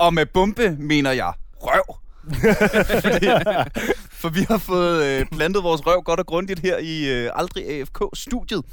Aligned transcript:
Og 0.00 0.14
med 0.14 0.26
bombe 0.26 0.76
mener 0.78 1.12
jeg 1.12 1.32
røv. 1.54 1.96
Fordi, 3.04 3.26
for 4.10 4.28
vi 4.28 4.40
har 4.48 4.58
fået 4.58 5.04
øh, 5.04 5.26
plantet 5.26 5.62
vores 5.62 5.86
røv 5.86 6.02
godt 6.02 6.20
og 6.20 6.26
grundigt 6.26 6.60
her 6.60 6.78
i 6.78 7.08
øh, 7.08 7.30
Aldrig 7.34 7.68
AFK-studiet 7.68 8.64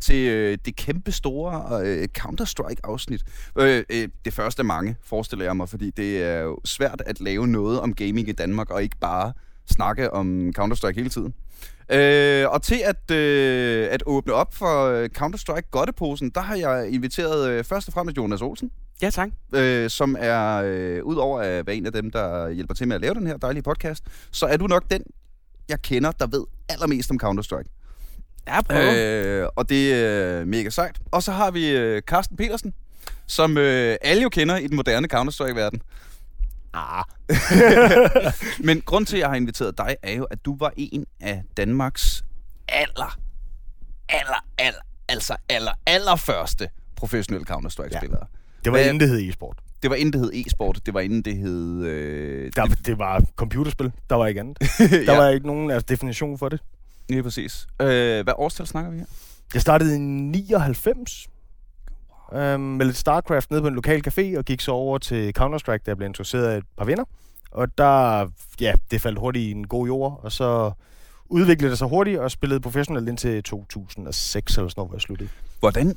til 0.00 0.28
øh, 0.28 0.58
det 0.64 0.76
kæmpe 0.76 1.12
store 1.12 1.80
øh, 1.84 2.08
Counter-Strike-afsnit. 2.18 3.22
Øh, 3.58 3.84
øh, 3.90 4.08
det 4.24 4.32
første 4.32 4.60
af 4.60 4.64
mange, 4.64 4.96
forestiller 5.04 5.44
jeg 5.44 5.56
mig, 5.56 5.68
fordi 5.68 5.90
det 5.90 6.22
er 6.22 6.40
jo 6.40 6.58
svært 6.64 7.02
at 7.06 7.20
lave 7.20 7.46
noget 7.46 7.80
om 7.80 7.94
gaming 7.94 8.28
i 8.28 8.32
Danmark, 8.32 8.70
og 8.70 8.82
ikke 8.82 8.96
bare 9.00 9.32
snakke 9.70 10.12
om 10.12 10.52
Counter-Strike 10.58 10.94
hele 10.94 11.10
tiden. 11.10 11.34
Øh, 11.92 12.48
og 12.48 12.62
til 12.62 12.82
at, 12.84 13.16
øh, 13.16 13.88
at 13.90 14.02
åbne 14.06 14.32
op 14.32 14.54
for 14.54 14.86
øh, 14.86 15.08
Counter-Strike 15.18 15.70
Godteposen, 15.70 16.30
der 16.30 16.40
har 16.40 16.56
jeg 16.56 16.88
inviteret 16.90 17.50
øh, 17.50 17.64
først 17.64 17.88
og 17.88 17.94
fremmest 17.94 18.16
Jonas 18.16 18.42
Olsen, 18.42 18.70
Ja, 19.02 19.10
tak. 19.10 19.28
øh, 19.54 19.90
som 19.90 20.16
er, 20.18 20.62
øh, 20.64 21.04
udover 21.04 21.40
at 21.40 21.66
være 21.66 21.76
en 21.76 21.86
af 21.86 21.92
dem, 21.92 22.10
der 22.10 22.50
hjælper 22.50 22.74
til 22.74 22.88
med 22.88 22.94
at 22.96 23.00
lave 23.02 23.14
den 23.14 23.26
her 23.26 23.36
dejlige 23.36 23.62
podcast, 23.62 24.04
så 24.30 24.46
er 24.46 24.56
du 24.56 24.66
nok 24.66 24.84
den, 24.90 25.02
jeg 25.68 25.82
kender, 25.82 26.10
der 26.10 26.26
ved 26.26 26.44
allermest 26.68 27.10
om 27.10 27.20
Counter-Strike. 27.22 27.78
Ja, 28.46 28.62
prøv. 28.62 28.76
Øh. 28.76 29.42
Øh, 29.42 29.48
og 29.56 29.68
det 29.68 29.94
er 29.94 30.44
mega 30.44 30.70
sejt. 30.70 30.98
Og 31.10 31.22
så 31.22 31.32
har 31.32 31.50
vi 31.50 31.70
øh, 31.70 32.02
Carsten 32.02 32.36
Petersen, 32.36 32.74
som 33.26 33.58
øh, 33.58 33.96
alle 34.02 34.22
jo 34.22 34.28
kender 34.28 34.56
i 34.56 34.66
den 34.66 34.76
moderne 34.76 35.08
Counter-Strike-verden. 35.12 35.80
Ah. 36.74 37.04
Men 38.66 38.80
grund 38.80 39.06
til, 39.06 39.16
at 39.16 39.20
jeg 39.20 39.28
har 39.28 39.36
inviteret 39.36 39.78
dig, 39.78 39.96
er 40.02 40.12
jo, 40.12 40.24
at 40.24 40.44
du 40.44 40.56
var 40.56 40.72
en 40.76 41.06
af 41.20 41.42
Danmarks 41.56 42.24
aller, 42.68 43.18
aller, 44.08 44.44
aller, 44.58 44.80
altså 45.08 45.36
aller, 45.48 45.72
aller 45.86 46.16
første 46.16 46.68
professionelle 46.96 47.46
Counter-Strike-spillere. 47.46 48.26
Det 48.64 48.72
var 48.72 48.78
Hvad- 48.78 48.88
inden 48.88 49.00
det 49.00 49.08
hed 49.08 49.28
e-sport. 49.28 49.56
Det 49.82 49.90
var 49.90 49.96
inden 49.96 50.12
det 50.12 50.20
hed 50.20 50.32
e-sport, 50.46 50.80
det 50.86 50.94
var 50.94 51.00
inden 51.00 51.22
det 51.22 51.36
hed... 51.36 51.84
Øh, 51.84 52.52
Der, 52.56 52.66
det 52.66 52.98
var 52.98 53.22
computerspil. 53.36 53.92
Der 54.10 54.16
var 54.16 54.26
ikke 54.26 54.40
andet. 54.40 54.58
Der 55.06 55.12
ja, 55.12 55.16
var 55.16 55.28
ikke 55.28 55.46
nogen 55.46 55.70
altså, 55.70 55.86
definition 55.88 56.38
for 56.38 56.48
det. 56.48 56.60
lige 57.08 57.22
præcis. 57.22 57.66
Øh, 57.80 57.86
hvad 58.24 58.32
årstal 58.36 58.66
snakker 58.66 58.90
vi 58.90 58.98
her? 58.98 59.06
Jeg 59.54 59.62
startede 59.62 59.94
i 59.94 59.98
99 59.98 61.28
øhm, 62.32 62.60
med 62.60 62.86
lidt 62.86 62.96
StarCraft 62.96 63.50
nede 63.50 63.62
på 63.62 63.68
en 63.68 63.74
lokal 63.74 64.02
café, 64.08 64.38
og 64.38 64.44
gik 64.44 64.60
så 64.60 64.70
over 64.72 64.98
til 64.98 65.32
Counter-Strike, 65.38 65.82
der 65.86 65.94
blev 65.94 66.06
introduceret 66.08 66.44
af 66.46 66.58
et 66.58 66.64
par 66.78 66.84
venner. 66.84 67.04
Og 67.50 67.78
der, 67.78 68.26
ja, 68.60 68.72
det 68.90 69.00
faldt 69.00 69.18
hurtigt 69.18 69.42
i 69.42 69.50
en 69.50 69.66
god 69.66 69.86
jord, 69.86 70.20
og 70.22 70.32
så 70.32 70.72
udviklede 71.26 71.70
det 71.70 71.78
sig 71.78 71.88
hurtigt, 71.88 72.18
og 72.18 72.30
spillede 72.30 72.60
professionelt 72.60 73.08
indtil 73.08 73.42
2006 73.42 74.56
eller 74.56 74.68
sådan 74.68 74.74
noget, 74.80 74.88
hvor 74.88 74.96
jeg 74.96 75.00
sluttede. 75.02 75.28
Hvordan, 75.60 75.96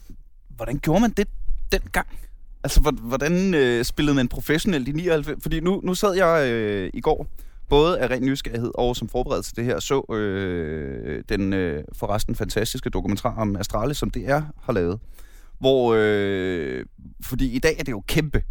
hvordan 0.49 0.79
gjorde 0.79 1.01
man 1.01 1.09
det 1.11 1.27
dengang? 1.71 2.07
Altså, 2.65 2.79
hvor- 2.81 2.91
hvordan 3.07 3.53
øh, 3.53 3.85
spillede 3.85 4.15
man 4.15 4.27
professionelt 4.27 4.87
i 4.87 4.91
99? 4.91 5.43
Fordi 5.43 5.59
nu, 5.59 5.81
nu 5.83 5.93
sad 5.95 6.13
jeg 6.15 6.49
øh, 6.51 6.89
i 6.93 7.01
går, 7.01 7.27
både 7.69 7.99
af 7.99 8.07
ren 8.09 8.25
nysgerrighed 8.25 8.71
og 8.75 8.95
som 8.95 9.09
forberedelse 9.09 9.49
til 9.51 9.55
det 9.57 9.65
her, 9.65 9.79
så 9.79 10.13
øh, 10.13 11.23
den 11.29 11.53
øh, 11.53 11.83
forresten 11.93 12.35
fantastiske 12.35 12.89
dokumentar 12.89 13.35
om 13.35 13.55
Astralis, 13.55 13.97
som 13.97 14.09
DR 14.09 14.39
har 14.63 14.73
lavet. 14.73 14.99
Hvor, 15.59 15.95
øh, 15.97 16.85
fordi 17.21 17.51
i 17.51 17.59
dag 17.59 17.75
er 17.79 17.83
det 17.83 17.91
jo 17.91 18.03
kæmpe 18.07 18.43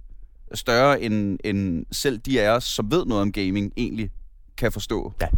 større, 0.55 1.01
end, 1.03 1.39
end 1.45 1.87
selv 1.93 2.19
de 2.19 2.41
af 2.43 2.49
os, 2.57 2.65
som 2.65 2.91
ved 2.91 3.07
noget 3.07 3.23
om 3.23 3.33
gaming, 3.33 3.73
egentlig 3.77 4.11
kan 4.57 4.73
forstå. 4.73 5.13
Ja. 5.21 5.29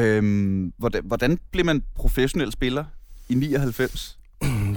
Øhm, 0.00 0.72
hvordan, 0.78 1.02
hvordan 1.04 1.38
blev 1.50 1.64
man 1.66 1.82
professionel 1.94 2.52
spiller 2.52 2.84
i 3.28 3.34
99? 3.34 4.18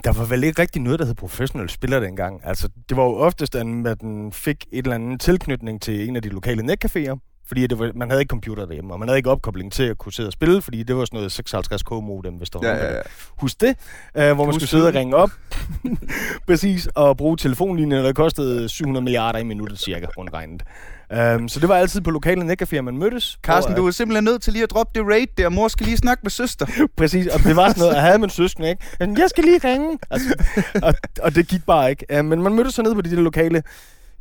Der 0.04 0.14
var 0.14 0.26
vel 0.26 0.44
ikke 0.44 0.62
rigtig 0.62 0.82
noget, 0.82 1.00
der 1.00 1.06
hed 1.06 1.16
professionel 1.16 1.70
spiller 1.70 2.00
dengang. 2.00 2.42
Altså, 2.44 2.70
det 2.90 2.98
var 2.98 3.04
jo 3.04 3.16
oftest, 3.16 3.56
at 3.56 3.68
man 3.68 4.32
fik 4.34 4.66
et 4.72 4.84
eller 4.84 4.96
andet 4.96 5.22
tilknytning 5.22 5.82
til 5.82 6.10
en 6.10 6.16
af 6.16 6.22
de 6.22 6.30
lokale 6.30 6.74
netcaféer, 6.74 7.44
fordi 7.48 7.68
det 7.68 7.80
var, 7.80 7.92
man 7.96 8.10
havde 8.10 8.22
ikke 8.22 8.30
computer 8.30 8.66
derhjemme, 8.66 8.94
og 8.94 9.00
man 9.00 9.08
havde 9.08 9.18
ikke 9.20 9.30
opkobling 9.30 9.72
til 9.72 9.84
at 9.84 9.98
kunne 9.98 10.14
sidde 10.14 10.30
og 10.30 10.34
spille, 10.34 10.62
fordi 10.62 10.84
det 10.84 10.96
var 10.96 11.06
sådan 11.06 11.18
noget 11.18 11.40
56k 11.54 12.02
modem, 12.02 12.34
hvis 12.34 12.50
der 12.50 12.60
var 12.60 12.68
Ja, 12.68 12.86
ja, 12.86 12.94
ja. 12.94 13.02
Husk 13.38 13.62
det, 13.62 13.76
øh, 14.18 14.34
hvor 14.34 14.46
man 14.46 14.54
skulle 14.54 14.70
sidde 14.70 14.88
og 14.88 14.94
ringe 14.94 15.16
op, 15.16 15.30
præcis, 16.48 16.88
og 16.96 17.18
bruge 17.18 17.38
telefonlinjen, 17.38 18.06
der 18.06 18.14
kostede 18.14 18.70
700 18.70 19.04
milliarder 19.04 19.40
i 19.40 19.44
minuttet 19.44 19.80
cirka, 19.80 20.06
rundt 20.18 20.34
regnet. 20.34 20.64
Um, 21.12 21.48
så 21.48 21.60
det 21.60 21.70
var 21.70 21.76
altid 21.76 22.02
på 22.02 22.12
lokale 22.12 22.54
netcaféer, 22.54 22.82
man 22.82 22.98
mødtes. 22.98 23.38
Carsten, 23.44 23.74
hvor, 23.74 23.82
du 23.82 23.88
er 23.88 23.92
simpelthen 23.92 24.24
nødt 24.24 24.42
til 24.42 24.54
lige 24.54 24.64
at 24.64 24.72
droppe 24.72 25.00
det 25.00 25.08
raid 25.08 25.28
der. 25.38 25.50
Mor 25.50 25.68
skal 25.68 25.86
lige 25.86 25.98
snakke 25.98 26.22
med 26.24 26.32
søster. 26.32 26.66
Præcis, 26.98 27.28
og 27.28 27.40
det 27.40 27.56
var 27.56 27.68
sådan 27.68 27.82
noget, 27.82 27.94
jeg 27.94 28.02
havde 28.02 28.18
min 28.18 28.30
søskende, 28.30 28.70
ikke? 28.70 28.84
Men 29.00 29.18
jeg 29.18 29.30
skal 29.30 29.44
lige 29.44 29.60
ringe. 29.64 30.00
Altså, 30.10 30.44
og, 30.84 30.94
og 31.22 31.36
det 31.36 31.48
gik 31.48 31.66
bare 31.66 31.90
ikke. 31.90 32.06
Uh, 32.20 32.26
men 32.26 32.42
man 32.42 32.54
mødtes 32.54 32.74
så 32.74 32.82
nede 32.82 32.96
på 32.96 33.02
de 33.02 33.16
der 33.16 33.22
lokale 33.22 33.64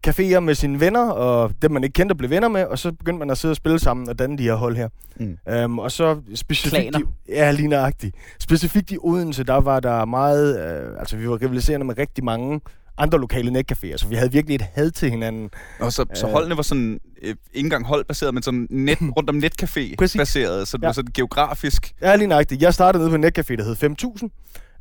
caféer 0.08 0.40
med 0.40 0.54
sine 0.54 0.80
venner, 0.80 1.10
og 1.10 1.52
dem 1.62 1.70
man 1.70 1.84
ikke 1.84 1.94
kendte 1.94 2.14
blev 2.14 2.30
venner 2.30 2.48
med, 2.48 2.64
og 2.64 2.78
så 2.78 2.92
begyndte 2.92 3.18
man 3.18 3.30
at 3.30 3.38
sidde 3.38 3.52
og 3.52 3.56
spille 3.56 3.78
sammen 3.78 4.08
og 4.08 4.18
danne 4.18 4.38
de 4.38 4.42
her 4.42 4.54
hold 4.54 4.76
her. 4.76 4.88
Mm. 5.16 5.38
Um, 5.64 5.78
og 5.78 5.92
så 5.92 6.20
specifikt... 6.34 6.74
Klaner. 6.74 6.98
I, 6.98 7.32
ja, 7.32 7.50
lige 7.50 7.68
nøjagtigt. 7.68 8.16
Specifikt 8.40 8.90
i 8.90 8.98
Odense, 9.00 9.44
der 9.44 9.60
var 9.60 9.80
der 9.80 10.04
meget... 10.04 10.54
Uh, 10.92 11.00
altså, 11.00 11.16
vi 11.16 11.28
var 11.28 11.42
rivaliserende 11.42 11.86
med 11.86 11.98
rigtig 11.98 12.24
mange 12.24 12.60
andre 12.98 13.18
lokale 13.20 13.60
netcaféer, 13.60 13.96
så 13.96 14.06
vi 14.08 14.14
havde 14.14 14.32
virkelig 14.32 14.54
et 14.54 14.62
had 14.72 14.90
til 14.90 15.10
hinanden. 15.10 15.50
Og 15.80 15.92
så, 15.92 16.04
så 16.14 16.26
Øh. 16.26 16.32
holdene 16.32 16.56
var 16.56 16.62
sådan, 16.62 17.00
øh, 17.22 17.28
ikke 17.28 17.66
engang 17.66 17.86
holdbaseret, 17.86 18.34
men 18.34 18.42
sådan 18.42 18.66
net, 18.70 18.98
rundt 19.16 19.30
om 19.30 19.36
netcafé 19.44 19.94
Præcis. 19.98 20.18
baseret. 20.18 20.68
Så 20.68 20.76
det 20.76 20.82
Ja. 20.82 20.88
var 20.88 20.92
sådan 20.92 21.12
geografisk. 21.14 21.92
Ja, 22.02 22.16
lige 22.16 22.26
nøjagtigt. 22.28 22.62
Jeg 22.62 22.74
startede 22.74 23.00
nede 23.02 23.10
på 23.10 23.14
en 23.16 23.24
netcafé, 23.24 23.56
der 23.56 23.64
hed 23.64 23.74
5000. 23.76 24.30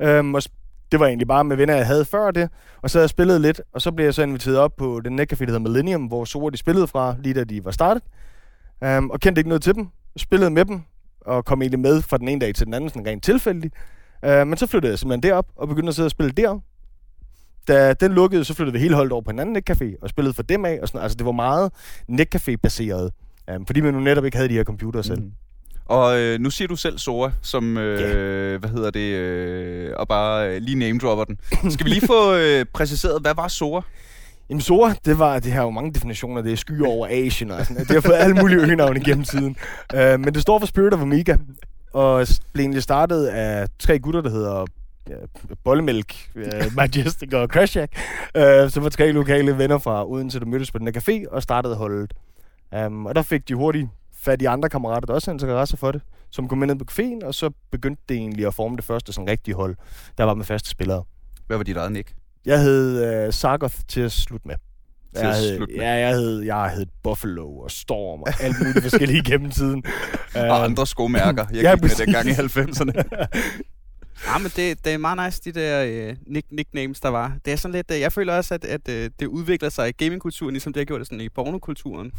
Øhm, 0.01 0.35
og 0.35 0.41
det 0.91 0.99
var 0.99 1.07
egentlig 1.07 1.27
bare 1.27 1.43
med 1.43 1.55
venner, 1.57 1.75
jeg 1.75 1.85
havde 1.87 2.05
før 2.05 2.31
det. 2.31 2.49
Og 2.81 2.89
så 2.89 2.97
havde 2.97 3.03
jeg 3.03 3.09
spillet 3.09 3.41
lidt, 3.41 3.61
og 3.73 3.81
så 3.81 3.91
blev 3.91 4.05
jeg 4.05 4.13
så 4.13 4.23
inviteret 4.23 4.57
op 4.57 4.71
på 4.77 5.01
den 5.05 5.19
netcafé, 5.19 5.39
der 5.39 5.45
hedder 5.45 5.59
Millennium, 5.59 6.05
hvor 6.05 6.25
Sora 6.25 6.49
de 6.51 6.57
spillede 6.57 6.87
fra, 6.87 7.15
lige 7.19 7.33
da 7.33 7.43
de 7.43 7.65
var 7.65 7.71
startet. 7.71 8.03
Øhm, 8.83 9.09
og 9.09 9.19
kendte 9.19 9.39
ikke 9.39 9.49
noget 9.49 9.61
til 9.63 9.75
dem. 9.75 9.87
Spillede 10.17 10.49
med 10.51 10.65
dem, 10.65 10.81
og 11.21 11.45
kom 11.45 11.61
egentlig 11.61 11.79
med 11.79 12.01
fra 12.01 12.17
den 12.17 12.27
ene 12.27 12.41
dag 12.41 12.55
til 12.55 12.65
den 12.65 12.73
anden, 12.73 12.89
sådan 12.89 13.07
rent 13.07 13.23
tilfældigt. 13.23 13.75
Øh, 14.25 14.47
men 14.47 14.57
så 14.57 14.67
flyttede 14.67 14.91
jeg 14.91 14.99
simpelthen 14.99 15.23
derop, 15.31 15.45
og 15.55 15.67
begyndte 15.67 15.89
at 15.89 15.95
sidde 15.95 16.07
og 16.07 16.11
spille 16.11 16.31
der. 16.31 16.59
Da 17.67 17.93
den 17.93 18.11
lukkede, 18.11 18.45
så 18.45 18.53
flyttede 18.53 18.73
vi 18.73 18.79
hele 18.79 18.95
holdet 18.95 19.11
over 19.11 19.21
på 19.21 19.29
en 19.29 19.39
anden 19.39 19.57
netcafé, 19.57 19.95
og 20.01 20.09
spillede 20.09 20.33
for 20.33 20.43
dem 20.43 20.65
af. 20.65 20.79
Og 20.81 20.87
sådan, 20.87 21.01
altså, 21.01 21.15
det 21.15 21.25
var 21.25 21.31
meget 21.31 21.71
netcafé-baseret. 22.07 23.11
Øhm, 23.49 23.65
fordi 23.65 23.81
man 23.81 23.93
nu 23.93 23.99
netop 23.99 24.25
ikke 24.25 24.37
havde 24.37 24.49
de 24.49 24.53
her 24.53 24.63
computere 24.63 25.03
selv. 25.03 25.21
Mm. 25.21 25.31
Og 25.85 26.19
øh, 26.19 26.39
nu 26.39 26.49
siger 26.49 26.67
du 26.67 26.75
selv 26.75 26.97
Sora, 26.97 27.31
som, 27.41 27.77
øh, 27.77 28.59
hvad 28.59 28.69
hedder 28.69 28.91
det, 28.91 29.15
øh, 29.15 29.93
og 29.97 30.07
bare 30.07 30.49
øh, 30.49 30.61
lige 30.61 30.79
name-dropper 30.79 31.23
den. 31.23 31.37
Skal 31.71 31.85
vi 31.85 31.89
lige 31.89 32.07
få 32.07 32.35
øh, 32.41 32.65
præciseret, 32.73 33.21
hvad 33.21 33.35
var 33.35 33.47
Sora? 33.47 33.81
Jamen 34.49 34.61
Sora, 34.61 34.93
det 35.05 35.19
var, 35.19 35.39
det 35.39 35.51
har 35.51 35.63
jo 35.63 35.69
mange 35.69 35.93
definitioner, 35.93 36.41
det 36.41 36.51
er 36.51 36.57
skyer 36.57 36.87
over 36.87 37.07
Asien 37.07 37.51
og 37.51 37.65
sådan 37.65 37.85
Det 37.85 37.91
har 37.91 38.01
fået 38.01 38.15
alle 38.15 38.35
mulige 38.35 38.59
øgenavne 38.59 39.03
gennem 39.03 39.23
tiden. 39.23 39.55
Uh, 39.93 39.99
men 39.99 40.33
det 40.33 40.41
står 40.41 40.59
for 40.59 40.65
Spirit 40.65 40.93
of 40.93 41.01
Amiga, 41.01 41.35
og 41.93 42.27
blev 42.53 42.63
egentlig 42.63 42.83
startet 42.83 43.25
af 43.25 43.67
tre 43.79 43.99
gutter, 43.99 44.21
der 44.21 44.29
hedder 44.29 44.65
ja, 45.11 45.53
Bollemælk, 45.63 46.29
Majestic 46.75 47.33
og 47.33 47.47
Crashjack. 47.47 47.93
Uh, 48.35 48.41
så 48.69 48.79
var 48.81 48.89
tre 48.89 49.11
lokale 49.11 49.57
venner 49.57 49.77
fra 49.77 50.09
Odense, 50.09 50.39
der 50.39 50.45
mødtes 50.45 50.71
på 50.71 50.77
den 50.77 50.87
her 50.87 51.01
café 51.01 51.33
og 51.35 51.43
startede 51.43 51.75
holdet. 51.75 52.13
Um, 52.85 53.05
og 53.05 53.15
der 53.15 53.21
fik 53.21 53.47
de 53.47 53.55
hurtigt 53.55 53.87
fat 54.15 54.41
i 54.41 54.45
andre 54.45 54.69
kammerater, 54.69 55.05
der 55.05 55.13
også 55.13 55.31
havde 55.31 55.35
interesse 55.35 55.77
for 55.77 55.91
det, 55.91 56.01
som 56.31 56.47
kom 56.47 56.57
med 56.57 56.67
ned 56.67 56.75
på 56.75 56.85
caféen, 56.91 57.25
og 57.27 57.35
så 57.35 57.49
begyndte 57.71 58.03
det 58.09 58.17
egentlig 58.17 58.47
at 58.47 58.53
forme 58.53 58.75
det 58.75 58.83
første 58.85 59.13
sådan 59.13 59.29
rigtige 59.29 59.55
hold, 59.55 59.75
der 60.17 60.23
var 60.23 60.33
med 60.33 60.45
faste 60.45 60.69
spillere. 60.69 61.03
Hvad 61.47 61.57
var 61.57 61.63
dit 61.63 61.77
eget 61.77 61.91
nick? 61.91 62.13
Jeg 62.45 62.61
hed 62.61 63.25
uh, 63.27 63.33
Sargoth 63.33 63.75
til 63.87 64.01
at 64.01 64.11
slutte 64.11 64.47
med. 64.47 64.55
Til 65.15 65.25
jeg 65.25 65.35
hed, 65.35 65.59
med. 65.59 65.67
Ja, 65.75 65.91
jeg 65.91 66.15
hed, 66.15 66.39
jeg 66.41 66.71
hed 66.75 66.85
Buffalo 67.03 67.57
og 67.57 67.71
Storm 67.71 68.21
og 68.21 68.29
alt 68.39 68.55
muligt 68.59 68.83
forskellige 68.83 69.23
gennem 69.31 69.51
tiden. 69.51 69.83
Og 70.35 70.41
Øhm, 70.41 70.51
andre 70.51 70.87
skomærker, 70.87 71.45
jeg 71.53 71.63
ja, 71.63 71.71
gik 71.71 71.81
med 71.81 71.89
præcis. 71.89 72.05
dengang 72.05 72.27
i 72.27 72.31
90'erne. 72.31 72.91
Ja, 74.27 74.37
men 74.37 74.51
det, 74.55 74.85
det 74.85 74.93
er 74.93 74.97
meget 74.97 75.25
nice, 75.25 75.41
de 75.45 75.59
der 75.59 75.83
øh, 75.83 76.15
nick, 76.27 76.47
nicknames, 76.51 76.99
der 76.99 77.09
var. 77.09 77.33
Det 77.45 77.53
er 77.53 77.57
sådan 77.57 77.75
lidt, 77.75 77.91
øh, 77.91 77.99
jeg 77.99 78.11
føler 78.11 78.33
også, 78.33 78.53
at, 78.53 78.65
at 78.65 78.89
øh, 78.89 79.09
det 79.19 79.25
udvikler 79.25 79.69
sig 79.69 79.89
i 79.89 79.91
gamingkulturen, 79.91 80.53
ligesom 80.53 80.73
det 80.73 80.79
har 80.79 80.85
gjort 80.85 80.99
det 80.99 81.07
sådan 81.07 81.21
i 81.21 81.29
pornokulturen. 81.29 82.11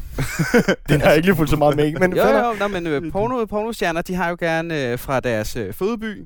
Den 0.88 1.00
har 1.00 1.08
jeg 1.08 1.16
ikke 1.16 1.28
lige 1.28 1.37
fulgt 1.37 1.50
så 1.50 1.56
meget 1.56 1.76
med 1.76 1.93
men 1.93 2.16
Jo, 2.16 2.28
jo, 2.28 2.55
nå, 2.58 2.69
men 2.69 2.87
øh, 2.87 3.12
porno, 3.12 3.44
pornostjerner, 3.44 4.02
de 4.02 4.14
har 4.14 4.28
jo 4.28 4.37
gerne 4.40 4.82
øh, 4.82 4.99
fra 4.99 5.20
deres 5.20 5.56
øh, 5.56 5.75
fødeby, 5.75 6.25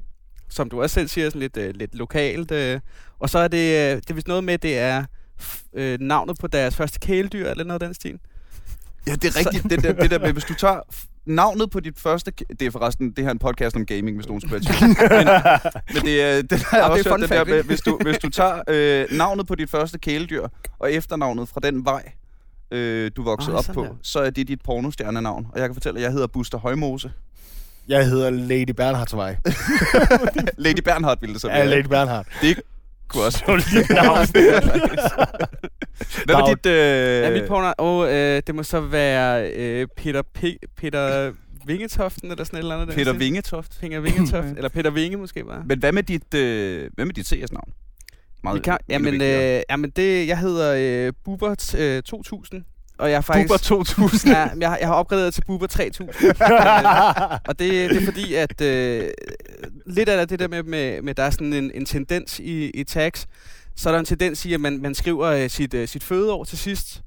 som 0.48 0.70
du 0.70 0.82
også 0.82 0.94
selv 0.94 1.08
siger, 1.08 1.30
sådan 1.30 1.40
lidt, 1.40 1.56
øh, 1.56 1.74
lidt 1.74 1.94
lokalt. 1.94 2.50
Øh, 2.50 2.80
og 3.18 3.30
så 3.30 3.38
er 3.38 3.48
det, 3.48 3.58
øh, 3.58 3.96
det 3.96 4.10
er 4.10 4.14
vist 4.14 4.28
noget 4.28 4.44
med, 4.44 4.58
det 4.58 4.78
er 4.78 5.04
øh, 5.74 5.98
navnet 6.00 6.36
på 6.40 6.46
deres 6.46 6.76
første 6.76 6.98
kæledyr, 6.98 7.50
eller 7.50 7.64
noget 7.64 7.82
af 7.82 7.88
den 7.88 7.94
stil. 7.94 8.18
Ja, 9.06 9.12
det 9.12 9.24
er 9.24 9.38
rigtigt. 9.38 9.70
Det 9.70 9.82
der, 9.82 9.92
det 9.92 10.10
der 10.10 10.18
med, 10.18 10.32
hvis 10.32 10.44
du 10.44 10.54
tager 10.54 10.80
navnet 11.26 11.70
på 11.70 11.80
dit 11.80 11.98
første... 12.00 12.32
Det 12.60 12.62
er 12.66 12.70
forresten, 12.70 13.10
det 13.10 13.18
her 13.18 13.26
er 13.26 13.32
en 13.32 13.38
podcast 13.38 13.76
om 13.76 13.86
gaming, 13.86 14.16
hvis 14.16 14.26
nogen 14.28 14.40
skulle 14.40 14.52
være 14.66 14.88
men, 15.24 15.28
men 15.94 16.02
det 16.02 16.22
er, 16.22 16.42
det 16.42 16.50
der 16.50 16.56
er 16.56 16.60
det 16.70 16.78
er 16.78 16.82
også 16.82 17.08
fun 17.08 17.20
det 17.22 17.28
der 17.30 17.36
fact, 17.36 17.50
med, 17.50 17.62
hvis 17.62 17.80
du, 17.80 17.98
hvis 18.02 18.18
du 18.18 18.28
tager 18.28 18.62
øh, 18.68 19.06
navnet 19.18 19.46
på 19.46 19.54
dit 19.54 19.70
første 19.70 19.98
kæledyr, 19.98 20.48
og 20.78 20.92
efternavnet 20.92 21.48
fra 21.48 21.60
den 21.62 21.84
vej, 21.84 22.12
øh, 22.70 23.10
du 23.16 23.22
voksede 23.22 23.56
Ah, 23.56 23.58
op 23.68 23.74
på, 23.74 23.82
der. 23.84 23.90
så 24.02 24.18
er 24.20 24.30
det 24.30 24.48
dit 24.48 24.60
pornostjernenavn. 24.64 25.46
Og 25.52 25.58
jeg 25.60 25.68
kan 25.68 25.74
fortælle, 25.74 25.98
at 25.98 26.02
jeg 26.04 26.12
hedder 26.12 26.26
Buster 26.26 26.58
Højmose. 26.58 27.12
Jeg 27.88 28.06
hedder 28.06 28.30
Lady 28.30 28.70
Bernhardsvej. 28.76 29.36
Lady 30.58 30.80
Bernhardt 30.84 31.20
ville 31.22 31.32
det 31.32 31.40
så 31.42 31.48
Ja. 31.48 31.64
Lady 31.64 31.86
Bernhard. 31.86 32.26
Det 32.42 32.50
er 32.50 32.54
ikke 33.06 33.12
Kunne 33.12 33.24
også. 33.24 33.42
Solidt 33.46 33.90
navn. 33.90 34.26
Hvad 36.24 36.34
var 36.34 36.54
dit... 36.54 36.66
Øh... 36.66 37.22
Ja, 37.22 37.30
mit 37.30 37.48
porno, 37.48 37.72
og 37.78 38.14
øh, 38.14 38.42
det 38.46 38.54
må 38.54 38.62
så 38.62 38.80
være 38.80 39.50
øh, 39.50 39.86
Peter, 39.96 40.22
P- 40.38 40.58
Peter 40.76 41.32
Vingetoften, 41.66 42.30
eller 42.30 42.44
sådan 42.44 42.58
et 42.58 42.62
eller 42.62 42.76
andet. 42.76 42.94
Peter 42.94 43.12
der. 43.12 43.18
Vingetoft. 43.18 43.78
Peter 43.80 44.00
Vingetoft, 44.00 44.46
eller 44.56 44.68
Peter 44.68 44.90
Vinge 44.90 45.16
måske 45.16 45.44
bare. 45.44 45.62
Men 45.66 45.78
hvad 45.78 45.92
med 45.92 46.02
dit, 46.02 46.34
øh, 46.34 46.90
hvad 46.94 47.04
med 47.04 47.14
dit 47.14 47.26
CS-navn? 47.26 47.72
Vi 48.54 48.60
kan, 48.60 48.78
jamen, 48.88 49.22
øh, 49.22 49.62
jamen 49.70 49.90
det, 49.90 50.26
jeg 50.28 50.38
hedder 50.38 50.74
øh, 51.06 51.12
Bubert 51.24 51.74
øh, 51.74 52.02
2000, 52.02 52.64
og 52.98 53.10
jeg 53.10 53.16
er 53.16 53.20
faktisk... 53.20 53.48
Buber 53.48 53.58
2000. 53.58 54.32
Ja, 54.32 54.48
jeg, 54.60 54.68
har- 54.70 54.76
jeg 54.78 54.86
har 54.88 54.94
opgraderet 54.94 55.34
til 55.34 55.42
Buber 55.46 55.66
3000. 55.66 56.08
og 57.48 57.58
det, 57.58 57.90
det 57.90 57.96
er 57.96 58.04
fordi, 58.04 58.34
at 58.34 58.60
øh, 58.60 59.08
lidt 59.86 60.08
af 60.08 60.28
det 60.28 60.38
der 60.38 60.48
med, 60.48 60.62
med, 60.62 61.02
med 61.02 61.14
der 61.14 61.22
er 61.22 61.30
sådan 61.30 61.52
en, 61.52 61.70
en 61.74 61.84
tendens 61.86 62.38
i, 62.40 62.70
i 62.70 62.84
tags, 62.84 63.26
så 63.76 63.88
er 63.88 63.92
der 63.92 63.98
en 64.00 64.04
tendens 64.06 64.46
i, 64.46 64.52
at 64.54 64.60
man, 64.60 64.78
man 64.82 64.94
skriver 64.94 65.26
øh, 65.26 65.50
sit, 65.50 65.74
øh, 65.74 65.88
sit 65.88 66.04
fødeår 66.04 66.44
til 66.44 66.58
sidst. 66.58 67.02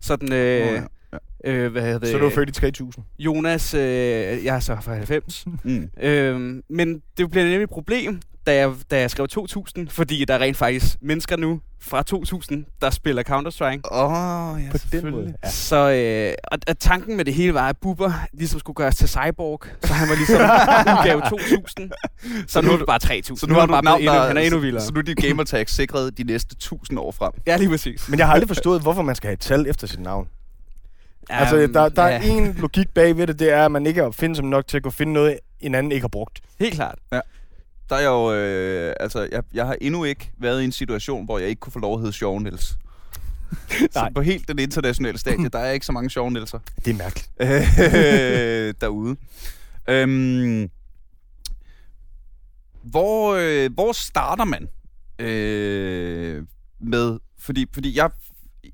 Sådan, 0.00 0.32
øh, 0.32 0.66
Nå, 0.72 1.18
ja. 1.44 1.50
øh, 1.52 1.72
hvad 1.72 1.82
hedder 1.82 1.98
det? 1.98 2.08
Så 2.08 2.18
du 2.18 2.26
er 2.26 2.30
født 2.30 2.48
i 2.48 2.52
3000. 2.52 3.04
Jonas, 3.18 3.74
øh, 3.74 3.80
jeg 4.44 4.56
er 4.56 4.60
så 4.60 4.76
fra 4.82 4.94
90. 4.94 5.44
Mm. 5.64 5.88
Øhm, 6.02 6.62
men 6.70 7.02
det 7.18 7.30
bliver 7.30 7.44
nemlig 7.44 7.62
et 7.62 7.70
problem, 7.70 8.20
da 8.46 8.54
jeg, 8.54 8.72
da 8.90 9.00
jeg 9.00 9.10
skrev 9.10 9.28
2000, 9.28 9.88
fordi 9.88 10.24
der 10.24 10.34
er 10.34 10.38
rent 10.38 10.56
faktisk 10.56 10.96
mennesker 11.00 11.36
nu 11.36 11.60
fra 11.80 12.02
2000, 12.02 12.64
der 12.80 12.90
spiller 12.90 13.22
Counter-Strike. 13.22 13.80
Åh, 13.92 14.52
oh, 14.52 14.62
ja, 14.62 14.70
På 14.70 14.78
den 14.92 15.10
måde. 15.10 15.34
Ja. 15.44 15.50
Så 15.50 15.90
øh, 15.90 16.34
og, 16.52 16.58
og 16.68 16.78
tanken 16.78 17.16
med 17.16 17.24
det 17.24 17.34
hele 17.34 17.54
var, 17.54 17.68
at 17.68 17.76
Bubber 17.76 18.12
ligesom 18.32 18.60
skulle 18.60 18.74
gøres 18.74 18.96
til 18.96 19.08
Cyborg, 19.08 19.62
så 19.82 19.92
han 19.92 20.08
var 20.08 20.14
ligesom 20.14 20.40
udgave 20.98 21.20
2000. 21.20 21.90
Så 22.46 22.60
nu 22.60 22.72
er 22.72 22.76
det 22.76 22.86
bare 22.86 22.98
3000. 22.98 23.38
Så 23.38 23.46
nu, 23.46 23.54
har 23.54 23.60
han 23.60 23.68
du 23.68 23.72
bare 23.72 23.84
navn, 23.84 24.00
endnu, 24.00 24.12
han 24.12 24.36
er 24.36 24.40
endnu 24.40 24.60
vildere. 24.60 24.82
Så 24.82 24.92
nu 24.92 24.98
er 24.98 25.02
dit 25.02 25.16
gamertag 25.16 25.68
sikret 25.68 26.18
de 26.18 26.24
næste 26.24 26.52
1000 26.52 26.98
år 26.98 27.12
frem. 27.12 27.32
Ja, 27.46 27.56
lige 27.56 27.68
præcis. 27.68 28.04
Men 28.10 28.18
jeg 28.18 28.26
har 28.26 28.34
aldrig 28.34 28.48
forstået, 28.48 28.82
hvorfor 28.82 29.02
man 29.02 29.14
skal 29.14 29.28
have 29.28 29.34
et 29.34 29.40
tal 29.40 29.66
efter 29.68 29.86
sit 29.86 30.00
navn. 30.00 30.28
Um, 31.30 31.36
altså, 31.36 31.56
der, 31.56 31.88
der 31.88 32.06
ja, 32.06 32.16
er 32.16 32.20
en 32.20 32.56
logik 32.58 32.88
bag 32.94 33.16
ved 33.16 33.26
det, 33.26 33.38
det 33.38 33.52
er, 33.52 33.64
at 33.64 33.72
man 33.72 33.86
ikke 33.86 34.00
er 34.00 34.04
opfindsom 34.04 34.44
nok 34.46 34.66
til 34.66 34.76
at 34.76 34.82
kunne 34.82 34.92
finde 34.92 35.12
noget, 35.12 35.38
en 35.60 35.74
anden 35.74 35.92
ikke 35.92 36.02
har 36.02 36.08
brugt. 36.08 36.40
Helt 36.58 36.74
klart. 36.74 36.98
Der 37.88 37.96
er 37.96 38.00
jeg 38.00 38.08
jo, 38.08 38.34
øh, 38.34 38.94
altså, 39.00 39.28
jeg, 39.32 39.42
jeg 39.54 39.66
har 39.66 39.76
endnu 39.80 40.04
ikke 40.04 40.32
været 40.38 40.62
i 40.62 40.64
en 40.64 40.72
situation, 40.72 41.24
hvor 41.24 41.38
jeg 41.38 41.48
ikke 41.48 41.60
kunne 41.60 41.72
få 41.72 41.78
lov 41.78 41.94
at 41.94 42.00
hedde 42.00 42.12
Sjove 42.12 42.40
Niels. 42.40 42.78
så 43.92 44.10
på 44.14 44.20
helt 44.20 44.48
den 44.48 44.58
internationale 44.58 45.18
stadie, 45.18 45.48
der 45.48 45.58
er 45.58 45.70
ikke 45.70 45.86
så 45.86 45.92
mange 45.92 46.10
Sjove 46.10 46.30
Nielser 46.30 46.58
Det 46.84 46.90
er 46.90 46.94
mærkeligt. 46.94 47.30
øh, 48.68 48.74
derude. 48.80 49.16
Øhm, 49.88 50.70
hvor, 52.82 53.34
øh, 53.34 53.72
hvor 53.74 53.92
starter 53.92 54.44
man 54.44 54.68
øh, 55.18 56.44
med... 56.80 57.18
Fordi, 57.38 57.66
fordi 57.74 57.96
jeg, 57.96 58.10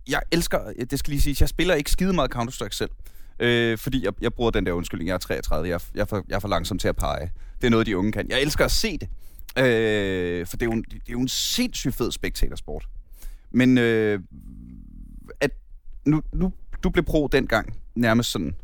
jeg 0.09 0.21
elsker... 0.31 0.73
Det 0.91 0.99
skal 0.99 1.11
lige 1.11 1.21
sige, 1.21 1.37
jeg 1.41 1.49
spiller 1.49 1.75
ikke 1.75 1.91
skide 1.91 2.13
meget 2.13 2.35
Counter-Strike 2.35 2.73
selv. 2.73 2.91
Øh, 3.41 3.79
fordi 3.79 4.05
jeg, 4.05 4.13
jeg 4.21 4.33
bruger 4.33 4.51
den 4.51 4.67
der 4.67 4.73
undskyldning, 4.73 5.09
jeg 5.09 5.15
er 5.15 5.19
33, 5.19 5.69
jeg, 5.69 5.81
jeg, 5.95 6.01
er 6.01 6.05
for, 6.05 6.25
jeg 6.29 6.35
er 6.35 6.41
for 6.41 6.49
langsom 6.49 6.79
til 6.79 6.89
at 6.89 6.97
pege. 6.97 7.31
Det 7.61 7.67
er 7.67 7.71
noget, 7.71 7.87
de 7.87 7.97
unge 7.97 8.13
kan. 8.13 8.31
Jeg 8.31 8.43
elsker 8.43 8.65
at 8.65 8.71
se 8.71 8.99
det. 8.99 9.09
Øh, 9.59 10.47
for 10.47 10.57
det 10.57 10.63
er, 10.63 10.67
jo 10.67 10.73
en, 10.73 10.83
det 10.83 11.09
er 11.09 11.13
jo 11.13 11.21
en 11.21 11.29
sindssygt 11.29 11.95
fed 11.95 12.13
spektatorsport. 12.13 12.85
Men 13.51 13.79
øh, 13.79 14.21
at 15.41 15.51
nu, 16.05 16.23
nu, 16.33 16.53
du 16.83 16.91
blev 16.91 17.05
pro 17.05 17.29
dengang, 17.33 17.77
nærmest 17.95 18.31
sådan 18.31 18.57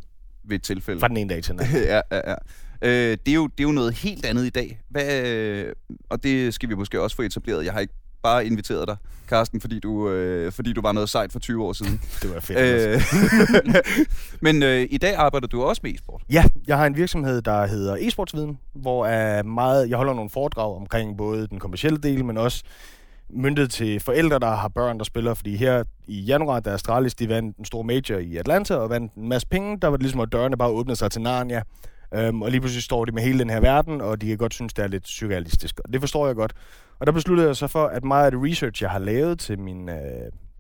ved 0.45 0.57
et 0.57 0.63
tilfælde. 0.63 1.01
Fra 1.01 1.09
den 1.09 1.17
ene 1.17 1.35
dag 1.35 1.43
til 1.43 1.53
den 1.53 1.61
anden. 1.61 1.83
ja, 1.95 2.01
ja, 2.13 2.31
ja. 2.31 2.35
Øh, 2.83 3.19
det, 3.27 3.29
er 3.29 3.35
jo, 3.35 3.47
det 3.47 3.61
er 3.61 3.69
jo 3.69 3.73
noget 3.73 3.93
helt 3.93 4.25
andet 4.25 4.47
i 4.47 4.51
dag. 4.51 4.81
Hvad, 4.89 5.27
øh, 5.27 5.73
og 6.09 6.23
det 6.23 6.55
skal 6.55 6.69
vi 6.69 6.75
måske 6.75 7.01
også 7.01 7.17
få 7.17 7.23
etableret. 7.23 7.65
Jeg 7.65 7.73
har 7.73 7.81
ikke 7.81 7.95
bare 8.23 8.47
inviteret 8.47 8.89
dig, 8.89 8.97
Carsten, 9.29 9.61
fordi 9.61 9.81
du, 9.81 10.11
øh, 10.11 10.53
fordi 10.53 10.73
du 10.73 10.81
var 10.81 10.93
noget 10.93 11.09
sejt 11.09 11.33
for 11.33 11.39
20 11.39 11.65
år 11.65 11.73
siden. 11.73 12.01
Det 12.23 12.35
var 12.35 12.41
fedt. 12.41 12.59
øh, 12.59 13.75
men 14.47 14.63
øh, 14.63 14.87
i 14.91 14.99
dag 14.99 15.15
arbejder 15.15 15.47
du 15.47 15.63
også 15.63 15.81
med 15.85 15.95
e-sport. 15.95 16.23
Ja, 16.31 16.45
jeg 16.67 16.79
har 16.79 16.87
en 16.87 16.97
virksomhed, 16.97 17.43
der 17.43 17.67
hedder 17.67 17.97
eSportsviden, 18.01 18.59
hvor 18.75 19.07
er 19.07 19.43
meget, 19.43 19.91
jeg 19.91 19.97
holder 19.97 20.15
nogle 20.15 20.31
foredrag 20.31 20.77
omkring 20.77 21.17
både 21.17 21.47
den 21.47 21.59
kommercielle 21.59 21.99
del, 21.99 22.25
men 22.25 22.37
også 22.37 22.65
myndet 23.31 23.71
til 23.71 24.01
forældre, 24.01 24.39
der 24.39 24.51
har 24.51 24.69
børn, 24.69 24.99
der 24.99 25.05
spiller. 25.05 25.35
Fordi 25.35 25.57
her 25.57 25.85
i 26.07 26.21
januar, 26.21 26.61
da 26.61 26.71
Astralis 26.71 27.15
de 27.15 27.29
vandt 27.29 27.57
en 27.57 27.65
stor 27.65 27.83
major 27.83 28.17
i 28.19 28.37
Atlanta 28.37 28.75
og 28.75 28.91
vandt 28.91 29.15
en 29.15 29.29
masse 29.29 29.49
penge, 29.49 29.79
der 29.83 29.89
var 29.89 29.97
det 29.97 30.03
ligesom, 30.03 30.21
at 30.21 30.33
dørene 30.33 30.57
bare 30.57 30.69
åbnede 30.69 30.97
sig 30.97 31.11
til 31.11 31.23
Narnia. 31.23 31.63
Um, 32.29 32.43
og 32.43 32.51
lige 32.51 32.61
pludselig 32.61 32.83
står 32.83 33.05
de 33.05 33.13
med 33.13 33.23
hele 33.23 33.39
den 33.39 33.51
her 33.51 33.61
verden, 33.61 34.01
og 34.01 34.21
de 34.21 34.27
kan 34.27 34.37
godt 34.39 34.55
synes, 34.55 34.75
det 34.75 34.83
er 34.83 34.89
lidt 34.89 35.09
surrealistisk. 35.09 35.81
Og 35.85 35.93
det 35.93 36.01
forstår 36.01 36.27
jeg 36.27 36.37
godt. 36.37 36.53
Og 36.99 37.07
der 37.07 37.13
besluttede 37.13 37.49
jeg 37.49 37.57
så 37.57 37.67
for, 37.67 37.87
at 37.87 38.05
meget 38.05 38.25
af 38.25 38.31
det 38.31 38.41
research, 38.43 38.83
jeg 38.83 38.91
har 38.91 38.99
lavet 38.99 39.39
til 39.39 39.59
min 39.59 39.89
øh, 39.89 39.97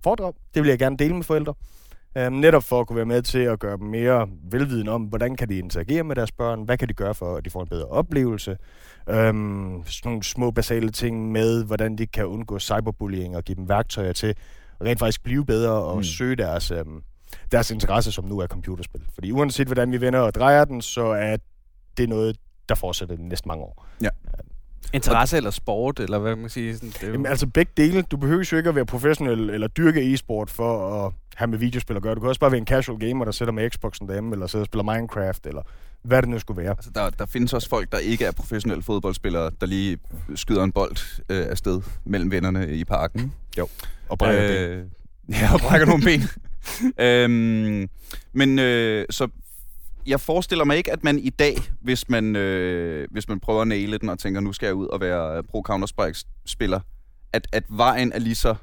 foredrag, 0.04 0.32
det 0.54 0.62
vil 0.62 0.68
jeg 0.68 0.78
gerne 0.78 0.96
dele 0.96 1.14
med 1.14 1.22
forældre. 1.24 1.54
Um, 2.26 2.32
netop 2.32 2.62
for 2.64 2.80
at 2.80 2.86
kunne 2.86 2.96
være 2.96 3.06
med 3.06 3.22
til 3.22 3.38
at 3.38 3.58
gøre 3.58 3.76
dem 3.76 3.86
mere 3.86 4.28
velviden 4.50 4.88
om, 4.88 5.02
hvordan 5.02 5.36
kan 5.36 5.48
de 5.48 5.58
interagere 5.58 6.02
med 6.04 6.16
deres 6.16 6.32
børn, 6.32 6.62
hvad 6.62 6.78
kan 6.78 6.88
de 6.88 6.94
gøre 6.94 7.14
for, 7.14 7.36
at 7.36 7.44
de 7.44 7.50
får 7.50 7.62
en 7.62 7.68
bedre 7.68 7.84
oplevelse. 7.86 8.50
Um, 9.06 9.82
sådan 9.86 10.10
nogle 10.10 10.22
små 10.22 10.50
basale 10.50 10.90
ting 10.90 11.32
med, 11.32 11.64
hvordan 11.64 11.98
de 11.98 12.06
kan 12.06 12.26
undgå 12.26 12.58
cyberbullying 12.58 13.36
og 13.36 13.44
give 13.44 13.56
dem 13.56 13.68
værktøjer 13.68 14.12
til 14.12 14.34
rent 14.84 14.98
faktisk 14.98 15.22
blive 15.24 15.46
bedre 15.46 15.72
og 15.72 15.96
Mm. 15.96 16.02
søge 16.02 16.36
deres, 16.36 16.70
um, 16.72 17.02
deres 17.52 17.70
interesse, 17.70 18.12
som 18.12 18.24
nu 18.24 18.38
er 18.38 18.46
computerspil. 18.46 19.00
Fordi 19.14 19.32
uanset 19.32 19.66
hvordan 19.66 19.92
vi 19.92 20.00
vender 20.00 20.20
og 20.20 20.34
drejer 20.34 20.64
den, 20.64 20.82
så 20.82 21.02
er 21.06 21.36
det 21.96 22.08
noget, 22.08 22.36
der 22.68 22.74
fortsætter 22.74 23.16
de 23.16 23.28
næste 23.28 23.48
mange 23.48 23.64
år. 23.64 23.86
Interesse 24.92 25.36
eller 25.36 25.50
sport, 25.50 26.00
eller 26.00 26.18
hvad 26.18 26.30
kan 26.34 26.40
man 26.40 26.50
sige. 26.50 26.74
Sådan, 26.74 26.88
det 26.88 27.02
er 27.02 27.06
jo- 27.06 27.12
Jamen, 27.12 27.26
altså 27.26 27.46
begge 27.46 27.72
dele. 27.76 28.02
Du 28.02 28.16
behøver 28.16 28.48
jo 28.52 28.56
ikke 28.56 28.68
at 28.68 28.74
være 28.74 28.86
professionel 28.86 29.50
eller 29.50 29.68
dyrke 29.68 30.12
e-sport 30.14 30.50
for 30.50 31.04
at 31.06 31.12
have 31.34 31.48
med 31.48 31.58
videospil 31.58 31.96
at 31.96 32.02
gøre. 32.02 32.14
Du 32.14 32.20
kan 32.20 32.28
også 32.28 32.40
bare 32.40 32.50
være 32.50 32.58
en 32.58 32.66
casual 32.66 32.98
gamer, 33.00 33.24
der 33.24 33.32
sætter 33.32 33.52
med 33.52 33.70
Xboxen 33.70 34.06
derhjemme, 34.08 34.32
eller 34.34 34.46
sidder 34.46 34.62
og 34.62 34.66
spiller 34.66 34.92
Minecraft, 34.94 35.46
eller 35.46 35.62
hvad 36.02 36.22
det 36.22 36.28
nu 36.30 36.38
skulle 36.38 36.62
være. 36.62 36.70
Altså, 36.70 36.90
der, 36.94 37.10
der 37.10 37.26
findes 37.26 37.52
også 37.52 37.68
folk, 37.68 37.92
der 37.92 37.98
ikke 37.98 38.24
er 38.24 38.32
professionelle 38.32 38.82
fodboldspillere, 38.82 39.50
der 39.60 39.66
lige 39.66 39.98
skyder 40.34 40.64
en 40.64 40.72
bold 40.72 40.96
øh, 41.28 41.46
afsted 41.50 41.80
mellem 42.04 42.30
vennerne 42.30 42.68
i 42.76 42.84
parken. 42.84 43.32
Og 44.08 44.18
brækker 44.18 44.70
øh, 44.70 44.78
øh, 44.78 44.84
Ja, 45.30 45.54
og 45.54 45.60
brækker 45.60 45.86
nogle 45.86 46.04
ben. 46.04 46.20
øhm, 47.06 47.88
men 48.32 48.58
øh, 48.58 49.06
så 49.10 49.28
jeg 50.06 50.20
forestiller 50.20 50.64
mig 50.64 50.76
ikke, 50.76 50.92
at 50.92 51.04
man 51.04 51.18
i 51.18 51.30
dag, 51.30 51.56
hvis 51.80 52.08
man, 52.08 52.36
øh, 52.36 53.08
hvis 53.10 53.28
man 53.28 53.40
prøver 53.40 53.62
at 53.62 53.68
næle 53.68 53.98
den 53.98 54.08
og 54.08 54.18
tænker, 54.18 54.40
nu 54.40 54.52
skal 54.52 54.66
jeg 54.66 54.74
ud 54.74 54.86
og 54.86 55.00
være 55.00 55.42
pro 55.42 55.62
Counter-Strike-spiller, 55.68 56.80
at, 57.32 57.46
at 57.52 57.64
vejen 57.68 58.12
er 58.12 58.18
lige 58.18 58.34
så 58.34 58.54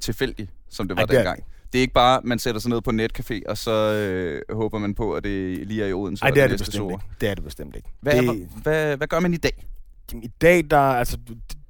tilfældig, 0.00 0.48
som 0.70 0.88
det 0.88 0.96
var 0.96 1.04
det 1.04 1.14
er- 1.14 1.18
dengang. 1.18 1.44
Det 1.72 1.78
er 1.78 1.82
ikke 1.82 1.94
bare, 1.94 2.20
man 2.24 2.38
sætter 2.38 2.60
sig 2.60 2.70
ned 2.70 2.80
på 2.80 2.90
netcafé, 2.90 3.40
og 3.48 3.58
så 3.58 3.70
øh, 3.70 4.56
håber 4.56 4.78
man 4.78 4.94
på, 4.94 5.12
at 5.12 5.24
det 5.24 5.66
lige 5.66 5.82
er 5.82 5.86
i 5.86 5.92
Odense. 5.92 6.22
Nej, 6.24 6.30
det 6.30 6.42
er 6.42 6.46
det 6.48 6.52
næste 6.60 6.64
bestemt 6.70 6.90
ikke. 6.92 7.04
Det 7.20 7.28
er 7.28 7.34
det 7.34 7.44
bestemt 7.44 7.76
ikke. 7.76 7.88
Hvad, 8.00 8.22
det, 8.22 8.28
det... 8.28 8.48
hvad, 8.62 8.96
hvad 8.96 9.06
gør 9.06 9.20
man 9.20 9.34
i 9.34 9.36
dag? 9.36 9.66
Jamen, 10.12 10.22
I 10.24 10.28
dag, 10.40 10.64
der, 10.70 10.78
altså, 10.78 11.18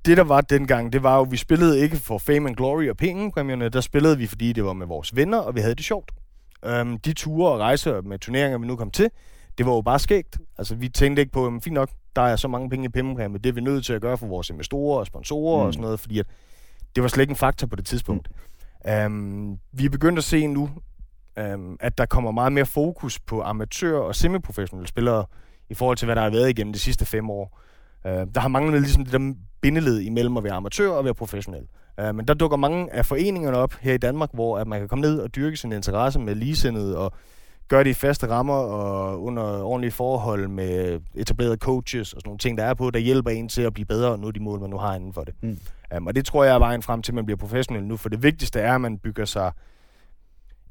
det 0.04 0.16
der 0.16 0.24
var 0.24 0.40
dengang, 0.40 0.92
det 0.92 1.02
var 1.02 1.16
jo, 1.16 1.22
vi 1.22 1.36
spillede 1.36 1.80
ikke 1.80 1.96
for 1.96 2.18
fame 2.18 2.48
and 2.48 2.56
glory 2.56 2.88
og 2.88 2.96
pengepræmierne, 2.96 3.68
der 3.68 3.80
spillede 3.80 4.18
vi, 4.18 4.26
fordi 4.26 4.52
det 4.52 4.64
var 4.64 4.72
med 4.72 4.86
vores 4.86 5.16
venner, 5.16 5.38
og 5.38 5.54
vi 5.54 5.60
havde 5.60 5.74
det 5.74 5.84
sjovt. 5.84 6.12
Um, 6.80 6.98
de 6.98 7.12
ture 7.12 7.52
og 7.52 7.58
rejser 7.58 8.02
med 8.02 8.18
turneringer, 8.18 8.58
vi 8.58 8.66
nu 8.66 8.76
kom 8.76 8.90
til, 8.90 9.10
det 9.58 9.66
var 9.66 9.72
jo 9.72 9.80
bare 9.80 9.98
skægt. 9.98 10.38
Altså, 10.58 10.74
vi 10.74 10.88
tænkte 10.88 11.20
ikke 11.20 11.32
på, 11.32 11.44
jamen, 11.44 11.60
fint 11.60 11.74
nok, 11.74 11.90
der 12.16 12.22
er 12.22 12.36
så 12.36 12.48
mange 12.48 12.70
penge 12.70 12.84
i 12.84 12.88
pengepræmie, 12.88 13.38
det 13.38 13.48
er 13.48 13.52
vi 13.52 13.60
nødt 13.60 13.84
til 13.84 13.92
at 13.92 14.02
gøre 14.02 14.18
for 14.18 14.26
vores 14.26 14.50
investorer 14.50 14.98
og 14.98 15.06
sponsorer 15.06 15.62
mm. 15.62 15.66
og 15.66 15.72
sådan 15.72 15.82
noget, 15.82 16.00
fordi 16.00 16.18
at 16.18 16.26
det 16.94 17.02
var 17.02 17.08
slet 17.08 17.22
ikke 17.22 17.30
en 17.30 17.36
faktor 17.36 17.66
på 17.66 17.76
det 17.76 17.86
tidspunkt. 17.86 18.28
Mm. 18.84 19.04
Um, 19.06 19.58
vi 19.72 19.84
er 19.84 19.90
begyndt 19.90 20.18
at 20.18 20.24
se 20.24 20.46
nu, 20.46 20.70
um, 21.54 21.76
at 21.80 21.98
der 21.98 22.06
kommer 22.06 22.30
meget 22.30 22.52
mere 22.52 22.66
fokus 22.66 23.20
på 23.20 23.42
amatør- 23.42 23.98
og 23.98 24.14
semiprofessionelle 24.14 24.88
spillere, 24.88 25.24
i 25.70 25.74
forhold 25.74 25.96
til, 25.96 26.06
hvad 26.06 26.16
der 26.16 26.22
har 26.22 26.30
været 26.30 26.50
igennem 26.50 26.72
de 26.72 26.78
sidste 26.78 27.06
fem 27.06 27.30
år. 27.30 27.60
Uh, 28.04 28.10
der 28.10 28.40
har 28.40 28.48
manglet 28.48 28.80
ligesom 28.80 29.04
det 29.04 29.12
der 29.12 29.34
bindeled 29.60 30.00
imellem 30.00 30.36
at 30.36 30.44
være 30.44 30.52
amatør 30.52 30.90
og 30.90 31.04
være 31.04 31.14
professionel. 31.14 31.66
Uh, 32.02 32.14
men 32.14 32.28
der 32.28 32.34
dukker 32.34 32.56
mange 32.56 32.92
af 32.92 33.06
foreningerne 33.06 33.56
op 33.56 33.74
her 33.80 33.94
i 33.94 33.98
Danmark, 33.98 34.30
hvor 34.32 34.58
at 34.58 34.66
man 34.66 34.78
kan 34.78 34.88
komme 34.88 35.02
ned 35.02 35.18
og 35.18 35.34
dyrke 35.34 35.56
sin 35.56 35.72
interesse 35.72 36.20
med 36.20 36.34
ligesindede 36.34 36.98
og 36.98 37.12
gøre 37.68 37.84
det 37.84 37.90
i 37.90 37.94
faste 37.94 38.28
rammer 38.28 38.54
og 38.54 39.22
under 39.22 39.42
ordentlige 39.42 39.90
forhold 39.90 40.48
med 40.48 41.00
etablerede 41.14 41.56
coaches 41.56 42.12
og 42.12 42.20
sådan 42.20 42.28
nogle 42.28 42.38
ting, 42.38 42.58
der 42.58 42.64
er 42.64 42.74
på, 42.74 42.90
der 42.90 42.98
hjælper 42.98 43.30
en 43.30 43.48
til 43.48 43.62
at 43.62 43.74
blive 43.74 43.86
bedre 43.86 44.10
og 44.10 44.18
nå 44.18 44.30
de 44.30 44.40
mål, 44.40 44.60
man 44.60 44.70
nu 44.70 44.78
har 44.78 44.94
inden 44.94 45.12
for 45.12 45.24
det. 45.24 45.34
Mm. 45.42 45.58
Um, 45.96 46.06
og 46.06 46.16
det 46.16 46.24
tror 46.24 46.44
jeg 46.44 46.54
er 46.54 46.58
vejen 46.58 46.82
frem 46.82 47.02
til, 47.02 47.12
at 47.12 47.14
man 47.14 47.26
bliver 47.26 47.38
professionel 47.38 47.84
nu, 47.84 47.96
for 47.96 48.08
det 48.08 48.22
vigtigste 48.22 48.60
er, 48.60 48.74
at 48.74 48.80
man 48.80 48.98
bygger 48.98 49.24
sig 49.24 49.52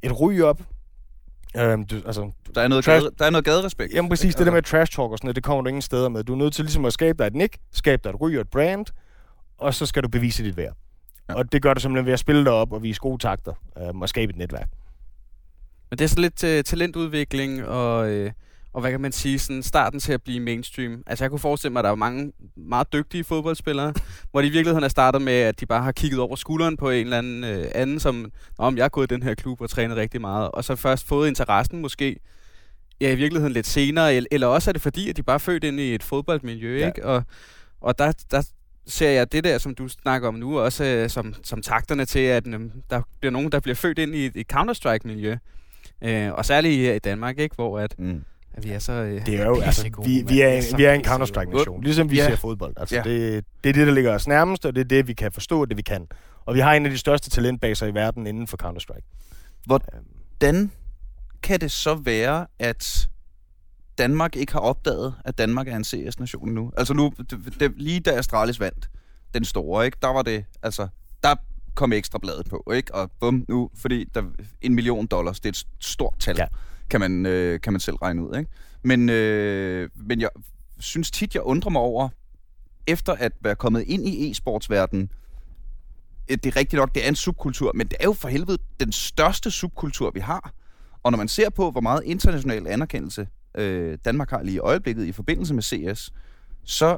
et 0.01 0.21
ry 0.21 0.41
op. 0.41 0.61
Um, 1.59 1.85
du, 1.85 1.95
altså, 2.05 2.31
Der 2.55 2.61
er 2.61 2.67
noget, 2.67 2.87
Trash- 2.87 2.91
gade, 2.91 3.11
der 3.19 3.25
er 3.25 3.29
noget 3.29 3.45
gaderespekt. 3.45 3.93
Jamen 3.93 4.09
præcis, 4.09 4.35
det 4.35 4.45
der 4.45 4.51
med 4.51 4.61
trash 4.61 4.91
talk 4.91 5.11
og 5.11 5.17
sådan 5.17 5.27
noget, 5.27 5.35
det 5.35 5.43
kommer 5.43 5.61
du 5.61 5.67
ingen 5.67 5.81
steder 5.81 6.09
med. 6.09 6.23
Du 6.23 6.33
er 6.33 6.37
nødt 6.37 6.53
til 6.53 6.65
ligesom 6.65 6.85
at 6.85 6.93
skabe 6.93 7.17
dig 7.17 7.27
et 7.27 7.35
nick, 7.35 7.57
skabe 7.71 8.01
dig 8.03 8.09
et 8.09 8.21
ry 8.21 8.35
og 8.35 8.41
et 8.41 8.49
brand, 8.49 8.85
og 9.57 9.73
så 9.73 9.85
skal 9.85 10.03
du 10.03 10.07
bevise 10.07 10.43
dit 10.43 10.57
værd. 10.57 10.73
Ja. 11.29 11.33
Ja. 11.33 11.39
Og 11.39 11.51
det 11.51 11.61
gør 11.61 11.73
du 11.73 11.79
simpelthen 11.79 12.05
ved 12.05 12.13
at 12.13 12.19
spille 12.19 12.45
dig 12.45 12.51
op 12.51 12.71
og 12.73 12.83
vise 12.83 12.99
gode 12.99 13.17
takter 13.17 13.53
øhm, 13.77 14.01
og 14.01 14.09
skabe 14.09 14.29
et 14.29 14.37
netværk. 14.37 14.69
Men 15.89 15.97
det 15.97 16.03
er 16.03 16.09
så 16.09 16.19
lidt 16.19 16.43
uh, 16.43 16.61
talentudvikling 16.65 17.65
og, 17.65 18.11
uh, 18.11 18.31
og 18.73 18.81
hvad 18.81 18.91
kan 18.91 19.01
man 19.01 19.11
sige, 19.11 19.39
sådan 19.39 19.63
starten 19.63 19.99
til 19.99 20.13
at 20.13 20.21
blive 20.23 20.39
mainstream. 20.39 21.03
Altså 21.07 21.23
jeg 21.23 21.29
kunne 21.29 21.39
forestille 21.39 21.73
mig, 21.73 21.79
at 21.79 21.83
der 21.83 21.91
er 21.91 21.95
mange 21.95 22.31
meget 22.55 22.93
dygtige 22.93 23.23
fodboldspillere, 23.23 23.93
hvor 24.31 24.41
de 24.41 24.47
i 24.47 24.49
virkeligheden 24.49 24.83
er 24.83 24.87
startet 24.87 25.21
med, 25.21 25.33
at 25.33 25.59
de 25.59 25.65
bare 25.65 25.83
har 25.83 25.91
kigget 25.91 26.19
over 26.19 26.35
skulderen 26.35 26.77
på 26.77 26.89
en 26.89 27.03
eller 27.03 27.17
anden 27.17 27.43
øh, 27.43 27.65
anden, 27.75 27.99
som, 27.99 28.31
om 28.57 28.77
jeg 28.77 28.85
er 28.85 28.89
gået 28.89 29.11
i 29.11 29.13
den 29.15 29.23
her 29.23 29.35
klub 29.35 29.61
og 29.61 29.69
trænet 29.69 29.97
rigtig 29.97 30.21
meget, 30.21 30.51
og 30.51 30.63
så 30.63 30.75
først 30.75 31.07
fået 31.07 31.27
interessen 31.27 31.81
måske, 31.81 32.17
ja 33.01 33.11
i 33.11 33.15
virkeligheden 33.15 33.53
lidt 33.53 33.67
senere, 33.67 34.15
eller, 34.15 34.27
eller 34.31 34.47
også 34.47 34.69
er 34.71 34.73
det 34.73 34.81
fordi, 34.81 35.09
at 35.09 35.17
de 35.17 35.23
bare 35.23 35.33
er 35.33 35.37
født 35.37 35.63
ind 35.63 35.79
i 35.79 35.95
et 35.95 36.03
fodboldmiljø, 36.03 36.79
Ja. 36.79 36.87
ikke? 36.87 37.05
Og, 37.05 37.23
og 37.81 37.99
der, 37.99 38.11
der 38.31 38.43
ser 38.87 39.09
jeg 39.09 39.31
det 39.31 39.43
der, 39.43 39.57
som 39.57 39.75
du 39.75 39.87
snakker 39.87 40.27
om 40.27 40.33
nu, 40.35 40.59
også 40.59 40.83
øh, 40.85 41.09
som, 41.09 41.33
som 41.43 41.61
takterne 41.61 42.05
til, 42.05 42.19
at 42.19 42.47
øh, 42.47 42.59
der 42.89 43.01
bliver 43.19 43.31
nogen, 43.31 43.51
der 43.51 43.59
bliver 43.59 43.75
født 43.75 43.99
ind 43.99 44.15
i 44.15 44.25
et, 44.25 44.31
et 44.35 44.47
Counter-Strike-miljø. 44.53 45.37
Øh, 46.01 46.31
og 46.33 46.45
særligt 46.45 46.77
her 46.77 46.93
i 46.93 46.99
Danmark, 46.99 47.39
ikke? 47.39 47.55
hvor 47.55 47.79
at, 47.79 47.95
Mm. 47.99 48.23
At 48.53 48.63
vi 48.63 48.69
er 48.71 48.79
så 48.79 48.91
øh, 48.93 49.25
Det 49.25 49.39
er 49.39 49.45
jo, 49.45 49.59
altså, 49.61 49.83
vi, 50.05 50.23
vi, 50.27 50.41
er, 50.41 50.49
Vi 50.49 50.55
en, 50.57 50.63
så 50.63 50.77
vi 50.77 50.83
er 50.83 50.93
en. 50.93 51.01
Counter-Strike-nation, 51.05 51.83
ligesom 51.83 52.11
vi 52.11 52.15
Ja. 52.15 52.27
ser 52.27 52.35
fodbold. 52.35 52.73
Altså, 52.77 52.95
Ja. 52.95 53.01
det, 53.03 53.45
det 53.63 53.69
er 53.69 53.73
det, 53.73 53.87
der 53.87 53.93
ligger 53.93 54.13
os 54.15 54.27
nærmest, 54.27 54.65
og 54.65 54.75
det 54.75 54.81
er 54.81 54.85
det, 54.85 55.07
vi 55.07 55.13
kan 55.13 55.31
forstå, 55.31 55.61
og 55.61 55.69
det 55.69 55.77
vi 55.77 55.81
kan. 55.81 56.07
Og 56.45 56.55
vi 56.55 56.59
har 56.59 56.73
en 56.73 56.85
af 56.85 56.91
de 56.91 56.97
største 56.97 57.29
talentbaser 57.29 57.85
i 57.87 57.93
verden 57.93 58.27
inden 58.27 58.47
for 58.47 58.57
Counter-Strike. 58.63 59.59
Hvordan 59.65 60.71
kan 61.43 61.59
det 61.59 61.71
så 61.71 61.95
være, 61.95 62.47
at 62.59 63.09
Danmark 63.97 64.35
ikke 64.35 64.53
har 64.53 64.59
opdaget, 64.59 65.13
at 65.25 65.37
Danmark 65.37 65.67
er 65.67 65.75
en 65.75 65.83
CS-nation 65.83 66.49
nu? 66.49 66.71
Altså 66.77 66.93
nu, 66.93 67.13
det, 67.29 67.53
det, 67.59 67.71
lige 67.77 67.99
da 67.99 68.11
Astralis 68.11 68.59
vandt 68.59 68.89
den 69.33 69.45
store, 69.45 69.85
ikke, 69.85 69.97
der 70.01 70.07
var 70.07 70.21
det, 70.21 70.45
altså, 70.63 70.87
der 71.23 71.35
kom 71.75 71.93
ekstra 71.93 72.19
bladet 72.19 72.49
på, 72.49 72.71
ikke? 72.75 72.95
Og 72.95 73.11
bum, 73.19 73.45
nu, 73.49 73.69
fordi 73.75 74.03
der, 74.15 74.23
en 74.61 74.75
million 74.75 75.07
dollars, 75.07 75.39
det 75.39 75.45
er 75.45 75.51
et 75.51 75.63
stort 75.79 76.13
tal, 76.19 76.35
Ja 76.37 76.45
kan, 76.89 76.99
man, 76.99 77.25
øh, 77.25 77.61
kan 77.61 77.73
man 77.73 77.79
selv 77.79 77.95
regne 77.95 78.29
ud, 78.29 78.37
ikke? 78.37 78.49
Men, 78.83 79.09
øh, 79.09 79.89
men 79.95 80.21
jeg 80.21 80.29
synes 80.79 81.11
tit, 81.11 81.35
jeg 81.35 81.43
undrer 81.43 81.69
mig 81.69 81.81
over, 81.81 82.09
efter 82.87 83.13
at 83.13 83.31
være 83.41 83.55
kommet 83.55 83.83
ind 83.87 84.07
i 84.07 84.31
e-sportsverdenen, 84.31 85.09
det 86.27 86.45
er 86.45 86.55
rigtigt 86.55 86.79
nok, 86.79 86.95
det 86.95 87.03
er 87.05 87.09
en 87.09 87.15
subkultur, 87.15 87.71
men 87.75 87.87
det 87.87 87.97
er 87.99 88.03
jo 88.03 88.13
for 88.13 88.27
helvede 88.27 88.57
den 88.79 88.91
største 88.91 89.51
subkultur, 89.51 90.11
vi 90.13 90.19
har. 90.19 90.53
Og 91.03 91.11
når 91.11 91.17
man 91.17 91.27
ser 91.27 91.49
på, 91.49 91.71
hvor 91.71 91.81
meget 91.81 92.03
international 92.05 92.67
anerkendelse 92.67 93.27
øh, 93.55 93.97
Danmark 94.05 94.29
har 94.29 94.43
lige 94.43 94.55
i 94.55 94.59
øjeblikket 94.59 95.05
i 95.05 95.11
forbindelse 95.11 95.53
med 95.53 95.63
CS, 95.63 96.09
så 96.63 96.97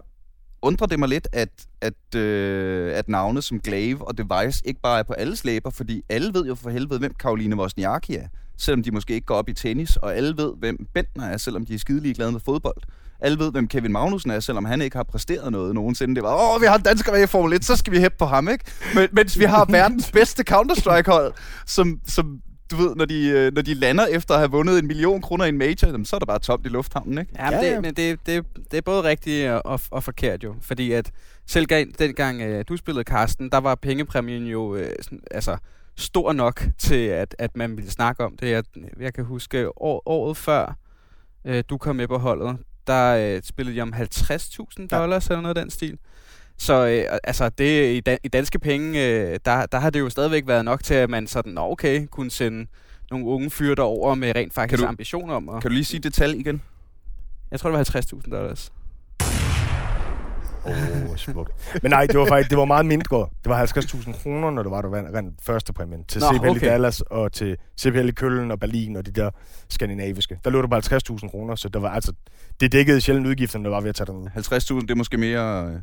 undrer 0.61 0.87
det 0.87 0.99
mig 0.99 1.09
lidt, 1.09 1.27
at, 1.31 1.67
at, 1.81 2.15
øh, 2.15 2.97
at 2.97 3.09
navne 3.09 3.41
som 3.41 3.59
Glaive 3.59 4.07
og 4.07 4.17
Device 4.17 4.61
ikke 4.65 4.81
bare 4.81 4.99
er 4.99 5.03
på 5.03 5.13
alles 5.13 5.45
læber, 5.45 5.69
fordi 5.69 6.01
alle 6.09 6.33
ved 6.33 6.45
jo 6.45 6.55
for 6.55 6.69
helvede, 6.69 6.99
hvem 6.99 7.13
Karoline 7.13 7.55
Wozniacki 7.55 8.15
er, 8.15 8.27
selvom 8.57 8.83
de 8.83 8.91
måske 8.91 9.13
ikke 9.13 9.25
går 9.25 9.35
op 9.35 9.49
i 9.49 9.53
tennis, 9.53 9.95
og 9.95 10.15
alle 10.15 10.37
ved, 10.37 10.53
hvem 10.57 10.87
Bentner 10.93 11.25
er, 11.25 11.37
selvom 11.37 11.65
de 11.65 11.73
er 11.73 11.79
skidelig 11.79 12.15
glade 12.15 12.31
med 12.31 12.39
fodbold. 12.45 12.77
Alle 13.19 13.39
ved, 13.39 13.51
hvem 13.51 13.67
Kevin 13.67 13.91
Magnussen 13.91 14.31
er, 14.31 14.39
selvom 14.39 14.65
han 14.65 14.81
ikke 14.81 14.95
har 14.95 15.03
præsteret 15.03 15.51
noget 15.51 15.75
nogensinde. 15.75 16.15
Det 16.15 16.23
var, 16.23 16.55
åh, 16.55 16.61
vi 16.61 16.65
har 16.65 16.75
en 16.75 16.81
dansker 16.81 17.11
med 17.11 17.23
i 17.23 17.27
Formel 17.27 17.53
1, 17.53 17.65
så 17.65 17.75
skal 17.75 17.93
vi 17.93 17.99
hæppe 17.99 18.17
på 18.17 18.25
ham, 18.25 18.49
ikke? 18.49 18.65
Men, 18.95 19.07
mens 19.11 19.39
vi 19.39 19.43
har 19.43 19.65
verdens 19.69 20.11
bedste 20.11 20.43
Counter-Strike-hold, 20.49 21.33
som, 21.65 21.99
som 22.07 22.41
du 22.71 22.75
ved, 22.75 22.95
når 22.95 23.05
de, 23.05 23.27
øh, 23.27 23.53
når 23.53 23.61
de 23.61 23.73
lander 23.73 24.05
efter 24.05 24.33
at 24.33 24.39
have 24.39 24.51
vundet 24.51 24.79
en 24.79 24.87
million 24.87 25.21
kroner 25.21 25.45
i 25.45 25.49
en 25.49 25.57
major, 25.57 26.03
så 26.03 26.15
er 26.15 26.19
der 26.19 26.25
bare 26.25 26.39
tomt 26.39 26.65
i 26.65 26.69
lufthavnen, 26.69 27.17
ikke? 27.17 27.31
Ja, 27.35 27.49
men, 27.49 27.53
Ja, 27.53 27.67
det, 27.67 27.73
ja. 27.73 27.81
men 27.81 27.93
det, 27.93 28.19
det, 28.25 28.45
det 28.71 28.77
er 28.77 28.81
både 28.81 29.03
rigtigt 29.03 29.49
og, 29.49 29.79
og, 29.91 30.03
forkert 30.03 30.43
jo. 30.43 30.55
Fordi 30.61 30.91
at 30.91 31.11
selv 31.47 31.65
gang, 31.65 31.99
dengang 31.99 32.41
øh, 32.41 32.65
du 32.69 32.77
spillede 32.77 33.03
Karsten, 33.03 33.49
der 33.49 33.57
var 33.57 33.75
pengepræmien 33.75 34.45
jo 34.45 34.75
øh, 34.75 34.91
sådan, 35.01 35.19
altså, 35.31 35.57
stor 35.97 36.33
nok 36.33 36.63
til, 36.77 36.95
at, 37.07 37.35
at 37.39 37.57
man 37.57 37.77
ville 37.77 37.91
snakke 37.91 38.25
om 38.25 38.37
det. 38.37 38.49
Jeg, 38.49 38.63
jeg 38.99 39.13
kan 39.13 39.23
huske 39.25 39.81
år, 39.81 40.03
året 40.05 40.37
før 40.37 40.77
øh, 41.45 41.63
du 41.69 41.77
kom 41.77 41.95
med 41.95 42.07
på 42.07 42.17
holdet, 42.17 42.57
der 42.87 43.35
øh, 43.35 43.41
spillede 43.43 43.75
jeg 43.77 43.83
om 43.83 43.93
50.000 43.93 44.87
dollars 44.87 45.27
eller 45.27 45.41
noget 45.41 45.57
af 45.57 45.63
den 45.63 45.69
stil. 45.71 45.97
Så 46.57 46.87
øh, 46.87 47.17
altså 47.23 47.49
det, 47.49 47.95
i, 47.95 47.99
dan- 48.09 48.17
i 48.23 48.27
danske 48.27 48.59
penge, 48.59 49.05
øh, 49.07 49.39
der, 49.45 49.65
der 49.65 49.79
har 49.79 49.89
det 49.89 49.99
jo 49.99 50.09
stadigvæk 50.09 50.47
været 50.47 50.65
nok 50.65 50.83
til, 50.83 50.93
at 50.93 51.09
man 51.09 51.27
sådan, 51.27 51.51
"Nå, 51.53 51.61
okay, 51.71 52.07
kunne 52.07 52.31
sende 52.31 52.67
nogle 53.11 53.25
unge 53.25 53.49
fyre 53.49 53.75
derover 53.75 54.15
med 54.15 54.35
rent 54.35 54.53
faktisk 54.53 54.81
du- 54.83 54.87
ambition 54.87 55.29
om. 55.29 55.49
at- 55.49 55.61
Kan 55.61 55.71
du 55.71 55.73
lige 55.73 55.85
sige 55.85 55.99
det 55.99 56.13
tal 56.13 56.33
igen? 56.35 56.61
jeg 57.51 57.59
tror, 57.59 57.69
det 57.69 57.77
var 57.77 57.83
50.000 57.83 58.29
dollars. 58.31 58.71
Åh, 60.65 61.09
oh, 61.09 61.15
smukt. 61.17 61.51
Men 61.81 61.91
nej, 61.91 62.05
det 62.05 62.19
var 62.19 62.25
faktisk 62.25 62.49
det 62.49 62.57
var 62.57 62.65
meget 62.65 62.85
mindre. 62.85 63.17
Det 63.17 63.49
var 63.49 63.65
50.000 63.65 64.23
kroner, 64.23 64.49
når 64.49 64.63
det 64.63 64.71
var, 64.71 64.81
der 64.81 65.11
vandt 65.11 65.35
første 65.43 65.73
præmien. 65.73 66.03
Til 66.03 66.21
Nå, 66.21 66.27
CPL 66.27 66.45
i 66.45 66.49
okay. 66.49 66.67
Dallas 66.67 67.01
og 67.01 67.31
til 67.31 67.57
CPL 67.79 68.07
i 68.07 68.11
Køln 68.11 68.51
og 68.51 68.59
Berlin 68.59 68.95
og 68.95 69.05
de 69.05 69.11
der 69.11 69.29
skandinaviske. 69.69 70.39
Der 70.43 70.49
lå 70.49 70.61
der 70.61 70.67
bare 70.67 71.17
50.000 71.19 71.29
kroner, 71.29 71.55
så 71.55 71.69
der 71.69 71.79
var 71.79 71.89
altså, 71.89 72.13
det 72.59 72.71
dækkede 72.71 73.01
sjældent 73.01 73.27
udgifterne, 73.27 73.65
der 73.65 73.71
var 73.71 73.81
ved 73.81 73.89
at 73.89 73.95
tage 73.95 74.07
derned. 74.07 74.27
50.000, 74.27 74.81
det 74.81 74.91
er 74.91 74.95
måske 74.95 75.17
mere... 75.17 75.65
Øh, 75.65 75.79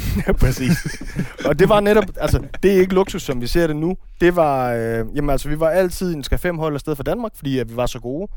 Ja, 0.26 0.32
præcis. 0.32 1.02
og 1.44 1.58
det 1.58 1.68
var 1.68 1.80
netop, 1.80 2.04
altså, 2.16 2.42
det 2.62 2.72
er 2.72 2.80
ikke 2.80 2.94
luksus, 2.94 3.22
som 3.22 3.40
vi 3.40 3.46
ser 3.46 3.66
det 3.66 3.76
nu. 3.76 3.96
Det 4.20 4.36
var, 4.36 4.72
øh, 4.72 5.06
jamen 5.14 5.30
altså, 5.30 5.48
vi 5.48 5.60
var 5.60 5.68
altid 5.68 6.14
en 6.14 6.24
skal 6.24 6.38
fem 6.38 6.58
hold 6.58 6.74
afsted 6.74 6.96
for 6.96 7.02
Danmark, 7.02 7.32
fordi 7.36 7.58
at 7.58 7.70
vi 7.70 7.76
var 7.76 7.86
så 7.86 8.00
gode. 8.00 8.28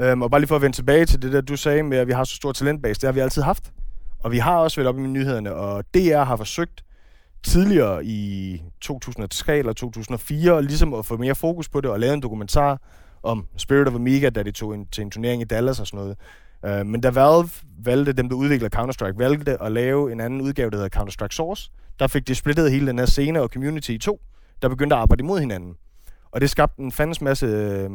Øhm, 0.00 0.22
og 0.22 0.30
bare 0.30 0.40
lige 0.40 0.48
for 0.48 0.56
at 0.56 0.62
vende 0.62 0.76
tilbage 0.76 1.06
til 1.06 1.22
det 1.22 1.32
der, 1.32 1.40
du 1.40 1.56
sagde 1.56 1.82
med, 1.82 1.98
at 1.98 2.06
vi 2.06 2.12
har 2.12 2.24
så 2.24 2.36
stor 2.36 2.52
talentbase, 2.52 3.00
det 3.00 3.06
har 3.06 3.12
vi 3.12 3.20
altid 3.20 3.42
haft. 3.42 3.72
Og 4.22 4.32
vi 4.32 4.38
har 4.38 4.56
også 4.56 4.76
været 4.76 4.88
op 4.88 4.98
i 4.98 5.00
nyhederne, 5.00 5.54
og 5.54 5.84
DR 5.94 6.22
har 6.22 6.36
forsøgt 6.36 6.84
tidligere 7.42 8.04
i 8.04 8.62
2003 8.80 9.58
eller 9.58 9.72
2004, 9.72 10.62
ligesom 10.62 10.94
at 10.94 11.06
få 11.06 11.16
mere 11.16 11.34
fokus 11.34 11.68
på 11.68 11.80
det 11.80 11.90
og 11.90 12.00
lave 12.00 12.14
en 12.14 12.20
dokumentar 12.20 12.80
om 13.22 13.46
Spirit 13.56 13.88
of 13.88 13.94
Amiga, 13.94 14.30
da 14.30 14.42
de 14.42 14.50
tog 14.50 14.74
en, 14.74 14.86
til 14.86 15.02
en 15.02 15.10
turnering 15.10 15.42
i 15.42 15.44
Dallas 15.44 15.80
og 15.80 15.86
sådan 15.86 15.98
noget. 15.98 16.16
Uh, 16.80 16.86
men 16.86 17.00
da 17.00 17.10
Valve 17.10 17.50
valgte, 17.84 18.12
dem 18.12 18.28
der 18.28 18.36
udvikler 18.36 18.68
Counter-Strike, 18.76 19.18
valgte 19.18 19.62
at 19.62 19.72
lave 19.72 20.12
en 20.12 20.20
anden 20.20 20.40
udgave, 20.40 20.70
der 20.70 20.76
hedder 20.76 21.00
Counter-Strike 21.00 21.34
Source, 21.34 21.70
der 21.98 22.06
fik 22.06 22.28
de 22.28 22.34
splittet 22.34 22.70
hele 22.70 22.86
den 22.86 22.98
her 22.98 23.06
scene 23.06 23.42
og 23.42 23.48
community 23.48 23.90
i 23.90 23.98
to, 23.98 24.20
der 24.62 24.68
begyndte 24.68 24.96
at 24.96 25.02
arbejde 25.02 25.20
imod 25.20 25.40
hinanden. 25.40 25.74
Og 26.30 26.40
det 26.40 26.50
skabte 26.50 26.82
en 26.82 26.92
fandens 26.92 27.20
masse... 27.20 27.46
Øh, 27.46 27.90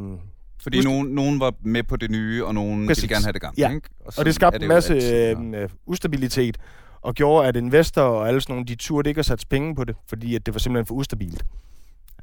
fordi 0.66 0.78
Husk- 0.78 0.88
nogen, 0.90 1.08
nogen 1.08 1.40
var 1.40 1.54
med 1.62 1.84
på 1.84 1.96
det 1.96 2.12
nye, 2.12 2.46
og 2.46 2.54
nogen 2.54 2.88
Præcis. 2.88 3.04
ville 3.04 3.16
gerne 3.16 3.26
have 3.26 3.34
det 3.34 3.42
gamle, 3.42 3.56
Ja. 3.58 3.70
ikke? 3.76 3.90
og 4.06 4.14
sådan 4.14 4.26
det 4.26 4.36
skabte 4.36 4.62
en 4.62 4.68
masse 4.68 4.94
altid, 4.94 5.56
øh, 5.56 5.70
ustabilitet, 5.86 6.58
og 7.02 7.14
gjorde, 7.14 7.48
at 7.48 7.56
investorer 7.56 8.06
og 8.08 8.28
alle 8.28 8.42
sådan 8.42 8.54
nogle, 8.54 8.66
de 8.66 8.76
turde 8.76 9.10
ikke 9.10 9.20
at 9.20 9.26
sætte 9.26 9.46
penge 9.50 9.76
på 9.76 9.84
det, 9.84 9.96
fordi 10.10 10.36
at 10.36 10.46
det 10.46 10.54
var 10.54 10.60
simpelthen 10.60 10.86
for 10.86 10.96
ustabilt. 10.96 11.44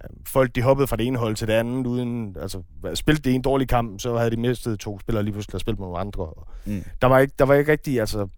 Øh, 0.05 0.11
Folk, 0.27 0.55
de 0.55 0.63
hoppede 0.63 0.87
fra 0.87 0.97
det 0.97 1.07
ene 1.07 1.19
hold 1.19 1.37
til 1.37 1.49
det 1.49 1.53
andet, 1.53 1.87
uden, 1.87 2.37
altså, 2.41 2.63
spilte 2.95 3.23
det 3.23 3.35
en 3.35 3.43
dårlig 3.43 3.69
kamp, 3.69 4.01
så 4.01 4.17
havde 4.17 4.31
de 4.31 4.37
mistet 4.37 4.79
to 4.81 4.99
spillere 5.01 5.25
lige 5.25 5.33
pludselig 5.33 5.55
og 5.55 5.61
spillet 5.61 5.79
med 5.79 5.87
nogle 5.87 5.99
andre. 6.01 6.23
Og 6.23 6.47
Mm. 6.67 6.85
Der 7.03 7.07
var 7.09 7.19
ikke, 7.19 7.35
der 7.39 7.45
var 7.45 7.55
ikke 7.55 7.73
rigtig, 7.73 8.01
altså, 8.01 8.29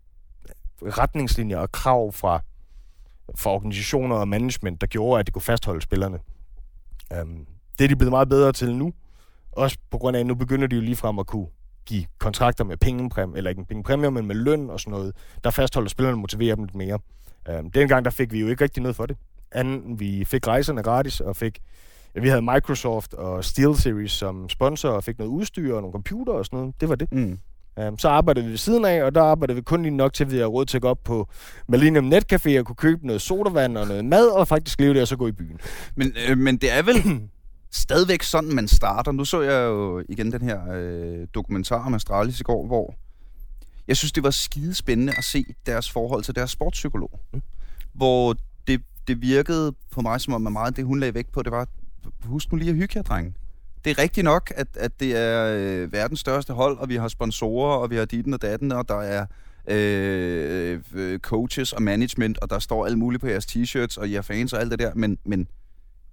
retningslinjer 0.83 1.59
og 1.59 1.73
krav 1.73 2.13
fra, 2.13 2.41
fra 3.39 3.51
organisationer 3.51 4.17
og 4.17 4.29
management, 4.29 4.81
der 4.81 4.87
gjorde, 4.87 5.21
at 5.21 5.27
de 5.27 5.33
kunne 5.33 5.43
fastholde 5.43 5.81
spillerne. 5.83 6.19
Um, 7.23 7.47
det 7.79 7.85
er 7.85 7.89
de 7.89 7.97
blevet 7.97 8.11
meget 8.11 8.29
bedre 8.29 8.53
til 8.53 8.77
nu. 8.77 8.93
Også 9.57 9.79
på 9.91 9.99
grund 9.99 10.17
af, 10.17 10.21
at 10.21 10.27
nu 10.27 10.35
begynder 10.35 10.67
de 10.67 10.77
jo 10.77 10.83
ligefrem 10.83 11.19
at 11.19 11.27
kunne 11.27 11.47
give 11.87 12.05
kontrakter 12.19 12.65
med 12.65 12.77
pengepræmier, 12.77 13.37
eller 13.37 13.51
ikke 13.51 13.61
en 13.61 13.67
pengepræmier, 13.67 14.11
men 14.11 14.27
med 14.27 14.35
løn 14.35 14.71
og 14.71 14.81
sådan 14.81 14.91
noget, 14.91 15.17
der 15.45 15.51
fastholder 15.51 15.89
spillerne 15.89 16.15
og 16.15 16.19
motiverer 16.19 16.55
dem 16.55 16.65
lidt 16.65 16.75
mere. 16.75 16.99
Um, 17.59 17.71
dengang 17.71 18.05
der 18.05 18.11
fik 18.11 18.33
vi 18.33 18.41
jo 18.41 18.49
ikke 18.49 18.65
rigtig 18.65 18.83
noget 18.83 18.97
for 18.97 19.07
det. 19.07 19.17
Anden, 19.53 20.01
vi 20.01 20.25
fik 20.25 20.47
rejserne 20.47 20.83
gratis, 20.83 21.21
og 21.21 21.37
fik, 21.37 21.59
ja, 22.15 22.21
vi 22.21 22.29
havde 22.29 22.43
Microsoft 22.43 23.15
og 23.15 23.45
SteelSeries 23.45 24.13
som 24.13 24.49
sponsor, 24.49 24.89
og 24.89 25.05
fik 25.05 25.19
noget 25.19 25.31
udstyr 25.31 25.75
og 25.75 25.81
nogle 25.81 25.93
computer 25.93 26.33
og 26.33 26.45
sådan 26.45 26.59
noget. 26.59 26.75
Det 26.81 26.89
var 26.89 26.95
det. 26.95 27.13
Mm. 27.13 27.39
Um, 27.89 27.99
så 27.99 28.09
arbejdede 28.09 28.45
vi 28.45 28.51
ved 28.51 28.59
siden 28.59 28.85
af, 28.85 29.05
og 29.05 29.15
der 29.15 29.23
arbejdede 29.23 29.57
vi 29.57 29.63
kun 29.63 29.83
lige 29.83 29.97
nok 29.97 30.13
til, 30.13 30.25
at 30.25 30.31
vi 30.31 30.37
havde 30.37 30.49
råd 30.49 30.65
til 30.65 30.79
at 30.79 30.83
gå 30.83 30.89
op 30.89 31.05
på 31.05 31.29
Millennium 31.69 32.13
Netcafé 32.13 32.59
og 32.59 32.67
kunne 32.67 32.77
købe 32.77 33.07
noget 33.07 33.23
sodavand 33.23 33.79
og 33.79 33.89
noget 33.89 34.05
mad, 34.05 34.27
og 34.27 34.49
faktisk 34.49 34.81
leve 34.81 34.95
der 34.95 35.01
og 35.01 35.09
så 35.09 35.17
gå 35.17 35.27
i 35.27 35.33
byen. 35.33 35.61
Men, 35.97 36.13
øh, 36.29 36.39
men 36.39 36.57
det 36.57 36.73
er 36.73 36.83
vel 36.83 36.97
stadigvæk 37.75 38.23
sådan, 38.23 38.54
man 38.54 38.69
starter. 38.69 39.12
Nu 39.12 39.25
så 39.25 39.43
jeg 39.43 39.66
jo 39.66 40.04
igen 40.09 40.33
den 40.33 40.43
her 40.43 40.73
øh, 40.73 41.26
dokumentar 41.35 41.87
om 41.87 41.95
Astralis 41.95 42.40
i 42.40 42.43
går, 42.43 42.66
hvor 42.66 42.95
jeg 43.88 43.97
synes, 43.97 44.12
det 44.12 44.23
var 44.23 44.31
skide 44.31 44.75
spændende 44.75 45.12
at 45.19 45.25
se 45.25 45.45
deres 45.66 45.90
forhold 45.90 46.25
til 46.25 46.35
deres 46.35 46.50
sportspsykolog. 46.50 47.21
Mm. 47.33 47.43
Hvor 47.93 48.37
det, 48.66 48.83
det 49.09 49.23
virkede 49.23 49.75
på 49.90 50.00
mig, 50.00 50.21
som 50.21 50.35
om 50.35 50.47
at 50.47 50.52
meget 50.52 50.76
det, 50.76 50.85
hun 50.85 51.00
lagde 51.00 51.14
vægt 51.14 51.33
på, 51.33 51.43
det 51.43 51.52
var, 51.52 51.69
husk 52.25 52.52
nu 52.52 52.59
lige 52.59 52.71
at 52.71 52.76
hygge 52.76 52.93
jer, 52.97 53.02
drenge. 53.02 53.35
Det 53.85 53.90
er 53.90 53.99
rigtigt 53.99 54.25
nok, 54.25 54.52
at, 54.57 54.69
at 54.76 55.00
det 55.00 55.16
er 55.16 55.57
øh, 55.59 55.93
verdens 55.93 56.21
største 56.21 56.52
hold, 56.52 56.78
og 56.78 56.88
vi 56.88 56.97
har 56.97 57.09
sponsorer, 57.09 57.76
og 57.76 57.90
vi 57.90 57.97
har 57.97 58.04
ditten 58.04 58.35
og 58.35 58.43
datten, 58.43 58.73
og 58.73 58.88
der 58.88 59.00
er 59.00 59.26
øh, 59.69 60.81
øh, 60.95 61.19
coaches 61.19 61.73
og 61.73 61.83
management, 61.83 62.38
og 62.38 62.50
der 62.50 62.59
står 62.59 62.87
alt 62.87 62.99
muligt 62.99 63.21
på 63.21 63.26
jeres 63.26 63.47
t-shirts, 63.47 64.00
og 64.00 64.09
I 64.09 64.14
er 64.14 64.23
fans 64.23 64.52
og 64.52 64.61
alt 64.61 64.71
det 64.71 64.78
der, 64.78 64.95
men, 64.95 65.19
men 65.25 65.49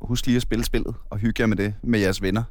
husk 0.01 0.25
lige 0.25 0.36
at 0.36 0.41
spille 0.41 0.65
spillet, 0.65 0.96
og 1.10 1.17
hygge 1.17 1.41
jer 1.41 1.48
med 1.48 1.58
det, 1.58 1.74
med 1.84 2.00
jeres 2.00 2.22
venner, 2.22 2.43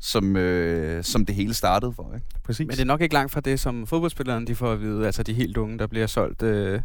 som, 0.00 0.36
øh, 0.36 1.04
som 1.04 1.26
det 1.26 1.34
hele 1.34 1.54
startede 1.54 1.92
for, 1.92 2.14
ikke? 2.14 2.26
Præcis. 2.44 2.66
Men 2.66 2.70
det 2.70 2.80
er 2.80 2.84
nok 2.84 3.00
ikke 3.00 3.14
langt 3.14 3.32
fra 3.32 3.40
det, 3.40 3.60
som 3.60 3.86
fodboldspillerne 3.86 4.46
de 4.46 4.54
får 4.54 4.72
at 4.72 4.80
vide. 4.80 5.06
Altså 5.06 5.22
de 5.22 5.32
helt 5.32 5.56
unge, 5.56 5.78
der 5.78 5.86
bliver 5.86 6.06
solgt 6.06 6.42
øh, 6.42 6.80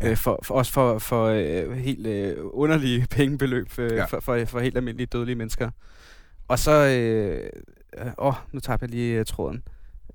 Ja. 0.00 0.10
øh, 0.10 0.16
for, 0.16 0.40
for, 0.42 0.54
også 0.54 0.72
for, 0.72 0.98
for 0.98 1.24
øh, 1.26 1.72
helt 1.76 2.06
øh, 2.06 2.36
underlige 2.40 3.06
pengebeløb 3.16 3.78
øh, 3.78 3.90
Ja. 3.90 3.96
ja. 3.96 4.04
for, 4.04 4.20
for, 4.20 4.44
for 4.44 4.60
helt 4.60 4.76
almindelige 4.76 5.06
dødelige 5.06 5.36
mennesker. 5.36 5.70
Og 6.48 6.58
så... 6.58 6.72
Øh, 6.86 7.50
øh, 7.98 8.12
åh, 8.18 8.34
nu 8.52 8.60
tager 8.60 8.78
jeg 8.80 8.90
lige 8.90 9.18
øh, 9.18 9.24
tråden. 9.24 9.62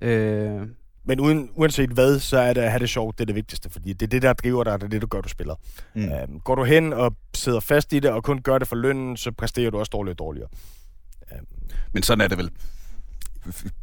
Øh, 0.00 0.60
Men 1.04 1.20
uden, 1.20 1.50
uanset 1.54 1.90
hvad, 1.90 2.18
så 2.18 2.38
er 2.38 2.52
det 2.52 2.60
at 2.60 2.70
have 2.70 2.78
det 2.80 2.88
sjovt, 2.88 3.18
det 3.18 3.24
er 3.24 3.26
det 3.26 3.34
vigtigste, 3.34 3.70
fordi 3.70 3.92
det 3.92 4.02
er 4.02 4.10
det, 4.10 4.22
der 4.22 4.32
driver 4.32 4.64
dig, 4.64 4.80
det 4.80 4.86
er 4.86 4.88
det, 4.90 5.00
der 5.00 5.06
gør, 5.06 5.20
du 5.20 5.28
spiller. 5.28 5.54
Mm. 5.94 6.02
Øhm, 6.04 6.40
går 6.40 6.54
du 6.54 6.64
hen 6.64 6.92
og 6.92 7.16
sidder 7.34 7.60
fast 7.60 7.92
i 7.92 7.98
det, 7.98 8.10
og 8.10 8.24
kun 8.24 8.42
gør 8.42 8.58
det 8.58 8.68
for 8.68 8.76
lønnen, 8.76 9.16
så 9.16 9.32
præsterer 9.32 9.70
du 9.70 9.78
også 9.78 9.90
dårligere 9.90 10.14
og 10.14 10.18
dårligere. 10.18 10.48
Men 11.92 12.02
sådan 12.02 12.20
er 12.20 12.28
det 12.28 12.38
vel 12.38 12.50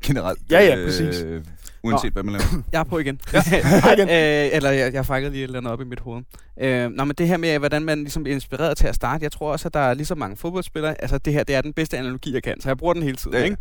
generelt. 0.05 0.39
Ja, 0.51 0.65
ja, 0.65 0.85
præcis. 0.85 1.21
Øh, 1.21 1.43
uanset 1.83 2.13
hvad 2.13 2.23
man 2.23 2.31
laver. 2.33 2.63
jeg 2.71 2.79
er 2.79 2.83
på 2.83 2.99
igen. 2.99 3.19
igen. 3.97 4.09
øh, 4.09 4.55
eller 4.55 4.69
jeg, 4.69 4.93
jeg 4.93 5.05
fangede 5.05 5.31
lige 5.31 5.43
et 5.43 5.47
eller 5.47 5.57
andet 5.59 5.73
op 5.73 5.81
i 5.81 5.83
mit 5.83 5.99
hoved. 5.99 6.23
Øh, 6.59 6.91
nå, 6.91 7.03
men 7.03 7.15
det 7.17 7.27
her 7.27 7.37
med, 7.37 7.59
hvordan 7.59 7.81
man 7.85 7.99
ligesom 7.99 8.23
bliver 8.23 8.35
inspireret 8.35 8.77
til 8.77 8.87
at 8.87 8.95
starte, 8.95 9.23
jeg 9.23 9.31
tror 9.31 9.51
også, 9.51 9.67
at 9.67 9.73
der 9.73 9.79
er 9.79 9.93
lige 9.93 10.05
så 10.05 10.15
mange 10.15 10.37
fodboldspillere. 10.37 11.01
Altså, 11.01 11.17
det 11.17 11.33
her, 11.33 11.43
det 11.43 11.55
er 11.55 11.61
den 11.61 11.73
bedste 11.73 11.97
analogi, 11.97 12.33
jeg 12.33 12.43
kan, 12.43 12.61
så 12.61 12.69
jeg 12.69 12.77
bruger 12.77 12.93
den 12.93 13.03
hele 13.03 13.15
tiden, 13.17 13.33
Ja, 13.33 13.39
ja. 13.39 13.45
ikke? 13.45 13.57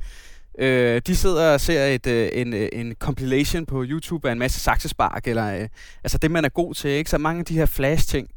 Øh, 0.59 1.03
de 1.07 1.17
sidder 1.17 1.53
og 1.53 1.61
ser 1.61 1.85
et, 1.85 2.07
øh, 2.07 2.29
en, 2.33 2.55
øh, 2.55 2.69
en 2.73 2.95
compilation 2.99 3.67
på 3.67 3.85
YouTube 3.89 4.29
af 4.29 4.33
en 4.33 4.39
masse 4.39 4.61
saksespark, 4.61 5.27
eller 5.27 5.61
øh, 5.61 5.69
altså 6.05 6.19
det, 6.19 6.31
man 6.31 6.45
er 6.45 6.49
god 6.49 6.75
til, 6.75 6.91
ikke? 6.91 7.11
Så 7.11 7.19
mange 7.19 7.39
af 7.39 7.45
de 7.45 7.55
her 7.55 7.67
flash-ting, 7.67 8.29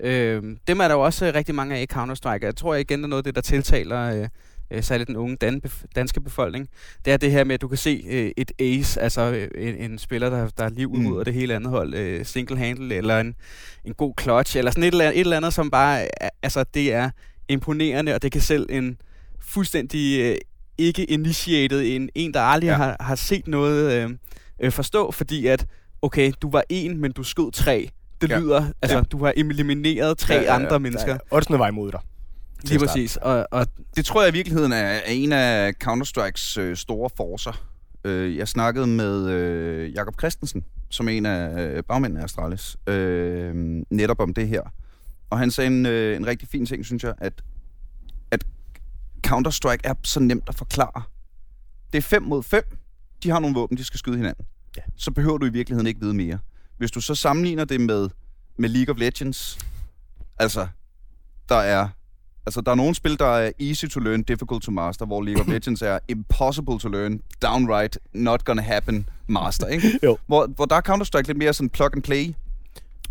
øh, 0.00 0.42
dem 0.68 0.80
er 0.80 0.88
der 0.88 0.94
jo 0.94 1.00
også 1.00 1.26
øh, 1.26 1.34
rigtig 1.34 1.54
mange 1.54 1.76
af 1.76 1.82
i 1.82 1.86
Counter-Strike. 1.94 2.46
Jeg 2.46 2.56
tror 2.56 2.74
igen, 2.74 2.98
det 2.98 3.04
er 3.04 3.08
noget 3.08 3.20
af 3.20 3.24
det, 3.24 3.34
der 3.34 3.40
tiltaler 3.40 4.20
øh, 4.22 4.28
øh, 4.70 4.82
særligt 4.82 5.08
den 5.08 5.16
unge 5.16 5.36
dan- 5.44 5.60
danske 5.96 6.20
befolkning. 6.20 6.68
Det 7.04 7.12
er 7.12 7.16
det 7.16 7.30
her 7.30 7.44
med, 7.44 7.54
at 7.54 7.60
du 7.60 7.68
kan 7.68 7.78
se 7.78 8.04
øh, 8.08 8.30
et 8.36 8.52
ace, 8.58 9.00
altså 9.00 9.48
en, 9.54 9.74
en 9.76 9.98
spiller, 9.98 10.30
der, 10.30 10.48
der 10.58 10.68
lige 10.68 10.88
udrydder 10.88 11.18
Mm. 11.18 11.24
det 11.24 11.34
hele 11.34 11.54
andet 11.54 11.70
hold, 11.70 11.94
øh, 11.94 12.26
single 12.26 12.58
handle, 12.58 12.94
eller 12.94 13.20
en, 13.20 13.34
en 13.84 13.94
god 13.94 14.14
clutch, 14.20 14.56
eller 14.56 14.70
sådan 14.70 14.84
et 14.84 14.92
eller, 14.92 15.04
andet, 15.04 15.16
et 15.20 15.24
eller 15.24 15.36
andet, 15.36 15.54
som 15.54 15.70
bare, 15.70 16.08
altså 16.42 16.64
det 16.74 16.92
er 16.92 17.10
imponerende, 17.48 18.14
og 18.14 18.22
det 18.22 18.32
kan 18.32 18.40
selv 18.40 18.66
en 18.70 18.98
fuldstændig 19.40 20.20
øh, 20.20 20.36
ikke 20.78 21.04
initiated, 21.04 21.82
en, 21.86 22.08
en 22.14 22.34
der 22.34 22.40
aldrig 22.40 22.68
Ja. 22.68 22.74
har, 22.74 22.96
har 23.00 23.14
set 23.14 23.48
noget 23.48 23.92
øh, 23.92 24.10
øh, 24.60 24.72
forstå, 24.72 25.10
fordi 25.10 25.46
at, 25.46 25.66
okay, 26.02 26.32
du 26.42 26.50
var 26.50 26.64
en, 26.68 27.00
men 27.00 27.12
du 27.12 27.22
skød 27.22 27.52
tre. 27.52 27.88
Det 28.20 28.30
Ja. 28.30 28.38
lyder, 28.38 28.64
altså 28.82 28.96
Ja. 28.96 29.02
du 29.02 29.24
har 29.24 29.32
elimineret 29.36 30.18
tre 30.18 30.34
Ja, 30.34 30.40
ja, 30.40 30.46
ja, 30.46 30.54
andre 30.54 30.80
mennesker. 30.80 31.18
Oddsene 31.30 31.58
var 31.58 31.68
imod 31.68 31.92
dig. 31.92 32.00
Lige 32.64 32.78
præcis. 32.78 33.16
Og, 33.16 33.46
og 33.50 33.66
Det 33.96 34.04
tror 34.04 34.22
jeg 34.22 34.30
i 34.30 34.32
virkeligheden 34.32 34.72
er 34.72 34.76
er 34.76 35.00
en 35.08 35.32
af 35.32 35.72
Counter-Strikes 35.84 36.60
øh, 36.60 36.76
store 36.76 37.10
forcer. 37.16 37.64
Øh, 38.04 38.36
jeg 38.36 38.48
snakkede 38.48 38.86
med 38.86 39.28
øh, 39.30 39.92
Jakob 39.94 40.14
Christensen, 40.20 40.64
som 40.90 41.08
er 41.08 41.12
en 41.12 41.26
af 41.26 41.62
øh, 41.66 41.82
bagmændene 41.88 42.20
af 42.20 42.24
Astralis, 42.24 42.76
øh, 42.86 43.54
netop 43.90 44.20
om 44.20 44.34
det 44.34 44.48
her. 44.48 44.62
Og 45.30 45.38
han 45.38 45.50
sagde 45.50 45.66
en, 45.66 45.86
øh, 45.86 46.16
en 46.16 46.26
rigtig 46.26 46.48
fin 46.48 46.66
ting, 46.66 46.84
synes 46.84 47.04
jeg, 47.04 47.14
at 47.18 47.32
Counter-Strike 49.26 49.80
er 49.84 49.94
så 50.04 50.20
nemt 50.20 50.48
at 50.48 50.54
forklare. 50.54 51.02
Det 51.92 51.98
er 51.98 52.02
5 52.02 52.22
mod 52.22 52.42
5. 52.42 52.62
De 53.22 53.30
har 53.30 53.40
nogle 53.40 53.54
våben, 53.54 53.76
de 53.76 53.84
skal 53.84 53.98
skyde 53.98 54.16
hinanden. 54.16 54.46
Ja. 54.76 54.82
Så 54.96 55.10
behøver 55.10 55.38
du 55.38 55.46
i 55.46 55.50
virkeligheden 55.50 55.86
ikke 55.86 56.00
vide 56.00 56.14
mere. 56.14 56.38
Hvis 56.78 56.90
du 56.90 57.00
så 57.00 57.14
sammenligner 57.14 57.64
det 57.64 57.80
med, 57.80 58.08
med 58.56 58.68
League 58.68 58.94
of 58.94 58.98
Legends, 58.98 59.58
altså, 60.38 60.66
der 61.48 61.56
er 61.56 61.88
Altså, 62.46 62.60
der 62.60 62.70
er 62.70 62.74
nogle 62.74 62.94
spil, 62.94 63.18
der 63.18 63.26
er 63.26 63.52
easy 63.60 63.86
to 63.86 64.00
learn, 64.00 64.22
difficult 64.22 64.62
to 64.62 64.70
master, 64.70 65.06
hvor 65.06 65.22
League 65.22 65.42
of 65.42 65.48
Legends 65.54 65.82
er 65.82 65.98
impossible 66.08 66.78
to 66.78 66.88
learn, 66.88 67.20
downright 67.42 67.98
not 68.12 68.44
gonna 68.44 68.62
happen 68.62 69.08
master, 69.26 69.66
ikke? 69.66 69.98
Jo. 70.02 70.18
Hvor, 70.26 70.46
hvor 70.46 70.64
der 70.64 70.76
er 70.76 70.80
Counter-Strike 70.80 71.26
lidt 71.26 71.38
mere 71.38 71.52
sådan 71.52 71.70
plug 71.70 71.90
and 71.94 72.02
play, 72.02 72.34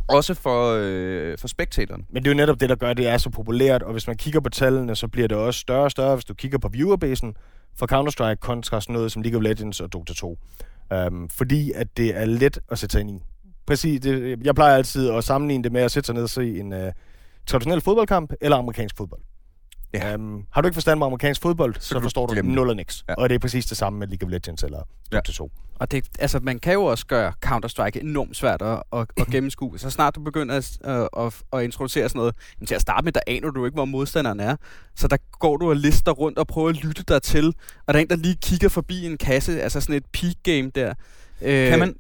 også 0.08 0.34
for, 0.34 0.78
øh, 0.80 1.38
for 1.38 1.48
spektatoren. 1.48 2.06
Men 2.10 2.24
det 2.24 2.30
er 2.30 2.34
jo 2.34 2.38
netop 2.38 2.60
det, 2.60 2.70
der 2.70 2.76
gør, 2.76 2.90
at 2.90 2.98
det 2.98 3.08
er 3.08 3.18
så 3.18 3.30
populært, 3.30 3.84
og 3.84 3.92
hvis 3.92 4.08
man 4.08 4.18
kigger 4.18 4.40
på 4.40 4.50
tallene, 4.50 4.96
så 4.96 5.08
bliver 5.08 5.28
det 5.28 5.38
også 5.38 5.60
større 5.60 5.84
og 5.84 5.92
større, 5.92 6.16
hvis 6.16 6.26
du 6.26 6.34
kigger 6.34 6.58
på 6.58 6.68
viewerbasen 6.68 7.36
for 7.76 7.88
Counter-Strike 7.94 8.36
kontra 8.36 8.82
sådan 8.82 8.94
noget 8.94 9.12
som 9.12 9.22
League 9.22 9.38
of 9.38 9.44
Legends 9.44 9.80
og 9.80 9.94
Dota 9.94 10.14
2. 10.14 10.28
Um, 10.30 10.38
øhm, 10.98 11.30
fordi 11.30 11.72
at 11.72 11.98
det 11.98 12.18
er 12.18 12.26
let 12.26 12.60
at 12.72 12.80
sætte 12.80 12.94
sig 12.94 13.02
ind 13.02 13.12
i. 13.12 13.20
Præcis, 13.66 14.02
det, 14.02 14.40
jeg 14.46 14.56
plejer 14.56 14.76
altid 14.76 15.10
at 15.10 15.24
sammenligne 15.24 15.64
det 15.64 15.72
med 15.72 15.82
at 15.82 15.92
sætte 15.92 16.06
sig 16.06 16.16
ned 16.16 16.24
og 16.24 16.30
se 16.30 16.60
en 16.60 16.74
uh, 16.74 16.80
traditionel 17.46 17.82
fodboldkamp 17.82 18.34
eller 18.42 18.58
amerikansk 18.58 18.98
fodbold. 18.98 19.22
Ja. 19.94 20.16
Um, 20.16 20.46
har 20.52 20.62
du 20.62 20.68
ikke 20.68 20.74
forstand 20.76 21.00
på 21.00 21.06
amerikansk 21.06 21.42
fodbold, 21.42 21.76
så, 21.76 21.88
så 21.88 21.96
du 21.96 22.02
forstår 22.02 22.26
du 22.28 22.42
nul 22.44 22.70
og 22.70 22.76
niks. 22.76 23.04
Ja. 23.10 23.14
Og 23.14 23.30
det 23.30 23.36
er 23.36 23.40
præcis 23.40 23.66
det 23.66 23.78
samme 23.78 24.00
med 24.00 24.08
League 24.08 24.28
of 24.28 24.32
Legends 24.32 24.64
eller 24.64 24.80
Ja. 25.12 25.18
Dota 25.18 25.32
2. 25.32 25.52
Og 25.76 25.92
det, 25.92 26.06
altså, 26.20 26.40
man 26.40 26.60
kan 26.60 26.74
jo 26.74 26.84
også 26.84 27.06
gøre 27.06 27.34
Counter-Strike 27.46 28.00
enormt 28.02 28.36
svært 28.36 28.62
at, 28.62 28.84
at, 28.94 29.08
at 29.18 29.28
gennemskue. 29.28 29.80
Så 29.80 29.90
snart 29.90 30.16
du 30.16 30.22
begynder 30.22 30.56
at, 30.56 30.78
at, 30.84 31.10
at, 31.18 31.34
at 31.54 31.64
introducere 31.64 32.10
sådan 32.10 32.20
noget, 32.20 32.36
jamen, 32.60 32.68
til 32.68 32.76
at 32.76 32.82
starte 32.82 33.04
med, 33.04 33.12
der 33.12 33.20
aner 33.28 33.52
du 33.52 33.66
ikke, 33.66 33.76
hvor 33.76 33.86
modstanderen 33.86 34.40
er. 34.40 34.56
Så 34.96 35.08
der 35.08 35.18
går 35.32 35.58
du 35.58 35.70
og 35.70 35.76
lister 35.76 36.12
rundt 36.12 36.38
og 36.40 36.48
prøver 36.48 36.70
at 36.70 36.84
lytte 36.84 37.04
dig 37.04 37.22
til. 37.22 37.48
Og 37.88 37.94
der 37.94 38.00
er 38.00 38.02
en, 38.02 38.10
der 38.10 38.16
lige 38.16 38.36
kigger 38.42 38.70
forbi 38.70 39.06
en 39.06 39.18
kasse, 39.18 39.62
altså 39.62 39.82
sådan 39.82 39.96
et 39.96 40.06
peak 40.14 40.36
game 40.44 40.72
der. 40.76 40.94
Øh, 41.42 41.70
Kan 41.70 41.80
man... 41.80 41.96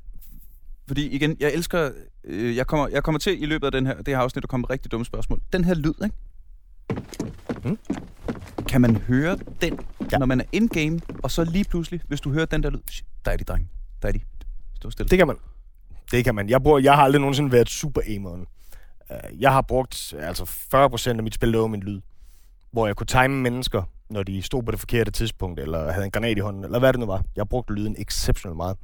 Fordi 0.88 1.08
igen, 1.08 1.38
jeg 1.40 1.54
elsker... 1.54 1.92
Øh, 2.24 2.56
jeg, 2.56 2.68
kommer, 2.68 2.88
jeg 2.88 3.04
kommer 3.04 3.20
til 3.20 3.44
i 3.44 3.46
løbet 3.46 3.66
af 3.66 3.72
den 3.72 3.86
her, 3.86 3.96
det 3.98 4.08
her 4.08 4.18
afsnit 4.18 4.44
at 4.44 4.50
komme 4.50 4.62
med 4.62 4.70
rigtig 4.70 4.92
dumme 4.92 5.06
spørgsmål. 5.06 5.40
Den 5.54 5.64
her 5.64 5.74
lyd, 5.74 5.94
ikke? 6.04 6.16
Mm. 7.64 7.78
Kan 8.68 8.82
man 8.82 8.98
høre 8.98 9.38
den, 9.62 9.80
ja. 10.12 10.18
Når 10.18 10.26
man 10.26 10.40
er 10.42 10.46
in-game, 10.52 11.00
og 11.24 11.32
så 11.32 11.44
lige 11.44 11.64
pludselig, 11.64 12.02
hvis 12.08 12.22
du 12.22 12.32
hører 12.32 12.46
den 12.46 12.64
der 12.64 12.70
lyd, 12.70 12.80
der 13.26 13.32
er 13.32 13.38
de, 13.38 13.44
dreng. 13.44 13.70
Der 14.02 14.08
er 14.08 14.12
de. 14.12 14.20
Stå 14.76 14.90
stille. 14.90 15.10
Det 15.10 15.18
kan 15.18 15.28
man. 15.28 15.36
Det 16.12 16.24
kan 16.24 16.36
man. 16.36 16.50
Jeg, 16.50 16.64
bruger, 16.64 16.80
jeg 16.80 16.96
har 16.96 17.04
aldrig 17.04 17.20
nogensinde 17.20 17.52
været 17.52 17.70
super 17.70 18.02
aimeren. 18.08 18.46
Uh, 19.10 19.42
jeg 19.42 19.52
har 19.52 19.62
brugt 19.62 20.14
altså 20.20 20.44
40% 20.44 21.10
af 21.10 21.24
mit 21.24 21.34
spil, 21.34 21.54
det 21.54 21.60
var 21.60 21.68
min 21.68 21.84
lyd. 21.84 22.02
Hvor 22.72 22.88
jeg 22.88 22.96
kunne 22.96 23.08
time 23.08 23.42
mennesker, 23.42 23.84
når 24.10 24.24
de 24.24 24.42
stod 24.42 24.64
på 24.64 24.72
det 24.72 24.80
forkerte 24.80 25.12
tidspunkt, 25.12 25.60
eller 25.60 25.92
havde 25.92 26.06
en 26.06 26.12
granat 26.12 26.38
i 26.38 26.40
hånden, 26.40 26.64
eller 26.64 26.80
hvad 26.80 26.94
det 26.94 27.00
nu 27.00 27.06
var. 27.06 27.24
Jeg 27.36 27.50
brugte 27.50 27.74
lyden 27.74 27.96
exceptionelt 28.00 28.58
meget. 28.58 28.78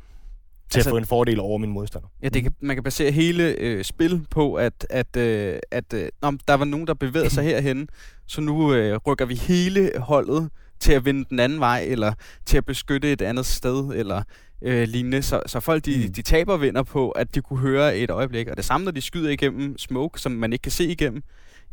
Til 0.69 0.77
altså, 0.79 0.89
at 0.89 0.91
få 0.91 0.97
en 0.97 1.05
fordel 1.05 1.39
over 1.39 1.57
min 1.57 1.69
modstander. 1.69 2.07
Ja, 2.23 2.29
det 2.29 2.43
kan, 2.43 2.51
man 2.61 2.75
kan 2.75 2.83
basere 2.83 3.11
hele 3.11 3.43
øh, 3.59 3.83
spil 3.83 4.25
på, 4.31 4.53
at, 4.53 4.87
at, 4.89 5.15
øh, 5.17 5.59
at 5.71 5.93
øh, 5.93 6.09
nå, 6.21 6.31
der 6.47 6.53
var 6.53 6.65
nogen, 6.65 6.87
der 6.87 6.93
bevægede 6.93 7.29
sig 7.29 7.43
herhen, 7.49 7.89
så 8.27 8.41
nu 8.41 8.73
øh, 8.73 8.99
rykker 9.07 9.25
vi 9.25 9.35
hele 9.35 9.91
holdet 9.99 10.49
til 10.79 10.93
at 10.93 11.05
vende 11.05 11.25
den 11.29 11.39
anden 11.39 11.59
vej, 11.59 11.85
eller 11.87 12.13
til 12.45 12.57
at 12.57 12.65
beskytte 12.65 13.11
et 13.11 13.21
andet 13.21 13.45
sted, 13.45 13.91
eller 13.95 14.23
øh, 14.61 14.87
lignende. 14.87 15.21
Så, 15.21 15.41
så 15.45 15.59
folk, 15.59 15.85
de, 15.85 16.03
Mm. 16.07 16.13
de 16.13 16.21
taber 16.21 16.57
vinder 16.57 16.83
på, 16.83 17.09
at 17.09 17.35
de 17.35 17.41
kunne 17.41 17.59
høre 17.59 17.97
et 17.97 18.09
øjeblik. 18.11 18.47
Og 18.47 18.57
det 18.57 18.65
samme, 18.65 18.85
når 18.85 18.91
de 18.91 19.01
skyder 19.01 19.29
igennem 19.29 19.77
smoke, 19.77 20.19
som 20.21 20.31
man 20.31 20.53
ikke 20.53 20.63
kan 20.63 20.71
se 20.71 20.83
igennem, 20.85 21.23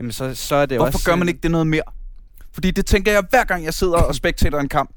jamen 0.01 0.13
så, 0.13 0.35
så 0.35 0.55
er 0.55 0.67
det 0.67 0.79
Hvorfor 0.79 0.93
også... 0.93 1.07
gør 1.11 1.17
man 1.17 1.29
øh, 1.29 1.29
ikke 1.29 1.41
det 1.43 1.51
noget 1.51 1.67
mere? 1.67 1.83
Fordi 2.53 2.71
det 2.71 2.87
tænker 2.87 3.13
jeg, 3.13 3.23
hver 3.31 3.45
gang 3.45 3.65
jeg 3.65 3.75
sidder 3.75 3.99
og 3.99 4.15
spectator 4.21 4.59
en 4.59 4.69
kamp. 4.69 4.91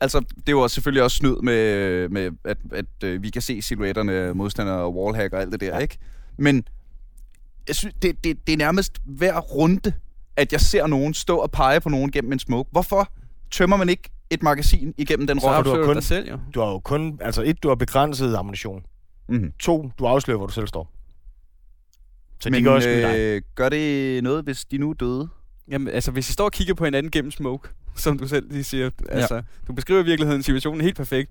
Altså, 0.00 0.20
det 0.20 0.48
er 0.48 0.52
jo 0.52 0.60
også 0.60 0.74
selvfølgelig 0.74 1.02
også 1.02 1.16
snyd 1.16 1.36
med, 1.42 2.08
med 2.08 2.30
at, 2.44 2.56
at 2.72 3.04
øh, 3.04 3.22
vi 3.22 3.30
kan 3.30 3.42
se 3.42 3.62
silhuetterne, 3.62 4.34
modstandere 4.34 4.76
og 4.76 4.96
wallhack 4.96 5.32
og 5.32 5.40
alt 5.40 5.52
det 5.52 5.60
der, 5.60 5.66
ja. 5.66 5.78
ikke? 5.78 5.98
Men 6.36 6.64
jeg 7.68 7.76
synes, 7.76 7.94
det, 8.02 8.24
det, 8.24 8.46
det 8.46 8.52
er 8.52 8.56
nærmest 8.56 8.98
hver 9.04 9.38
runde, 9.40 9.92
at 10.36 10.52
jeg 10.52 10.60
ser 10.60 10.86
nogen 10.86 11.14
stå 11.14 11.36
og 11.36 11.50
pege 11.50 11.80
på 11.80 11.88
nogen 11.88 12.10
gennem 12.12 12.32
en 12.32 12.38
smoke. 12.38 12.68
Hvorfor 12.72 13.12
tømmer 13.50 13.76
man 13.76 13.88
ikke 13.88 14.10
et 14.30 14.42
magasin 14.42 14.94
igennem 14.98 15.26
den 15.26 15.38
rotte? 15.38 15.70
du 15.70 15.76
har 15.76 15.84
kun- 15.84 15.94
dig 15.94 16.04
selv 16.04 16.28
jo. 16.30 16.38
Du 16.54 16.60
har 16.60 16.66
jo 16.70 16.78
kun, 16.78 17.18
altså 17.22 17.42
et, 17.42 17.62
du 17.62 17.68
har 17.68 17.74
begrænset 17.74 18.34
ammunition. 18.34 18.82
Mm-hmm. 19.28 19.52
To, 19.58 19.90
du 19.98 20.06
afslører, 20.06 20.38
hvor 20.38 20.46
du 20.46 20.52
selv 20.52 20.66
står. 20.66 20.92
Så 22.40 22.50
Men 22.50 22.54
de 22.54 22.62
kan 22.62 22.72
også 22.72 22.88
skyde 22.88 23.02
dig. 23.02 23.18
øh, 23.18 23.42
gør 23.54 23.68
det 23.68 24.22
noget, 24.24 24.44
hvis 24.44 24.64
de 24.64 24.78
nu 24.78 24.90
er 24.90 24.94
døde? 24.94 25.28
Jamen, 25.70 25.88
altså, 25.88 26.10
hvis 26.10 26.30
I 26.30 26.32
står 26.32 26.44
og 26.44 26.52
kigger 26.52 26.74
på 26.74 26.84
hinanden 26.84 27.10
gennem 27.10 27.30
smoke, 27.30 27.68
som 27.96 28.18
du 28.18 28.28
selv 28.28 28.52
lige 28.52 28.64
siger, 28.64 28.90
altså, 29.08 29.34
ja. 29.34 29.40
du 29.66 29.72
beskriver 29.72 30.00
i 30.00 30.04
virkeligheden 30.04 30.42
situationen 30.42 30.80
helt 30.80 30.96
perfekt. 30.96 31.30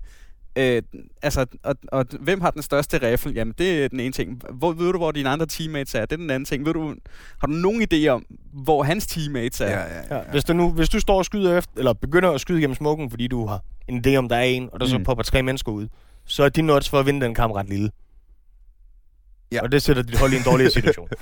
Øh, 0.56 0.82
altså, 1.22 1.46
og, 1.62 1.76
og, 1.88 2.06
hvem 2.20 2.40
har 2.40 2.50
den 2.50 2.62
største 2.62 3.10
rifle? 3.10 3.32
Jamen, 3.32 3.54
det 3.58 3.84
er 3.84 3.88
den 3.88 4.00
ene 4.00 4.12
ting. 4.12 4.42
Hvor, 4.50 4.72
ved 4.72 4.92
du, 4.92 4.98
hvor 4.98 5.12
dine 5.12 5.28
andre 5.28 5.46
teammates 5.46 5.94
er? 5.94 6.00
Det 6.00 6.12
er 6.12 6.16
den 6.16 6.30
anden 6.30 6.44
ting. 6.44 6.66
Ved 6.66 6.72
du, 6.72 6.94
har 7.38 7.46
du 7.46 7.52
nogen 7.52 7.86
idé 7.92 8.06
om, 8.06 8.24
hvor 8.52 8.82
hans 8.82 9.06
teammates 9.06 9.60
er? 9.60 9.70
ja, 9.70 10.16
Ja, 10.16 10.22
hvis, 10.30 10.44
du 10.44 10.52
nu, 10.52 10.70
hvis 10.70 10.88
du 10.88 11.00
står 11.00 11.18
og 11.18 11.24
skyder 11.24 11.58
efter, 11.58 11.72
eller 11.76 11.92
begynder 11.92 12.30
at 12.30 12.40
skyde 12.40 12.60
gennem 12.60 12.74
smoken, 12.74 13.10
fordi 13.10 13.28
du 13.28 13.46
har 13.46 13.60
en 13.88 14.04
idé 14.06 14.16
om, 14.16 14.28
der 14.28 14.36
er 14.36 14.42
en, 14.42 14.68
og 14.72 14.80
der 14.80 14.86
mm. 14.86 14.90
så 14.90 14.98
popper 15.04 15.24
tre 15.24 15.42
mennesker 15.42 15.72
ud, 15.72 15.88
så 16.24 16.42
er 16.42 16.48
din 16.48 16.70
odds 16.70 16.88
for 16.90 17.00
at 17.00 17.06
vinde 17.06 17.26
den 17.26 17.34
kamp 17.34 17.54
ret 17.54 17.68
lille. 17.68 17.90
Ja. 19.52 19.62
Og 19.62 19.72
det 19.72 19.82
sætter 19.82 20.02
dit 20.02 20.18
hold 20.18 20.32
i 20.32 20.36
en 20.36 20.42
dårligere 20.42 20.70
situation. 20.70 21.08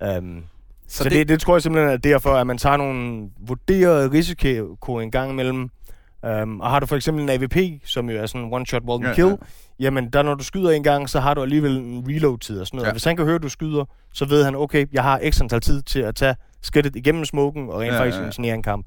Ja. 0.00 0.18
Um, 0.18 0.44
så, 0.88 0.96
så 0.96 1.04
det, 1.04 1.12
det, 1.12 1.28
det 1.28 1.40
tror 1.40 1.54
jeg 1.54 1.62
simpelthen 1.62 1.92
er 1.92 1.96
derfor, 1.96 2.30
at 2.30 2.46
man 2.46 2.58
tager 2.58 2.76
nogle 2.76 3.28
vurderede 3.40 4.10
risiko 4.12 4.98
en 4.98 5.10
gang 5.10 5.30
imellem. 5.30 5.70
Um, 6.42 6.60
og 6.60 6.70
har 6.70 6.80
du 6.80 6.86
for 6.86 6.96
eksempel 6.96 7.22
en 7.22 7.28
AVP, 7.28 7.56
som 7.84 8.10
jo 8.10 8.18
er 8.18 8.26
sådan 8.26 8.40
en 8.40 8.54
one-shot 8.54 8.84
wall 8.84 9.02
Ja, 9.02 9.08
ja, 9.08 9.14
kill, 9.14 9.26
ja. 9.26 9.32
ja. 9.32 9.36
jamen 9.80 10.10
der 10.10 10.22
når 10.22 10.34
du 10.34 10.44
skyder 10.44 10.70
en 10.70 10.82
gang, 10.82 11.10
så 11.10 11.20
har 11.20 11.34
du 11.34 11.42
alligevel 11.42 11.76
en 11.76 12.04
reload-tid 12.08 12.60
og 12.60 12.66
sådan 12.66 12.76
noget. 12.78 12.86
Ja. 12.86 12.92
Hvis 12.92 13.04
han 13.04 13.16
kan 13.16 13.24
høre, 13.24 13.34
at 13.34 13.42
du 13.42 13.48
skyder, 13.48 13.84
så 14.12 14.24
ved 14.24 14.44
han, 14.44 14.54
okay, 14.54 14.86
jeg 14.92 15.02
har 15.02 15.20
x 15.30 15.40
antal 15.40 15.60
tid 15.60 15.82
til 15.82 16.00
at 16.00 16.14
tage 16.14 16.36
skridtet 16.62 16.96
igennem 16.96 17.24
smoken 17.24 17.68
og 17.68 17.80
rent 17.80 17.86
Ja, 17.86 17.94
ja, 17.94 18.00
faktisk 18.00 18.16
ja, 18.16 18.20
ja. 18.22 18.26
ingeniere 18.26 18.54
en 18.54 18.62
kamp. 18.62 18.86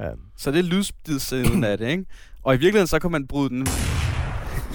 Um, 0.00 0.06
Så 0.36 0.50
det 0.50 0.58
er 0.58 0.62
lydspidssiden 0.62 1.64
af 1.64 1.78
det, 1.78 1.88
ikke? 1.88 2.04
Og 2.42 2.54
i 2.54 2.58
virkeligheden, 2.58 2.86
så 2.86 2.98
kan 2.98 3.10
man 3.10 3.26
bryde 3.26 3.48
den... 3.48 3.66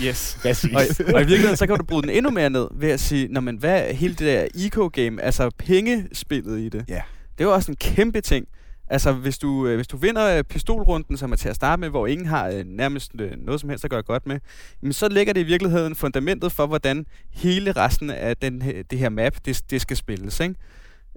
Yes. 0.02 0.38
Præcis. 0.42 0.74
og, 0.74 1.06
og 1.06 1.22
i 1.22 1.26
virkeligheden, 1.26 1.58
så 1.58 1.68
kan 1.68 1.78
du 1.78 1.84
bryde 1.84 2.02
den 2.02 2.10
endnu 2.10 2.32
mere 2.32 2.50
ned 2.50 2.68
ved 2.72 2.90
at 2.90 3.00
sige, 3.00 3.28
Nå, 3.28 3.40
men 3.40 3.58
hvad 3.58 3.90
er 3.90 3.94
hele 3.94 4.14
det 4.16 4.28
der 4.28 4.48
eco-game, 4.56 5.22
altså 5.22 5.50
pengespillet 5.58 6.60
i 6.60 6.70
det? 6.70 6.86
Ja. 6.88 7.02
Det 7.38 7.44
er 7.44 7.48
jo 7.48 7.54
også 7.54 7.72
en 7.72 7.76
kæmpe 7.78 8.22
ting. 8.22 8.48
Altså, 8.88 9.12
hvis 9.14 9.38
du, 9.38 9.68
øh, 9.68 9.76
hvis 9.76 9.88
du 9.88 9.98
vinder 9.98 10.38
øh, 10.38 10.44
pistolrunden, 10.44 11.18
som 11.18 11.32
er 11.32 11.36
til 11.36 11.50
at 11.50 11.56
starte 11.56 11.80
med, 11.80 11.90
hvor 11.90 12.08
ingen 12.08 12.28
har 12.28 12.48
øh, 12.48 12.64
nærmest 12.66 13.12
øh, 13.20 13.32
noget 13.38 13.62
som 13.62 13.70
helst 13.70 13.84
at 13.86 13.92
gøre 13.92 14.02
godt 14.02 14.28
med, 14.28 14.40
jamen, 14.82 14.94
så 14.94 15.10
lægger 15.10 15.34
det 15.34 15.42
i 15.42 15.44
virkeligheden 15.44 15.96
fundamentet 15.96 16.52
for, 16.52 16.68
hvordan 16.68 17.06
hele 17.32 17.72
resten 17.72 18.10
af 18.10 18.38
den, 18.38 18.62
her- 18.62 18.84
det 18.84 19.00
her 19.00 19.10
map, 19.10 19.34
det, 19.46 19.62
det 19.70 19.82
skal 19.82 19.98
spilles. 19.98 20.40
Ikke? 20.40 20.56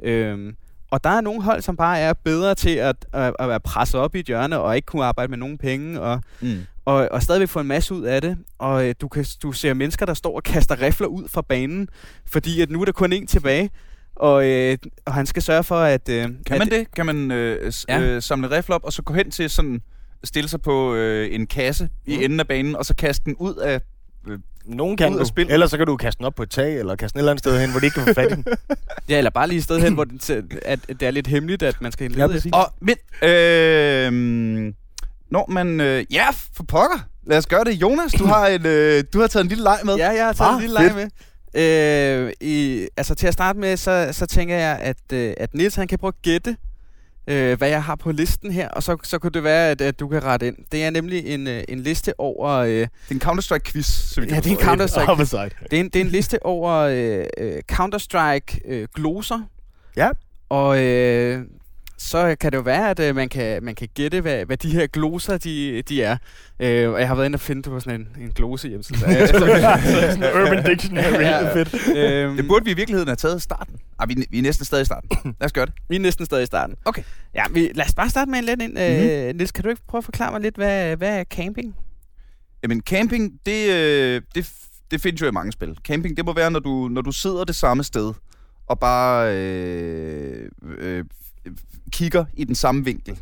Øhm, 0.03 0.55
og 0.91 1.05
der 1.05 1.11
er 1.11 1.21
nogle 1.21 1.43
hold, 1.43 1.62
som 1.62 1.77
bare 1.77 1.99
er 1.99 2.12
bedre 2.12 2.55
til 2.55 2.71
at, 2.71 2.97
at, 3.12 3.35
at 3.39 3.49
være 3.49 3.61
presset 3.61 4.01
op 4.01 4.15
i 4.15 4.21
et 4.21 4.27
hjørne, 4.27 4.59
og 4.59 4.77
ikke 4.77 4.87
kunne 4.87 5.05
arbejde 5.05 5.31
med 5.31 5.39
nogen 5.39 5.59
penge, 5.59 6.01
og, 6.01 6.21
Mm. 6.41 6.59
Og, 6.87 7.09
og 7.11 7.22
stadigvæk 7.22 7.49
få 7.49 7.61
en 7.61 7.66
masse 7.66 7.94
ud 7.94 8.03
af 8.03 8.22
det. 8.22 8.38
Og 8.59 8.88
øh, 8.88 8.94
du, 9.01 9.09
kan, 9.09 9.25
du 9.42 9.53
ser 9.53 9.75
mennesker, 9.75 10.07
der 10.07 10.14
står 10.14 10.37
og 10.37 10.42
kaster 10.42 10.83
rifler 10.83 11.07
ud 11.07 11.29
fra 11.29 11.42
banen, 11.42 11.88
fordi 12.31 12.61
at 12.61 12.70
nu 12.70 12.81
er 12.81 12.85
der 12.85 12.92
kun 12.92 13.12
én 13.12 13.27
tilbage, 13.27 13.70
og, 14.16 14.46
øh, 14.46 14.79
og 15.05 15.14
han 15.14 15.27
skal 15.27 15.42
sørge 15.42 15.64
for, 15.64 15.77
at... 15.79 16.09
Øh, 16.09 16.22
Kan 16.22 16.35
at, 16.51 16.59
man 16.59 16.70
det? 16.70 16.87
Kan 16.96 17.07
man 17.07 17.31
øh, 17.31 17.72
s- 17.72 17.87
Ja. 17.88 18.01
øh, 18.01 18.22
samle 18.22 18.57
rifler 18.57 18.75
op, 18.75 18.85
og 18.85 18.92
så 18.92 19.03
gå 19.03 19.14
hen 19.14 19.31
til 19.31 19.51
sådan, 19.51 19.81
stille 20.25 20.49
sig 20.49 20.62
på 20.62 20.94
øh, 20.94 21.35
en 21.35 21.46
kasse 21.46 21.85
Mm. 21.85 22.12
i 22.12 22.25
enden 22.25 22.40
af 22.40 22.46
banen, 22.49 22.77
og 22.77 22.85
så 22.87 22.94
kaste 22.94 23.25
den 23.25 23.37
ud 23.37 23.55
af... 23.55 23.81
Nogen 24.64 24.96
kan 24.96 25.12
Ud 25.12 25.18
af 25.18 25.25
du. 25.25 25.29
spil. 25.29 25.51
Ellers 25.51 25.70
så 25.70 25.77
kan 25.77 25.87
du 25.87 25.96
kaste 25.96 26.18
den 26.18 26.27
op 26.27 26.35
på 26.35 26.42
et 26.42 26.51
tag, 26.51 26.79
eller 26.79 26.96
kaste 26.96 27.14
den 27.14 27.18
et 27.18 27.22
eller 27.22 27.33
andet 27.33 27.40
sted 27.44 27.61
hen, 27.61 27.70
hvor 27.70 27.81
de 27.81 27.87
ikke 27.87 27.94
kan 27.94 28.07
få 28.07 28.14
fat 28.14 28.33
i 28.33 28.35
den. 28.35 28.44
Ja, 29.09 29.18
eller 29.18 29.31
bare 29.31 29.49
lige 29.49 29.59
et 29.59 29.64
sted 29.64 29.81
hen, 29.81 29.94
hvor 29.94 30.05
den, 30.05 30.20
ser- 30.20 30.42
at, 30.62 30.79
at 30.88 31.01
det 31.01 31.03
er 31.07 31.11
lidt 31.11 31.27
hemmeligt, 31.27 31.62
at 31.62 31.81
man 31.83 31.92
skal 31.92 32.11
lede 32.11 32.31
Ja, 32.31 32.37
efter. 32.37 32.51
Og, 32.53 32.72
men, 32.81 32.96
øh, 33.22 34.72
når 35.31 35.47
man... 35.51 35.81
Øh, 35.81 36.05
ja, 36.11 36.27
for 36.57 36.62
pokker! 36.69 36.99
Lad 37.27 37.39
os 37.39 37.47
gøre 37.47 37.65
det. 37.65 37.73
Jonas, 37.73 38.12
du 38.12 38.25
har, 38.25 38.47
en, 38.47 38.67
øh, 38.67 39.05
du 39.12 39.21
har 39.21 39.27
taget 39.27 39.43
en 39.45 39.49
lille 39.49 39.65
leg 39.65 39.79
med. 39.85 39.95
Ja, 39.97 40.09
jeg 40.11 40.27
har 40.27 40.33
taget 40.33 40.49
Ah, 40.51 40.55
en 40.55 40.61
lille 40.61 40.75
leg 40.75 40.95
med. 40.95 41.09
Øh, 41.62 42.33
i, 42.41 42.87
altså 42.97 43.15
til 43.15 43.27
at 43.27 43.33
starte 43.33 43.59
med, 43.59 43.77
så, 43.77 44.09
så 44.12 44.27
tænker 44.27 44.57
jeg, 44.57 44.79
at, 44.83 44.97
øh, 45.12 45.35
at 45.37 45.55
Nils 45.55 45.75
han 45.75 45.89
kan 45.89 45.99
prøve 45.99 46.09
at 46.19 46.23
gætte, 46.23 46.57
øh, 47.27 47.59
hvad 47.59 47.69
jeg 47.69 47.83
har 47.85 47.97
på 47.97 48.12
listen 48.12 48.53
her, 48.53 48.69
og 48.69 48.83
så, 48.83 48.97
så 49.03 49.19
kunne 49.19 49.31
det 49.31 49.45
være, 49.45 49.71
at, 49.71 49.81
at 49.81 50.01
du 50.01 50.09
kan 50.09 50.25
rette 50.25 50.47
ind. 50.47 50.57
Det 50.73 50.85
er 50.85 50.91
nemlig 50.91 51.27
en, 51.27 51.47
øh, 51.47 51.65
en 51.69 51.81
liste 51.81 52.21
over... 52.21 52.51
Øh, 52.51 52.71
Det 52.71 52.83
er 52.83 52.89
en 53.11 53.21
Counter-Strike-quiz. 53.21 53.83
så 53.87 54.21
vidt 54.21 54.31
Ja, 54.31 54.35
jeg 54.35 54.45
det 54.45 54.53
er 54.53 54.57
en. 54.57 54.62
Counter-Strike. 54.81 55.07
Homicide. 55.07 55.51
det, 55.71 55.77
er 55.77 55.81
en, 55.81 55.89
det 55.89 55.97
er 55.97 56.05
en 56.05 56.11
liste 56.11 56.47
over 56.47 56.73
øh, 56.75 57.25
øh, 57.39 57.62
Counter-Strike 57.73 58.59
øh, 58.69 58.89
gloser. 58.95 59.41
Ja. 59.97 60.11
Og 60.49 60.83
øh, 60.85 61.43
så 61.98 62.37
kan 62.40 62.52
det 62.52 62.59
jo 62.59 62.62
være, 62.62 62.90
at 62.90 63.00
øh, 63.00 63.14
man, 63.14 63.28
kan, 63.28 63.64
man 63.64 63.74
kan 63.74 63.88
gætte, 63.94 64.20
hvad, 64.20 64.44
hvad 64.46 64.56
de 64.56 64.70
her 64.70 64.87
gloser 64.87 65.38
de, 65.38 65.82
de 65.82 66.02
er. 66.02 66.16
Øh, 66.61 66.90
og 66.92 67.00
jeg 67.00 67.09
har 67.09 67.14
været 67.14 67.26
inde 67.26 67.37
og 67.37 67.40
finde 67.40 67.62
det 67.62 67.70
på 67.72 67.80
sådan 67.80 68.00
en, 68.00 68.22
en 68.22 68.30
glose 68.30 68.68
hjemmeside. 68.68 68.98
Urban 70.35 70.64
Dictionary, 70.64 71.12
Ja. 71.12 71.54
det 71.54 71.68
fedt. 71.68 71.96
øhm, 71.96 72.37
Det 72.37 72.48
burde 72.48 72.64
vi 72.64 72.70
i 72.70 72.74
virkeligheden 72.74 73.09
have 73.09 73.16
taget 73.16 73.37
i 73.37 73.40
starten. 73.40 73.74
Ej, 74.00 74.06
vi, 74.06 74.12
er- 74.12 74.24
vi 74.30 74.38
er 74.38 74.42
næsten 74.42 74.64
stadig 74.66 74.82
i 74.82 74.85
starten. 74.85 75.09
Lad 75.24 75.44
os 75.46 75.52
gøre 75.52 75.66
det. 75.66 75.74
Vi 75.88 75.96
er 75.96 76.00
næsten 76.00 76.26
stadig 76.26 76.42
i 76.42 76.46
starten. 76.46 76.76
Okay. 76.85 77.02
Ja, 77.35 77.42
vi, 77.50 77.70
lad 77.74 77.85
os 77.87 77.94
bare 77.94 78.11
starte 78.11 78.30
med 78.30 78.38
en 78.38 78.44
lidt 78.44 78.62
ind. 78.62 78.72
Mhm. 78.72 78.80
Øh, 79.28 79.35
Niels, 79.37 79.52
kan 79.52 79.64
du 79.64 79.70
ikke 79.70 79.82
prøve 79.88 79.98
at 79.98 80.04
forklare 80.04 80.32
mig 80.32 80.40
lidt, 80.40 80.56
hvad, 80.56 80.96
hvad 80.96 81.18
er 81.20 81.24
camping? 81.24 81.76
Jamen, 82.62 82.80
camping, 82.80 83.32
det, 83.46 83.70
øh, 83.72 84.22
det, 84.35 84.50
det 84.90 85.00
findes 85.00 85.20
jo 85.22 85.26
i 85.26 85.30
mange 85.30 85.52
spil. 85.52 85.76
Camping, 85.85 86.16
det 86.16 86.24
må 86.24 86.32
være, 86.35 86.50
når 86.50 86.61
du, 86.61 86.88
når 86.88 87.02
du 87.02 87.12
sidder 87.12 87.44
det 87.44 87.54
samme 87.56 87.85
sted, 87.85 88.12
og 88.66 88.78
bare 88.80 89.35
øh, 89.37 90.48
øh, 90.78 91.04
kigger 91.92 92.24
i 92.35 92.44
den 92.44 92.54
samme 92.54 92.85
vinkel. 92.85 93.18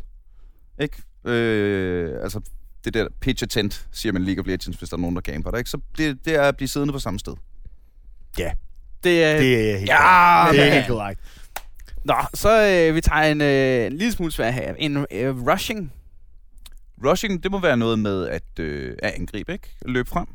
Ikke? 0.79 0.97
Øh, 1.25 2.23
altså, 2.23 2.39
det 2.85 2.93
der 2.93 3.07
pitch 3.21 3.43
a 3.43 3.45
tent, 3.45 3.87
siger 3.91 4.13
man 4.13 4.23
League 4.23 4.41
of 4.41 4.47
Legends, 4.47 4.77
hvis 4.77 4.89
der 4.89 4.97
er 4.97 5.01
nogen, 5.01 5.15
der 5.15 5.21
camper 5.21 5.51
der, 5.51 5.57
ikke? 5.57 5.69
Så 5.69 5.79
det, 5.97 6.25
det 6.25 6.35
er 6.35 6.41
at 6.41 6.57
blive 6.57 6.67
siddende 6.67 6.93
på 6.93 6.99
samme 6.99 7.19
sted. 7.19 7.33
Det 8.37 8.45
er... 8.45 8.51
Det 9.03 9.23
er 9.23 9.77
helt 9.77 9.89
Ja, 9.89 10.43
korrekt. 10.43 10.59
Det 10.59 10.67
er 10.67 10.73
helt 10.73 10.87
korrekt. 10.87 11.19
Nå, 12.05 12.15
så 12.33 12.49
øh, 12.89 12.95
vi 12.95 13.01
tager 13.01 13.21
en, 13.21 13.41
øh, 13.41 13.85
en 13.85 13.97
lille 13.97 14.11
smule 14.11 14.31
svær 14.31 14.51
her. 14.51 14.73
En 14.77 14.97
øh, 15.11 15.47
rushing. 15.47 15.93
Rushing, 17.05 17.43
det 17.43 17.51
må 17.51 17.59
være 17.59 17.77
noget 17.77 17.99
med 17.99 18.27
at, 18.27 18.59
øh, 18.59 18.95
at 19.03 19.13
angribe, 19.13 19.53
ikke? 19.53 19.75
Løbe 19.85 20.09
frem. 20.09 20.27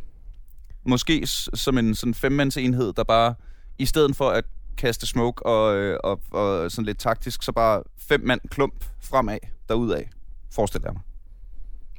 Måske 0.85 1.27
som 1.55 1.79
en 1.79 1.95
sådan 1.95 2.15
femmands 2.15 2.57
enhed, 2.57 2.93
der 2.93 3.05
bare, 3.05 3.35
i 3.79 3.87
stedet 3.87 4.17
for 4.17 4.31
at 4.31 4.45
kaste 4.79 5.07
smoke 5.07 5.47
og, 5.47 5.77
øh, 5.77 5.99
og, 6.05 6.21
og 6.33 6.71
sådan 6.71 6.85
lidt 6.85 6.99
taktisk, 6.99 7.43
så 7.43 7.53
bare 7.53 7.83
fem 8.09 8.21
mand 8.25 8.41
klump 8.51 8.85
fremad, 9.03 9.39
derudad. 9.69 10.03
Forestil 10.53 10.83
dig 10.83 10.93
mig. 10.93 11.03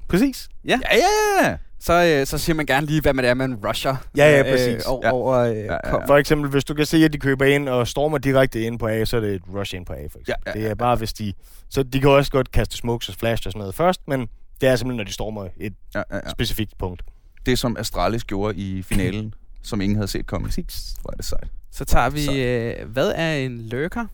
Præcis. 0.08 0.50
Ja, 0.66 0.80
ja! 0.94 1.58
Så, 1.80 1.94
øh, 2.20 2.26
så 2.28 2.38
siger 2.38 2.56
man 2.56 2.66
gerne 2.66 2.88
lige, 2.88 3.02
hvad 3.02 3.14
man 3.14 3.26
er, 3.26 3.34
man 3.34 3.56
rusher. 3.68 3.96
Ja, 4.18 4.38
ja, 4.38 4.44
præcis. 4.44 4.74
Øh, 4.76 4.82
over, 4.86 5.02
Ja. 5.08 5.12
over 5.14 5.38
øh, 5.38 5.58
Ja, 5.58 5.64
ja, 5.64 5.78
ja. 5.86 6.06
For 6.06 6.18
eksempel, 6.18 6.50
hvis 6.50 6.64
du 6.64 6.74
kan 6.74 6.86
se, 6.86 6.98
at 6.98 7.14
de 7.14 7.18
køber 7.18 7.46
ind 7.46 7.70
og 7.70 7.88
stormer 7.88 8.18
direkte 8.18 8.62
ind 8.62 8.80
på 8.80 8.88
A, 8.88 9.06
så 9.06 9.18
er 9.18 9.22
det 9.22 9.34
et 9.36 9.42
rush 9.54 9.76
ind 9.76 9.86
på 9.86 9.94
A, 9.94 9.96
for 9.96 10.20
eksempel. 10.20 10.26
Ja, 10.28 10.34
ja, 10.48 10.52
Det 10.60 10.66
ja, 10.66 10.70
er 10.70 10.76
bare, 10.76 10.96
hvis 10.96 11.14
de... 11.14 11.34
Så 11.70 11.84
de 11.84 12.00
kan 12.00 12.10
også 12.10 12.32
godt 12.32 12.52
kaste 12.52 12.78
smokes 12.78 13.10
og 13.10 13.16
flash 13.16 13.48
og 13.48 13.52
sådan 13.52 13.60
noget 13.60 13.76
først, 13.76 14.02
men 14.08 14.28
det 14.62 14.70
er 14.70 14.76
simpelthen, 14.76 14.98
når 14.98 15.04
de 15.04 15.14
stormer 15.14 15.48
et 15.58 15.74
ja, 15.96 16.00
ja, 16.12 16.16
ja. 16.26 16.30
specifikt 16.30 16.78
punkt. 16.78 17.02
Det, 17.46 17.60
som 17.60 17.78
Astralis 17.78 18.24
gjorde 18.24 18.56
i 18.58 18.82
finalen, 18.82 19.34
som 19.64 19.82
ingen 19.82 19.96
havde 19.96 20.08
set 20.08 20.26
komme. 20.28 20.48
Præcis. 20.48 20.96
Hvor 21.02 21.12
er 21.12 21.16
det 21.16 21.26
sejt. 21.26 21.48
Så 21.72 21.86
tager 21.86 22.10
vi, 22.10 22.26
Så. 22.26 22.36
øh, 22.36 22.90
hvad 22.92 23.12
er 23.16 23.34
en 23.36 23.62
lurker? 23.62 24.06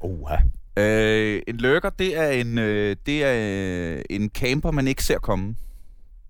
Oha. 0.00 0.36
Øh, 0.76 1.42
en 1.46 1.56
lurker, 1.56 1.90
det 1.90 2.18
er 2.18 2.28
en, 2.28 2.58
øh, 2.58 2.96
det 3.06 3.24
er 3.24 3.96
øh, 3.96 4.02
en 4.10 4.30
camper, 4.34 4.70
man 4.70 4.88
ikke 4.88 5.04
ser 5.04 5.18
komme. 5.18 5.56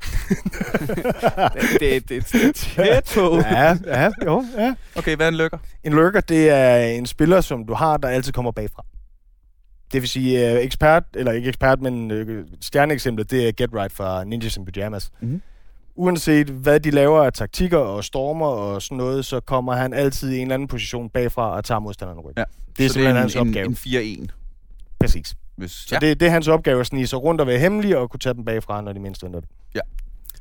det, 1.80 1.80
det, 1.80 2.08
det, 2.08 2.32
det 2.32 2.44
er 2.44 2.52
tæt 2.52 3.12
på. 3.14 3.36
Ja, 3.36 3.76
ja, 3.86 4.10
jo, 4.24 4.44
ja. 4.58 4.74
Okay, 4.96 5.16
hvad 5.16 5.26
er 5.26 5.28
en 5.30 5.36
lurker? 5.36 5.58
En 5.84 5.92
lurker, 5.92 6.20
det 6.20 6.50
er 6.50 6.76
en 6.76 7.06
spiller, 7.06 7.40
som 7.40 7.66
du 7.66 7.74
har, 7.74 7.96
der 7.96 8.08
altid 8.08 8.32
kommer 8.32 8.50
bagfra. 8.52 8.84
Det 9.92 10.00
vil 10.02 10.08
sige, 10.08 10.52
uh, 10.54 10.64
ekspert, 10.64 11.04
eller 11.14 11.32
ikke 11.32 11.48
ekspert, 11.48 11.80
men 11.80 12.10
uh, 12.10 12.44
stjerneeksemplet, 12.60 13.30
det 13.30 13.48
er 13.48 13.52
Get 13.52 13.70
Right 13.74 13.92
fra 13.92 14.24
Ninjas 14.24 14.56
in 14.56 14.64
Pyjamas. 14.64 15.10
Mhm. 15.20 15.42
Uanset 15.94 16.46
hvad 16.46 16.80
de 16.80 16.90
laver 16.90 17.22
af 17.22 17.32
taktikker 17.32 17.78
og 17.78 18.04
stormer 18.04 18.46
og 18.46 18.82
sådan 18.82 18.96
noget, 18.98 19.24
så 19.24 19.40
kommer 19.40 19.72
han 19.74 19.92
altid 19.92 20.30
i 20.32 20.36
en 20.36 20.42
eller 20.42 20.54
anden 20.54 20.68
position 20.68 21.10
bagfra 21.10 21.56
og 21.56 21.64
tager 21.64 21.78
modstanderen 21.78 22.20
ryg. 22.20 22.32
Ja. 22.36 22.44
Det 22.76 22.84
er 22.84 22.88
Så 22.88 22.92
simpelthen 22.92 23.16
en, 23.16 23.20
hans 23.20 23.34
en, 23.34 23.40
opgave. 23.48 23.66
En 23.66 24.26
4-1. 24.28 24.96
Præcis. 25.00 25.34
Hvis, 25.56 25.70
Så 25.70 25.98
det, 26.00 26.20
det 26.20 26.26
er 26.26 26.30
hans 26.30 26.48
opgave 26.48 26.80
at 26.80 26.86
snige 26.86 27.06
sig 27.06 27.22
rundt 27.22 27.40
og 27.40 27.46
være 27.46 27.58
hemmelig 27.58 27.96
og 27.96 28.10
kunne 28.10 28.20
tage 28.20 28.34
dem 28.34 28.44
bagfra, 28.44 28.80
når 28.80 28.92
de 28.92 29.00
mindst 29.00 29.24
venter 29.24 29.40
det. 29.40 29.48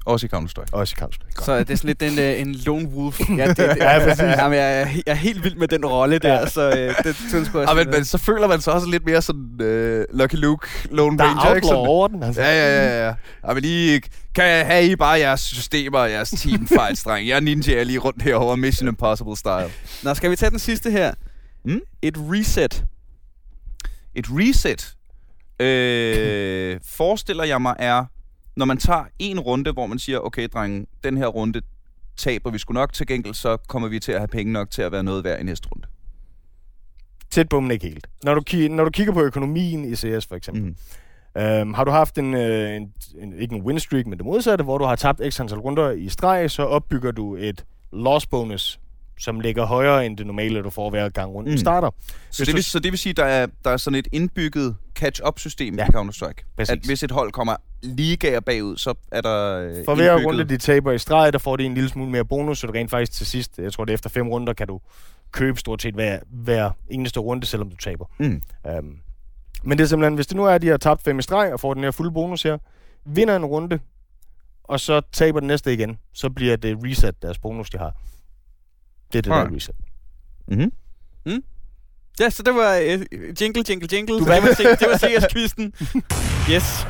Også 0.05 0.25
i 0.25 0.29
Counter-Strike. 0.35 0.69
Også 0.71 0.95
i 0.97 1.01
Counter-Strike. 1.03 1.45
Så 1.45 1.59
det 1.59 1.69
er 1.69 1.75
sådan 1.75 1.87
lidt 1.87 2.01
en, 2.01 2.19
øh, 2.19 2.41
en 2.41 2.55
lone 2.55 2.87
wolf. 2.87 3.19
Ja, 3.37 3.47
det, 3.47 3.57
det, 3.57 3.77
Ja, 3.81 3.99
præcis. 4.03 4.21
Jamen, 4.23 4.57
jeg, 4.57 4.81
er 4.81 4.87
jeg 4.87 5.03
er 5.05 5.13
helt 5.13 5.43
vild 5.43 5.55
med 5.55 5.67
den 5.67 5.85
rolle 5.85 6.19
der, 6.19 6.33
Ja. 6.39 6.47
så 6.47 6.61
øh, 6.69 6.95
det 7.03 7.15
synes 7.15 7.49
jeg 7.53 7.65
Ja, 7.69 7.73
men, 7.73 7.89
men 7.89 8.05
så 8.05 8.17
føler 8.17 8.47
man 8.47 8.61
sig 8.61 8.73
også 8.73 8.87
lidt 8.87 9.05
mere 9.05 9.21
sådan 9.21 9.49
øh, 9.61 10.05
Lucky 10.13 10.35
Luke, 10.35 10.67
Lone 10.91 11.17
Der 11.17 11.23
er 11.23 11.27
Ranger, 11.27 11.55
ikke 11.55 11.67
outlaw 11.67 11.79
sådan? 11.79 11.89
over 11.89 12.07
den, 12.07 12.23
altså. 12.23 12.41
Ja, 12.41 12.51
ja, 12.51 12.85
ja, 12.87 13.05
ja. 13.07 13.13
ja 13.47 13.53
men 13.53 13.61
lige, 13.63 14.01
kan 14.35 14.43
jeg 14.45 14.65
have 14.65 14.85
I 14.85 14.95
bare 14.95 15.19
jeres 15.19 15.41
systemer 15.41 15.99
og 15.99 16.11
jeres 16.11 16.29
teamfights, 16.29 17.03
dreng? 17.05 17.27
Jeg 17.27 17.35
er 17.35 17.39
ninja 17.39 17.71
jeg 17.71 17.79
er 17.79 17.83
lige 17.83 17.99
rundt 17.99 18.21
herovre, 18.21 18.57
Mission 18.57 18.87
Impossible 18.89 19.37
style. 19.37 19.69
Nå, 20.03 20.13
skal 20.13 20.31
vi 20.31 20.35
tage 20.35 20.49
den 20.49 20.59
sidste 20.59 20.91
her? 20.91 21.13
Mm? 21.65 21.79
Et 22.01 22.17
reset. 22.17 22.83
Et 24.15 24.25
reset, 24.29 24.93
øh, 25.65 26.79
forestiller 26.85 27.43
jeg 27.43 27.61
mig, 27.61 27.75
er, 27.79 28.05
når 28.55 28.65
man 28.65 28.77
tager 28.77 29.03
en 29.19 29.39
runde, 29.39 29.71
hvor 29.71 29.85
man 29.85 29.99
siger, 29.99 30.19
okay, 30.19 30.47
drenge, 30.53 30.85
den 31.03 31.17
her 31.17 31.27
runde 31.27 31.61
taber 32.17 32.49
vi 32.51 32.57
sgu 32.57 32.73
nok 32.73 32.93
til 32.93 33.07
gengæld, 33.07 33.33
så 33.33 33.57
kommer 33.57 33.87
vi 33.87 33.99
til 33.99 34.11
at 34.11 34.19
have 34.19 34.27
penge 34.27 34.53
nok 34.53 34.69
til 34.71 34.81
at 34.81 34.91
være 34.91 35.03
noget 35.03 35.23
værd 35.23 35.39
i 35.39 35.43
næste 35.43 35.67
runde. 35.71 35.87
Tæt 37.29 37.49
på, 37.49 37.59
men 37.59 37.71
ikke 37.71 37.87
helt. 37.87 38.07
Når 38.23 38.33
du, 38.35 38.41
ki- 38.49 38.67
når 38.67 38.83
du 38.83 38.89
kigger 38.89 39.13
på 39.13 39.21
økonomien 39.21 39.85
i 39.85 39.95
CS 39.95 40.25
for 40.27 40.35
eksempel, 40.35 40.63
Mm. 40.63 40.75
Øhm, 41.37 41.73
har 41.73 41.83
du 41.83 41.91
haft 41.91 42.17
en, 42.17 42.33
øh, 42.33 42.75
en, 42.75 42.93
en, 43.21 43.33
ikke 43.39 43.55
en 43.55 43.61
win 43.61 43.79
streak, 43.79 44.07
men 44.07 44.17
det 44.17 44.25
modsatte, 44.25 44.63
hvor 44.63 44.77
du 44.77 44.85
har 44.85 44.95
tabt 44.95 45.21
x 45.33 45.39
antal 45.39 45.57
runder 45.59 45.91
i 45.91 46.09
streg, 46.09 46.51
så 46.51 46.63
opbygger 46.63 47.11
du 47.11 47.35
et 47.35 47.65
loss 47.93 48.27
bonus, 48.27 48.79
som 49.21 49.39
ligger 49.39 49.65
højere 49.65 50.05
end 50.05 50.17
det 50.17 50.27
normale, 50.27 50.63
du 50.63 50.69
får 50.69 50.89
hver 50.89 51.10
gang 51.10 51.31
runden 51.34 51.53
Mm. 51.53 51.57
starter. 51.57 51.89
Så, 52.29 52.45
det 52.45 52.53
vil, 52.53 52.63
så 52.63 52.79
det 52.79 52.91
vil 52.91 52.99
sige, 52.99 53.12
at 53.12 53.17
der 53.17 53.25
er, 53.25 53.47
der 53.63 53.69
er 53.69 53.77
sådan 53.77 53.99
et 53.99 54.07
indbygget 54.12 54.75
catch-up-system 54.95 55.75
ja. 55.77 55.84
I 55.86 55.88
Counter-Strike. 55.95 56.53
præcis. 56.57 56.69
At 56.71 56.79
hvis 56.86 57.03
et 57.03 57.12
hold 57.12 57.31
kommer 57.31 57.55
ligaer 57.84 58.39
bagud, 58.39 58.77
så 58.77 58.93
er 59.12 59.21
der 59.21 59.57
øh, 59.57 59.86
For 59.86 59.95
hver 59.95 60.25
runde, 60.25 60.43
de 60.43 60.57
taber 60.57 60.91
i 60.91 60.97
streg, 60.97 61.34
der 61.34 61.39
får 61.39 61.55
de 61.55 61.63
en 61.63 61.73
lille 61.73 61.89
smule 61.89 62.12
mere 62.12 62.25
bonus, 62.25 62.60
så 62.60 62.67
du 62.67 62.73
rent 62.73 62.89
faktisk 62.89 63.12
til 63.12 63.25
sidst, 63.25 63.57
jeg 63.60 63.73
tror 63.73 63.86
det 63.86 63.91
er 63.91 63.93
efter 63.93 64.10
fem 64.10 64.27
runder, 64.27 64.53
kan 64.53 64.67
du 64.67 64.79
købe 65.31 65.60
stort 65.60 65.81
set 65.81 65.93
hver, 65.93 66.19
hver 66.31 66.71
eneste 66.89 67.19
runde, 67.19 67.45
selvom 67.45 67.69
du 67.69 67.75
taber. 67.77 68.05
Mm. 68.19 68.41
Um, 68.79 68.97
men 69.63 69.77
det 69.77 69.84
er 69.84 69.88
simpelthen, 69.88 70.15
hvis 70.15 70.27
det 70.27 70.38
nu 70.38 70.45
er, 70.45 70.51
at 70.51 70.62
de 70.62 70.67
har 70.67 70.77
tabt 70.77 71.03
fem 71.03 71.19
i 71.19 71.21
streg 71.21 71.53
og 71.53 71.60
får 71.60 71.73
den 71.73 71.84
her 71.84 71.91
fulde 71.91 72.12
bonus 72.12 72.43
her, 72.43 72.57
vinder 73.05 73.36
en 73.36 73.45
runde, 73.45 73.79
og 74.63 74.79
så 74.79 75.01
taber 75.12 75.39
den 75.39 75.47
næste 75.47 75.73
igen, 75.73 75.97
så 76.13 76.29
bliver 76.29 76.55
det 76.55 76.77
reset, 76.84 77.21
deres 77.21 77.39
bonus, 77.39 77.69
de 77.69 77.77
har. 77.77 77.93
Det 79.13 79.17
er 79.17 79.21
det, 79.21 79.26
der 79.26 79.34
Alright. 79.34 79.52
er 79.52 79.56
reset. 79.56 79.76
Mm-hmm. 80.47 80.71
Ja, 82.19 82.30
så 82.30 82.43
det 82.43 82.56
var 82.56 82.76
øh, 82.76 83.02
jingle, 83.41 83.63
jingle, 83.69 83.88
jingle. 83.91 84.13
Du 84.15 84.19
det 84.19 84.28
var, 84.28 84.54
se- 84.56 84.63
det 84.63 84.88
var 84.89 84.97
CS-quizzen. 84.97 85.74
Yes. 86.52 86.88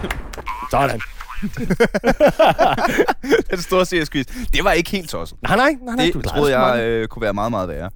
Sådan. 0.72 1.02
Den 3.52 3.62
store 3.62 3.86
CS-quiz. 3.86 4.48
Det 4.54 4.64
var 4.64 4.72
ikke 4.72 4.92
helt 4.92 5.10
tosset. 5.10 5.38
Nej, 5.44 5.56
nej, 5.58 5.76
nej, 5.82 5.96
nej. 5.96 6.12
Det 6.14 6.24
troede 6.26 6.60
jeg 6.60 6.84
øh, 6.86 7.08
kunne 7.08 7.22
være 7.22 7.34
meget, 7.34 7.52
meget 7.52 7.70
værre. 7.70 7.90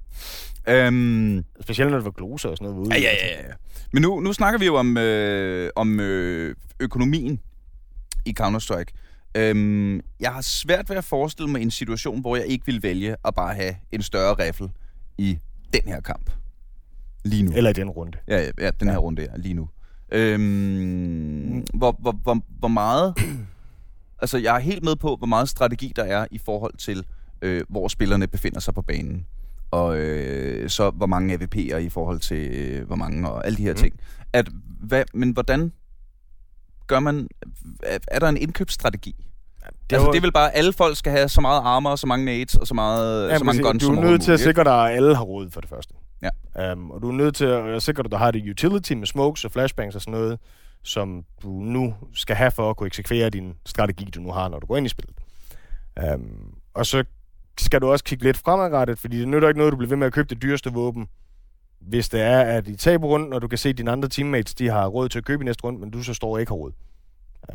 Øhm, 0.68 1.44
Specielt 1.60 1.90
når 1.90 1.98
det 1.98 2.04
var 2.04 2.10
gloser 2.10 2.48
og 2.48 2.56
sådan 2.56 2.72
noget. 2.72 2.86
Ude. 2.88 2.94
ja, 2.94 3.00
ja, 3.00 3.26
ja, 3.26 3.46
ja. 3.48 3.52
Men 3.92 4.02
nu, 4.02 4.20
nu 4.20 4.32
snakker 4.32 4.58
vi 4.58 4.66
jo 4.66 4.74
om, 4.76 4.96
øh, 4.96 5.70
om 5.76 6.00
øh, 6.00 6.54
økonomien 6.80 7.40
i 8.26 8.34
Counter-Strike. 8.40 9.05
Øhm, 9.36 10.00
jeg 10.20 10.32
har 10.32 10.40
svært 10.40 10.88
ved 10.90 10.96
at 10.96 11.04
forestille 11.04 11.50
mig 11.50 11.62
en 11.62 11.70
situation, 11.70 12.20
hvor 12.20 12.36
jeg 12.36 12.46
ikke 12.46 12.66
vil 12.66 12.82
vælge 12.82 13.16
at 13.24 13.34
bare 13.34 13.54
have 13.54 13.74
en 13.92 14.02
større 14.02 14.34
riffel 14.34 14.70
i 15.18 15.38
den 15.72 15.82
her 15.86 16.00
kamp. 16.00 16.30
Lige 17.24 17.42
nu. 17.42 17.52
Eller 17.56 17.70
i 17.70 17.72
den 17.72 17.90
runde. 17.90 18.18
Ja, 18.28 18.38
ja, 18.40 18.50
ja 18.60 18.70
den 18.80 18.88
her 18.88 18.98
runde 18.98 19.22
er 19.22 19.36
lige 19.38 19.54
nu. 19.54 19.68
Øhm, 20.12 21.64
hvor, 21.74 21.96
hvor, 22.00 22.12
hvor, 22.12 22.40
hvor 22.58 22.68
meget... 22.68 23.14
Altså, 24.18 24.38
jeg 24.38 24.56
er 24.56 24.60
helt 24.60 24.84
med 24.84 24.96
på, 24.96 25.16
hvor 25.16 25.26
meget 25.26 25.48
strategi 25.48 25.92
der 25.96 26.04
er 26.04 26.26
i 26.30 26.38
forhold 26.38 26.76
til, 26.76 27.04
øh, 27.42 27.62
hvor 27.68 27.88
spillerne 27.88 28.26
befinder 28.26 28.60
sig 28.60 28.74
på 28.74 28.82
banen. 28.82 29.26
Og 29.70 29.98
øh, 29.98 30.70
så 30.70 30.90
hvor 30.90 31.06
mange 31.06 31.34
AVP'er 31.34 31.76
i 31.76 31.88
forhold 31.88 32.20
til, 32.20 32.50
øh, 32.50 32.86
hvor 32.86 32.96
mange 32.96 33.30
og 33.30 33.46
alle 33.46 33.56
de 33.56 33.62
her 33.62 33.72
Mm. 33.72 33.76
ting. 33.78 33.94
At, 34.32 34.48
hvad, 34.80 35.04
men 35.14 35.30
hvordan 35.30 35.72
gør 36.86 37.00
man... 37.00 37.28
Er, 37.82 37.98
er 38.08 38.18
der 38.18 38.28
en 38.28 38.36
indkøbsstrategi? 38.36 39.14
Det, 39.90 39.96
altså, 39.96 40.04
var- 40.06 40.12
det 40.12 40.18
er 40.18 40.22
vel 40.22 40.32
bare, 40.32 40.52
at 40.52 40.58
alle 40.58 40.72
folk 40.72 40.96
skal 40.96 41.12
have 41.12 41.28
så 41.28 41.40
meget 41.40 41.60
armor, 41.64 41.96
så 41.96 42.06
mange 42.06 42.24
nades, 42.24 42.54
og 42.54 42.66
så, 42.66 42.74
meget, 42.74 43.28
Ja, 43.30 43.38
så 43.38 43.44
mange 43.44 43.62
man 43.62 43.70
guns 43.72 43.84
du 43.84 43.92
er 43.92 44.00
nødt 44.00 44.22
til 44.22 44.32
at 44.32 44.40
sikre 44.40 44.64
dig, 44.64 44.88
at 44.90 44.96
alle 44.96 45.16
har 45.16 45.22
råd 45.22 45.50
for 45.50 45.60
det 45.60 45.70
første. 45.70 45.94
Ja. 46.22 46.72
Um, 46.72 46.90
og 46.90 47.02
du 47.02 47.08
er 47.08 47.12
nødt 47.12 47.34
til 47.36 47.44
at 47.44 47.82
sikre 47.82 48.02
dig, 48.02 48.06
at 48.06 48.12
du 48.12 48.16
har 48.16 48.30
det 48.30 48.50
utility 48.50 48.92
med 48.92 49.06
smokes 49.06 49.44
og 49.44 49.50
flashbangs 49.52 49.94
og 49.94 50.00
sådan 50.00 50.12
noget, 50.20 50.38
som 50.82 51.24
du 51.42 51.48
nu 51.48 51.94
skal 52.14 52.36
have 52.36 52.50
for 52.50 52.70
at 52.70 52.76
kunne 52.76 52.86
eksekvere 52.86 53.30
din 53.30 53.54
strategi, 53.66 54.04
du 54.04 54.20
nu 54.20 54.32
har, 54.32 54.48
når 54.48 54.58
du 54.60 54.66
går 54.66 54.76
ind 54.76 54.86
i 54.86 54.88
spillet. 54.88 55.16
Um, 56.14 56.54
og 56.74 56.86
så 56.86 57.04
skal 57.58 57.80
du 57.80 57.90
også 57.90 58.04
kigge 58.04 58.24
lidt 58.24 58.36
fremadrettet, 58.36 58.98
fordi 58.98 59.18
det 59.20 59.28
nytter 59.28 59.48
ikke 59.48 59.58
noget, 59.58 59.72
du 59.72 59.76
bliver 59.76 59.88
ved 59.88 59.96
med 59.96 60.06
at 60.06 60.12
købe 60.12 60.28
det 60.28 60.42
dyreste 60.42 60.72
våben, 60.72 61.06
hvis 61.86 62.08
det 62.08 62.20
er, 62.20 62.40
at 62.40 62.68
i 62.68 62.76
taber 62.76 63.06
rundt, 63.06 63.34
og 63.34 63.42
du 63.42 63.48
kan 63.48 63.58
se, 63.58 63.68
at 63.68 63.78
dine 63.78 63.90
andre 63.90 64.08
teammates, 64.08 64.54
de 64.54 64.68
har 64.68 64.86
råd 64.86 65.08
til 65.08 65.18
at 65.18 65.24
købe 65.24 65.42
i 65.42 65.44
næste 65.44 65.64
runde, 65.64 65.80
men 65.80 65.90
du 65.90 66.02
så 66.02 66.14
står 66.14 66.38
ikke 66.38 66.50
har 66.50 66.56
råd. 66.56 66.72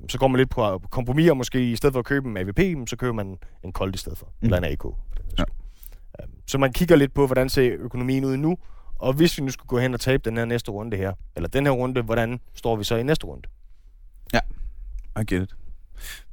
Um, 0.02 0.10
så 0.10 0.18
går 0.18 0.28
man 0.28 0.38
lidt 0.38 0.50
på 0.50 0.82
kompromis, 0.92 1.30
og 1.30 1.38
måske 1.38 1.72
i 1.72 1.76
stedet 1.76 1.94
for 1.94 2.00
at 2.00 2.06
købe 2.06 2.30
en 2.30 2.38
AVP, 2.38 2.90
så 2.90 2.96
køber 2.96 3.14
man 3.14 3.38
en 3.64 3.72
Colt 3.72 3.96
i 3.96 3.98
stedet 3.98 4.18
for, 4.18 4.26
mm. 4.26 4.46
eller 4.46 4.58
en 4.58 4.64
AK. 4.64 4.84
Ja. 5.40 5.44
Um, 6.24 6.30
så 6.48 6.58
man 6.58 6.74
kigger 6.74 6.96
lidt 6.96 7.14
på, 7.14 7.26
hvordan 7.26 7.50
ser 7.50 7.76
økonomien 7.80 8.26
ud 8.26 8.38
nu, 8.38 8.58
og 8.96 9.14
hvis 9.14 9.38
vi 9.38 9.44
nu 9.44 9.52
skulle 9.52 9.68
gå 9.68 9.80
hen 9.80 9.94
og 9.94 10.00
tabe 10.00 10.30
den 10.30 10.38
her 10.38 10.46
næste 10.46 10.72
runde 10.72 10.98
her, 10.98 11.14
eller 11.36 11.50
den 11.50 11.66
her 11.66 11.72
runde, 11.72 12.02
hvordan 12.02 12.40
står 12.54 12.76
vi 12.76 12.84
så 12.84 12.96
i 12.96 13.04
næste 13.04 13.26
runde? 13.28 13.44
I 15.20 15.24
get 15.34 15.42
it. 15.44 15.56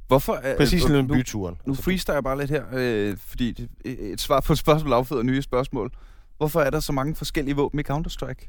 Hvorfor... 0.07 0.33
øh, 0.33 0.57
Præcis 0.57 0.73
øh, 0.83 0.89
ligesom 0.89 1.05
nu- 1.05 1.13
byturen. 1.13 1.57
Nu 1.65 1.73
freestyler 1.73 2.15
jeg 2.15 2.23
bare 2.23 2.37
lidt 2.37 2.49
her, 2.49 2.63
øh, 2.73 3.17
fordi 3.17 3.51
det- 3.51 3.69
et 3.85 4.21
svar 4.21 4.39
på 4.41 4.53
et 4.53 4.59
spørgsmål 4.59 4.93
afføder 4.93 5.23
nye 5.23 5.41
spørgsmål. 5.41 5.91
Hvorfor 6.39 6.61
er 6.61 6.69
der 6.69 6.79
så 6.79 6.91
mange 6.91 7.15
forskellige 7.15 7.55
våben 7.55 7.79
i 7.79 7.83
Counter-Strike? 7.91 8.47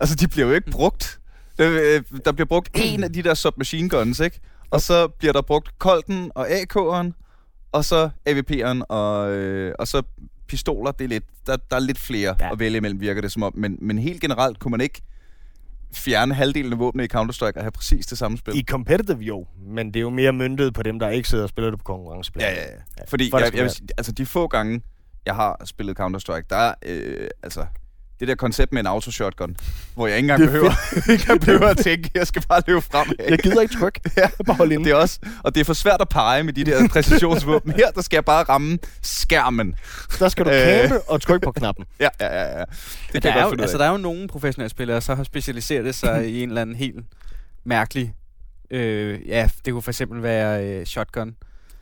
Altså, 0.00 0.14
de 0.14 0.28
bliver 0.28 0.46
jo 0.48 0.54
ikke 0.54 0.70
brugt. 0.70 1.20
Øh, 1.58 2.02
der 2.24 2.32
bliver 2.32 2.46
brugt 2.46 2.70
en 2.74 3.04
af 3.04 3.12
de 3.12 3.22
der 3.22 3.34
submachine 3.34 3.88
guns, 3.88 4.20
ikke? 4.20 4.40
Og 4.70 4.80
så 4.80 5.08
bliver 5.08 5.32
der 5.32 5.42
brugt 5.42 5.68
Colten 5.78 6.30
og 6.34 6.50
AK'eren, 6.50 7.12
og 7.72 7.84
så 7.84 8.10
AVP'eren, 8.28 8.82
og, 8.88 9.30
øh, 9.30 9.74
og 9.78 9.88
så 9.88 10.02
pistoler, 10.46 10.92
det 10.92 11.04
er 11.04 11.08
lidt, 11.08 11.24
der, 11.46 11.56
der 11.70 11.76
er 11.76 11.80
lidt 11.80 11.98
flere 11.98 12.36
ja. 12.40 12.52
At 12.52 12.58
vælge 12.58 12.76
imellem, 12.76 13.00
virker 13.00 13.20
det 13.20 13.32
som 13.32 13.42
om. 13.42 13.52
Men, 13.56 13.78
men 13.80 13.98
helt 13.98 14.20
generelt 14.20 14.58
kunne 14.58 14.70
man 14.70 14.80
ikke 14.80 15.02
fjerne 15.94 16.34
halvdelen 16.34 16.72
af 16.72 16.78
våbnene 16.78 17.04
i 17.04 17.08
Counter-Strike 17.14 17.56
og 17.56 17.62
have 17.62 17.70
præcis 17.70 18.06
det 18.06 18.18
samme 18.18 18.38
spil. 18.38 18.56
I 18.56 18.64
competitive 18.68 19.18
jo, 19.18 19.46
men 19.66 19.86
det 19.86 19.96
er 19.96 20.00
jo 20.00 20.10
mere 20.10 20.32
møntet 20.32 20.74
på 20.74 20.82
dem, 20.82 20.98
der 20.98 21.08
ikke 21.08 21.28
sidder 21.28 21.44
og 21.44 21.50
spiller 21.50 21.70
det 21.70 21.78
på 21.78 21.84
konkurrenceplan. 21.84 22.44
Ja, 22.48 22.54
ja, 22.54 22.70
ja. 22.98 23.04
Fordi 23.08 23.30
for 23.30 23.38
jeg, 23.38 23.54
jeg 23.54 23.64
vil 23.64 23.72
altså 23.98 24.12
de 24.12 24.26
få 24.26 24.46
gange, 24.46 24.82
jeg 25.28 25.36
har 25.36 25.62
spillet 25.64 26.00
Counter-Strike, 26.00 26.46
der 26.50 26.56
er, 26.56 26.74
øh, 26.86 27.28
altså, 27.42 27.66
det 28.20 28.28
der 28.28 28.34
koncept 28.34 28.72
med 28.72 28.80
en 28.80 28.86
auto-shotgun, 28.86 29.56
hvor 29.94 30.06
jeg 30.06 30.16
ikke 30.16 30.24
engang 30.24 30.42
er 30.42 30.46
behøver, 30.46 30.72
ikke 31.12 31.38
behøver 31.46 31.66
at 31.68 31.76
tænke, 31.78 32.10
jeg 32.14 32.26
skal 32.26 32.42
bare 32.48 32.62
løbe 32.66 32.80
frem. 32.80 33.08
Jeg 33.28 33.38
gider 33.38 33.60
ikke 33.60 33.74
trykke. 33.74 34.00
Ja, 34.16 34.28
Bare 34.46 34.56
hold 34.56 34.72
inde. 34.72 34.84
det 34.84 34.90
er 34.90 34.94
også, 34.96 35.18
og 35.44 35.54
det 35.54 35.60
er 35.60 35.64
for 35.64 35.72
svært 35.72 36.00
at 36.00 36.08
pege 36.08 36.42
med 36.44 36.52
de 36.52 36.64
der 36.64 36.88
præcisionsvåben. 36.92 37.72
Her, 37.72 37.90
der 37.90 38.02
skal 38.02 38.16
jeg 38.16 38.24
bare 38.24 38.42
ramme 38.42 38.78
skærmen. 39.02 39.74
Der 40.18 40.28
skal 40.28 40.44
du 40.44 40.50
Øh. 40.50 40.80
campe 40.80 41.00
og 41.10 41.20
trykke 41.20 41.44
på 41.44 41.52
knappen. 41.52 41.84
Ja, 42.00 42.08
ja, 42.20 42.26
ja. 42.42 42.58
ja. 42.58 42.64
Det 43.12 43.22
der 43.22 43.32
er, 43.32 43.42
jo, 43.42 43.56
altså, 43.60 43.78
der 43.78 43.84
er 43.84 43.90
jo 43.90 43.96
nogle 43.96 44.28
professionelle 44.28 44.70
spillere, 44.70 45.00
så 45.00 45.14
har 45.14 45.24
specialiseret 45.24 45.94
sig 45.94 46.28
i 46.30 46.42
en 46.42 46.48
eller 46.48 46.62
anden 46.62 46.76
helt 46.76 46.96
mærkelig... 47.64 48.14
Øh, 48.70 49.28
ja, 49.28 49.48
det 49.64 49.72
kunne 49.72 49.82
for 49.82 49.90
eksempel 49.90 50.22
være 50.22 50.64
øh, 50.66 50.86
shotgun. 50.86 51.36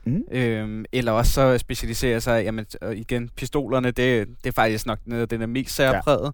Mm. 0.06 0.24
Øhm, 0.30 0.84
eller 0.92 1.12
også 1.12 1.32
så 1.32 1.58
specialiserer 1.58 2.18
sig, 2.18 2.44
jamen 2.44 2.66
igen, 2.94 3.30
pistolerne, 3.36 3.90
det, 3.90 4.28
det 4.28 4.46
er 4.46 4.52
faktisk 4.52 4.86
nok 4.86 4.98
noget 5.04 5.22
af 5.22 5.28
den 5.28 5.42
er 5.42 5.46
mest 5.46 5.74
særpræget, 5.74 6.32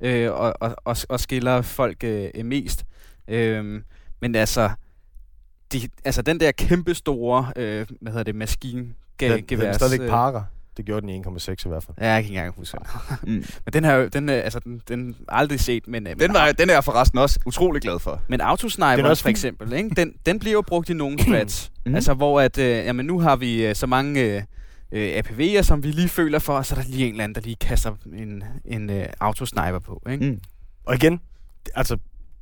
ja. 0.00 0.16
øh, 0.16 0.32
og, 0.32 0.54
og, 0.60 0.76
og, 0.84 0.96
og 1.08 1.20
skiller 1.20 1.62
folk 1.62 2.04
øh, 2.04 2.30
mest. 2.44 2.84
Øhm, 3.28 3.84
men 4.20 4.34
altså, 4.34 4.70
de, 5.72 5.88
altså 6.04 6.22
den 6.22 6.40
der 6.40 6.52
kæmpe 6.52 6.94
store, 6.94 7.52
øh, 7.56 7.86
hvad 8.00 8.12
hedder 8.12 8.24
det, 8.24 8.34
maskine 8.34 8.94
Den, 9.20 9.44
den 9.60 9.74
stadigvæk 9.74 10.00
øh, 10.00 10.08
parer. 10.08 10.42
Det 10.80 10.86
gjorde 10.86 11.00
den 11.06 11.08
i 11.10 11.18
1,6 11.20 11.66
i 11.66 11.68
hvert 11.68 11.82
fald. 11.82 11.96
Ja, 12.00 12.06
jeg 12.06 12.22
kan 12.22 12.30
ikke 12.30 12.38
engang 12.38 12.54
huske. 12.56 12.78
Mm. 13.22 13.28
Men 13.64 13.72
den 13.72 13.84
her, 13.84 13.94
jo- 13.94 14.08
den, 14.08 14.28
øh, 14.28 14.34
altså, 14.44 14.58
den, 14.58 14.82
den 14.88 15.16
aldrig 15.28 15.60
set, 15.60 15.88
men, 15.88 16.06
øh, 16.06 16.20
Den, 16.20 16.34
var, 16.34 16.52
den 16.52 16.70
er 16.70 16.74
jeg 16.74 16.84
forresten 16.84 17.18
også 17.18 17.40
utrolig 17.46 17.82
glad 17.82 17.98
for. 17.98 18.22
men 18.28 18.40
Den 18.40 18.46
autosniper 18.46 18.86
er 19.04 19.08
også 19.08 19.22
for 19.22 19.28
eksempel, 19.30 19.72
ikke? 19.72 19.90
Den, 19.96 20.12
den 20.26 20.38
bliver 20.38 20.52
jo 20.52 20.62
brugt 20.62 20.88
i 20.90 20.92
nogle 20.92 21.18
strats. 21.22 21.72
Mhm. 21.86 21.94
Altså, 21.94 22.14
hvor 22.14 22.40
at, 22.40 22.58
øh, 22.58 22.66
jamen, 22.70 23.06
nu 23.06 23.20
har 23.20 23.36
vi 23.36 23.66
øh, 23.66 23.74
så 23.74 23.86
mange 23.86 24.20
øh, 24.20 24.42
øh, 24.92 25.18
APV'er, 25.24 25.62
som 25.62 25.82
vi 25.82 25.88
lige 25.90 26.08
føler 26.08 26.38
for, 26.38 26.52
og 26.56 26.66
så 26.66 26.74
er 26.74 26.78
der 26.82 26.88
lige 26.88 27.04
en 27.06 27.10
eller 27.10 27.24
anden, 27.24 27.34
der 27.34 27.40
lige 27.40 27.56
kaster 27.60 27.94
en, 28.16 28.44
en 28.64 28.90
øh, 28.90 29.06
autosniper 29.20 29.78
på, 29.78 30.02
ikke? 30.10 30.24
Mm. 30.30 30.40
Og 30.86 30.94
igen, 30.94 31.20
altså, 31.74 31.96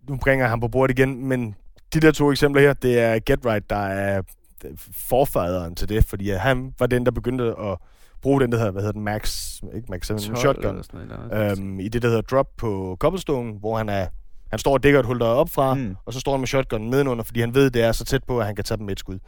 nu 0.09 0.17
bringer 0.17 0.45
jeg 0.45 0.51
ham 0.51 0.61
på 0.61 0.69
bordet 0.69 0.99
igen, 0.99 1.27
men 1.27 1.55
de 1.95 2.01
der 2.01 2.11
to 2.13 2.31
eksempler 2.31 2.63
her, 2.63 2.73
det 2.73 2.99
er 2.99 3.19
Get 3.27 3.39
Right, 3.47 3.71
der 3.71 3.77
er 3.87 4.23
forfaderen 4.93 5.75
til 5.75 5.89
det, 5.89 6.05
fordi 6.05 6.31
han 6.31 6.75
var 6.79 6.87
den, 6.87 7.05
der 7.07 7.11
begyndte 7.11 7.45
at 7.45 7.79
bruge 8.23 8.41
den, 8.41 8.53
der 8.53 8.59
hedder, 8.59 8.73
hvad 8.73 8.83
hedder 8.83 8.93
den, 8.93 9.03
Max, 9.05 9.55
ikke 9.75 9.87
Max 9.91 10.07
7, 10.07 10.17
12 10.17 10.37
shotgun, 10.37 10.83
sådan 10.85 11.09
noget, 11.09 11.59
øhm, 11.59 11.81
i 11.81 11.89
det, 11.89 12.03
der 12.03 12.09
hedder 12.09 12.23
drop 12.23 12.47
på 12.57 12.97
Cobblestone, 13.01 13.53
hvor 13.53 13.77
han 13.77 13.89
er, 13.89 14.07
han 14.51 14.59
står 14.59 14.73
og 14.73 14.83
dækker 14.83 15.01
et 15.01 15.07
hul 15.07 15.23
op 15.23 15.51
fra, 15.51 15.75
Mm. 15.75 15.97
og 16.07 16.13
så 16.13 16.21
står 16.21 16.33
han 16.33 16.41
med 16.41 16.47
shotgun 16.49 16.81
nedenunder, 16.81 17.25
fordi 17.25 17.41
han 17.41 17.55
ved, 17.55 17.71
det 17.71 17.83
er 17.83 17.93
så 17.93 18.05
tæt 18.05 18.25
på, 18.25 18.41
at 18.41 18.47
han 18.47 18.55
kan 18.55 18.65
tage 18.65 18.79
dem 18.79 18.87
med 18.87 18.93
et 18.93 18.99
skud. 18.99 19.19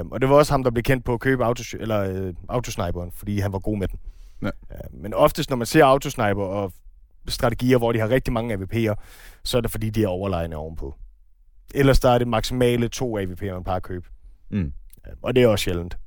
Um, 0.00 0.12
og 0.12 0.20
det 0.20 0.28
var 0.28 0.36
også 0.36 0.52
ham, 0.52 0.62
der 0.64 0.70
blev 0.70 0.82
kendt 0.82 1.04
på 1.04 1.14
at 1.14 1.20
købe 1.20 1.44
autos, 1.44 1.74
eller, 1.80 2.00
øh, 2.00 2.34
autosniperen, 2.48 3.10
fordi 3.12 3.38
han 3.38 3.52
var 3.52 3.58
god 3.58 3.78
med 3.78 3.88
den. 3.88 3.98
Ja. 4.42 4.46
Uh, 4.70 5.02
men 5.02 5.14
oftest, 5.14 5.50
når 5.50 5.56
man 5.56 5.66
ser 5.66 5.84
autosniper 5.84 6.42
og 6.44 6.72
strategier, 7.28 7.78
hvor 7.78 7.92
de 7.92 7.98
har 7.98 8.08
rigtig 8.08 8.32
mange 8.32 8.54
AVP'er, 8.54 8.94
så 9.44 9.56
er 9.56 9.60
det 9.60 9.70
fordi, 9.70 9.90
de 9.90 10.02
er 10.02 10.08
overlegne 10.08 10.56
ovenpå. 10.56 10.94
Ellers 11.74 12.00
der 12.00 12.10
er 12.10 12.18
det 12.18 12.28
maksimale 12.28 12.88
to 12.88 13.18
AVP'er, 13.18 13.52
man 13.52 13.64
bare 13.64 13.80
købe. 13.80 14.06
Mm. 14.50 14.72
Uh, 15.06 15.12
og 15.22 15.34
det 15.36 15.42
er 15.42 15.48
også 15.48 15.62
sjældent. 15.62 15.98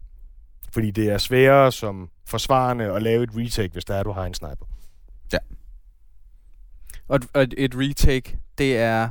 Fordi 0.74 0.92
det 0.92 1.10
er 1.10 1.18
sværere 1.18 1.72
som 1.72 2.10
forsvarende 2.30 2.86
at 2.94 3.02
lave 3.04 3.24
et 3.24 3.30
retake, 3.34 3.74
hvis 3.74 3.86
der 3.86 3.96
er, 3.96 4.04
du 4.04 4.12
har 4.12 4.26
en 4.26 4.34
sniper. 4.34 4.66
Og, 7.08 7.16
et- 7.16 7.28
og 7.34 7.44
et- 7.44 7.54
et 7.58 7.72
retake, 7.76 8.40
det 8.58 8.78
er, 8.78 9.10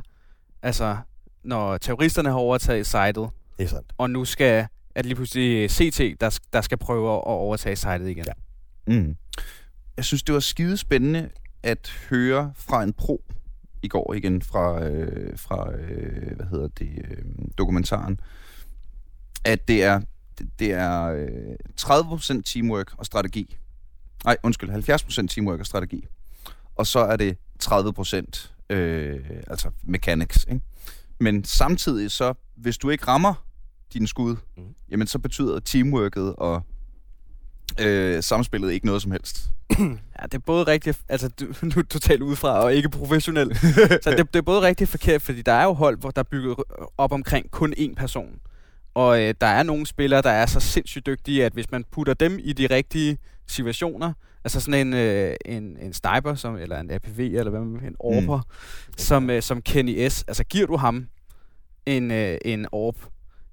altså, 0.61 0.97
når 1.43 1.77
terroristerne 1.77 2.29
har 2.29 2.35
overtaget 2.37 2.85
sitet, 2.85 3.15
Det 3.15 3.63
er 3.63 3.67
sandt. 3.67 3.93
og 3.97 4.09
nu 4.09 4.25
skal, 4.25 4.67
det 4.95 5.05
lige 5.05 5.15
pludselig 5.15 5.71
CT, 5.71 6.21
der, 6.21 6.39
der 6.53 6.61
skal 6.61 6.77
prøve 6.77 7.13
at 7.15 7.23
overtage 7.23 7.75
sitet 7.75 8.07
igen. 8.07 8.25
Ja. 8.27 8.33
Mm. 8.93 9.15
Jeg 9.97 10.05
synes, 10.05 10.23
det 10.23 10.33
var 10.33 10.39
skide 10.39 10.77
spændende 10.77 11.29
at 11.63 11.91
høre 12.09 12.51
fra 12.55 12.83
en 12.83 12.93
pro 12.93 13.23
i 13.81 13.87
går 13.87 14.13
igen 14.13 14.41
fra, 14.41 14.83
øh, 14.83 15.37
fra 15.37 15.71
øh, 15.73 16.35
hvad 16.35 16.45
hedder 16.45 16.67
det, 16.67 16.89
øh, 17.09 17.25
dokumentaren, 17.57 18.19
at 19.45 19.67
det 19.67 19.83
er, 19.83 20.01
det, 20.59 20.71
er 20.71 21.05
øh, 21.05 21.55
30% 21.81 22.41
teamwork 22.41 22.93
og 22.97 23.05
strategi. 23.05 23.57
Nej, 24.25 24.37
undskyld, 24.43 24.69
70% 24.69 25.27
teamwork 25.27 25.59
og 25.59 25.65
strategi. 25.65 26.07
Og 26.75 26.87
så 26.87 26.99
er 26.99 27.15
det 27.15 27.37
30% 27.63 28.49
øh, 28.69 29.19
altså 29.47 29.69
mechanics. 29.83 30.45
Ikke? 30.49 30.61
Men 31.19 31.43
samtidig 31.43 32.11
så, 32.11 32.33
hvis 32.55 32.77
du 32.77 32.89
ikke 32.89 33.07
rammer 33.07 33.33
dine 33.93 34.07
skud, 34.07 34.35
mm. 34.57 34.63
jamen 34.91 35.07
så 35.07 35.19
betyder 35.19 35.59
teamworket 35.59 36.35
og 36.35 36.61
øh, 37.79 38.23
samspillet 38.23 38.71
ikke 38.71 38.85
noget 38.85 39.01
som 39.01 39.11
helst. 39.11 39.49
Ja, 40.21 40.25
det 40.25 40.33
er 40.33 40.39
både 40.39 40.63
rigtigt, 40.63 41.01
altså 41.09 41.29
du, 41.29 41.45
nu 41.61 41.71
er 41.77 41.83
totalt 41.89 42.21
udefra 42.21 42.63
og 42.63 42.73
ikke 42.73 42.89
professionel. 42.89 43.55
så 44.03 44.13
det, 44.17 44.33
det 44.33 44.35
er 44.35 44.41
både 44.41 44.61
rigtigt 44.61 44.89
forkert, 44.89 45.21
fordi 45.21 45.41
der 45.41 45.51
er 45.51 45.63
jo 45.63 45.73
hold, 45.73 45.97
hvor 45.97 46.11
der 46.11 46.19
er 46.19 46.23
bygget 46.23 46.55
op 46.97 47.11
omkring 47.11 47.51
kun 47.51 47.73
én 47.77 47.93
person. 47.95 48.39
Og 48.93 49.21
øh, 49.21 49.33
der 49.41 49.47
er 49.47 49.63
nogle 49.63 49.85
spillere, 49.85 50.21
der 50.21 50.29
er 50.29 50.45
så 50.45 50.59
sindssygt 50.59 51.05
dygtige, 51.05 51.45
at 51.45 51.53
hvis 51.53 51.71
man 51.71 51.83
putter 51.91 52.13
dem 52.13 52.39
i 52.41 52.53
de 52.53 52.67
rigtige 52.67 53.17
situationer, 53.47 54.13
altså 54.43 54.61
sådan 54.61 54.87
en, 54.87 54.93
øh, 54.93 55.35
en, 55.45 55.77
en 55.81 55.93
sniper, 55.93 56.35
som, 56.35 56.55
eller 56.55 56.79
en 56.79 56.91
APV, 56.91 57.19
eller 57.19 57.49
hvad 57.49 57.61
man 57.61 57.83
en 57.85 57.95
orper, 57.99 58.37
mm. 58.37 58.93
som, 58.97 59.29
øh, 59.29 59.41
som 59.41 59.61
Kenny 59.61 60.07
S., 60.09 60.23
altså 60.27 60.43
giver 60.43 60.67
du 60.67 60.77
ham 60.77 61.07
en, 61.85 62.11
øh, 62.11 62.37
en 62.45 62.65
orb, 62.71 62.95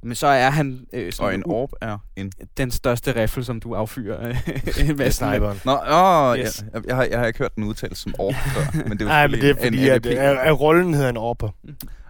men 0.03 0.14
så 0.14 0.27
er 0.27 0.51
han 0.51 0.87
øh, 0.92 1.12
Og 1.18 1.35
en 1.35 1.42
orb 1.46 1.70
er 1.81 1.99
en... 2.16 2.33
den 2.57 2.70
største 2.70 3.22
riffel, 3.22 3.44
som 3.44 3.61
du 3.61 3.75
affyrer 3.75 4.29
øh, 4.29 4.37
Med 4.99 5.11
sniperen. 5.11 5.61
Nå, 5.64 5.79
åh, 5.90 6.38
Yes. 6.38 6.64
jeg, 6.75 6.87
jeg, 6.87 6.96
har, 6.96 7.05
jeg 7.05 7.18
har 7.18 7.27
ikke 7.27 7.38
hørt 7.38 7.55
den 7.57 7.64
udtalt 7.64 7.99
som 7.99 8.14
orb 8.18 8.35
før, 8.35 8.83
men 8.88 8.90
det 8.92 9.01
er 9.01 9.05
jo 9.05 9.09
Nej, 9.09 9.27
men 9.27 9.40
det 9.40 9.51
er 9.51 9.55
fordi, 9.55 9.87
en 9.87 9.92
at, 9.92 10.07
at, 10.07 10.38
at 10.38 10.61
rollen 10.61 10.94
hedder 10.94 11.09
en 11.09 11.16
orper. 11.16 11.49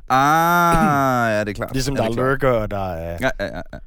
Ah, 0.09 1.33
ja, 1.33 1.40
det 1.40 1.49
er 1.49 1.53
klart. 1.53 1.73
Ligesom 1.73 1.97
ja, 1.97 2.03
der 2.03 2.09
er 2.11 2.14
lurker, 2.14 2.49
og 2.49 2.71
der 2.71 2.92
er... 2.92 3.19
Ja, 3.21 3.31
ja, 3.40 3.47
ja. 3.57 3.62
ja. 3.73 3.79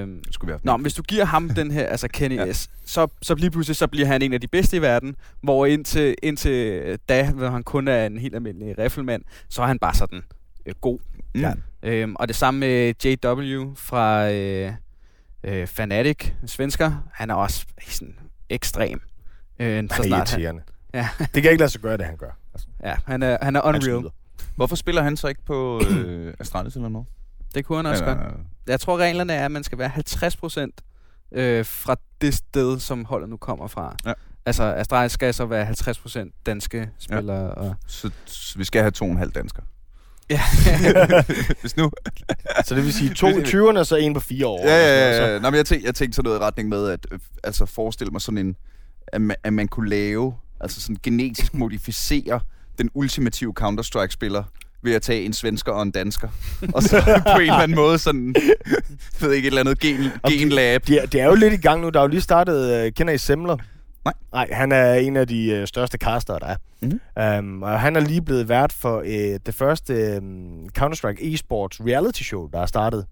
Øhm, 0.00 0.22
skulle 0.30 0.48
vi 0.48 0.52
have 0.52 0.60
Nå, 0.62 0.76
men 0.76 0.82
hvis 0.82 0.94
du 0.94 1.02
giver 1.02 1.24
ham 1.24 1.48
den 1.48 1.70
her, 1.70 1.86
altså 1.86 2.08
Kenny 2.08 2.36
Ja. 2.36 2.52
S, 2.52 2.70
så, 2.84 3.06
så 3.22 3.34
lige 3.34 3.50
pludselig 3.50 3.76
så 3.76 3.86
bliver 3.86 4.06
han 4.06 4.22
en 4.22 4.32
af 4.32 4.40
de 4.40 4.46
bedste 4.48 4.76
i 4.76 4.82
verden, 4.82 5.16
hvor 5.42 5.66
indtil, 5.66 6.14
indtil 6.22 6.98
da, 7.08 7.30
hvor 7.30 7.48
han 7.48 7.62
kun 7.62 7.88
er 7.88 8.06
en 8.06 8.18
helt 8.18 8.34
almindelig 8.34 8.78
riffelmand, 8.78 9.22
så 9.48 9.62
er 9.62 9.66
han 9.66 9.78
bare 9.78 9.94
sådan 9.94 10.22
øh, 10.66 10.74
god. 10.80 10.98
Mm. 11.34 11.40
Ja. 11.40 11.52
Øhm, 11.82 12.16
og 12.16 12.28
det 12.28 12.36
samme 12.36 12.60
med 12.60 12.94
JW 13.04 13.74
fra 13.76 14.30
øh, 14.30 14.72
øh, 15.44 15.66
Fnatic, 15.66 16.30
svensker, 16.46 16.92
han 17.12 17.30
er 17.30 17.34
også 17.34 17.66
sådan 17.88 18.14
ekstrem. 18.50 19.00
Øh, 19.58 19.66
så 19.66 19.72
Han 19.72 19.82
er 19.90 20.06
snart 20.06 20.30
han. 20.30 20.60
Ja. 20.94 21.08
Det 21.34 21.42
kan 21.42 21.50
ikke 21.50 21.60
lade 21.60 21.70
sig 21.70 21.80
gøre, 21.80 21.96
det 21.96 22.06
han 22.06 22.16
gør. 22.16 22.38
Altså, 22.54 22.68
ja, 22.84 22.94
han 23.06 23.22
er, 23.22 23.38
han 23.42 23.56
er 23.56 23.60
han 23.64 23.68
unreal. 23.68 23.82
snyder. 23.82 24.10
Hvorfor 24.58 24.76
spiller 24.76 25.02
han 25.02 25.16
så 25.16 25.28
ikke 25.28 25.44
på 25.44 25.80
øh, 25.90 26.34
Astralis 26.40 26.74
eller 26.74 26.88
noget? 26.88 27.06
Det 27.54 27.64
kunne 27.64 27.78
han 27.78 27.86
også 27.86 28.04
godt. 28.04 28.18
Jeg 28.66 28.80
tror, 28.80 28.96
reglerne 28.96 29.32
er, 29.32 29.44
at 29.44 29.50
man 29.50 29.64
skal 29.64 29.78
være 29.78 29.88
50 29.88 30.36
procent 30.36 30.80
øh, 31.32 31.64
fra 31.64 31.96
det 32.20 32.34
sted, 32.34 32.78
som 32.78 33.04
holdet 33.04 33.28
nu 33.28 33.36
kommer 33.36 33.66
fra. 33.66 33.96
Ja. 34.06 34.12
Altså, 34.46 34.62
Astralis 34.74 35.12
skal 35.12 35.34
så 35.34 35.46
være 35.46 35.64
50 35.64 35.98
procent 35.98 36.34
danske 36.46 36.90
spillere. 36.98 37.42
Ja. 37.44 37.48
Og 37.50 37.74
Så, 37.86 38.10
så 38.24 38.58
vi 38.58 38.64
skal 38.64 38.80
have 38.80 38.90
to 38.90 39.04
og 39.04 39.10
en 39.10 39.16
halv 39.18 39.30
dansker. 39.30 39.62
ja. 40.30 40.40
Hvis 41.60 41.76
nu... 41.76 41.90
Så 42.64 42.74
det 42.74 42.84
vil 42.84 42.92
sige 42.92 43.14
to 43.14 43.28
i 43.28 43.42
20'erne, 43.42 43.78
og 43.78 43.86
så 43.86 43.96
en 43.96 44.14
på 44.14 44.20
fire 44.20 44.46
år. 44.46 44.66
Ja, 44.66 44.76
eller 44.76 45.14
ja, 45.14 45.20
noget, 45.20 45.32
ja. 45.34 45.38
Nå, 45.38 45.50
men 45.50 45.56
jeg, 45.56 45.66
tænkte, 45.66 45.86
jeg 45.86 45.94
tænkte 45.94 46.16
sådan 46.16 46.28
noget 46.28 46.40
i 46.40 46.42
retning 46.42 46.68
med, 46.68 46.88
at 46.88 47.06
øh, 47.10 47.18
altså 47.44 47.66
forestille 47.66 48.10
mig 48.10 48.20
sådan 48.20 48.38
en, 48.38 48.56
at 49.06 49.20
man, 49.20 49.36
at 49.44 49.52
man 49.52 49.68
kunne 49.68 49.88
lave, 49.90 50.34
altså 50.60 50.80
sådan 50.80 50.96
genetisk 51.02 51.54
modificere 51.54 52.40
den 52.78 52.90
ultimative 52.94 53.52
Counter-Strike-spiller 53.60 54.42
ved 54.82 54.94
at 54.94 55.02
tage 55.02 55.24
en 55.24 55.32
svensker 55.32 55.72
og 55.72 55.82
en 55.82 55.90
dansker. 55.90 56.28
og 56.74 56.82
så 56.82 57.02
på 57.34 57.38
en 57.38 57.40
eller 57.40 57.54
anden 57.54 57.76
måde 57.76 57.98
sådan, 57.98 58.34
ved 59.20 59.32
ikke, 59.32 59.46
et 59.46 59.50
eller 59.50 59.60
andet 59.60 59.78
gen, 59.78 60.10
genlab. 60.28 60.86
De 60.86 60.98
er, 60.98 61.06
de 61.06 61.20
er 61.20 61.26
jo 61.26 61.34
lidt 61.34 61.52
i 61.52 61.56
gang 61.56 61.80
nu. 61.80 61.88
Der 61.88 61.98
er 61.98 62.04
jo 62.04 62.08
lige 62.08 62.20
startet, 62.20 62.86
uh, 62.86 62.92
kender 62.92 63.12
I 63.12 63.18
Semler? 63.18 63.56
Nej. 64.04 64.14
Nej, 64.32 64.48
han 64.52 64.72
er 64.72 64.94
en 64.94 65.16
af 65.16 65.28
de 65.28 65.58
uh, 65.60 65.66
største 65.66 65.98
caster, 65.98 66.38
der 66.38 66.46
er. 66.46 66.56
Mhm. 66.80 67.00
Um, 67.38 67.62
og 67.62 67.80
han 67.80 67.96
er 67.96 68.00
lige 68.00 68.22
blevet 68.22 68.48
vært 68.48 68.72
for 68.72 68.98
uh, 68.98 69.06
det 69.46 69.54
første 69.54 70.18
um, 70.22 70.68
Counter-Strike 70.78 71.34
eSports 71.34 71.80
reality 71.80 72.22
show, 72.22 72.46
der 72.46 72.60
er 72.60 72.66
startet. 72.66 73.06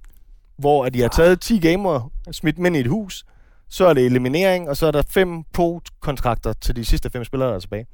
Hvor 0.59 0.85
at 0.85 0.94
de 0.94 1.00
har 1.00 1.09
taget 1.09 1.40
10 1.40 1.59
gamere, 1.59 2.09
smidt 2.33 2.57
dem 2.57 2.66
ind 2.66 2.76
i 2.76 2.81
et 2.81 2.87
hus, 2.87 3.24
så 3.68 3.87
er 3.87 3.94
det 3.94 4.07
eliminering, 4.07 4.68
og 4.68 4.76
så 4.76 4.87
er 4.87 4.90
der 4.90 5.02
fem 5.09 5.42
pro-kontrakter 5.52 6.52
til 6.52 6.76
de 6.76 6.85
sidste 6.85 7.11
fem 7.11 7.24
spillere, 7.24 7.48
der 7.48 7.55
er 7.55 7.61
tilbage. 7.61 7.87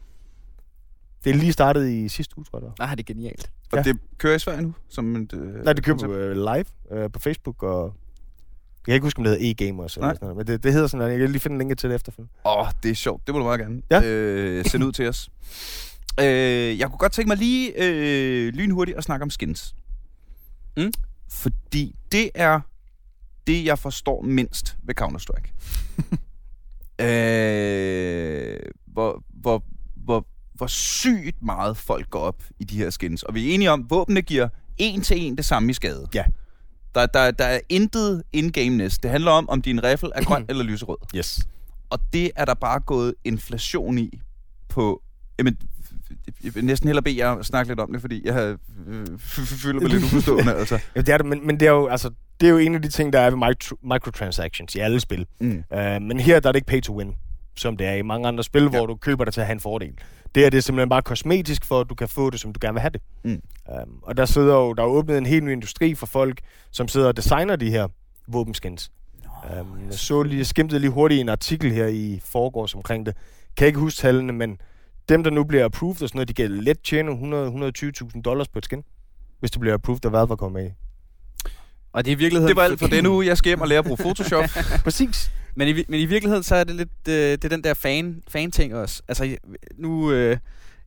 Det 1.24 1.30
er 1.30 1.35
lige 1.35 1.52
startet 1.52 1.88
i 1.88 2.08
sidste 2.08 2.38
uge, 2.38 2.44
tror 2.44 2.58
jeg. 2.58 2.62
det 2.66 2.72
var. 2.78 2.85
Ah, 2.85 2.96
det 2.96 3.00
er 3.11 3.14
genialt. 3.14 3.50
Og 3.72 3.78
Ja. 3.78 3.82
det 3.82 3.98
kører 4.18 4.35
i 4.35 4.38
Sverige 4.38 4.62
nu? 4.62 4.74
Som 4.88 5.16
et, 5.16 5.32
øh, 5.32 5.64
Nej, 5.64 5.72
det 5.72 5.85
køber 5.85 5.98
koncept? 5.98 6.38
uh, 6.38 6.54
live 6.90 7.04
uh, 7.04 7.11
på 7.12 7.18
Facebook, 7.18 7.62
og 7.62 7.85
jeg 7.87 8.85
kan 8.85 8.94
ikke 8.94 9.04
huske, 9.06 9.18
om 9.18 9.24
det 9.24 9.30
hedder 9.38 9.50
e-gamers 9.50 9.96
eller 9.96 10.06
Nej. 10.06 10.14
sådan 10.14 10.26
noget, 10.26 10.37
men 10.37 10.46
det, 10.46 10.62
det 10.62 10.72
hedder 10.72 10.87
sådan 10.87 10.98
noget. 10.98 11.12
Jeg 11.12 11.18
kan 11.20 11.30
lige 11.30 11.40
finde 11.40 11.54
en 11.54 11.58
link 11.68 11.78
til 11.78 11.88
det 11.90 11.94
efterfølgende. 11.96 12.32
Åh, 12.46 12.58
oh, 12.58 12.66
det 12.82 12.90
er 12.90 12.94
sjovt. 12.94 13.26
Det 13.26 13.35
må 13.35 13.38
du 13.38 13.44
meget 13.44 13.61
gerne 13.61 13.82
Ja. 13.90 14.02
øh, 14.04 14.64
sende 14.64 14.87
ud 14.87 14.92
til 14.92 15.08
os. 15.08 15.30
Øh, 16.20 16.78
jeg 16.78 16.88
kunne 16.88 16.98
godt 16.98 17.12
tænke 17.12 17.28
mig 17.28 17.37
lige 17.37 17.72
øh, 17.85 18.52
lynhurtigt 18.52 18.98
at 18.98 19.04
snakke 19.04 19.22
om 19.22 19.30
skins. 19.30 19.74
Mm. 20.76 20.92
Fordi 21.30 21.94
det 22.12 22.30
er 22.35 22.61
det, 23.46 23.64
jeg 23.64 23.78
forstår 23.78 24.22
mindst 24.22 24.76
ved 24.82 24.94
Counter-Strike. 25.00 25.52
øh, 27.04 28.58
hvor, 28.87 29.22
hvor, 29.28 29.64
hvor, 29.96 30.26
hvor 30.62 30.66
sygt 30.66 31.42
meget 31.42 31.77
folk 31.77 32.11
går 32.11 32.18
op 32.18 32.42
i 32.61 32.64
de 32.64 32.77
her 32.79 32.90
skins. 32.90 33.22
Og 33.22 33.35
vi 33.35 33.51
er 33.51 33.55
enige 33.55 33.70
om, 33.70 33.81
at 33.81 33.87
våbnene 33.90 34.22
giver 34.22 34.48
en 34.79 35.01
til 35.01 35.20
en 35.20 35.37
det 35.37 35.44
samme 35.44 35.70
i 35.70 35.72
skade. 35.72 36.07
Ja. 36.14 36.25
Der, 36.94 37.07
der, 37.07 37.31
der 37.31 37.44
er 37.44 37.61
intet 37.68 38.22
in-game-ness. 38.33 38.98
Det 38.98 39.11
handler 39.11 39.31
om, 39.31 39.48
om 39.48 39.62
din 39.62 39.85
riffel 39.85 40.11
er 40.14 40.25
grøn 40.25 40.44
eller 40.48 40.64
lyserød. 40.64 40.96
Yes. 41.16 41.40
Og 41.90 41.98
det 42.12 42.31
er 42.37 42.44
der 42.44 42.55
bare 42.55 42.81
gået 42.81 43.14
inflation 43.25 43.98
i 43.98 44.20
på... 44.68 45.03
Jamen, 45.38 45.57
jeg 46.44 46.55
vil 46.55 46.64
næsten 46.64 46.88
hellere 46.88 47.03
bede 47.03 47.18
jer 47.18 47.42
snakke 47.42 47.70
lidt 47.70 47.81
om 47.81 47.92
det, 47.92 48.01
fordi 48.01 48.22
jeg 48.27 48.35
har- 48.35 48.57
øh, 48.87 49.18
føler 49.18 49.81
mig 49.81 49.90
lidt 49.90 50.05
uforstående. 50.05 50.55
Altså. 50.55 50.79
Ja, 50.96 51.01
det 51.01 51.09
er 51.09 51.16
det, 51.16 51.27
men, 51.27 51.46
men 51.46 51.61
det 51.61 51.68
er 51.68 51.72
jo 51.72 51.87
altså 51.87 52.11
det 52.40 52.46
er 52.46 52.51
jo 52.51 52.59
en 52.59 52.75
af 52.75 52.83
de 52.83 52.88
ting, 52.88 53.12
der 53.12 53.20
er 53.20 53.31
ved 53.31 53.37
micro, 53.48 53.77
microtransactions 53.83 54.75
i 54.75 54.79
alle 54.79 55.01
spil. 55.01 55.27
Mm. 55.40 55.64
Uh, 55.70 55.79
men 56.03 56.20
her 56.20 56.40
der 56.40 56.48
er 56.48 56.53
det 56.53 56.57
ikke 56.57 56.66
pay 56.66 56.81
to 56.81 56.98
win, 56.98 57.14
som 57.57 57.77
det 57.77 57.87
er 57.87 57.95
i 57.95 58.03
mange 58.03 58.29
andre 58.29 58.45
spil, 58.45 58.62
ja. 58.62 58.69
hvor 58.69 58.87
du 58.87 58.95
køber 58.95 59.25
dig 59.25 59.35
til 59.35 59.41
at 59.41 59.47
have 59.47 59.55
en 59.55 59.61
fordel. 59.61 59.99
Det 60.35 60.47
er 60.47 60.51
det 60.51 60.59
er 60.59 60.62
simpelthen 60.62 60.88
bare 60.88 61.03
kosmetisk, 61.03 61.65
for 61.65 61.81
at 61.81 61.91
du 61.91 61.95
kan 61.95 62.09
få 62.09 62.31
det, 62.31 62.41
som 62.41 62.53
du 62.53 62.59
gerne 62.62 62.75
vil 62.75 62.81
have 62.81 62.91
det. 62.91 63.01
Mm. 63.25 63.43
Um, 63.69 63.99
og 64.03 64.17
der 64.17 64.25
sidder 64.25 64.55
jo, 64.55 64.73
der 64.73 64.83
er 64.83 64.87
åbnet 64.87 65.19
en 65.19 65.27
helt 65.27 65.45
ny 65.45 65.53
industri 65.53 65.95
for 65.95 66.07
folk, 66.07 66.41
som 66.71 66.88
sidder 66.88 67.09
og 67.09 67.17
designer 67.17 67.57
de 67.57 67.71
her 67.71 67.88
våbenskins. 68.29 68.91
Um, 69.61 69.81
jeg 69.87 69.95
så 69.95 70.23
lige, 70.23 70.45
skimtede 70.45 70.81
lige 70.81 70.91
hurtigt 70.91 71.21
en 71.21 71.29
artikel 71.29 71.73
her 71.73 71.87
i 71.87 72.21
forgårs 72.25 72.75
omkring 72.75 73.07
det. 73.07 73.17
Kan 73.57 73.67
ikke 73.67 73.79
huske 73.79 73.99
tallene, 74.01 74.33
men 74.33 74.59
dem, 75.09 75.25
der 75.25 75.31
nu 75.31 75.45
bliver 75.45 75.65
approved 75.65 76.03
og 76.03 76.09
sådan 76.09 76.17
noget, 76.17 76.29
de 76.29 76.35
kan 76.35 76.51
let 76.51 76.81
tjene 76.81 77.11
100-120.000 77.12 78.23
dollars 78.23 78.49
på 78.49 78.59
et 78.59 78.65
skin, 78.65 78.83
hvis 79.41 79.51
det 79.51 79.61
bliver 79.61 79.75
approved, 79.75 80.05
og 80.05 80.11
hvad 80.11 80.27
var 80.27 80.37
kommet 80.37 80.62
med 80.62 80.71
i. 80.71 80.75
Og 81.93 82.05
det 82.05 82.11
er 82.11 82.17
i 82.17 82.19
virkeligheden... 82.19 82.49
Det 82.49 82.57
var 82.57 82.62
alt 82.62 82.79
for 82.79 82.87
denne 82.87 83.11
uge. 83.11 83.27
Jeg 83.27 83.38
skal 83.38 83.51
hjem 83.51 83.61
og 83.61 83.69
lære 83.69 83.79
at 83.79 83.85
bruge 83.85 83.97
Photoshop. 84.05 84.45
Præcis. 84.85 85.31
Men 85.55 85.69
i, 85.69 85.85
men 85.88 86.01
i 86.01 86.05
virkeligheden, 86.05 86.43
så 86.43 86.55
er 86.55 86.65
det 86.65 86.77
lidt 86.77 86.88
øh, 87.09 87.15
det 87.15 87.45
er 87.45 87.49
den 87.49 87.65
der 87.65 87.75
fan, 87.75 88.23
fan-ting 88.29 88.75
også. 88.75 89.03
Altså, 89.09 89.37
nu... 89.79 90.12
Øh, 90.12 90.37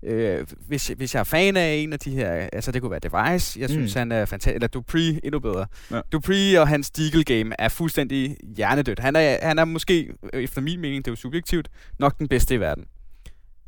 øh, 0.03 0.45
hvis, 0.67 0.87
hvis 0.87 1.13
jeg 1.13 1.19
er 1.19 1.23
fan 1.23 1.57
af 1.57 1.73
en 1.75 1.93
af 1.93 1.99
de 1.99 2.11
her, 2.11 2.31
altså 2.53 2.71
det 2.71 2.81
kunne 2.81 2.91
være 2.91 2.99
Device, 3.33 3.59
jeg 3.59 3.69
synes 3.69 3.95
Mm. 3.95 3.99
han 3.99 4.11
er 4.11 4.25
fantastisk, 4.25 4.55
eller 4.55 4.67
Dupree 4.67 5.19
endnu 5.23 5.39
bedre. 5.39 5.65
Ja. 5.91 6.01
Dupree 6.11 6.61
og 6.61 6.67
hans 6.67 6.91
Deagle 6.91 7.23
game 7.23 7.55
er 7.59 7.69
fuldstændig 7.69 8.37
hjernedødt. 8.57 8.99
Han 8.99 9.15
er, 9.15 9.37
han 9.47 9.59
er 9.59 9.65
måske, 9.65 10.09
øh, 10.33 10.43
efter 10.43 10.61
min 10.61 10.81
mening, 10.81 11.05
det 11.05 11.11
er 11.11 11.11
jo 11.11 11.15
subjektivt, 11.15 11.69
nok 11.99 12.19
den 12.19 12.27
bedste 12.27 12.55
i 12.55 12.59
verden. 12.59 12.83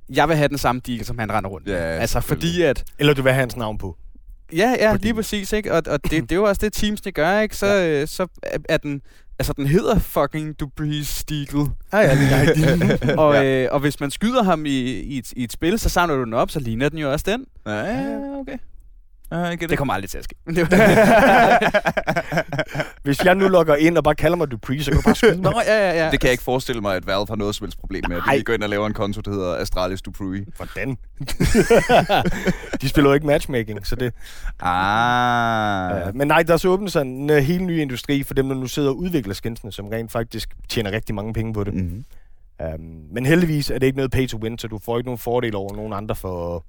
Jeg 0.10 0.28
vil 0.28 0.36
have 0.38 0.48
den 0.48 0.58
samme 0.58 0.82
Deagle, 0.88 1.04
som 1.06 1.20
han 1.20 1.32
render 1.32 1.50
rundt 1.50 1.68
med. 1.68 1.74
Ja, 1.76 1.80
altså 1.82 2.20
fordi 2.20 2.62
at, 2.62 2.84
Eller 3.00 3.14
du 3.14 3.22
vil 3.22 3.32
have 3.32 3.40
hans 3.40 3.56
navn 3.56 3.78
på. 3.78 3.98
Ja, 4.54 4.76
ja, 4.80 4.92
Fordi- 4.92 5.04
lige 5.04 5.14
præcis, 5.14 5.54
ikke? 5.54 5.74
Og, 5.74 5.84
og 5.88 6.04
det, 6.04 6.12
det 6.12 6.32
er 6.32 6.36
jo 6.36 6.44
også 6.44 6.60
det, 6.66 6.74
teamsene 6.74 7.12
gør, 7.12 7.40
ikke? 7.40 7.56
Så, 7.58 7.66
ja. 7.68 8.02
øh, 8.02 8.08
så 8.08 8.28
er 8.70 8.78
den... 8.78 9.02
Altså, 9.40 9.54
den 9.54 9.68
hedder 9.68 10.00
fucking 10.00 10.60
Dupree 10.60 11.04
Steagle. 11.06 11.66
Ah, 11.92 12.04
ja, 12.04 12.14
lige 12.14 13.20
og, 13.20 13.34
ja. 13.34 13.64
øh, 13.64 13.70
og 13.72 13.80
hvis 13.80 14.00
man 14.00 14.12
skyder 14.12 14.44
ham 14.44 14.66
i, 14.66 14.70
i, 14.86 15.18
et, 15.18 15.32
i 15.32 15.44
et 15.44 15.52
spil, 15.52 15.80
så 15.80 15.90
samler 15.90 16.16
du 16.16 16.24
den 16.24 16.34
op, 16.34 16.52
så 16.52 16.60
ligner 16.60 16.90
den 16.90 17.00
jo 17.00 17.12
også 17.12 17.26
den. 17.28 17.46
ja, 17.66 17.86
ja, 17.86 18.40
okay. 18.40 18.58
Jeg 19.32 19.58
Det 19.62 19.70
det. 19.70 19.78
kommer 19.78 19.94
aldrig 19.94 20.10
til 20.10 20.18
at 20.18 20.24
ske. 20.24 20.36
Hvis 23.04 23.26
jeg 23.26 23.36
nu 23.36 23.48
logger 23.48 23.76
ind 23.76 23.98
og 23.98 24.04
bare 24.04 24.16
kalder 24.16 24.38
mig 24.38 24.52
Dupree, 24.52 24.84
så 24.84 24.92
kan 24.92 24.98
du 24.98 25.04
bare 25.04 25.16
skyde 25.16 25.42
mig. 25.42 25.52
Nå, 25.52 25.62
ja, 25.68 25.90
ja, 25.90 26.04
ja. 26.06 26.12
det 26.12 26.20
kan 26.20 26.28
jeg 26.28 26.32
ikke 26.32 26.44
forestille 26.44 26.82
mig, 26.82 26.96
at 26.96 27.08
Valve 27.08 27.26
har 27.30 27.36
noget 27.36 27.56
som 27.56 27.66
helst 27.66 27.80
problem 27.80 28.04
med. 28.10 28.16
De 28.16 28.22
Nej. 28.26 28.36
lige 28.36 28.44
går 28.44 28.54
ind 28.54 28.64
og 28.64 28.70
laver 28.70 28.88
en 28.88 28.94
konto, 28.94 29.22
der 29.22 29.32
hedder 29.32 29.56
Astralis 29.56 30.02
Dupree. 30.02 30.46
Hvordan? 30.58 30.98
de 32.82 32.90
spiller 32.90 33.10
jo 33.10 33.14
ikke 33.14 33.26
matchmaking, 33.28 33.88
så 33.88 33.96
det... 33.96 34.14
Ah. 34.60 36.00
Ja, 36.00 36.12
men 36.14 36.28
nej, 36.28 36.44
der 36.44 36.54
er 36.54 36.58
så 36.58 36.70
åbnet 36.70 36.92
sig 36.92 37.02
en 37.02 37.30
uh, 37.30 37.36
helt 37.38 37.64
ny 37.64 37.80
industri 37.82 38.24
for 38.24 38.34
dem, 38.34 38.48
der 38.50 38.56
nu 38.56 38.68
sidder 38.68 38.90
og 38.90 38.98
udvikler 38.98 39.34
skinsene, 39.34 39.72
som 39.72 39.88
rent 39.88 40.12
faktisk 40.12 40.50
tjener 40.70 40.92
rigtig 40.92 41.16
mange 41.16 41.34
penge 41.34 41.54
på 41.54 41.64
det. 41.64 41.74
Mm. 41.74 41.80
Mm-hmm. 41.80 42.04
Um, 42.74 43.14
men 43.14 43.26
heldigvis 43.26 43.70
er 43.72 43.80
det 43.80 43.86
ikke 43.86 43.98
noget 43.98 44.12
pay 44.12 44.28
to 44.28 44.38
win, 44.38 44.58
så 44.58 44.68
du 44.68 44.80
får 44.86 44.98
ikke 44.98 45.08
nogen 45.08 45.18
fordel 45.20 45.56
over 45.56 45.76
nogen 45.76 45.94
andre 45.94 46.16
for 46.16 46.66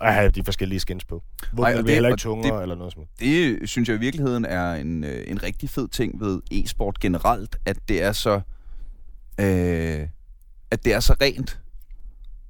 at 0.00 0.14
have 0.14 0.30
de 0.30 0.44
forskellige 0.44 0.80
skins 0.80 1.04
på. 1.04 1.22
Hvor 1.52 1.64
Ej, 1.64 1.72
det 1.72 1.90
heller 1.90 2.08
ikke 2.08 2.20
tungere 2.20 2.54
det- 2.56 2.62
eller 2.62 2.74
noget 2.74 2.92
som 2.92 3.02
Det 3.20 3.68
synes 3.68 3.88
jeg 3.88 3.96
i 3.96 4.00
virkeligheden 4.00 4.44
er 4.44 4.74
en, 4.74 5.04
øh, 5.04 5.24
en 5.26 5.42
rigtig 5.42 5.70
fed 5.70 5.88
ting 5.88 6.20
ved 6.20 6.40
e-sport 6.50 7.00
generelt, 7.00 7.56
at 7.66 7.76
det 7.88 8.02
er 8.02 8.12
så 8.12 8.40
øh, 9.40 10.06
at 10.70 10.84
det 10.84 10.94
er 10.94 11.00
så 11.00 11.14
rent, 11.22 11.60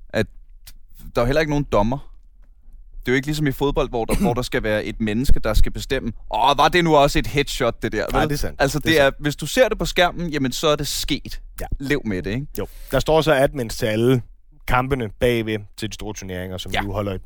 at 0.08 0.26
der 1.16 1.22
er 1.22 1.26
heller 1.26 1.40
ikke 1.40 1.50
nogen 1.50 1.66
dommer. 1.72 1.98
Det 3.00 3.08
er 3.08 3.12
jo 3.12 3.16
ikke 3.16 3.26
ligesom 3.26 3.46
i 3.46 3.52
fodbold, 3.52 3.88
hvor 3.88 4.04
der, 4.04 4.16
hvor 4.16 4.34
der 4.34 4.42
skal 4.42 4.62
være 4.62 4.84
et 4.84 5.00
menneske, 5.00 5.40
der 5.40 5.54
skal 5.54 5.72
bestemme, 5.72 6.12
åh, 6.34 6.58
var 6.58 6.68
det 6.68 6.84
nu 6.84 6.96
også 6.96 7.18
et 7.18 7.26
headshot, 7.26 7.82
det 7.82 7.92
der? 7.92 8.06
Nej, 8.12 8.24
det 8.24 8.32
er 8.32 8.36
sandt. 8.36 8.62
Altså, 8.62 8.78
Det 8.78 8.86
det 8.86 9.00
er 9.00 9.04
er, 9.04 9.10
hvis 9.20 9.36
du 9.36 9.46
ser 9.46 9.68
det 9.68 9.78
på 9.78 9.84
skærmen, 9.84 10.30
jamen, 10.30 10.52
så 10.52 10.68
er 10.68 10.76
det 10.76 10.86
sket. 10.86 11.40
Ja. 11.60 11.66
Lev 11.80 12.02
med 12.04 12.22
det, 12.22 12.30
ikke? 12.30 12.46
Jo. 12.58 12.66
Der 12.90 13.00
står 13.00 13.20
så 13.20 13.32
admins 13.32 13.76
til 13.76 13.86
alle 13.86 14.22
kampene 14.66 15.08
bagved 15.20 15.58
til 15.76 15.88
de 15.88 15.94
store 15.94 16.14
turneringer, 16.14 16.58
som 16.58 16.72
Ja. 16.72 16.80
nu 16.80 16.92
holder 16.92 17.18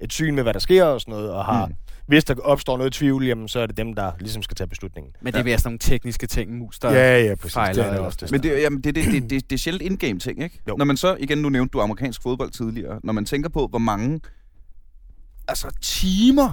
et, 0.00 0.12
syn 0.12 0.34
med, 0.34 0.42
hvad 0.42 0.54
der 0.54 0.60
sker 0.60 0.84
og 0.84 1.00
sådan 1.00 1.12
noget, 1.12 1.30
og 1.30 1.44
har, 1.44 1.66
Mm. 1.66 1.74
hvis 2.06 2.24
der 2.24 2.34
opstår 2.42 2.76
noget 2.76 2.92
tvivl, 2.92 3.26
jamen, 3.26 3.48
så 3.48 3.60
er 3.60 3.66
det 3.66 3.76
dem, 3.76 3.94
der 3.94 4.12
ligesom 4.20 4.42
skal 4.42 4.54
tage 4.54 4.68
beslutningen. 4.68 5.12
Men 5.22 5.32
det 5.32 5.40
er 5.40 5.44
være 5.44 5.58
sådan 5.58 5.68
nogle 5.68 5.78
tekniske 5.78 6.26
ting, 6.26 6.58
mus, 6.58 6.78
der... 6.78 6.90
Ja, 6.92 7.20
ja, 7.24 7.34
præcis. 7.34 7.54
fejler 7.54 7.72
det 7.74 7.80
er 7.80 7.84
det 7.86 7.94
eller- 7.94 8.06
også. 8.06 8.18
Det 8.20 8.30
Men 8.30 8.42
det, 8.42 8.62
jamen, 8.62 8.80
det, 8.80 8.94
det, 8.94 9.04
det, 9.04 9.30
det, 9.30 9.50
det 9.50 9.56
er 9.56 9.58
sjældent 9.58 9.82
in-game 10.02 10.18
ting, 10.18 10.42
ikke? 10.42 10.60
Jo. 10.68 10.76
Når 10.76 10.84
man 10.84 10.96
så, 10.96 11.16
igen, 11.20 11.38
nu 11.38 11.48
nævnte 11.48 11.72
du 11.72 11.80
amerikansk 11.80 12.22
fodbold 12.22 12.50
tidligere, 12.50 13.00
når 13.04 13.12
man 13.12 13.24
tænker 13.24 13.48
på, 13.48 13.66
hvor 13.66 13.78
mange 13.78 14.20
altså, 15.48 15.70
timer, 15.82 16.52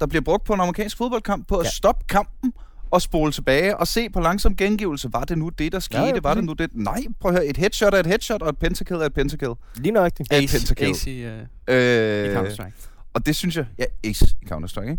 der 0.00 0.06
bliver 0.06 0.22
brugt 0.22 0.44
på 0.44 0.52
en 0.54 0.60
amerikansk 0.60 0.96
fodboldkamp, 0.96 1.48
på 1.48 1.56
at 1.56 1.64
ja. 1.64 1.66
Ja. 1.66 1.70
stoppe 1.70 2.04
kampen, 2.08 2.52
og 2.92 3.02
spole 3.02 3.32
tilbage 3.32 3.76
og 3.76 3.88
se 3.88 4.10
på 4.10 4.20
langsom 4.20 4.56
gengivelse. 4.56 5.08
Var 5.12 5.24
det 5.24 5.38
nu 5.38 5.48
det, 5.48 5.72
der 5.72 5.78
skete? 5.78 6.00
Ja, 6.00 6.06
ja, 6.06 6.20
var 6.22 6.34
det 6.34 6.44
nu 6.44 6.52
det? 6.52 6.70
Nej, 6.72 7.02
prøv 7.20 7.30
at 7.30 7.38
høre. 7.38 7.46
Et 7.46 7.56
headshot 7.56 7.94
er 7.94 7.98
et 7.98 8.06
headshot, 8.06 8.42
og 8.42 8.48
et 8.48 8.58
pentakill 8.58 9.00
er 9.00 9.04
et 9.06 9.14
pentakill. 9.14 9.52
Lige 9.76 9.92
nøjagtigt. 9.92 10.32
Er 10.32 10.36
et 10.38 10.50
pentakill. 10.52 10.90
Ace 10.90 11.10
i, 11.10 11.26
uh, 11.26 11.32
Øh, 11.68 12.30
i 12.30 12.34
Counter-Strike. 12.36 12.88
og 13.14 13.26
det 13.26 13.36
synes 13.36 13.56
jeg... 13.56 13.66
Ja, 13.78 13.84
Ace 14.04 14.36
i 14.42 14.46
Counter-Strike, 14.52 14.90
ikke? 14.90 14.98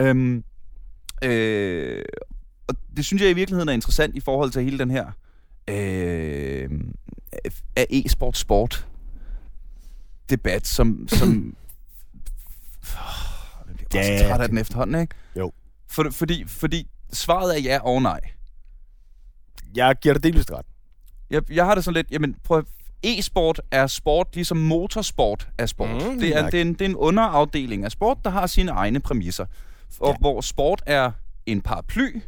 Øhm, 0.00 0.44
øh, 1.24 2.04
og 2.68 2.74
det 2.96 3.04
synes 3.04 3.22
jeg 3.22 3.30
i 3.30 3.34
virkeligheden 3.34 3.68
er 3.68 3.72
interessant 3.72 4.16
i 4.16 4.20
forhold 4.20 4.50
til 4.50 4.62
hele 4.64 4.78
den 4.78 4.90
her... 4.90 5.06
Øh, 5.70 6.70
af 7.76 7.86
e-sport 7.90 8.36
sport 8.38 8.86
debat, 10.30 10.66
som... 10.66 11.08
som 11.08 11.28
jeg 13.68 13.86
bliver 13.90 14.12
Ja, 14.12 14.28
træt 14.28 14.40
af 14.40 14.48
den 14.48 14.58
efterhånden, 14.58 15.00
ikke? 15.00 15.14
Jo. 15.36 15.52
For, 15.88 16.10
fordi, 16.10 16.44
fordi 16.46 16.88
svaret 17.12 17.56
er 17.58 17.60
ja 17.60 17.78
og 17.82 18.02
nej. 18.02 18.20
Jeg 19.76 19.96
giver 20.02 20.14
dig 20.14 20.22
delvist 20.22 20.52
ret. 20.52 20.66
Jeg, 21.30 21.52
jeg 21.52 21.64
har 21.64 21.74
det 21.74 21.84
sådan 21.84 21.94
lidt, 21.94 22.10
jamen 22.10 22.36
prøv 22.44 22.62
E-sport 23.04 23.60
er 23.70 23.86
sport, 23.86 24.28
ligesom 24.34 24.56
motorsport 24.56 25.48
er 25.58 25.66
sport. 25.66 25.90
Mm, 25.90 26.18
det, 26.20 26.36
er, 26.36 26.42
nok. 26.42 26.52
det, 26.52 26.58
er 26.58 26.62
en, 26.62 26.72
det 26.72 26.80
er 26.80 26.84
en 26.84 26.96
underafdeling 26.96 27.84
af 27.84 27.90
sport, 27.90 28.18
der 28.24 28.30
har 28.30 28.46
sine 28.46 28.70
egne 28.70 29.00
præmisser. 29.00 29.46
Og 30.00 30.08
Ja. 30.10 30.16
hvor 30.20 30.40
sport 30.40 30.82
er 30.86 31.10
en 31.46 31.60
paraply, 31.62 32.20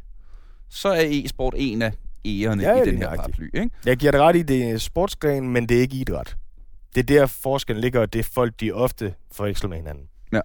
så 0.68 0.88
er 0.88 1.04
e-sport 1.08 1.54
en 1.56 1.82
af 1.82 1.92
ærerne 2.24 2.62
Ja, 2.62 2.82
i 2.82 2.86
den 2.86 2.98
her 2.98 3.16
paraply. 3.16 3.50
Ikke? 3.54 3.70
Jeg 3.84 3.96
giver 3.96 4.12
dig 4.12 4.20
ret 4.20 4.36
i, 4.36 4.42
det 4.42 4.70
er 4.70 4.78
sportsgren, 4.78 5.48
men 5.48 5.68
det 5.68 5.76
er 5.76 5.80
ikke 5.80 5.96
idræt. 5.96 6.36
Det 6.94 7.00
er 7.00 7.04
der 7.20 7.26
forskellen 7.26 7.80
ligger, 7.80 8.00
og 8.00 8.12
det 8.12 8.18
er 8.18 8.22
folk, 8.32 8.60
de 8.60 8.72
ofte 8.72 9.14
forveksler 9.32 9.68
med 9.68 9.76
hinanden. 9.76 10.04
Ja. 10.32 10.40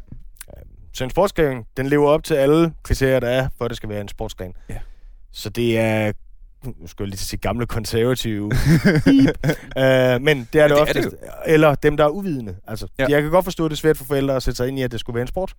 Så 0.94 1.04
en 1.04 1.10
sportsgren, 1.10 1.64
den 1.78 1.88
lever 1.88 2.08
op 2.10 2.24
til 2.24 2.34
alle 2.34 2.74
kriterier, 2.84 3.20
der 3.20 3.28
er, 3.28 3.48
for 3.58 3.66
at 3.66 3.70
det 3.70 3.78
skal 3.78 3.90
være 3.90 4.02
en 4.02 4.08
sportsgren. 4.08 4.54
Ja. 4.70 4.78
Så 5.32 5.50
det 5.50 5.78
er, 5.78 6.12
nu 6.66 6.88
skal 6.88 7.04
jeg 7.04 7.08
lige 7.10 7.18
sige 7.20 7.40
gamle 7.40 7.66
konservative, 7.66 8.44
uh, 8.46 8.52
men 10.28 10.48
det 10.54 10.62
er 10.62 10.68
det, 10.68 10.78
det 10.88 10.98
er 10.98 11.02
det 11.02 11.14
eller 11.46 11.76
dem, 11.76 11.98
der 11.98 12.04
er 12.06 12.10
uvidende. 12.10 12.56
Altså, 12.68 12.88
Ja. 13.00 13.04
ja. 13.04 13.10
Jeg 13.16 13.22
kan 13.22 13.32
godt 13.32 13.44
forstå, 13.44 13.66
at 13.66 13.70
det 13.72 13.76
er 13.76 13.80
svært 13.80 13.98
for 13.98 14.06
forældre 14.06 14.36
at 14.36 14.44
sætte 14.44 14.58
sig 14.58 14.68
ind 14.68 14.80
i, 14.80 14.82
at 14.82 14.92
det 14.92 15.00
skulle 15.00 15.14
være 15.16 15.22
en 15.22 15.28
sport. 15.28 15.54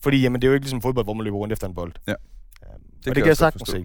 Fordi 0.00 0.20
jamen, 0.20 0.40
det 0.42 0.46
er 0.46 0.50
jo 0.50 0.54
ikke 0.54 0.64
ligesom 0.64 0.82
fodbold, 0.82 1.06
hvor 1.06 1.14
man 1.14 1.24
løber 1.24 1.36
rundt 1.36 1.52
efter 1.52 1.66
en 1.66 1.74
bold. 1.74 1.92
Ja. 2.06 2.12
Øhm, 2.12 2.18
kan 2.62 2.70
og 2.72 2.80
det 3.04 3.06
jeg 3.06 3.14
kan 3.14 3.16
jeg 3.16 3.26
godt 3.26 3.38
sagtens 3.38 3.62
forstå. 3.62 3.84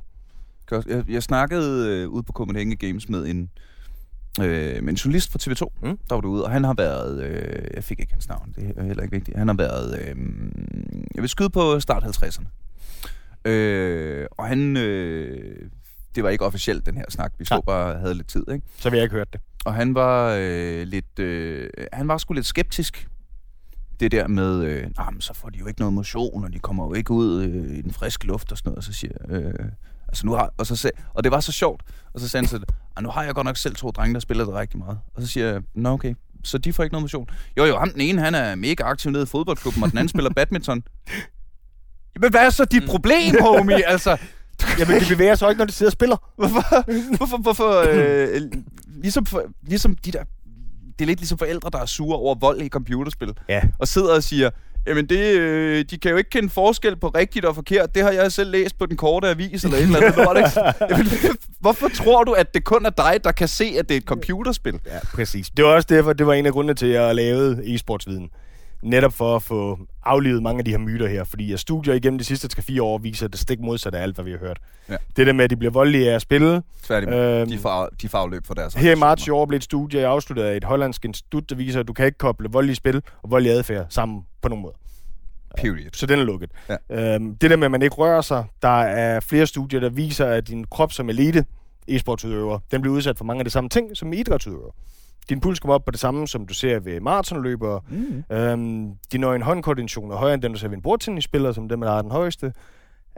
se. 0.87 0.89
Jeg, 0.89 1.03
jeg 1.09 1.23
snakkede 1.23 1.87
øh, 1.89 2.09
ude 2.09 2.23
på 2.23 2.31
Copenhagen 2.33 2.77
Games 2.77 3.09
med 3.09 3.25
en, 3.27 3.49
øh, 4.41 4.83
med 4.83 4.89
en 4.89 4.95
journalist 4.95 5.31
fra 5.31 5.39
TV2, 5.41 5.87
Mm. 5.89 5.97
der 6.09 6.15
var 6.15 6.21
derude, 6.21 6.43
og 6.43 6.51
han 6.51 6.63
har 6.63 6.73
været, 6.73 7.23
øh, 7.23 7.67
jeg 7.73 7.83
fik 7.83 7.99
ikke 7.99 8.11
hans 8.13 8.29
navn, 8.29 8.53
det 8.55 8.73
er 8.77 8.83
heller 8.83 9.03
ikke 9.03 9.15
vigtigt, 9.15 9.37
han 9.37 9.47
har 9.47 9.55
været, 9.55 9.99
øh, 9.99 10.15
jeg 11.15 11.21
vil 11.21 11.29
skyde 11.29 11.49
på 11.49 11.79
start 11.79 12.03
50'erne. 12.03 12.45
Øh, 13.45 14.27
og 14.31 14.47
han, 14.47 14.77
øh, 14.77 15.69
det 16.15 16.23
var 16.23 16.29
ikke 16.29 16.45
officielt 16.45 16.85
den 16.85 16.97
her 16.97 17.05
snak, 17.09 17.33
vi 17.39 17.45
stod 17.45 17.57
Nej. 17.57 17.63
bare 17.65 17.99
havde 17.99 18.13
lidt 18.13 18.27
tid, 18.27 18.43
ikke? 18.51 18.65
Så 18.77 18.89
vil 18.89 18.97
jeg 18.97 19.03
ikke 19.03 19.15
hørt 19.15 19.33
det. 19.33 19.41
Og 19.65 19.73
han 19.73 19.95
var 19.95 20.37
øh, 20.39 20.83
lidt, 20.87 21.19
øh, 21.19 21.69
han 21.93 22.07
var 22.07 22.17
sgu 22.17 22.33
lidt 22.33 22.45
skeptisk. 22.45 23.07
Det 23.99 24.11
der 24.11 24.27
med, 24.27 24.63
øh, 24.63 24.81
nah, 24.97 25.13
men 25.13 25.21
så 25.21 25.33
får 25.33 25.49
de 25.49 25.59
jo 25.59 25.67
ikke 25.67 25.79
noget 25.79 25.93
motion, 25.93 26.43
og 26.43 26.53
de 26.53 26.59
kommer 26.59 26.87
jo 26.87 26.93
ikke 26.93 27.11
ud 27.11 27.43
øh, 27.43 27.77
i 27.77 27.81
den 27.81 27.91
friske 27.91 28.25
luft 28.27 28.51
og 28.51 28.57
sådan 28.57 28.69
noget. 28.69 28.77
Og 28.77 28.83
så 28.83 28.93
siger 28.93 29.13
øh, 29.29 29.53
altså 30.09 30.25
nu 30.25 30.31
har, 30.33 30.53
og, 30.57 30.67
så 30.67 30.75
sag, 30.75 30.91
og 31.13 31.23
det 31.23 31.31
var 31.31 31.39
så 31.39 31.51
sjovt. 31.51 31.83
Og 32.13 32.19
så 32.19 32.27
sagde 32.29 32.47
han 32.47 32.49
så, 32.49 32.59
"Ah, 32.97 33.03
nu 33.03 33.09
har 33.09 33.23
jeg 33.23 33.33
godt 33.35 33.45
nok 33.45 33.57
selv 33.57 33.75
to 33.75 33.89
drenge, 33.91 34.13
der 34.13 34.19
spiller 34.19 34.45
det 34.45 34.53
rigtig 34.53 34.79
meget. 34.79 34.99
Og 35.15 35.21
så 35.21 35.27
siger 35.27 35.47
jeg, 35.51 35.61
nå 35.75 35.89
okay, 35.89 36.13
så 36.43 36.57
de 36.57 36.73
får 36.73 36.83
ikke 36.83 36.93
noget 36.93 37.03
motion. 37.03 37.27
Jo 37.57 37.65
jo, 37.65 37.77
ham 37.77 37.91
den 37.91 38.01
ene, 38.01 38.21
han 38.21 38.35
er 38.35 38.55
mega 38.55 38.83
aktiv 38.83 39.11
nede 39.11 39.23
i 39.23 39.25
fodboldklubben, 39.25 39.83
og 39.83 39.89
den 39.89 39.97
anden 39.97 40.09
spiller 40.09 40.29
badminton. 40.33 40.83
Jamen 42.15 42.31
hvad 42.31 42.41
er 42.45 42.49
så 42.49 42.65
dit 42.65 42.83
problem, 42.87 43.35
homie? 43.41 43.89
Altså, 43.89 44.17
Jamen, 44.79 44.99
de 45.01 45.05
bevæger 45.09 45.35
sig 45.35 45.49
ikke, 45.49 45.59
når 45.59 45.65
de 45.65 45.71
sidder 45.71 45.89
og 45.89 45.93
spiller. 45.93 46.31
Hvorfor? 46.35 46.85
Hvorfor? 47.17 47.37
hvorfor 47.37 47.83
øh, 47.89 48.41
ligesom, 48.87 49.25
for, 49.25 49.43
ligesom 49.61 49.95
de 49.95 50.11
der... 50.11 50.23
Det 50.99 51.05
er 51.05 51.07
lidt 51.07 51.19
ligesom 51.19 51.37
forældre, 51.37 51.69
der 51.73 51.79
er 51.79 51.85
sure 51.85 52.17
over 52.17 52.35
vold 52.35 52.61
i 52.61 52.69
computerspil. 52.69 53.33
Ja. 53.49 53.61
Og 53.79 53.87
sidder 53.87 54.15
og 54.15 54.23
siger, 54.23 54.49
jamen 54.87 55.05
det, 55.05 55.19
øh, 55.19 55.85
de 55.89 55.97
kan 55.97 56.11
jo 56.11 56.17
ikke 56.17 56.29
kende 56.29 56.49
forskel 56.49 56.95
på 56.99 57.07
rigtigt 57.07 57.45
og 57.45 57.55
forkert. 57.55 57.95
Det 57.95 58.03
har 58.03 58.11
jeg 58.11 58.31
selv 58.31 58.51
læst 58.51 58.77
på 58.77 58.85
den 58.85 58.97
korte 58.97 59.27
avis 59.27 59.63
eller 59.63 59.77
et 59.77 59.83
eller 59.83 59.97
andet 59.97 60.15
lort, 60.17 60.37
ikke? 60.37 60.49
Jamen, 60.91 61.07
hvorfor 61.63 61.87
tror 61.87 62.23
du, 62.23 62.31
at 62.31 62.53
det 62.53 62.63
kun 62.63 62.85
er 62.85 62.89
dig, 62.89 63.19
der 63.23 63.31
kan 63.31 63.47
se, 63.47 63.75
at 63.79 63.89
det 63.89 63.95
er 63.95 63.99
et 63.99 64.05
computerspil? 64.05 64.79
Ja, 64.85 64.99
præcis. 65.13 65.49
Det 65.57 65.65
var 65.65 65.71
også 65.71 65.87
derfor, 65.89 66.13
det 66.13 66.27
var 66.27 66.33
en 66.33 66.45
af 66.45 66.51
grundene 66.51 66.73
til, 66.73 66.85
at 66.85 66.93
jeg 66.93 67.15
lavede 67.15 67.75
e-sportsviden. 67.75 68.29
Netop 68.81 69.13
for 69.13 69.35
at 69.35 69.43
få 69.43 69.79
aflivet 70.05 70.43
mange 70.43 70.59
af 70.59 70.65
de 70.65 70.71
her 70.71 70.77
myter 70.77 71.07
her. 71.07 71.23
Fordi 71.23 71.53
at 71.53 71.59
studier 71.59 71.93
igennem 71.93 72.17
de 72.17 72.23
sidste 72.23 72.61
3-4 72.61 72.81
år 72.81 72.97
viser 72.97 73.27
det 73.27 73.39
stik 73.39 73.59
modsatte 73.59 73.97
af 73.97 74.03
alt, 74.03 74.15
hvad 74.15 74.25
vi 74.25 74.31
har 74.31 74.37
hørt. 74.37 74.59
Ja. 74.89 74.95
Det 75.15 75.27
der 75.27 75.33
med, 75.33 75.43
at 75.43 75.49
de 75.49 75.55
bliver 75.55 75.71
voldelige 75.71 76.11
af 76.11 76.15
at 76.15 76.21
spille. 76.21 76.61
Tværtimod. 76.83 77.15
Øhm, 77.15 77.49
De 77.49 77.57
får, 77.57 77.89
de 78.01 78.09
får 78.09 78.17
afløb 78.17 78.45
for 78.47 78.53
deres 78.53 78.73
Her 78.73 78.91
i 78.91 78.95
marts 78.95 79.27
i 79.27 79.29
år 79.29 79.45
blev 79.45 79.57
et 79.57 79.63
studie 79.63 80.07
afsluttet 80.07 80.43
af 80.43 80.57
et 80.57 80.63
hollandsk 80.63 81.05
institut, 81.05 81.49
der 81.49 81.55
viser, 81.55 81.79
at 81.79 81.87
du 81.87 81.93
kan 81.93 82.05
ikke 82.05 82.17
koble 82.17 82.49
voldelige 82.51 82.75
spil 82.75 83.01
og 83.23 83.31
voldelig 83.31 83.51
adfærd 83.53 83.85
sammen 83.89 84.21
på 84.41 84.49
nogen 84.49 84.61
måde. 84.61 84.73
Period. 85.57 85.89
Så 85.93 86.05
den 86.05 86.19
er 86.19 86.23
lukket. 86.23 86.51
Ja. 86.69 87.15
Øhm, 87.15 87.35
det 87.35 87.49
der 87.49 87.55
med, 87.57 87.65
at 87.65 87.71
man 87.71 87.81
ikke 87.81 87.95
rører 87.95 88.21
sig, 88.21 88.45
der 88.61 88.81
er 88.81 89.19
flere 89.19 89.45
studier, 89.47 89.79
der 89.79 89.89
viser, 89.89 90.25
at 90.25 90.47
din 90.47 90.65
krop 90.71 90.91
som 90.93 91.09
elite 91.09 91.45
e-sportsudøver, 91.87 92.59
den 92.71 92.81
bliver 92.81 92.95
udsat 92.95 93.17
for 93.17 93.25
mange 93.25 93.39
af 93.39 93.45
de 93.45 93.51
samme 93.51 93.69
ting 93.69 93.97
som 93.97 94.13
idrætsudøver. 94.13 94.71
Din 95.29 95.39
puls 95.39 95.59
kommer 95.59 95.75
op 95.75 95.85
på 95.85 95.91
det 95.91 95.99
samme, 95.99 96.27
som 96.27 96.45
du 96.45 96.53
ser 96.53 96.79
ved 96.79 96.99
maratonløbere. 96.99 97.81
Mm. 97.89 98.23
Øhm, 98.31 98.91
din 99.11 99.23
øjen 99.23 99.41
håndkoordination 99.41 100.11
er 100.11 100.15
højere 100.15 100.33
end 100.33 100.41
den, 100.41 100.51
du 100.51 100.59
ser 100.59 100.67
ved 100.67 100.77
en 100.77 100.81
bordtennisspiller, 100.81 101.51
som 101.51 101.69
dem, 101.69 101.81
der 101.81 101.91
har 101.91 102.01
den 102.01 102.11
højeste. 102.11 102.53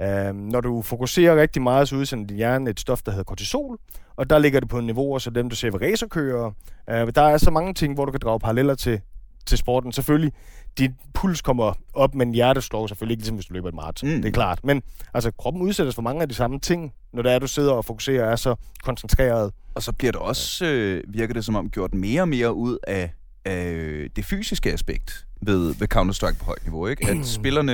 Øhm, 0.02 0.36
når 0.36 0.62
du 0.62 0.82
fokuserer 0.82 1.42
rigtig 1.42 1.62
meget, 1.62 1.88
så 1.88 1.96
udsender 1.96 2.28
din 2.28 2.38
hjerne 2.38 2.70
et 2.70 2.80
stof, 2.80 3.02
der 3.02 3.12
hedder 3.12 3.24
kortisol, 3.24 3.78
og 4.16 4.30
der 4.30 4.40
ligger 4.40 4.60
det 4.60 4.70
på 4.70 4.80
niveauer, 4.80 5.20
så 5.20 5.30
dem, 5.30 5.50
du 5.50 5.56
ser 5.56 5.72
ved 5.72 5.82
racerkører. 5.82 6.52
Øh, 6.90 7.12
der 7.16 7.22
er 7.22 7.38
så 7.38 7.52
mange 7.52 7.74
ting, 7.74 7.94
hvor 7.94 8.06
du 8.06 8.12
kan 8.12 8.22
drage 8.24 8.40
paralleller 8.40 8.76
til, 8.76 9.02
til 9.46 9.58
sporten. 9.58 9.92
Selvfølgelig, 9.92 10.34
din 10.78 10.96
puls 11.14 11.42
kommer 11.42 11.74
op, 11.94 12.16
men 12.16 12.34
hjertet 12.34 12.64
slår 12.64 12.88
selvfølgelig 12.88 13.14
ikke, 13.14 13.22
ligesom 13.22 13.36
hvis 13.36 13.46
du 13.46 13.54
løber 13.54 13.68
et 13.68 13.76
maraton. 13.76 14.10
Mm. 14.10 14.16
Mm. 14.16 14.22
Det 14.22 14.30
er 14.30 14.34
klart. 14.34 14.60
Men 14.64 14.82
altså, 15.14 15.32
kroppen 15.32 15.62
udsættes 15.62 15.96
for 15.96 16.02
mange 16.02 16.22
af 16.22 16.30
de 16.30 16.36
samme 16.36 16.60
ting, 16.60 16.94
når 17.14 17.22
det 17.22 17.32
er, 17.32 17.40
du 17.40 17.48
sidder 17.48 17.72
og 17.72 17.86
fokuserer 17.86 18.26
og 18.26 18.32
er 18.32 18.36
så 18.36 18.56
koncentreret. 18.84 19.52
Og 19.76 19.84
så 19.84 19.92
bliver 19.92 20.12
det 20.12 20.22
også, 20.22 20.66
øh, 20.66 21.04
virker 21.08 21.34
det 21.34 21.46
som 21.46 21.56
om, 21.56 21.70
gjort 21.70 21.94
mere 21.94 22.22
og 22.22 22.30
mere 22.30 22.54
ud 22.54 22.78
af, 22.88 23.14
af 23.46 24.08
det 24.16 24.26
fysiske 24.26 24.74
aspekt 24.74 25.28
ved, 25.42 25.76
ved 25.76 25.88
Counter-Strike 25.96 26.40
på 26.40 26.46
højt 26.46 26.64
niveau, 26.64 26.88
ikke? 26.88 27.10
At 27.10 27.26
spillerne 27.40 27.74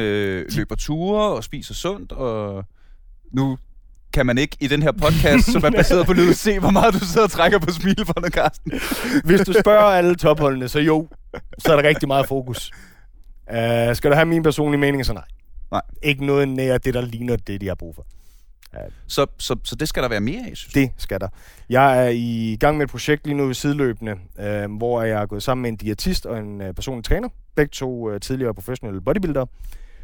løber 0.56 0.76
ture 0.76 1.36
og 1.36 1.43
spiser 1.43 1.74
sundt, 1.74 2.12
og 2.12 2.66
nu 3.32 3.58
kan 4.14 4.26
man 4.26 4.38
ikke 4.38 4.58
i 4.60 4.68
den 4.68 4.84
her 4.84 4.91
podcast, 4.91 5.51
som 5.51 5.64
er 5.64 5.70
baseret 5.70 6.05
på 6.05 6.14
lyd, 6.14 6.34
se, 6.45 6.60
hvor 6.60 6.70
meget 6.70 6.93
du 6.93 6.99
sidder 6.99 7.24
og 7.24 7.32
trækker 7.32 7.60
på 7.60 7.72
smilebåndet, 7.72 8.34
Carsten. 8.34 8.72
Hvis 9.24 9.41
du 9.41 9.53
spørger 9.53 9.86
alle 9.86 10.16
topholdene, 10.16 10.68
så 10.68 10.80
jo, 10.80 11.08
så 11.60 11.72
er 11.72 11.82
der 11.82 11.89
rigtig 11.89 12.08
meget 12.08 12.28
fokus. 12.28 12.72
Uh, 13.51 13.95
skal 13.95 14.12
du 14.12 14.16
have 14.16 14.26
min 14.26 14.43
personlige 14.43 14.80
mening, 14.80 15.05
så 15.05 15.14
nej. 15.14 15.24
Nej. 15.72 15.82
Ikke 16.03 16.26
noget 16.26 16.47
nær 16.47 16.78
det, 16.78 16.93
der 16.93 17.01
ligner 17.01 17.36
det, 17.36 17.62
de 17.62 17.68
har 17.68 17.76
brug 17.76 17.95
for. 17.95 18.05
Så, 19.08 19.26
så, 19.38 19.55
så 19.64 19.76
det 19.76 19.88
skal 19.88 20.03
der 20.03 20.10
være 20.10 20.20
mere 20.20 20.49
af, 20.49 20.58
synes 20.58 20.74
Det 20.74 20.91
skal 20.97 21.20
der. 21.20 21.28
Jeg 21.70 22.05
er 22.05 22.10
i 22.10 22.58
gang 22.60 22.78
med 22.78 22.86
et 22.86 22.91
projekt 22.91 23.28
lige 23.28 23.38
nu 23.38 23.45
ved 23.45 23.53
sideløbende, 23.53 24.16
øh, 24.39 24.76
hvor 24.78 25.01
jeg 25.01 25.22
er 25.22 25.26
gået 25.26 25.43
sammen 25.43 25.62
med 25.62 25.70
en 25.70 25.76
diætist 25.76 26.26
og 26.26 26.38
en 26.39 26.62
øh, 26.62 26.74
personlig 26.74 27.05
træner. 27.05 27.30
Begge 27.55 27.70
to 27.70 28.12
øh, 28.12 28.20
tidligere 28.20 28.53
professionelle 28.53 29.01
bodybuildere, 29.01 29.47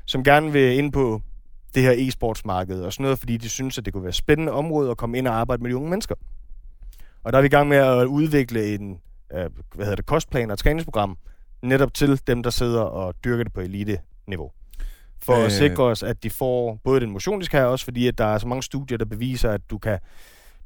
som 0.06 0.24
gerne 0.24 0.52
vil 0.52 0.78
ind 0.78 0.92
på 0.92 1.22
det 1.76 1.84
her 1.84 1.92
e-sportsmarked 1.92 2.82
og 2.82 2.94
sådan 2.94 3.04
noget, 3.04 3.20
fordi 3.20 3.38
de 3.38 3.50
synes, 3.50 3.78
at 3.78 3.86
det 3.86 3.94
kunne 3.94 4.04
være 4.04 4.10
et 4.10 4.16
spændende 4.16 4.52
område 4.52 4.92
at 4.92 4.98
komme 4.98 5.18
ind 5.18 5.28
og 5.28 5.36
arbejde 5.36 5.64
med 5.64 5.70
de 5.70 5.76
unge 5.76 5.90
mennesker. 5.90 6.16
Og 7.24 7.34
der 7.34 7.38
er 7.38 7.42
vi 7.42 7.46
i 7.46 7.50
gang 7.50 7.70
med 7.70 7.78
at 7.78 8.06
udvikle 8.06 8.76
en 8.76 9.00
øh, 9.34 9.50
hvad 9.76 9.86
hedder 9.86 9.96
det, 9.96 10.06
kostplan 10.06 10.52
og 10.52 10.58
træningsprogram 10.58 11.18
netop 11.62 11.94
til 11.94 12.22
dem, 12.28 12.44
der 12.44 12.50
sidder 12.50 12.82
og 12.82 13.14
dyrker 13.24 13.44
det 13.44 13.54
på 13.54 13.62
elite-niveau. 13.62 14.52
For 15.22 15.34
øh... 15.34 15.40
Øh. 15.40 15.46
at 15.46 15.52
sikre 15.52 15.84
os, 15.84 16.04
at 16.04 16.24
de 16.24 16.30
får 16.30 16.80
både 16.84 17.02
den 17.02 17.12
motion, 17.12 17.40
de 17.40 17.46
skal 17.46 17.60
have, 17.60 17.72
også 17.72 17.86
fordi 17.86 18.08
at 18.08 18.18
der 18.18 18.26
er 18.26 18.38
så 18.38 18.48
mange 18.48 18.64
studier, 18.64 18.98
der 18.98 19.06
beviser, 19.06 19.52
at 19.52 19.62
du 19.70 19.78
kan 19.78 20.00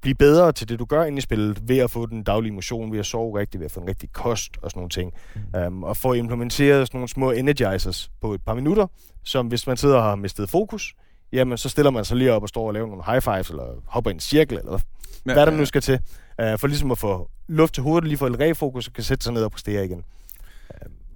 blive 0.01 0.15
bedre 0.15 0.51
til 0.51 0.69
det, 0.69 0.79
du 0.79 0.85
gør 0.85 1.03
inde 1.03 1.17
i 1.17 1.21
spillet, 1.21 1.69
ved 1.69 1.77
at 1.77 1.91
få 1.91 2.05
den 2.05 2.23
daglige 2.23 2.51
motion, 2.51 2.91
ved 2.91 2.99
at 2.99 3.05
sove 3.05 3.39
rigtigt, 3.39 3.59
ved 3.59 3.65
at 3.65 3.71
få 3.71 3.79
en 3.79 3.87
rigtig 3.87 4.11
kost 4.11 4.57
og 4.61 4.71
sådan 4.71 4.79
nogle 4.79 4.89
ting. 4.89 5.13
Mm. 5.53 5.61
Um, 5.67 5.83
og 5.83 5.97
få 5.97 6.13
implementeret 6.13 6.87
sådan 6.87 6.97
nogle 6.97 7.09
små 7.09 7.31
energizers 7.31 8.11
på 8.21 8.33
et 8.33 8.41
par 8.45 8.53
minutter, 8.53 8.87
som 9.23 9.47
hvis 9.47 9.67
man 9.67 9.77
sidder 9.77 9.95
og 9.95 10.03
har 10.03 10.15
mistet 10.15 10.49
fokus, 10.49 10.93
jamen 11.31 11.57
så 11.57 11.69
stiller 11.69 11.91
man 11.91 12.05
sig 12.05 12.17
lige 12.17 12.33
op 12.33 12.43
og 12.43 12.49
står 12.49 12.67
og 12.67 12.73
laver 12.73 12.87
nogle 12.87 13.03
high 13.05 13.21
fives, 13.21 13.49
eller 13.49 13.65
hopper 13.85 14.11
i 14.11 14.13
en 14.13 14.19
cirkel, 14.19 14.57
eller 14.57 14.79
Ja, 15.25 15.33
hvad 15.33 15.45
der 15.45 15.51
ja, 15.51 15.57
nu 15.57 15.65
skal 15.65 15.81
til, 15.81 15.99
uh, 16.43 16.59
for 16.59 16.67
ligesom 16.67 16.91
at 16.91 16.97
få 16.97 17.29
luft 17.47 17.73
til 17.73 17.83
hovedet, 17.83 18.07
lige 18.07 18.17
få 18.17 18.27
lidt 18.27 18.41
refokus, 18.41 18.87
og 18.87 18.93
kan 18.93 19.03
sætte 19.03 19.23
sig 19.23 19.33
ned 19.33 19.43
og 19.43 19.51
præstere 19.51 19.85
igen. 19.85 20.03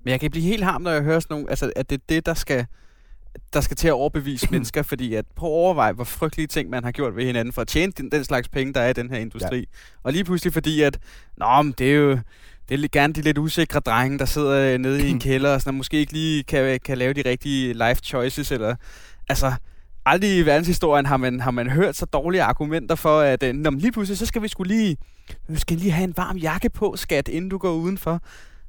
Men 0.04 0.12
jeg 0.12 0.20
kan 0.20 0.32
blive 0.32 0.46
helt 0.46 0.64
ham, 0.64 0.82
når 0.82 0.92
jeg 0.92 1.02
hører 1.02 1.20
sådan 1.20 1.34
nogle, 1.34 1.50
altså 1.50 1.72
at 1.76 1.90
det 1.90 1.96
er 1.96 2.04
det, 2.10 2.26
der 2.26 2.34
skal, 2.34 2.66
der 3.54 3.62
skal 3.62 3.78
til 3.78 3.88
at 3.88 3.94
overbevise 3.94 4.48
mennesker, 4.52 4.84
fordi 4.84 5.14
at 5.14 5.26
på 5.36 5.46
overvej, 5.46 5.92
hvor 5.92 6.04
frygtelige 6.04 6.48
ting 6.48 6.70
man 6.70 6.84
har 6.84 6.92
gjort 6.92 7.16
ved 7.16 7.26
hinanden 7.26 7.54
for 7.54 7.62
at 7.62 7.68
tjene 7.68 7.92
den, 7.98 8.12
den 8.12 8.24
slags 8.24 8.50
penge, 8.50 8.74
der 8.74 8.82
er 8.82 8.90
i 8.90 8.94
den 8.94 9.10
her 9.10 9.18
industri. 9.18 9.60
Ja. 9.60 9.66
Og 10.04 10.12
lige 10.14 10.24
pludselig 10.24 10.54
fordi, 10.54 10.82
at 10.82 11.00
nå, 11.38 11.62
men 11.62 11.74
det 11.78 11.92
er 11.92 11.96
jo 11.96 12.20
det 12.70 12.84
er 12.84 12.88
gerne 12.92 13.14
de 13.14 13.22
lidt 13.22 13.38
usikre 13.38 13.80
drenge, 13.80 14.20
der 14.20 14.26
sidder 14.26 14.74
øh, 14.74 14.78
nede 14.78 15.08
i 15.08 15.10
en 15.10 15.20
kælder, 15.30 15.54
og 15.54 15.62
sådan, 15.62 15.70
og 15.70 15.76
måske 15.76 15.98
ikke 15.98 16.14
lige 16.14 16.44
kan, 16.44 16.80
kan 16.86 16.98
lave 16.98 17.14
de 17.14 17.24
rigtige 17.26 17.74
life 17.74 18.02
choices, 18.04 18.52
eller 18.52 18.76
altså, 19.30 19.54
aldrig 20.06 20.38
i 20.38 20.42
verdenshistorien 20.42 21.06
har 21.06 21.18
man, 21.18 21.40
har 21.40 21.52
man 21.52 21.70
hørt 21.70 21.96
så 21.96 22.06
dårlige 22.06 22.44
argumenter 22.44 22.96
for, 22.96 23.20
at 23.20 23.44
øh, 23.44 23.54
når 23.54 23.72
man 23.72 23.80
lige 23.80 23.92
pludselig, 23.92 24.18
så 24.18 24.26
skal 24.26 24.42
vi 24.42 24.48
skulle 24.48 24.74
lige, 24.74 24.98
vi 25.48 25.60
skal 25.60 25.78
lige 25.78 25.92
have 25.92 26.04
en 26.04 26.14
varm 26.18 26.38
jakke 26.38 26.70
på, 26.70 26.94
skat, 26.98 27.28
inden 27.28 27.50
du 27.50 27.58
går 27.58 27.72
udenfor. 27.72 28.22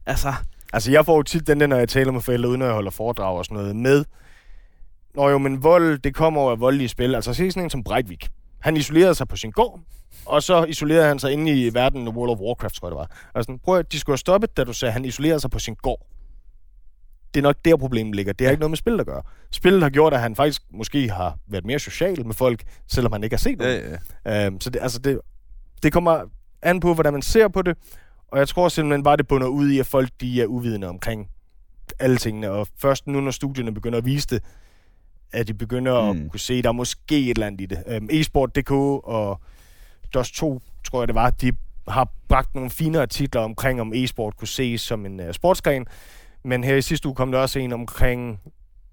Altså, 0.06 0.34
Altså, 0.72 0.90
jeg 0.90 1.04
får 1.04 1.16
jo 1.16 1.22
tit 1.22 1.46
den 1.46 1.60
der, 1.60 1.66
når 1.66 1.76
jeg 1.76 1.88
taler 1.88 2.12
med 2.12 2.20
forældre, 2.20 2.48
uden 2.48 2.62
at 2.62 2.66
jeg 2.66 2.74
holder 2.74 2.90
foredrag 2.90 3.38
og 3.38 3.44
sådan 3.44 3.56
noget, 3.56 3.76
med, 3.76 4.04
Nå 5.14 5.28
jo, 5.28 5.38
men 5.38 5.62
vold, 5.62 5.98
det 5.98 6.14
kommer 6.14 6.40
over 6.40 6.56
voldelige 6.56 6.88
spil. 6.88 7.14
Altså, 7.14 7.34
se 7.34 7.50
sådan 7.50 7.64
en 7.64 7.70
som 7.70 7.84
Breivik. 7.84 8.28
Han 8.60 8.76
isolerede 8.76 9.14
sig 9.14 9.28
på 9.28 9.36
sin 9.36 9.50
gård, 9.50 9.80
og 10.26 10.42
så 10.42 10.64
isolerede 10.64 11.06
han 11.08 11.18
sig 11.18 11.32
inde 11.32 11.52
i 11.66 11.74
verden 11.74 12.08
af 12.08 12.12
World 12.12 12.30
of 12.30 12.38
Warcraft, 12.38 12.74
tror 12.74 12.88
jeg 12.88 12.90
det 12.90 12.98
var. 12.98 13.16
Altså, 13.34 13.58
prøv 13.64 13.78
at, 13.78 13.92
de 13.92 13.98
skulle 14.00 14.12
have 14.12 14.18
stoppet, 14.18 14.56
da 14.56 14.64
du 14.64 14.72
sagde, 14.72 14.90
at 14.90 14.92
han 14.92 15.04
isolerede 15.04 15.40
sig 15.40 15.50
på 15.50 15.58
sin 15.58 15.74
gård. 15.74 16.06
Det 17.34 17.40
er 17.40 17.42
nok 17.42 17.56
der, 17.64 17.76
problemet 17.76 18.14
ligger. 18.16 18.32
Det 18.32 18.46
har 18.46 18.50
ikke 18.50 18.60
noget 18.60 18.70
med 18.70 18.76
spil 18.76 19.00
at 19.00 19.06
gøre. 19.06 19.22
Spillet 19.52 19.82
har 19.82 19.90
gjort, 19.90 20.14
at 20.14 20.20
han 20.20 20.36
faktisk 20.36 20.62
måske 20.70 21.10
har 21.10 21.38
været 21.48 21.64
mere 21.64 21.78
social 21.78 22.26
med 22.26 22.34
folk, 22.34 22.62
selvom 22.88 23.12
han 23.12 23.24
ikke 23.24 23.34
har 23.36 23.38
set 23.38 23.60
Ja, 23.62 23.64
noget. 23.80 23.98
ja. 24.24 24.46
Øhm, 24.46 24.60
så 24.60 24.70
det, 24.70 24.82
altså 24.82 24.98
det, 24.98 25.20
det 25.82 25.92
kommer 25.92 26.20
an 26.62 26.80
på, 26.80 26.94
hvordan 26.94 27.12
man 27.12 27.22
ser 27.22 27.48
på 27.48 27.62
det, 27.62 27.76
og 28.28 28.38
jeg 28.38 28.48
tror 28.48 28.68
simpelthen 28.68 29.02
bare, 29.02 29.16
det 29.16 29.28
bunder 29.28 29.46
ud 29.46 29.70
i, 29.70 29.78
at 29.78 29.86
folk 29.86 30.08
de 30.20 30.42
er 30.42 30.46
uvidende 30.46 30.88
omkring 30.88 31.28
alle 31.98 32.16
tingene, 32.16 32.50
og 32.50 32.66
først 32.78 33.06
nu, 33.06 33.20
når 33.20 33.30
studierne 33.30 33.74
begynder 33.74 33.98
at 33.98 34.04
vise 34.04 34.26
det, 34.26 34.42
at 35.32 35.48
de 35.48 35.54
begynder 35.54 36.12
mm. 36.12 36.24
At 36.24 36.30
kunne 36.30 36.40
se, 36.40 36.54
at 36.54 36.64
der 36.64 36.70
er 36.70 36.74
måske 36.74 37.18
et 37.20 37.30
eller 37.30 37.46
andet 37.46 37.60
i 37.60 37.66
det. 37.66 37.82
Øhm, 37.86 38.08
eSport.dk 38.10 38.70
og 38.70 39.40
DOS2, 40.16 40.58
tror 40.84 41.00
jeg 41.00 41.08
det 41.08 41.14
var, 41.14 41.30
de 41.30 41.52
har 41.88 42.08
bragt 42.28 42.54
nogle 42.54 42.70
fine 42.70 43.00
artikler 43.00 43.40
omkring, 43.40 43.80
om 43.80 43.92
e-sport 43.94 44.36
kunne 44.36 44.48
ses 44.48 44.80
som 44.80 45.06
en 45.06 45.20
uh, 45.20 45.32
sportsgren, 45.32 45.86
men 46.44 46.64
her 46.64 46.76
i 46.76 46.82
sidste 46.82 47.08
uge 47.08 47.14
kom 47.14 47.32
der 47.32 47.38
også 47.38 47.58
en 47.58 47.72
omkring 47.72 48.40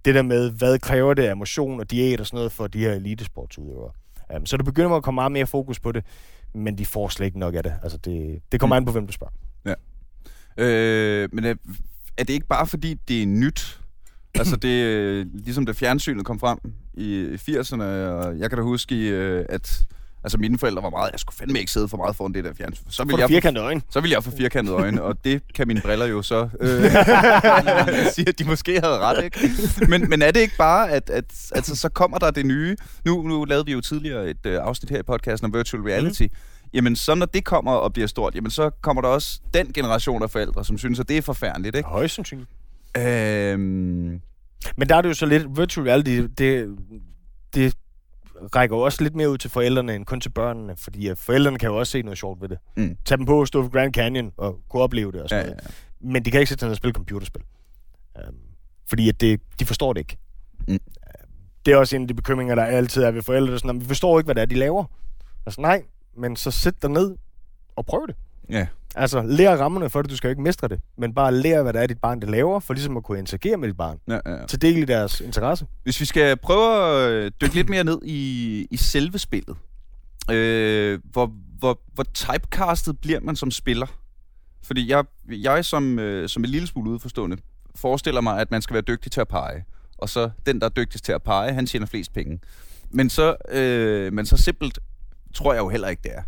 det 0.05 0.15
der 0.15 0.21
med, 0.21 0.51
hvad 0.51 0.79
kræver 0.79 1.13
det 1.13 1.23
af 1.23 1.37
motion 1.37 1.79
og 1.79 1.91
diæt 1.91 2.19
og 2.19 2.25
sådan 2.27 2.37
noget 2.37 2.51
for 2.51 2.67
de 2.67 2.79
her 2.79 2.91
elitesportsudøvere. 2.93 3.91
Um, 4.35 4.45
så 4.45 4.57
der 4.57 4.63
begynder 4.63 4.95
at 4.95 5.03
komme 5.03 5.15
meget 5.15 5.31
mere 5.31 5.47
fokus 5.47 5.79
på 5.79 5.91
det, 5.91 6.05
men 6.53 6.77
de 6.77 6.85
får 6.85 7.07
slet 7.07 7.25
ikke 7.25 7.39
nok 7.39 7.55
af 7.55 7.63
det. 7.63 7.73
Altså 7.83 7.97
det, 7.97 8.41
det 8.51 8.59
kommer 8.59 8.75
Mm. 8.75 8.81
an 8.81 8.85
på, 8.85 8.91
hvem 8.91 9.07
du 9.07 9.13
spørger. 9.13 9.33
Øh, 10.57 11.29
men 11.33 11.45
er, 11.45 11.55
er 12.17 12.23
det 12.23 12.29
ikke 12.33 12.47
bare 12.47 12.67
fordi, 12.67 12.93
det 12.93 13.21
er 13.21 13.25
nyt? 13.27 13.79
Altså 14.35 14.55
det, 14.55 14.83
øh, 14.85 15.25
ligesom 15.33 15.65
da 15.65 15.71
fjernsynet 15.71 16.25
kom 16.25 16.39
frem 16.39 16.57
i 16.93 17.27
80'erne, 17.49 17.83
og 17.83 18.39
jeg 18.39 18.49
kan 18.49 18.57
da 18.57 18.63
huske, 18.63 18.95
øh, 18.95 19.45
at 19.49 19.85
altså 20.23 20.37
mine 20.37 20.57
forældre 20.57 20.83
var 20.83 20.89
meget, 20.89 21.11
jeg 21.11 21.19
skulle 21.19 21.35
fandme 21.35 21.59
ikke 21.59 21.71
sidde 21.71 21.87
for 21.87 21.97
meget 21.97 22.15
foran 22.15 22.33
det 22.33 22.43
der 22.43 22.53
fjernsyn. 22.53 22.83
Så 22.89 23.03
ville 23.03 23.19
jeg, 23.19 23.29
firkantede 23.29 23.65
øjne. 23.65 23.81
så 23.89 24.01
ville 24.01 24.13
jeg 24.13 24.23
få 24.23 24.31
firkantede 24.31 24.75
øjne, 24.75 25.03
og 25.03 25.23
det 25.23 25.41
kan 25.55 25.67
mine 25.67 25.81
briller 25.81 26.05
jo 26.05 26.21
så 26.21 26.49
øh, 26.59 26.91
sige, 28.15 28.29
at 28.29 28.39
de 28.39 28.43
måske 28.43 28.79
havde 28.83 28.97
ret, 28.97 29.23
ikke? 29.23 29.49
Men, 29.87 30.09
men 30.09 30.21
er 30.21 30.31
det 30.31 30.39
ikke 30.39 30.57
bare, 30.57 30.89
at, 30.91 31.09
at 31.09 31.25
altså, 31.51 31.75
så 31.75 31.89
kommer 31.89 32.17
der 32.17 32.31
det 32.31 32.45
nye? 32.45 32.75
Nu, 33.05 33.21
nu 33.21 33.45
lavede 33.45 33.65
vi 33.65 33.71
jo 33.71 33.81
tidligere 33.81 34.29
et 34.29 34.45
øh, 34.45 34.59
afsnit 34.61 34.89
her 34.89 34.99
i 34.99 35.03
podcasten 35.03 35.45
om 35.45 35.53
virtual 35.53 35.83
reality. 35.83 36.23
Mm. 36.23 36.29
Jamen, 36.73 36.95
så 36.95 37.15
når 37.15 37.25
det 37.25 37.45
kommer 37.45 37.71
og 37.71 37.93
bliver 37.93 38.07
stort, 38.07 38.35
jamen, 38.35 38.51
så 38.51 38.69
kommer 38.81 39.01
der 39.01 39.09
også 39.09 39.39
den 39.53 39.73
generation 39.73 40.23
af 40.23 40.31
forældre, 40.31 40.65
som 40.65 40.77
synes, 40.77 40.99
at 40.99 41.09
det 41.09 41.17
er 41.17 41.21
forfærdeligt, 41.21 41.75
ikke? 41.75 41.89
Højst 41.89 42.15
sandsynligt. 42.15 42.49
Øhm, 42.97 44.21
Men 44.75 44.89
der 44.89 44.95
er 44.95 45.01
det 45.01 45.09
jo 45.09 45.13
så 45.13 45.25
lidt, 45.25 45.57
virtual 45.57 45.87
reality, 45.87 46.09
det, 46.37 46.77
det 47.53 47.73
rækker 48.55 48.75
jo 48.75 48.81
også 48.81 49.03
lidt 49.03 49.15
mere 49.15 49.29
ud 49.29 49.37
til 49.37 49.49
forældrene 49.49 49.95
end 49.95 50.05
kun 50.05 50.21
til 50.21 50.29
børnene, 50.29 50.75
fordi 50.77 51.15
forældrene 51.15 51.57
kan 51.59 51.69
jo 51.69 51.77
også 51.77 51.91
se 51.91 52.01
noget 52.01 52.17
sjovt 52.17 52.41
ved 52.41 52.49
det. 52.49 52.57
Mm. 52.77 52.97
Tag 53.05 53.17
dem 53.17 53.25
på, 53.25 53.45
stå 53.45 53.61
på 53.63 53.69
Grand 53.69 53.93
Canyon 53.93 54.31
og 54.37 54.59
kunne 54.69 54.83
opleve 54.83 55.11
det 55.11 55.21
og 55.21 55.29
sådan 55.29 55.45
ja, 55.45 55.51
ja, 55.51 55.55
ja. 55.55 55.61
noget. 55.63 56.13
Men 56.13 56.25
de 56.25 56.31
kan 56.31 56.39
ikke 56.39 56.49
sætte 56.49 56.59
sig 56.59 56.67
ned 56.67 56.71
og 56.71 56.77
spille 56.77 56.93
computerspil. 56.93 57.43
Um, 58.27 58.35
fordi 58.89 59.09
at 59.09 59.21
det, 59.21 59.41
de 59.59 59.65
forstår 59.65 59.93
det 59.93 59.99
ikke. 59.99 60.17
Mm. 60.67 60.73
Um, 60.73 60.79
det 61.65 61.73
er 61.73 61.77
også 61.77 61.95
en 61.95 62.01
af 62.01 62.07
de 62.07 62.13
bekymringer, 62.13 62.55
der 62.55 62.63
altid 62.63 63.03
er 63.03 63.11
ved 63.11 63.21
forældre. 63.21 63.59
Sådan, 63.59 63.75
at 63.75 63.81
vi 63.81 63.85
forstår 63.85 64.19
ikke, 64.19 64.25
hvad 64.27 64.35
det 64.35 64.41
er, 64.41 64.45
de 64.45 64.55
laver. 64.55 64.85
Altså 65.45 65.61
nej, 65.61 65.83
men 66.17 66.35
så 66.35 66.51
sæt 66.51 66.81
dig 66.81 66.89
ned 66.89 67.15
og 67.75 67.85
prøv 67.85 68.07
det. 68.07 68.15
ja. 68.49 68.67
Altså, 68.95 69.21
lær 69.21 69.55
rammerne 69.55 69.89
for 69.89 70.01
det, 70.01 70.11
du 70.11 70.17
skal 70.17 70.27
jo 70.27 70.29
ikke 70.29 70.41
mestre 70.41 70.67
det, 70.67 70.81
men 70.97 71.13
bare 71.13 71.35
lær, 71.35 71.63
hvad 71.63 71.73
det 71.73 71.81
er, 71.81 71.87
dit 71.87 71.97
barn 71.97 72.21
det 72.21 72.29
laver, 72.29 72.59
for 72.59 72.73
ligesom 72.73 72.97
at 72.97 73.03
kunne 73.03 73.19
interagere 73.19 73.57
med 73.57 73.67
dit 73.67 73.77
barn. 73.77 73.99
ja, 74.07 74.19
ja. 74.25 74.45
Til 74.45 74.61
del 74.61 74.77
i 74.77 74.85
deres 74.85 75.21
interesse. 75.21 75.65
Hvis 75.83 75.99
vi 75.99 76.05
skal 76.05 76.37
prøve 76.37 76.95
at 77.05 77.11
øh, 77.11 77.31
dykke 77.41 77.55
lidt 77.55 77.69
mere 77.69 77.83
ned 77.83 77.99
i, 78.03 78.67
i 78.71 78.77
selve 78.77 79.19
spillet, 79.19 79.57
øh, 80.31 80.99
hvor, 81.03 81.31
hvor, 81.59 81.79
hvor 81.93 82.03
typecastet 82.03 82.99
bliver 82.99 83.19
man 83.19 83.35
som 83.35 83.51
spiller? 83.51 83.87
Fordi 84.63 84.89
jeg, 84.89 85.05
jeg 85.27 85.65
som, 85.65 85.99
øh, 85.99 86.29
som 86.29 86.43
en 86.43 86.49
lille 86.49 86.67
smule 86.67 86.89
udforstående 86.89 87.37
forestiller 87.75 88.21
mig, 88.21 88.39
at 88.39 88.51
man 88.51 88.61
skal 88.61 88.73
være 88.73 88.83
dygtig 88.87 89.11
til 89.11 89.21
at 89.21 89.27
pege. 89.27 89.65
Og 89.97 90.09
så 90.09 90.29
den, 90.45 90.59
der 90.59 90.65
er 90.65 90.69
dygtigst 90.69 91.05
til 91.05 91.11
at 91.11 91.23
pege, 91.23 91.53
han 91.53 91.65
tjener 91.65 91.85
flest 91.85 92.13
penge. 92.13 92.39
Men 92.89 93.09
så, 93.09 93.35
øh, 93.51 94.13
men 94.13 94.25
så 94.25 94.37
simpelt 94.37 94.79
tror 95.33 95.53
jeg 95.53 95.59
jo 95.59 95.69
heller 95.69 95.87
ikke, 95.87 96.01
det 96.03 96.11
er. 96.15 96.21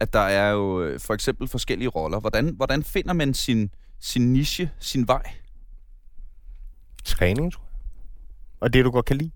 At 0.00 0.12
der 0.12 0.20
er 0.20 0.50
jo 0.50 0.82
øh, 0.82 1.00
for 1.00 1.14
eksempel 1.14 1.48
forskellige 1.48 1.88
roller. 1.88 2.20
Hvordan, 2.20 2.54
hvordan 2.56 2.82
finder 2.84 3.12
man 3.12 3.34
sin, 3.34 3.70
sin 4.00 4.32
niche, 4.32 4.70
sin 4.78 5.08
vej? 5.08 5.22
Træning, 7.04 7.52
tror 7.52 7.62
jeg. 7.62 7.80
Og 8.60 8.72
det, 8.72 8.84
du 8.84 8.90
godt 8.90 9.06
kan 9.06 9.16
lide. 9.16 9.30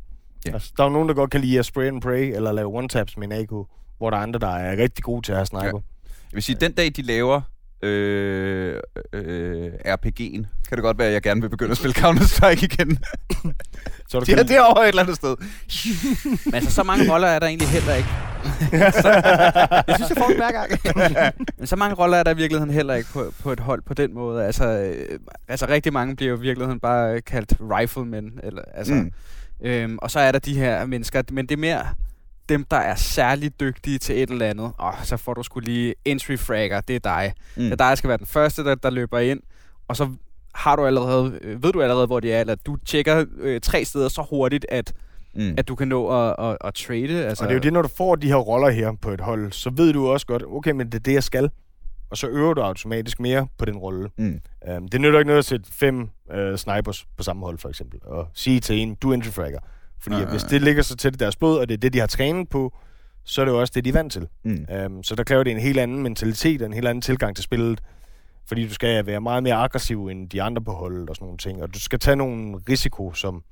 Ja. 0.46 0.52
Altså, 0.52 0.72
der 0.76 0.82
er 0.82 0.86
jo 0.88 0.92
nogen, 0.92 1.08
der 1.08 1.14
godt 1.14 1.30
kan 1.30 1.40
lide 1.40 1.58
at 1.58 1.66
spray 1.66 1.86
and 1.86 2.02
pray, 2.02 2.34
eller 2.34 2.52
lave 2.52 2.78
one-taps 2.78 3.14
med 3.16 3.26
en 3.26 3.32
AK, 3.32 3.50
hvor 3.98 4.10
der 4.10 4.16
er 4.16 4.22
andre, 4.22 4.40
der 4.40 4.48
er 4.48 4.76
rigtig 4.76 5.04
gode 5.04 5.26
til 5.26 5.32
at 5.32 5.38
have 5.38 5.46
sniper. 5.46 5.66
Ja. 5.66 5.72
Jeg 6.04 6.32
vil 6.32 6.42
sige, 6.42 6.56
den 6.60 6.72
dag, 6.72 6.92
de 6.96 7.02
laver 7.02 7.40
øh, 7.82 8.80
øh, 9.12 9.72
RPG'en, 9.86 10.46
kan 10.68 10.76
det 10.76 10.82
godt 10.82 10.98
være, 10.98 11.06
at 11.08 11.12
jeg 11.12 11.22
gerne 11.22 11.40
vil 11.40 11.48
begynde 11.48 11.70
at 11.70 11.76
spille 11.76 11.94
Counter-Strike 11.98 12.64
igen. 12.64 12.98
Så 14.08 14.20
du 14.20 14.24
Det 14.24 14.32
er 14.32 14.36
kan 14.36 14.48
derovre 14.48 14.82
et 14.82 14.88
eller 14.88 15.02
andet 15.02 15.16
sted. 15.16 15.36
Men 16.44 16.54
altså, 16.54 16.70
så 16.70 16.82
mange 16.82 17.12
roller 17.12 17.28
er 17.28 17.38
der 17.38 17.46
egentlig 17.46 17.68
heller 17.68 17.94
ikke. 17.94 18.08
så, 19.02 19.08
jeg 19.88 19.94
synes, 19.94 20.10
jeg 20.10 20.16
får 20.18 20.28
det 20.28 20.36
hver 20.36 20.52
gang. 20.52 20.70
Men 21.58 21.66
så 21.66 21.76
mange 21.76 21.94
roller 21.94 22.16
er 22.16 22.22
der 22.22 22.30
i 22.30 22.36
virkeligheden 22.36 22.74
heller 22.74 22.94
ikke 22.94 23.08
på, 23.12 23.32
på 23.42 23.52
et 23.52 23.60
hold 23.60 23.82
på 23.82 23.94
den 23.94 24.14
måde. 24.14 24.44
Altså, 24.46 24.64
øh, 24.64 25.18
altså 25.48 25.66
rigtig 25.68 25.92
mange 25.92 26.16
bliver 26.16 26.30
jo 26.30 26.36
i 26.36 26.40
virkeligheden 26.40 26.80
bare 26.80 27.20
kaldt 27.20 27.54
riflemen. 27.60 28.40
Eller, 28.42 28.62
altså, 28.74 28.94
mm. 28.94 29.12
øhm, 29.60 29.98
og 30.02 30.10
så 30.10 30.20
er 30.20 30.32
der 30.32 30.38
de 30.38 30.54
her 30.54 30.86
mennesker, 30.86 31.22
men 31.30 31.46
det 31.46 31.54
er 31.54 31.60
mere 31.60 31.86
dem, 32.48 32.64
der 32.64 32.76
er 32.76 32.94
særlig 32.94 33.60
dygtige 33.60 33.98
til 33.98 34.22
et 34.22 34.30
eller 34.30 34.46
andet. 34.46 34.72
Og 34.78 34.94
så 35.02 35.16
får 35.16 35.34
du 35.34 35.42
skulle 35.42 35.64
lige 35.64 35.94
entry 36.04 36.36
fragger, 36.36 36.80
det 36.80 36.96
er 36.96 37.00
dig. 37.00 37.32
Mm. 37.56 37.62
Det 37.62 37.72
er 37.72 37.76
dig, 37.76 37.88
der 37.88 37.94
skal 37.94 38.08
være 38.08 38.18
den 38.18 38.26
første, 38.26 38.64
der, 38.64 38.74
der 38.74 38.90
løber 38.90 39.18
ind. 39.18 39.40
Og 39.88 39.96
så 39.96 40.08
har 40.54 40.76
du 40.76 40.86
allerede, 40.86 41.38
øh, 41.42 41.62
ved 41.62 41.72
du 41.72 41.82
allerede, 41.82 42.06
hvor 42.06 42.20
de 42.20 42.32
er, 42.32 42.40
eller 42.40 42.54
du 42.54 42.76
tjekker 42.76 43.24
øh, 43.38 43.60
tre 43.60 43.84
steder 43.84 44.08
så 44.08 44.26
hurtigt, 44.30 44.66
at 44.68 44.92
Mm. 45.34 45.54
at 45.56 45.68
du 45.68 45.74
kan 45.74 45.88
nå 45.88 46.08
at, 46.08 46.34
at, 46.38 46.56
at 46.64 46.74
trade. 46.74 47.26
Altså, 47.26 47.44
Og 47.44 47.48
det 47.48 47.54
er 47.54 47.58
jo 47.58 47.60
det, 47.62 47.72
når 47.72 47.82
du 47.82 47.88
får 47.88 48.16
de 48.16 48.28
her 48.28 48.36
roller 48.36 48.70
her 48.70 48.92
på 49.02 49.10
et 49.10 49.20
hold, 49.20 49.52
så 49.52 49.70
ved 49.70 49.92
du 49.92 50.08
også 50.08 50.26
godt, 50.26 50.42
okay, 50.46 50.70
men 50.70 50.86
det 50.86 50.94
er 50.94 50.98
det, 50.98 51.12
jeg 51.12 51.22
skal. 51.22 51.50
Og 52.10 52.16
så 52.16 52.26
øver 52.28 52.54
du 52.54 52.60
automatisk 52.60 53.20
mere 53.20 53.46
på 53.58 53.64
den 53.64 53.76
rolle. 53.76 54.08
Mm. 54.18 54.40
Um, 54.76 54.88
det 54.88 55.00
nytter 55.00 55.18
ikke 55.18 55.26
noget 55.26 55.38
at 55.38 55.44
sætte 55.44 55.72
fem 55.72 56.08
uh, 56.34 56.56
snipers 56.56 57.06
på 57.16 57.22
samme 57.22 57.46
hold, 57.46 57.58
for 57.58 57.68
eksempel, 57.68 58.00
og 58.02 58.28
sige 58.34 58.60
til 58.60 58.76
en, 58.78 58.94
du 58.94 59.10
er 59.10 59.14
entry 59.14 59.28
fragger. 59.30 59.58
Fordi 60.02 60.16
Nej, 60.16 60.24
uh, 60.24 60.30
hvis 60.30 60.42
nej, 60.42 60.48
det 60.50 60.62
ligger 60.62 60.82
så 60.82 60.96
tæt 60.96 61.14
i 61.14 61.16
deres 61.16 61.36
blod, 61.36 61.58
og 61.58 61.68
det 61.68 61.74
er 61.74 61.78
det, 61.78 61.92
de 61.92 61.98
har 61.98 62.06
trænet 62.06 62.48
på, 62.48 62.74
så 63.24 63.40
er 63.40 63.44
det 63.44 63.52
jo 63.52 63.60
også 63.60 63.72
det, 63.74 63.84
de 63.84 63.88
er 63.88 63.92
vant 63.92 64.12
til. 64.12 64.28
Mm. 64.44 64.66
Um, 64.86 65.02
så 65.02 65.14
der 65.14 65.24
kræver 65.24 65.42
det 65.44 65.50
en 65.50 65.58
helt 65.58 65.78
anden 65.78 66.02
mentalitet 66.02 66.62
og 66.62 66.66
en 66.66 66.72
helt 66.72 66.88
anden 66.88 67.02
tilgang 67.02 67.36
til 67.36 67.42
spillet. 67.44 67.80
Fordi 68.46 68.68
du 68.68 68.74
skal 68.74 69.06
være 69.06 69.20
meget 69.20 69.42
mere 69.42 69.54
aggressiv 69.54 70.06
end 70.06 70.30
de 70.30 70.42
andre 70.42 70.62
på 70.62 70.72
holdet 70.72 71.10
og 71.10 71.16
sådan 71.16 71.24
nogle 71.24 71.38
ting. 71.38 71.62
Og 71.62 71.74
du 71.74 71.80
skal 71.80 71.98
tage 71.98 72.16
nogle 72.16 72.56
risiko, 72.68 73.12
som 73.12 73.42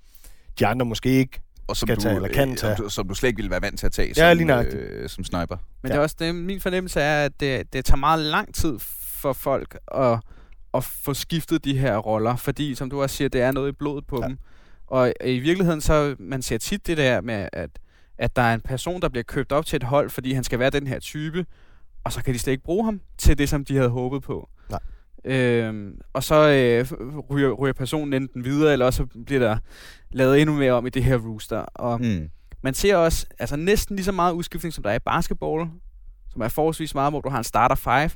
de 0.58 0.66
andre 0.66 0.86
måske 0.86 1.08
ikke 1.08 1.40
Og 1.68 1.76
som 1.76 1.86
Skal 1.86 1.96
du, 1.96 2.00
tage 2.00 2.14
eller 2.16 2.28
kan 2.28 2.50
øh, 2.50 2.56
tage. 2.56 2.76
Som, 2.76 2.84
du, 2.84 2.90
som 2.90 3.08
du 3.08 3.14
slet 3.14 3.28
ikke 3.28 3.36
ville 3.36 3.50
være 3.50 3.62
vant 3.62 3.78
til 3.78 3.86
at 3.86 3.92
tage 3.92 4.08
Ja, 4.16 4.30
som, 4.30 4.36
lige 4.36 4.46
nøjagtigt. 4.46 4.82
øh, 4.82 5.08
som 5.08 5.24
sniper. 5.24 5.56
Men 5.82 5.88
Ja. 5.88 5.88
det 5.88 5.98
er 5.98 6.02
også 6.02 6.16
det, 6.18 6.34
min 6.34 6.60
fornemmelse 6.60 7.00
er, 7.00 7.24
at 7.24 7.32
det, 7.40 7.72
det 7.72 7.84
tager 7.84 7.96
meget 7.96 8.20
lang 8.20 8.54
tid 8.54 8.78
for 9.20 9.32
folk 9.32 9.78
at, 9.94 10.18
at 10.74 10.84
få 10.84 11.14
skiftet 11.14 11.64
de 11.64 11.78
her 11.78 11.96
roller, 11.96 12.36
fordi 12.36 12.74
som 12.74 12.90
du 12.90 13.02
også 13.02 13.16
siger, 13.16 13.28
det 13.28 13.40
er 13.42 13.50
noget 13.52 13.68
i 13.68 13.72
blodet 13.72 14.06
på 14.06 14.16
Ja. 14.16 14.22
ja. 14.22 14.28
dem. 14.28 14.38
Og 14.90 15.12
i 15.24 15.38
virkeligheden 15.38 15.80
så, 15.80 16.16
man 16.18 16.42
ser 16.42 16.58
tit 16.58 16.86
det 16.86 16.96
der 16.96 17.20
med, 17.20 17.48
at, 17.52 17.70
at 18.18 18.36
der 18.36 18.42
er 18.42 18.54
en 18.54 18.60
person, 18.60 19.02
der 19.02 19.08
bliver 19.08 19.22
købt 19.24 19.52
op 19.52 19.66
til 19.66 19.76
et 19.76 19.82
hold, 19.82 20.10
fordi 20.10 20.32
han 20.32 20.44
skal 20.44 20.58
være 20.58 20.70
den 20.70 20.86
her 20.86 20.98
type, 20.98 21.46
og 22.04 22.12
så 22.12 22.22
kan 22.24 22.34
de 22.34 22.38
slet 22.38 22.50
ikke 22.52 22.64
bruge 22.64 22.84
ham 22.84 23.00
til 23.18 23.38
det, 23.38 23.48
som 23.48 23.64
de 23.64 23.76
havde 23.76 23.88
håbet 23.88 24.22
på. 24.22 24.48
Nej. 24.70 24.80
Øhm, 25.24 26.00
og 26.12 26.24
så 26.24 26.34
øh, 26.50 26.98
ryger, 27.30 27.50
ryger 27.52 27.72
personen 27.72 28.12
enten 28.22 28.44
videre, 28.44 28.72
eller 28.72 28.86
også 28.86 29.06
bliver 29.26 29.40
der 29.40 29.58
lavet 30.10 30.40
endnu 30.40 30.56
mere 30.56 30.72
om 30.72 30.86
i 30.86 30.90
det 30.90 31.04
her 31.04 31.16
rooster. 31.16 31.58
Og 31.58 32.00
Mm. 32.00 32.28
man 32.62 32.74
ser 32.74 32.96
også 32.96 33.26
altså 33.38 33.56
næsten 33.56 33.96
lige 33.96 34.04
så 34.04 34.12
meget 34.12 34.32
udskiftning, 34.32 34.72
som 34.74 34.82
der 34.82 34.90
er 34.90 34.94
i 34.94 34.98
basketball, 34.98 35.68
som 36.32 36.42
er 36.42 36.48
forholdsvis 36.48 36.94
meget, 36.94 37.12
hvor 37.12 37.20
du 37.20 37.28
har 37.28 37.38
en 37.38 37.44
starter 37.44 37.74
5. 37.74 38.10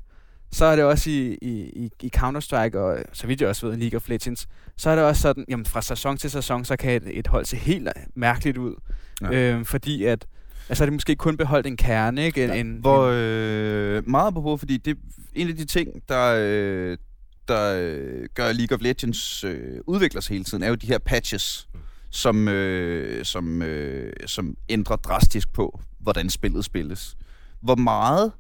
Så 0.53 0.65
er 0.65 0.77
det 0.77 0.85
også 0.85 1.11
i, 1.11 1.39
i, 1.43 1.51
i, 1.85 1.91
i 2.03 2.11
Counter-Strike, 2.17 2.79
og 2.79 2.99
så 3.13 3.27
vidt 3.27 3.41
jeg 3.41 3.49
også 3.49 3.67
ved, 3.67 3.77
i 3.77 3.81
League 3.81 3.97
of 3.97 4.09
Legends, 4.09 4.49
så 4.77 4.91
er 4.91 4.95
det 4.95 5.05
også 5.05 5.23
sådan, 5.23 5.45
jamen 5.49 5.67
fra 5.67 5.83
sæson 5.83 6.17
til 6.17 6.31
sæson, 6.31 6.65
så 6.65 6.77
kan 6.77 7.03
et, 7.03 7.19
et 7.19 7.27
hold 7.27 7.45
se 7.45 7.57
helt 7.57 7.89
mærkeligt 8.15 8.59
ud. 8.59 8.75
Ja. 9.23 9.33
Ja. 9.33 9.53
Øhm, 9.53 9.65
fordi 9.65 10.05
at, 10.05 10.27
altså 10.69 10.85
er 10.85 10.87
det 10.87 10.93
måske 10.93 11.17
kun 11.17 11.37
beholdt 11.37 11.67
en 11.67 11.77
kerne, 11.77 12.27
ikke? 12.27 12.45
En, 12.45 12.67
en, 12.67 12.77
Hvor 12.81 13.11
øh, 13.13 14.09
meget 14.09 14.35
på 14.35 14.57
fordi 14.57 14.77
det 14.77 14.99
en 15.35 15.49
af 15.49 15.57
de 15.57 15.65
ting, 15.65 15.89
der, 16.09 16.37
øh, 16.39 16.97
der 17.49 17.81
øh, 17.81 18.27
gør 18.35 18.53
League 18.53 18.77
of 18.77 18.83
Legends 18.83 19.45
øh, 19.45 19.81
udvikler 19.87 20.21
sig 20.21 20.33
hele 20.33 20.45
tiden, 20.45 20.63
er 20.63 20.69
jo 20.69 20.75
de 20.75 20.87
her 20.87 20.99
patches, 20.99 21.69
som, 22.11 22.49
øh, 22.49 23.25
som, 23.25 23.63
øh, 23.63 24.13
som 24.27 24.57
ændrer 24.69 24.97
drastisk 24.97 25.53
på, 25.53 25.81
hvordan 25.99 26.31
spillet 26.31 26.65
spilles. 26.65 27.17
Hvor 27.61 27.75
meget 27.75 28.33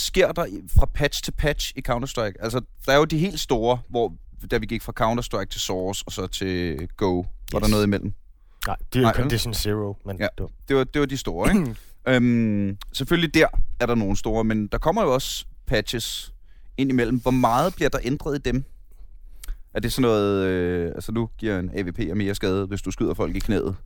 sker 0.00 0.32
der 0.32 0.46
fra 0.78 0.86
patch 0.94 1.22
til 1.22 1.32
patch 1.32 1.72
i 1.76 1.82
Counter-Strike? 1.88 2.32
Altså, 2.40 2.60
der 2.86 2.92
er 2.92 2.96
jo 2.96 3.04
de 3.04 3.18
helt 3.18 3.40
store, 3.40 3.78
hvor 3.88 4.12
da 4.50 4.58
vi 4.58 4.66
gik 4.66 4.82
fra 4.82 4.92
Counter-Strike 5.00 5.44
til 5.48 5.60
Source 5.60 6.02
og 6.06 6.12
så 6.12 6.26
til 6.26 6.88
Go, 6.96 7.16
var 7.16 7.24
Yes. 7.54 7.62
der 7.62 7.68
noget 7.68 7.84
imellem. 7.84 8.12
Nej, 8.66 8.76
det 8.92 8.98
er 8.98 9.02
jo? 9.08 9.12
Condition 9.14 9.54
Zero, 9.54 9.96
men 10.06 10.16
Ja. 10.20 10.22
det 10.38 10.42
var, 10.42 10.48
Det 10.68 10.76
var, 10.76 10.84
det 10.84 11.00
var 11.00 11.06
de 11.06 11.16
store, 11.16 11.50
ikke? 11.52 11.76
øhm, 12.08 12.76
selvfølgelig 12.92 13.34
der 13.34 13.46
er 13.80 13.86
der 13.86 13.94
nogle 13.94 14.16
store, 14.16 14.44
men 14.44 14.66
der 14.66 14.78
kommer 14.78 15.02
jo 15.02 15.14
også 15.14 15.44
patches 15.66 16.32
ind 16.76 16.90
imellem. 16.90 17.20
Hvor 17.20 17.30
meget 17.30 17.74
bliver 17.74 17.88
der 17.88 17.98
ændret 18.04 18.36
i 18.38 18.50
dem? 18.50 18.64
Er 19.74 19.80
det 19.80 19.92
sådan 19.92 20.02
noget... 20.02 20.44
Øh, 20.46 20.92
altså 20.94 21.12
nu 21.12 21.28
giver 21.38 21.58
en 21.58 21.70
AVP 21.74 21.98
mere 22.16 22.34
skade, 22.34 22.66
hvis 22.66 22.82
du 22.82 22.90
skyder 22.90 23.14
folk 23.14 23.36
i 23.36 23.38
knæet. 23.38 23.76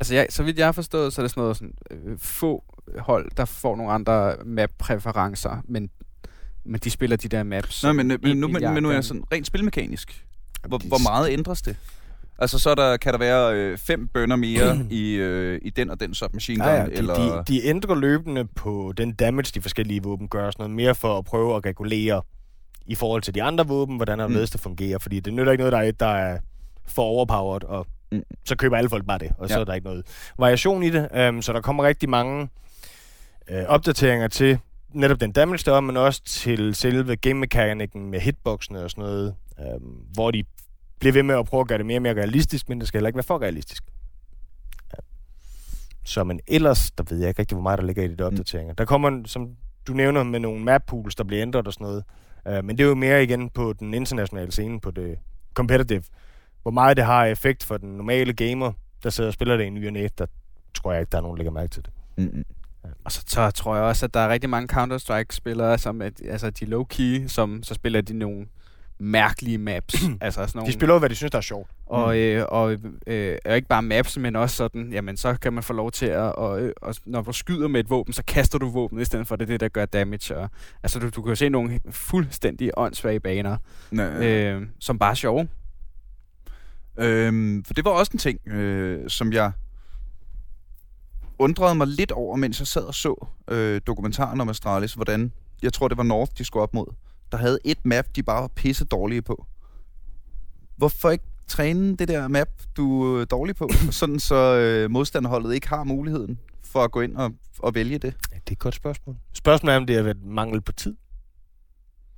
Altså, 0.00 0.14
jeg, 0.14 0.26
så 0.30 0.42
vidt 0.42 0.58
jeg 0.58 0.66
har 0.66 0.72
forstået, 0.72 1.12
så 1.12 1.20
er 1.20 1.24
det 1.24 1.30
sådan 1.30 1.40
noget 1.40 1.56
sådan, 1.56 1.74
øh, 1.90 2.18
få 2.18 2.64
hold, 2.98 3.30
der 3.36 3.44
får 3.44 3.76
nogle 3.76 3.92
andre 3.92 4.34
map-præferencer, 4.44 5.62
men, 5.68 5.90
men 6.64 6.80
de 6.84 6.90
spiller 6.90 7.16
de 7.16 7.28
der 7.28 7.42
maps. 7.42 7.82
Nå, 7.82 7.92
men, 7.92 8.10
øh, 8.10 8.18
men, 8.22 8.30
en 8.30 8.36
nu, 8.36 8.48
men, 8.48 8.74
men 8.74 8.82
nu 8.82 8.88
er 8.88 8.92
jeg 8.94 9.04
sådan 9.04 9.22
rent 9.32 9.46
spilmekanisk. 9.46 10.24
Hvor, 10.68 10.78
hvor 10.88 11.02
meget 11.02 11.30
ændres 11.32 11.62
det? 11.62 11.76
Altså, 12.38 12.58
så 12.58 12.70
er 12.70 12.74
der, 12.74 12.96
kan 12.96 13.12
der 13.12 13.18
være 13.18 13.54
øh, 13.54 13.78
fem 13.78 14.08
bønder 14.08 14.36
mere 14.36 14.78
i, 14.90 15.12
øh, 15.14 15.60
i 15.62 15.70
den 15.70 15.90
og 15.90 16.00
den 16.00 16.14
submachine 16.14 16.64
gun, 16.64 16.72
Ja, 16.72 16.80
ja, 16.80 16.86
de, 16.86 16.92
eller... 16.92 17.14
de, 17.14 17.44
de 17.52 17.64
ændrer 17.66 17.94
løbende 17.94 18.44
på 18.44 18.92
den 18.96 19.12
damage, 19.12 19.50
de 19.54 19.62
forskellige 19.62 20.02
våben 20.02 20.28
gør, 20.28 20.50
sådan 20.50 20.62
noget 20.62 20.70
mere 20.76 20.94
for 20.94 21.18
at 21.18 21.24
prøve 21.24 21.56
at 21.56 21.66
regulere 21.66 22.22
i 22.86 22.94
forhold 22.94 23.22
til 23.22 23.34
de 23.34 23.42
andre 23.42 23.66
våben, 23.66 23.96
hvordan 23.96 24.20
er 24.20 24.28
Mm. 24.28 24.34
det 24.34 24.60
fungerer, 24.60 24.98
fordi 24.98 25.20
det 25.20 25.32
nytter 25.34 25.52
ikke 25.52 25.64
noget, 25.64 25.72
der 25.72 25.78
er 25.78 25.90
der 25.92 26.06
er 26.06 26.38
for 26.86 27.02
overpowered, 27.02 27.64
og 27.64 27.86
Mm. 28.12 28.22
så 28.44 28.56
køber 28.56 28.76
alle 28.76 28.90
folk 28.90 29.06
bare 29.06 29.18
det, 29.18 29.30
og 29.38 29.48
så 29.48 29.54
Ja. 29.54 29.60
er 29.60 29.64
der 29.64 29.74
ikke 29.74 29.86
noget 29.86 30.06
variation 30.38 30.82
i 30.82 30.90
det. 30.90 31.28
Um, 31.28 31.42
så 31.42 31.52
der 31.52 31.60
kommer 31.60 31.84
rigtig 31.84 32.08
mange 32.08 32.48
øh, 33.50 33.64
opdateringer 33.64 34.28
til 34.28 34.58
netop 34.90 35.20
den 35.20 35.32
damage 35.32 35.62
der, 35.64 35.76
er, 35.76 35.80
men 35.80 35.96
også 35.96 36.22
til 36.24 36.74
selve 36.74 37.16
game 37.16 37.34
mekanikken 37.34 38.10
med 38.10 38.20
hitboxene 38.20 38.84
og 38.84 38.90
sådan 38.90 39.04
noget, 39.04 39.34
um, 39.58 39.82
hvor 40.14 40.30
de 40.30 40.44
bliver 40.98 41.12
ved 41.12 41.22
med 41.22 41.34
at 41.34 41.46
prøve 41.46 41.60
at 41.60 41.68
gøre 41.68 41.78
det 41.78 41.86
mere 41.86 41.98
og 41.98 42.02
mere 42.02 42.14
realistisk, 42.14 42.68
men 42.68 42.80
det 42.80 42.88
skal 42.88 42.98
heller 42.98 43.08
ikke 43.08 43.16
være 43.16 43.22
for 43.22 43.42
realistisk. 43.42 43.84
Ja. 44.92 44.98
Så 46.04 46.24
men 46.24 46.40
ellers, 46.46 46.90
der 46.90 47.04
ved 47.10 47.18
jeg 47.18 47.28
ikke 47.28 47.40
rigtig, 47.40 47.54
hvor 47.54 47.62
meget 47.62 47.78
der 47.78 47.84
ligger 47.84 48.02
i 48.02 48.08
de 48.08 48.16
der 48.16 48.24
opdateringer. 48.24 48.74
Der 48.74 48.84
kommer, 48.84 49.22
som 49.26 49.56
du 49.86 49.92
nævner, 49.92 50.22
med 50.22 50.40
nogle 50.40 50.64
map 50.64 50.82
pools, 50.86 51.14
der 51.14 51.24
bliver 51.24 51.42
ændret 51.42 51.66
og 51.66 51.72
sådan 51.72 51.84
noget. 51.84 52.04
Uh, 52.44 52.64
men 52.64 52.78
det 52.78 52.84
er 52.84 52.88
jo 52.88 52.94
mere 52.94 53.22
igen 53.22 53.50
på 53.50 53.72
den 53.72 53.94
internationale 53.94 54.52
scene, 54.52 54.80
på 54.80 54.90
det 54.90 55.18
competitive. 55.54 56.02
Hvor 56.62 56.70
meget 56.70 56.96
det 56.96 57.04
har 57.04 57.24
effekt 57.24 57.64
for 57.64 57.76
den 57.76 57.88
normale 57.88 58.32
gamer, 58.32 58.72
der 59.02 59.10
sidder 59.10 59.28
og 59.28 59.34
spiller 59.34 59.56
det 59.56 59.64
i 59.64 59.70
ny 59.70 59.86
og 59.86 59.92
næ, 59.92 60.08
der 60.18 60.26
tror 60.74 60.92
jeg 60.92 61.00
ikke, 61.00 61.10
der 61.10 61.18
er 61.18 61.22
nogen, 61.22 61.36
der 61.36 61.38
lægger 61.38 61.52
mærke 61.52 61.70
til 61.70 61.84
det. 61.84 61.92
Mm-mm. 62.16 62.44
Og 63.04 63.12
så, 63.12 63.24
så 63.26 63.50
tror 63.50 63.76
jeg 63.76 63.84
også, 63.84 64.06
at 64.06 64.14
der 64.14 64.20
er 64.20 64.28
rigtig 64.28 64.50
mange 64.50 64.68
Counter-Strike-spillere, 64.72 65.78
som 65.78 66.02
er, 66.02 66.10
altså 66.30 66.50
de 66.50 66.64
low-key, 66.64 67.28
som 67.28 67.62
så 67.62 67.74
spiller 67.74 68.00
de 68.00 68.18
nogle 68.18 68.46
mærkelige 68.98 69.58
maps. 69.58 69.94
altså 70.20 70.40
sådan 70.40 70.50
nogle, 70.54 70.66
De 70.66 70.72
spiller 70.72 70.94
jo, 70.94 70.98
hvad 70.98 71.08
de 71.08 71.14
synes, 71.14 71.30
der 71.30 71.38
er 71.38 71.42
sjovt. 71.42 71.70
Og, 71.86 72.18
øh, 72.18 72.46
og 72.48 72.78
øh, 73.06 73.38
og 73.44 73.56
ikke 73.56 73.68
bare 73.68 73.82
maps, 73.82 74.18
men 74.18 74.36
også 74.36 74.56
sådan, 74.56 74.92
jamen 74.92 75.16
så 75.16 75.34
kan 75.34 75.52
man 75.52 75.62
få 75.62 75.72
lov 75.72 75.92
til 75.92 76.06
at, 76.06 76.32
og, 76.32 76.60
øh, 76.60 76.72
og 76.82 76.94
når 77.04 77.22
du 77.22 77.32
skyder 77.32 77.68
med 77.68 77.80
et 77.80 77.90
våben, 77.90 78.12
så 78.12 78.22
kaster 78.26 78.58
du 78.58 78.68
våbnet, 78.68 79.02
i 79.02 79.04
stedet 79.04 79.26
for 79.26 79.36
det 79.36 79.48
det, 79.48 79.60
der 79.60 79.68
gør 79.68 79.84
damage. 79.84 80.36
Og, 80.36 80.50
altså 80.82 80.98
du, 80.98 81.08
du 81.08 81.22
kan 81.22 81.28
jo 81.28 81.34
se 81.34 81.48
nogle 81.48 81.80
fuldstændig 81.90 82.70
åndssvage 82.76 83.20
baner, 83.20 83.56
Nå, 83.90 84.02
øh, 84.02 84.62
som 84.80 84.98
bare 84.98 85.10
er 85.10 85.14
sjove. 85.14 85.48
Øhm, 86.98 87.64
for 87.64 87.74
det 87.74 87.84
var 87.84 87.90
også 87.90 88.10
en 88.12 88.18
ting, 88.18 88.48
øh, 88.48 89.10
som 89.10 89.32
jeg 89.32 89.52
undrede 91.38 91.74
mig 91.74 91.86
lidt 91.86 92.12
over, 92.12 92.36
mens 92.36 92.58
jeg 92.58 92.66
sad 92.66 92.82
og 92.82 92.94
så 92.94 93.26
øh, 93.50 93.80
dokumentaren 93.86 94.40
om 94.40 94.48
Astralis, 94.48 94.94
hvordan, 94.94 95.32
jeg 95.62 95.72
tror 95.72 95.88
det 95.88 95.96
var 95.96 96.02
North, 96.02 96.32
de 96.38 96.44
skulle 96.44 96.62
op 96.62 96.74
mod, 96.74 96.86
der 97.32 97.38
havde 97.38 97.58
et 97.64 97.78
map, 97.84 98.06
de 98.16 98.22
bare 98.22 98.40
var 98.40 98.48
pisse 98.48 98.84
dårlige 98.84 99.22
på. 99.22 99.46
Hvorfor 100.76 101.10
ikke 101.10 101.24
træne 101.48 101.96
det 101.96 102.08
der 102.08 102.28
map, 102.28 102.48
du 102.76 103.16
er 103.16 103.24
dårlig 103.24 103.56
på, 103.56 103.70
sådan 103.90 104.20
så 104.20 104.56
øh, 104.56 104.90
modstanderholdet 104.90 105.54
ikke 105.54 105.68
har 105.68 105.84
muligheden 105.84 106.38
for 106.64 106.84
at 106.84 106.90
gå 106.90 107.00
ind 107.00 107.16
og, 107.16 107.32
og 107.58 107.74
vælge 107.74 107.98
det? 107.98 108.14
Ja, 108.32 108.36
det 108.36 108.48
er 108.48 108.52
et 108.52 108.58
godt 108.58 108.74
spørgsmål. 108.74 109.16
Spørgsmålet 109.32 109.74
er, 109.74 109.76
om 109.76 109.86
det 109.86 109.96
har 109.96 110.02
været 110.02 110.24
mangel 110.24 110.60
på 110.60 110.72
tid. 110.72 110.96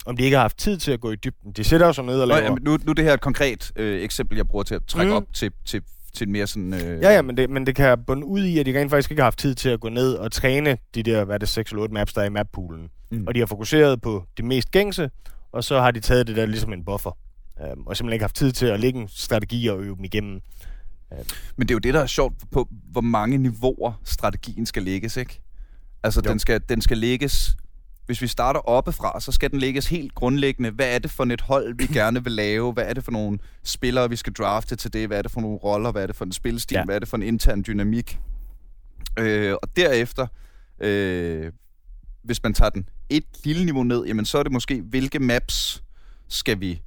Om 0.06 0.16
de 0.16 0.22
ikke 0.22 0.36
har 0.36 0.44
haft 0.44 0.58
tid 0.58 0.78
til 0.78 0.92
at 0.92 1.00
gå 1.00 1.10
i 1.10 1.16
dybden. 1.16 1.52
De 1.52 1.64
sætter 1.64 1.86
jo 1.86 1.92
så 1.92 2.02
ned 2.02 2.20
og 2.20 2.28
Nå, 2.28 2.34
laver... 2.34 2.44
jamen, 2.44 2.62
nu, 2.62 2.78
nu 2.84 2.90
er 2.90 2.94
det 2.94 3.04
her 3.04 3.14
et 3.14 3.20
konkret 3.20 3.72
øh, 3.76 4.02
eksempel, 4.02 4.36
jeg 4.36 4.48
bruger 4.48 4.62
til 4.62 4.74
at 4.74 4.84
trække. 4.86 5.10
Mm. 5.10 5.16
op 5.16 5.24
til, 5.32 5.52
til, 5.64 5.82
til 6.18 6.28
mere 6.28 6.46
sådan... 6.46 6.74
Øh, 6.74 7.02
Ja, 7.02 7.10
ja, 7.14 7.22
men 7.22 7.36
det, 7.36 7.50
men 7.50 7.66
det 7.66 7.74
kan 7.76 7.98
bunde 8.06 8.26
ud 8.26 8.44
i, 8.44 8.58
at 8.58 8.66
de 8.66 8.78
rent 8.80 8.90
faktisk 8.90 9.10
ikke 9.10 9.20
har 9.20 9.26
haft 9.26 9.38
tid 9.38 9.54
til 9.54 9.68
at 9.68 9.80
gå 9.80 9.88
ned 9.88 10.14
og 10.14 10.32
træne 10.32 10.78
de 10.94 11.02
der, 11.02 11.24
hvad 11.24 11.34
er 11.34 11.38
det, 11.38 11.48
6 11.48 11.70
eller 11.70 11.82
8 11.82 11.94
maps, 11.94 12.12
der 12.12 12.20
er 12.20 12.26
i 12.26 12.28
mappoolen. 12.30 12.88
Mm. 13.10 13.24
Og 13.26 13.34
de 13.34 13.38
har 13.38 13.46
fokuseret 13.46 14.02
på 14.02 14.24
det 14.36 14.44
mest 14.44 14.70
gængse, 14.70 15.10
og 15.52 15.64
så 15.64 15.80
har 15.80 15.90
de 15.90 16.00
taget 16.00 16.26
det 16.26 16.36
der 16.36 16.46
ligesom 16.46 16.72
en 16.72 16.84
buffer. 16.84 17.10
Um, 17.72 17.86
og 17.86 17.96
simpelthen 17.96 18.12
ikke 18.12 18.22
haft 18.22 18.36
tid 18.36 18.52
til 18.52 18.66
at 18.66 18.80
lægge 18.80 19.00
en 19.00 19.08
strategi 19.08 19.66
og 19.66 19.80
øve 19.82 19.96
dem 19.96 20.04
igennem. 20.04 20.40
Men 21.56 21.68
det 21.68 21.70
er 21.70 21.74
jo 21.74 21.78
det, 21.78 21.94
der 21.94 22.00
er 22.00 22.06
sjovt 22.06 22.34
på, 22.50 22.68
hvor 22.92 23.00
mange 23.00 23.38
niveauer 23.38 24.00
strategien 24.04 24.66
skal 24.66 24.82
lægges, 24.82 25.16
ikke? 25.16 25.40
Altså, 26.02 26.22
Jo. 26.24 26.30
den 26.30 26.38
skal, 26.38 26.60
den 26.68 26.80
skal 26.80 26.98
lægges... 26.98 27.56
Hvis 28.08 28.22
vi 28.22 28.26
starter 28.26 28.60
oppefra, 28.60 29.20
så 29.20 29.32
skal 29.32 29.50
den 29.50 29.58
lægges 29.58 29.88
helt 29.88 30.14
grundlæggende. 30.14 30.70
Hvad 30.70 30.94
er 30.94 30.98
det 30.98 31.10
for 31.10 31.24
et 31.24 31.40
hold, 31.40 31.74
vi 31.78 31.86
gerne 31.86 32.24
vil 32.24 32.32
lave? 32.32 32.72
Hvad 32.72 32.84
er 32.84 32.92
det 32.92 33.04
for 33.04 33.12
nogle 33.12 33.38
spillere, 33.62 34.10
vi 34.10 34.16
skal 34.16 34.32
drafte 34.32 34.76
til 34.76 34.92
det? 34.92 35.06
Hvad 35.06 35.18
er 35.18 35.22
det 35.22 35.30
for 35.30 35.40
nogle 35.40 35.56
roller? 35.56 35.92
Hvad 35.92 36.02
er 36.02 36.06
det 36.06 36.16
for 36.16 36.24
en 36.24 36.32
spilstil? 36.32 36.74
Ja. 36.74 36.84
Hvad 36.84 36.94
er 36.94 36.98
det 36.98 37.08
for 37.08 37.16
en 37.16 37.22
intern 37.22 37.64
dynamik? 37.66 38.18
Øh, 39.18 39.54
og 39.62 39.76
derefter, 39.76 40.26
øh, 40.80 41.52
hvis 42.22 42.42
man 42.42 42.54
tager 42.54 42.70
den 42.70 42.88
et 43.10 43.24
lille 43.44 43.64
niveau 43.64 43.82
ned, 43.82 44.04
jamen 44.06 44.24
så 44.24 44.38
er 44.38 44.42
det 44.42 44.52
måske, 44.52 44.80
hvilke 44.82 45.18
maps 45.18 45.82
skal 46.28 46.60
vi 46.60 46.82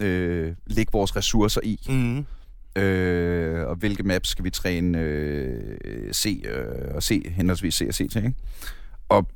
øh, 0.00 0.54
lægge 0.66 0.92
vores 0.92 1.16
ressourcer 1.16 1.60
i? 1.64 1.80
Mm. 1.88 2.26
øh, 2.82 3.68
og 3.68 3.76
hvilke 3.76 4.02
maps 4.02 4.28
skal 4.28 4.44
vi 4.44 4.50
træne 4.50 4.98
øh, 4.98 6.12
C 6.12 6.42
øh, 6.44 6.94
og 6.94 7.02
C, 7.02 7.32
henholdsvis 7.36 7.74
C 7.74 7.84
og 7.88 7.94
C 7.94 8.10
til, 8.10 8.24
ikke? 8.24 8.36
Og 9.08 9.28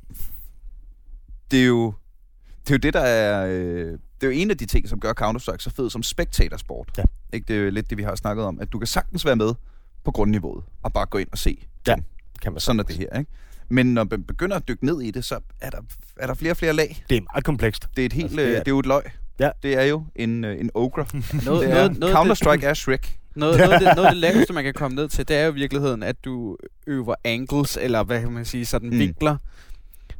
det 1.51 1.61
er 1.61 1.65
jo 1.65 1.93
det, 2.67 2.69
er 2.69 2.73
jo 2.73 2.77
det 2.77 2.93
der 2.93 2.99
er... 2.99 3.47
Øh, 3.47 3.91
det 4.21 4.27
er 4.27 4.27
jo 4.27 4.41
en 4.41 4.51
af 4.51 4.57
de 4.57 4.65
ting, 4.65 4.89
som 4.89 4.99
gør 4.99 5.13
Counter-Strike 5.21 5.59
så 5.59 5.71
fed 5.75 5.89
som 5.89 6.03
spectatorsport. 6.03 6.89
Ja. 6.97 7.03
Ikke? 7.33 7.45
Det 7.47 7.55
er 7.55 7.59
jo 7.59 7.69
lidt 7.69 7.89
det, 7.89 7.97
vi 7.97 8.03
har 8.03 8.15
snakket 8.15 8.45
om, 8.45 8.59
at 8.59 8.73
du 8.73 8.79
kan 8.79 8.87
sagtens 8.87 9.25
være 9.25 9.35
med 9.35 9.53
på 10.03 10.11
grundniveauet 10.11 10.63
og 10.83 10.93
bare 10.93 11.05
gå 11.05 11.17
ind 11.17 11.27
og 11.31 11.37
se. 11.37 11.67
Ja. 11.87 11.95
Kan 12.41 12.51
man 12.51 12.61
Sådan 12.61 12.79
er 12.79 12.83
det 12.83 12.95
her, 12.95 13.19
ikke? 13.19 13.31
Men 13.69 13.93
når 13.93 14.07
man 14.11 14.23
begynder 14.23 14.55
at 14.55 14.67
dykke 14.67 14.85
ned 14.85 15.01
i 15.01 15.11
det, 15.11 15.25
så 15.25 15.39
er 15.61 15.69
der, 15.69 15.77
er 16.17 16.27
der 16.27 16.33
flere 16.33 16.51
og 16.51 16.57
flere 16.57 16.73
lag. 16.73 17.03
Det 17.09 17.17
er 17.17 17.21
meget 17.33 17.43
komplekst. 17.43 17.87
Det 17.95 18.01
er 18.01 18.05
et 18.05 18.13
helt... 18.13 18.23
Altså, 18.23 18.37
det 18.37 18.47
det, 18.47 18.55
er 18.55 18.59
det 18.59 18.67
er 18.67 18.71
jo 18.71 18.79
et 18.79 18.85
løg. 18.85 19.01
Ja. 19.39 19.49
Det 19.63 19.73
er 19.73 19.83
jo 19.83 20.05
en, 20.15 20.43
øh, 20.43 20.59
en 20.59 20.69
ogre. 20.73 21.05
Noget, 21.45 21.61
Det 21.61 21.71
er 21.71 21.75
noget, 21.75 21.99
noget, 21.99 22.15
Counter-Strike 22.15 22.65
er 22.65 22.73
Shrek. 22.73 23.17
Noget, 23.35 23.59
noget, 23.59 23.81
det, 23.81 23.95
noget 23.95 24.07
af 24.07 24.11
det 24.11 24.21
laveste, 24.21 24.53
man 24.53 24.63
kan 24.63 24.73
komme 24.73 24.95
ned 24.95 25.07
til, 25.09 25.27
det 25.27 25.35
er 25.35 25.45
jo 25.45 25.51
i 25.51 25.53
virkeligheden, 25.53 26.03
at 26.03 26.25
du 26.25 26.57
øver 26.87 27.15
angles, 27.23 27.77
eller 27.81 28.03
hvad 28.03 28.21
kan 28.21 28.31
man 28.31 28.45
sige, 28.45 28.65
sådan 28.65 28.89
mm. 28.89 28.99
vinkler. 28.99 29.37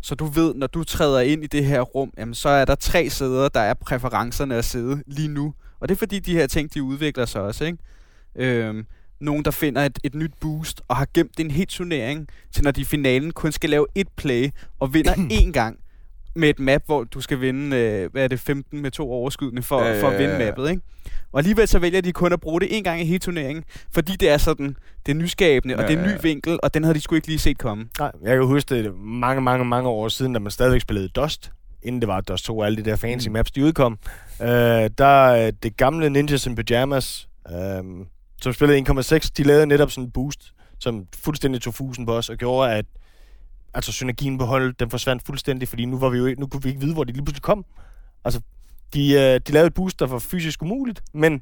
Så 0.07 0.15
du 0.15 0.25
ved, 0.25 0.53
når 0.53 0.67
du 0.67 0.83
træder 0.83 1.19
ind 1.19 1.43
i 1.43 1.47
det 1.47 1.65
her 1.65 1.81
rum, 1.81 2.13
jamen, 2.17 2.33
så 2.35 2.49
er 2.49 2.65
der 2.65 2.75
tre 2.75 3.09
sæder, 3.09 3.49
der 3.49 3.59
er 3.59 3.73
præferencerne 3.73 4.55
at 4.55 4.65
sidde 4.65 5.03
lige 5.07 5.27
nu. 5.27 5.53
Og 5.79 5.89
det 5.89 5.95
er 5.95 5.99
fordi, 5.99 6.19
de 6.19 6.33
her 6.33 6.47
ting, 6.47 6.73
de 6.73 6.83
udvikler 6.83 7.25
sig 7.25 7.41
også, 7.41 7.65
ikke? 7.65 7.77
Øhm, 8.35 8.85
nogen, 9.19 9.45
der 9.45 9.51
finder 9.51 9.85
et, 9.85 9.99
et 10.03 10.15
nyt 10.15 10.31
boost, 10.39 10.81
og 10.87 10.95
har 10.95 11.07
gemt 11.13 11.39
en 11.39 11.51
helt 11.51 11.69
turnering, 11.69 12.27
til 12.51 12.63
når 12.63 12.71
de 12.71 12.81
i 12.81 12.83
finalen 12.83 13.31
kun 13.31 13.51
skal 13.51 13.69
lave 13.69 13.85
et 13.95 14.07
play, 14.17 14.49
og 14.79 14.93
vinder 14.93 15.13
én 15.41 15.51
gang 15.51 15.79
med 16.37 16.49
et 16.49 16.59
map, 16.59 16.81
hvor 16.85 17.03
du 17.03 17.21
skal 17.21 17.41
vinde, 17.41 17.77
øh, 17.77 18.11
hvad 18.11 18.23
er 18.23 18.27
det, 18.27 18.39
15 18.39 18.81
med 18.81 18.91
to 18.91 19.11
overskydende 19.11 19.61
for, 19.61 19.81
ja, 19.83 20.01
for 20.01 20.07
at 20.09 20.19
vinde 20.19 20.45
mappet, 20.45 20.69
ikke? 20.69 20.81
Og 21.31 21.39
alligevel 21.39 21.67
så 21.67 21.79
vælger 21.79 22.01
de 22.01 22.11
kun 22.13 22.33
at 22.33 22.39
bruge 22.39 22.61
det 22.61 22.77
en 22.77 22.83
gang 22.83 23.01
i 23.01 23.05
hele 23.05 23.19
turneringen, 23.19 23.63
fordi 23.93 24.15
det 24.15 24.29
er 24.29 24.37
sådan, 24.37 24.75
det 25.05 25.11
er 25.11 25.15
nyskabende, 25.15 25.75
og 25.77 25.83
det 25.87 25.93
er 25.93 25.97
en 26.03 26.07
ny 26.07 26.21
vinkel, 26.21 26.59
og 26.63 26.73
den 26.73 26.83
havde 26.83 26.95
de 26.95 27.01
sgu 27.01 27.15
ikke 27.15 27.27
lige 27.27 27.39
set 27.39 27.57
komme. 27.57 27.87
Nej, 27.99 28.11
jeg 28.23 28.35
kan 28.37 28.45
huske 28.45 28.75
det 28.83 28.95
mange, 28.99 29.41
mange, 29.41 29.65
mange 29.65 29.89
år 29.89 30.07
siden, 30.07 30.33
da 30.33 30.39
man 30.39 30.51
stadigvæk 30.51 30.81
spillede 30.81 31.09
Dust, 31.09 31.51
inden 31.83 32.01
det 32.01 32.07
var 32.07 32.21
Dust 32.21 32.45
2 32.45 32.57
og 32.57 32.65
alle 32.65 32.83
de 32.83 32.89
der 32.89 32.95
fancy 32.95 33.27
Mm. 33.27 33.33
maps, 33.33 33.51
de 33.51 33.65
udkom. 33.65 33.97
Øh, 34.41 34.47
der 34.97 35.45
øh, 35.47 35.53
det 35.63 35.77
gamle 35.77 36.09
Ninjas 36.09 36.45
in 36.45 36.55
Pyjamas, 36.55 37.27
øh, 37.51 37.83
som 38.41 38.53
spillede 38.53 38.77
1,6, 38.77 39.29
de 39.37 39.43
lavede 39.43 39.65
netop 39.65 39.91
sådan 39.91 40.03
en 40.03 40.11
boost, 40.11 40.53
som 40.79 41.05
fuldstændig 41.23 41.61
tog 41.61 41.73
fusen 41.73 42.05
på 42.05 42.13
os, 42.13 42.29
og 42.29 42.37
gjorde, 42.37 42.71
at 42.73 42.85
altså 43.73 43.91
synergien 43.91 44.37
på 44.37 44.45
holdet, 44.45 44.79
den 44.79 44.89
forsvandt 44.89 45.25
fuldstændig, 45.25 45.67
fordi 45.67 45.85
nu, 45.85 45.97
var 45.97 46.09
vi 46.09 46.17
jo 46.17 46.35
nu 46.37 46.47
kunne 46.47 46.63
vi 46.63 46.69
ikke 46.69 46.81
vide, 46.81 46.93
hvor 46.93 47.03
de 47.03 47.11
lige 47.11 47.23
pludselig 47.25 47.41
kom. 47.41 47.65
Altså, 48.25 48.41
de, 48.93 49.13
øh, 49.13 49.39
de 49.47 49.51
lavede 49.51 49.67
et 49.67 49.73
boost, 49.73 49.99
der 49.99 50.07
var 50.07 50.19
fysisk 50.19 50.61
umuligt, 50.61 51.03
men 51.13 51.41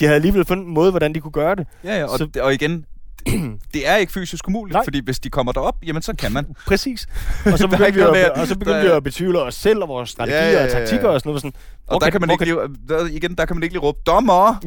de 0.00 0.04
havde 0.04 0.14
alligevel 0.14 0.44
fundet 0.44 0.66
en 0.66 0.74
måde, 0.74 0.90
hvordan 0.90 1.14
de 1.14 1.20
kunne 1.20 1.32
gøre 1.32 1.54
det. 1.54 1.66
Ja, 1.84 1.98
ja, 1.98 2.04
og, 2.04 2.18
så... 2.18 2.28
og 2.40 2.54
igen, 2.54 2.86
det 3.74 3.88
er 3.88 3.96
ikke 3.96 4.12
fysisk 4.12 4.48
umuligt, 4.48 4.74
Nej. 4.74 4.84
fordi 4.84 5.00
hvis 5.04 5.18
de 5.20 5.30
kommer 5.30 5.52
derop, 5.52 5.76
jamen 5.86 6.02
så 6.02 6.14
kan 6.18 6.32
man. 6.32 6.46
Præcis. 6.66 7.06
Og 7.52 7.58
så 7.58 7.68
begyndte 7.68 7.94
vi, 7.94 8.00
at, 8.00 8.30
og 8.30 8.46
så 8.46 8.58
begyndte 8.58 8.78
der 8.80 8.84
vi 8.84 8.96
at 8.96 9.02
betvivle 9.02 9.42
os 9.42 9.54
selv 9.54 9.82
og 9.82 9.88
vores 9.88 10.10
strategier 10.10 10.40
Ja, 10.42 10.50
ja, 10.50 10.58
ja, 10.58 10.64
og 10.64 10.70
taktikker 10.70 11.08
og 11.08 11.20
sådan 11.20 11.28
noget. 11.28 11.42
Sådan, 11.42 11.52
Og 11.86 11.96
Okay, 11.96 12.04
der 12.04 12.10
kan 12.10 12.20
man 12.20 12.30
okay. 12.30 12.46
ikke 12.46 12.56
lige, 12.66 12.78
der, 12.88 13.06
igen, 13.06 13.34
der 13.34 13.44
kan 13.44 13.56
man 13.56 13.62
ikke 13.62 13.74
lige 13.74 13.82
råbe, 13.82 13.98
dommer! 14.06 14.64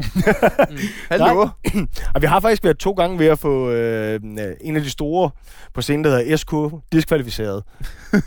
Hallo? 1.11 1.47
Og 2.15 2.21
vi 2.21 2.27
har 2.27 2.39
faktisk 2.39 2.63
været 2.63 2.77
to 2.77 2.91
gange 2.91 3.19
ved 3.19 3.25
at 3.27 3.39
få 3.39 3.69
øh, 3.69 4.19
en 4.61 4.75
af 4.75 4.81
de 4.81 4.89
store 4.89 5.29
på 5.73 5.81
scenen, 5.81 6.03
der 6.03 6.17
hedder 6.17 6.37
SK, 6.37 6.53
diskvalificeret. 6.91 7.63
øhm, 8.13 8.25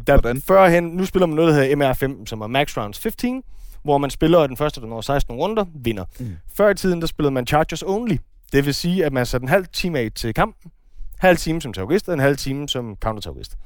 der 0.00 0.02
Hvordan? 0.06 0.42
førhen, 0.42 0.84
nu 0.84 1.04
spiller 1.04 1.26
man 1.26 1.36
noget, 1.36 1.54
der 1.54 1.62
hedder 1.62 1.92
MR15, 1.94 2.26
som 2.26 2.40
er 2.40 2.46
Max 2.46 2.76
Rounds 2.76 2.98
15, 2.98 3.42
hvor 3.84 3.98
man 3.98 4.10
spiller, 4.10 4.38
og 4.38 4.48
den 4.48 4.56
første, 4.56 4.80
der 4.80 4.86
når 4.86 5.00
16 5.00 5.36
runder, 5.36 5.64
vinder. 5.84 6.04
Mm. 6.20 6.36
Før 6.56 6.70
i 6.70 6.74
tiden, 6.74 7.00
der 7.00 7.06
spillede 7.06 7.34
man 7.34 7.46
Chargers 7.46 7.82
Only. 7.82 8.16
Det 8.52 8.66
vil 8.66 8.74
sige, 8.74 9.04
at 9.04 9.12
man 9.12 9.26
satte 9.26 9.44
en 9.44 9.48
halv 9.48 9.66
time 9.72 9.98
af 9.98 10.08
til 10.14 10.34
kampen, 10.34 10.70
halv 11.18 11.36
time 11.36 11.60
som 11.62 11.72
terrorist, 11.72 12.08
og 12.08 12.14
en 12.14 12.20
halv 12.20 12.36
time 12.36 12.68
som 12.68 12.96
counterterrorist. 13.02 13.56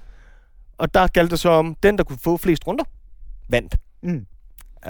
Og 0.79 0.95
der 0.95 1.07
galt 1.07 1.31
det 1.31 1.39
så 1.39 1.49
om, 1.51 1.75
den, 1.83 1.99
der 1.99 2.05
kunne 2.05 2.19
få 2.25 2.37
flest 2.37 2.67
runder, 2.67 2.85
vandt. 3.49 3.77
Mm. 4.03 4.27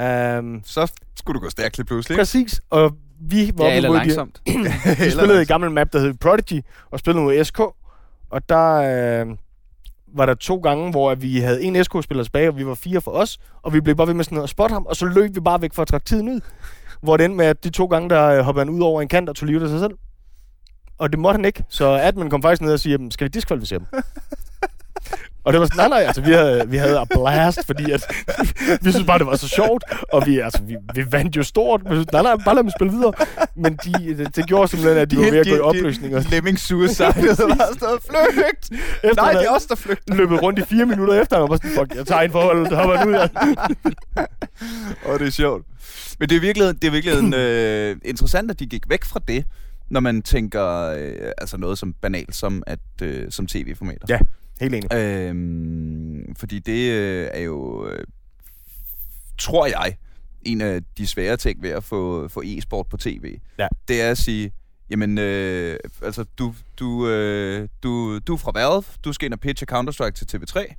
Um, 0.03 0.61
Så 0.65 0.93
skulle 1.19 1.39
du 1.41 1.45
gå 1.45 1.51
stærkt 1.51 1.77
lige 1.79 1.87
pludselig. 1.87 2.19
præcis, 2.19 2.61
og 2.71 2.97
vi 3.21 3.53
var 3.55 3.65
Ja, 3.65 3.77
eller 3.77 3.91
de- 3.91 3.97
langsomt. 3.97 4.43
vi 5.05 5.11
spillede 5.11 5.43
et 5.43 5.49
gammelt 5.49 5.73
map, 5.73 5.93
der 5.93 5.99
hed 6.01 6.15
Prodigy, 6.15 6.61
og 6.91 6.99
spillede 6.99 7.25
mod 7.25 7.45
SK. 7.45 7.59
Og 8.31 8.49
der 8.49 8.73
øh, 9.21 9.37
var 10.15 10.27
der 10.27 10.35
to 10.35 10.57
gange, 10.57 10.91
hvor 10.91 11.15
vi 11.15 11.41
havde 11.41 11.63
en 11.63 11.85
SK-spiller 11.85 12.25
tilbage, 12.25 12.49
og 12.49 12.57
vi 12.57 12.67
var 12.67 12.75
fire 12.75 13.01
for 13.01 13.11
os. 13.11 13.39
Og 13.63 13.73
vi 13.73 13.81
blev 13.81 13.97
bare 13.97 14.07
ved 14.07 14.15
med 14.15 14.25
sådan 14.25 14.37
noget 14.37 14.45
at 14.47 14.51
spotte 14.51 14.73
ham, 14.73 14.87
og 14.87 14.97
så 14.97 15.07
løb 15.07 15.35
vi 15.35 15.41
bare 15.41 15.63
væk 15.63 15.73
for 15.75 15.83
at 15.83 15.89
trække 15.89 16.05
tiden 16.05 16.29
ud. 16.29 16.41
Hvor 17.03 17.17
det 17.17 17.25
endte 17.25 17.37
med, 17.37 17.47
at 17.47 17.65
de 17.65 17.71
to 17.71 17.87
gange, 17.87 18.11
der 18.11 18.25
øh, 18.27 18.41
hoppede 18.45 18.65
han 18.67 18.75
ud 18.75 18.81
over 18.81 19.03
en 19.03 19.09
kant 19.09 19.29
og 19.29 19.37
tog 19.37 19.47
livet 19.47 19.63
af 19.63 19.69
sig 19.69 19.81
selv. 19.81 19.95
Og 20.99 21.13
det 21.13 21.19
måtte 21.19 21.39
han 21.39 21.45
ikke, 21.45 21.65
så 21.69 21.85
admin 21.85 22.31
kom 22.31 22.43
faktisk 22.43 22.63
ned 22.63 22.73
og 22.73 22.81
sige, 22.81 23.11
skal 23.11 23.25
vi 23.25 23.29
diskvalificere 23.29 23.79
dem? 23.79 23.87
Og 25.45 25.53
det 25.53 25.61
var 25.61 25.67
sådan, 25.67 25.77
nej, 25.77 25.89
nej, 25.89 26.07
altså 26.07 26.21
vi 26.23 26.33
havde, 26.33 26.65
vi 26.69 26.77
havde 26.77 26.99
a 26.99 27.05
blast, 27.05 27.67
fordi 27.67 27.91
at, 27.91 28.15
vi 28.85 28.91
synes 28.91 29.07
bare, 29.07 29.19
det 29.19 29.27
var 29.27 29.37
så 29.37 29.49
sjovt, 29.49 29.85
og 30.13 30.27
vi, 30.27 30.39
altså, 30.39 30.63
vi, 30.63 30.77
vi 30.95 31.13
vandt 31.13 31.37
jo 31.37 31.43
stort, 31.43 31.85
men 31.85 32.07
nej, 32.13 32.23
nej, 32.23 32.37
bare 32.45 32.55
lad 32.55 32.63
dem 32.63 32.71
spille 32.79 32.93
videre. 32.93 33.13
Men 33.57 33.79
de, 33.85 34.17
det, 34.17 34.37
det 34.37 34.47
gjorde 34.47 34.69
simpelthen, 34.69 34.99
at 34.99 35.11
de 35.11 35.17
var 35.17 35.31
ved 35.31 35.39
at 35.39 35.47
gå 35.47 35.55
i 35.55 35.61
opløsning, 35.61 36.17
og 36.17 36.25
Lemming 36.31 36.59
suicide, 36.59 37.07
og 37.31 37.37
så 37.37 37.47
var 37.47 37.55
der 37.55 37.75
stadig 37.77 38.01
flygt! 38.33 38.83
efter 39.03 39.23
Nej, 39.23 39.33
det 39.33 39.45
er 39.45 39.51
os, 39.51 39.67
der 39.67 39.75
flygter. 39.75 40.15
løbet 40.15 40.43
rundt 40.43 40.59
i 40.59 40.63
fire 40.63 40.87
minutter 40.87 41.23
efter, 41.23 41.37
og 41.37 41.51
var 41.51 41.57
sådan, 41.57 41.71
fuck, 41.71 41.95
jeg 41.95 42.07
tager 42.07 42.21
en 42.23 42.31
forhold, 42.31 42.67
der 42.71 42.77
hopper 42.77 43.07
ud 43.07 43.15
af. 43.15 43.29
Og 45.05 45.19
det 45.19 45.27
er 45.27 45.31
sjovt. 45.31 45.67
Men 46.19 46.29
det 46.29 46.37
er 46.37 46.41
virkelig, 46.41 46.83
det 46.83 46.89
er 46.89 46.93
virkelig 46.93 47.35
øh, 47.41 47.97
interessant, 48.05 48.51
at 48.51 48.59
de 48.61 48.67
gik 48.67 48.83
væk 48.89 49.05
fra 49.05 49.21
det, 49.29 49.45
når 49.91 50.01
man 50.01 50.23
tænker 50.23 50.67
øh, 50.99 51.33
altså 51.39 51.57
noget 51.57 51.79
som 51.79 51.93
banalt 52.03 52.35
som, 52.35 52.63
at, 52.67 52.79
øh, 53.03 53.31
som 53.31 53.47
tv-formater. 53.47 54.07
Ja. 54.09 54.19
Helt 54.63 54.75
enig. 54.75 54.95
Øhm, 54.95 56.35
fordi 56.37 56.59
det 56.59 56.91
øh, 56.91 57.29
er 57.33 57.41
jo, 57.41 57.89
øh, 57.89 58.05
tror 59.39 59.67
jeg, 59.67 59.97
en 60.43 60.61
af 60.61 60.81
de 60.99 61.07
svære 61.07 61.37
ting 61.37 61.63
ved 61.63 61.71
at 61.71 61.85
få, 61.85 62.29
få 62.29 62.43
e-sport 62.45 62.87
på 62.87 62.97
tv. 62.97 63.39
Ja. 63.59 63.69
Det 63.89 64.03
er 64.03 64.11
at 64.11 64.19
sige, 64.19 64.53
jamen, 64.91 65.19
øh, 65.19 65.79
altså, 66.03 66.25
du, 66.39 66.55
du, 66.79 67.09
øh, 67.09 67.69
du, 67.83 68.19
du 68.19 68.35
er 68.35 68.39
fra 68.39 68.51
Valve, 68.55 68.85
du 69.05 69.13
skal 69.13 69.27
ind 69.27 69.35
og 69.35 69.41
pitche 69.41 69.67
Counter-Strike 69.73 70.11
til 70.11 70.37
TV3. 70.37 70.75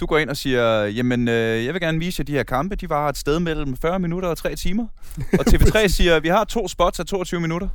Du 0.00 0.06
går 0.06 0.18
ind 0.18 0.30
og 0.30 0.36
siger, 0.36 0.84
jamen, 0.84 1.28
øh, 1.28 1.64
jeg 1.64 1.74
vil 1.74 1.80
gerne 1.80 1.98
vise 1.98 2.20
jer 2.20 2.24
de 2.24 2.32
her 2.32 2.42
kampe. 2.42 2.76
De 2.76 2.88
var 2.88 3.08
et 3.08 3.16
sted 3.16 3.40
mellem 3.40 3.76
40 3.76 3.98
minutter 3.98 4.28
og 4.28 4.38
3 4.38 4.56
timer. 4.56 4.86
Og 5.16 5.46
TV3 5.48 5.88
siger, 5.96 6.20
vi 6.20 6.28
har 6.28 6.44
to 6.44 6.68
spots 6.68 7.00
af 7.00 7.06
22 7.06 7.40
minutter. 7.40 7.68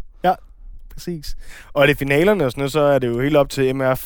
Præcis. 0.95 1.35
Og 1.73 1.81
er 1.83 1.87
det 1.87 1.97
finalerne 1.97 2.45
og 2.45 2.51
sådan 2.51 2.59
noget, 2.59 2.71
så 2.71 2.79
er 2.79 2.99
det 2.99 3.07
jo 3.07 3.21
helt 3.21 3.35
op 3.35 3.49
til 3.49 3.75
MR, 3.75 3.91
øh, 3.91 3.97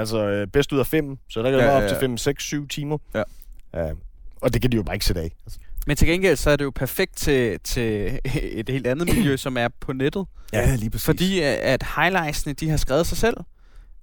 altså 0.00 0.28
øh, 0.28 0.46
bedst 0.46 0.72
ud 0.72 0.78
af 0.78 0.86
fem. 0.86 1.18
Så 1.28 1.42
der 1.42 1.50
kan 1.50 1.58
Ja, 1.58 1.64
være 1.64 1.72
ja, 1.74 1.78
op 1.78 1.82
ja. 1.82 1.88
til 1.88 1.96
5, 2.00 2.16
6, 2.16 2.44
7 2.44 2.68
timer. 2.68 2.98
Ja. 3.14 3.90
Uh, 3.90 3.98
og 4.40 4.52
det 4.52 4.62
kan 4.62 4.72
de 4.72 4.76
jo 4.76 4.82
bare 4.82 4.96
ikke 4.96 5.04
sætte 5.06 5.20
af. 5.20 5.30
Altså. 5.46 5.58
Men 5.86 5.96
til 5.96 6.08
gengæld, 6.08 6.36
så 6.36 6.50
er 6.50 6.56
det 6.56 6.64
jo 6.64 6.70
perfekt 6.74 7.16
til, 7.16 7.60
til 7.64 8.20
et 8.60 8.68
helt 8.68 8.86
andet 8.86 9.14
miljø, 9.14 9.36
som 9.36 9.56
er 9.56 9.68
på 9.80 9.92
nettet. 9.92 10.26
Ja, 10.52 10.74
lige 10.76 10.90
præcis. 10.90 11.04
Fordi 11.04 11.38
øh, 11.38 11.56
at 11.60 11.84
highlightsene, 11.96 12.52
de 12.52 12.70
har 12.70 12.76
skrevet 12.76 13.06
sig 13.06 13.18
selv. 13.18 13.36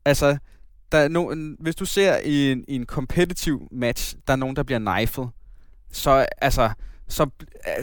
Altså, 0.05 0.37
der 0.91 0.97
er 0.97 1.07
no, 1.07 1.33
hvis 1.59 1.75
du 1.75 1.85
ser 1.85 2.17
i 2.17 2.51
en, 2.51 2.65
i 2.67 2.75
en 2.75 2.85
competitive 2.85 3.59
match, 3.71 4.15
der 4.27 4.33
er 4.33 4.37
nogen, 4.37 4.55
der 4.55 4.63
bliver 4.63 4.79
knifet, 4.79 5.29
så 5.91 6.25
altså, 6.41 6.69
så 7.07 7.23
uh, 7.23 7.29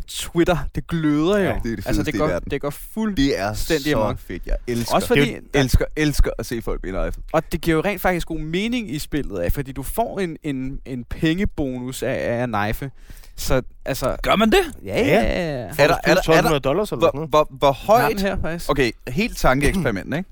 Twitter, 0.09 0.57
det 0.75 0.87
gløder 0.87 1.39
jo. 1.39 1.45
Ja, 1.45 1.61
det 1.65 1.73
er 1.73 1.77
det 1.77 1.87
altså, 1.87 2.03
det 2.03 2.15
i 2.15 2.19
går, 2.19 2.27
verden. 2.27 2.51
det 2.51 2.61
går 2.61 2.71
fuld... 2.71 3.17
det 3.17 3.39
er 3.39 3.49
fuldstændig 3.49 3.91
så 3.93 3.99
amok. 4.03 4.19
fedt. 4.19 4.47
Jeg 4.47 4.57
elsker, 4.67 4.95
Også 4.95 5.09
fordi, 5.09 5.33
jeg 5.33 5.41
elsker, 5.55 5.85
elsker 5.97 6.31
at 6.39 6.47
se 6.47 6.63
folk 6.63 6.81
blive 6.81 7.03
knifet. 7.03 7.23
og 7.33 7.53
det 7.53 7.61
giver 7.61 7.77
jo 7.77 7.83
rent 7.83 8.01
faktisk 8.03 8.27
god 8.27 8.39
mening 8.39 8.91
i 8.95 8.99
spillet 8.99 9.39
af, 9.39 9.53
fordi 9.53 9.73
du 9.73 9.83
får 9.83 10.21
en, 10.21 10.37
en, 10.43 10.81
en 10.85 11.05
pengebonus 11.05 12.03
af, 12.03 12.09
af 12.13 12.43
at 12.43 12.49
knife. 12.49 12.91
Så 13.37 13.63
altså... 13.85 14.17
Gør 14.23 14.37
man 14.37 14.51
det? 14.51 14.59
Ja, 14.85 14.99
Ja. 15.01 15.05
ja. 15.07 15.23
Er 15.23 15.67
der- 15.67 15.83
er 15.83 15.87
der- 15.87 15.95
er 16.05 16.15
der- 16.15 16.21
1200 16.21 16.61
dollars 16.61 16.93
eller 16.93 17.01
Hvor, 17.01 17.11
noget? 17.15 17.31
hvor, 17.31 17.47
hvor 17.51 17.73
Højt 17.73 18.21
her, 18.21 18.37
faktisk. 18.41 18.71
Okay, 18.71 18.91
helt 19.09 19.37
tankeeksperiment, 19.39 20.15
ikke? 20.17 20.29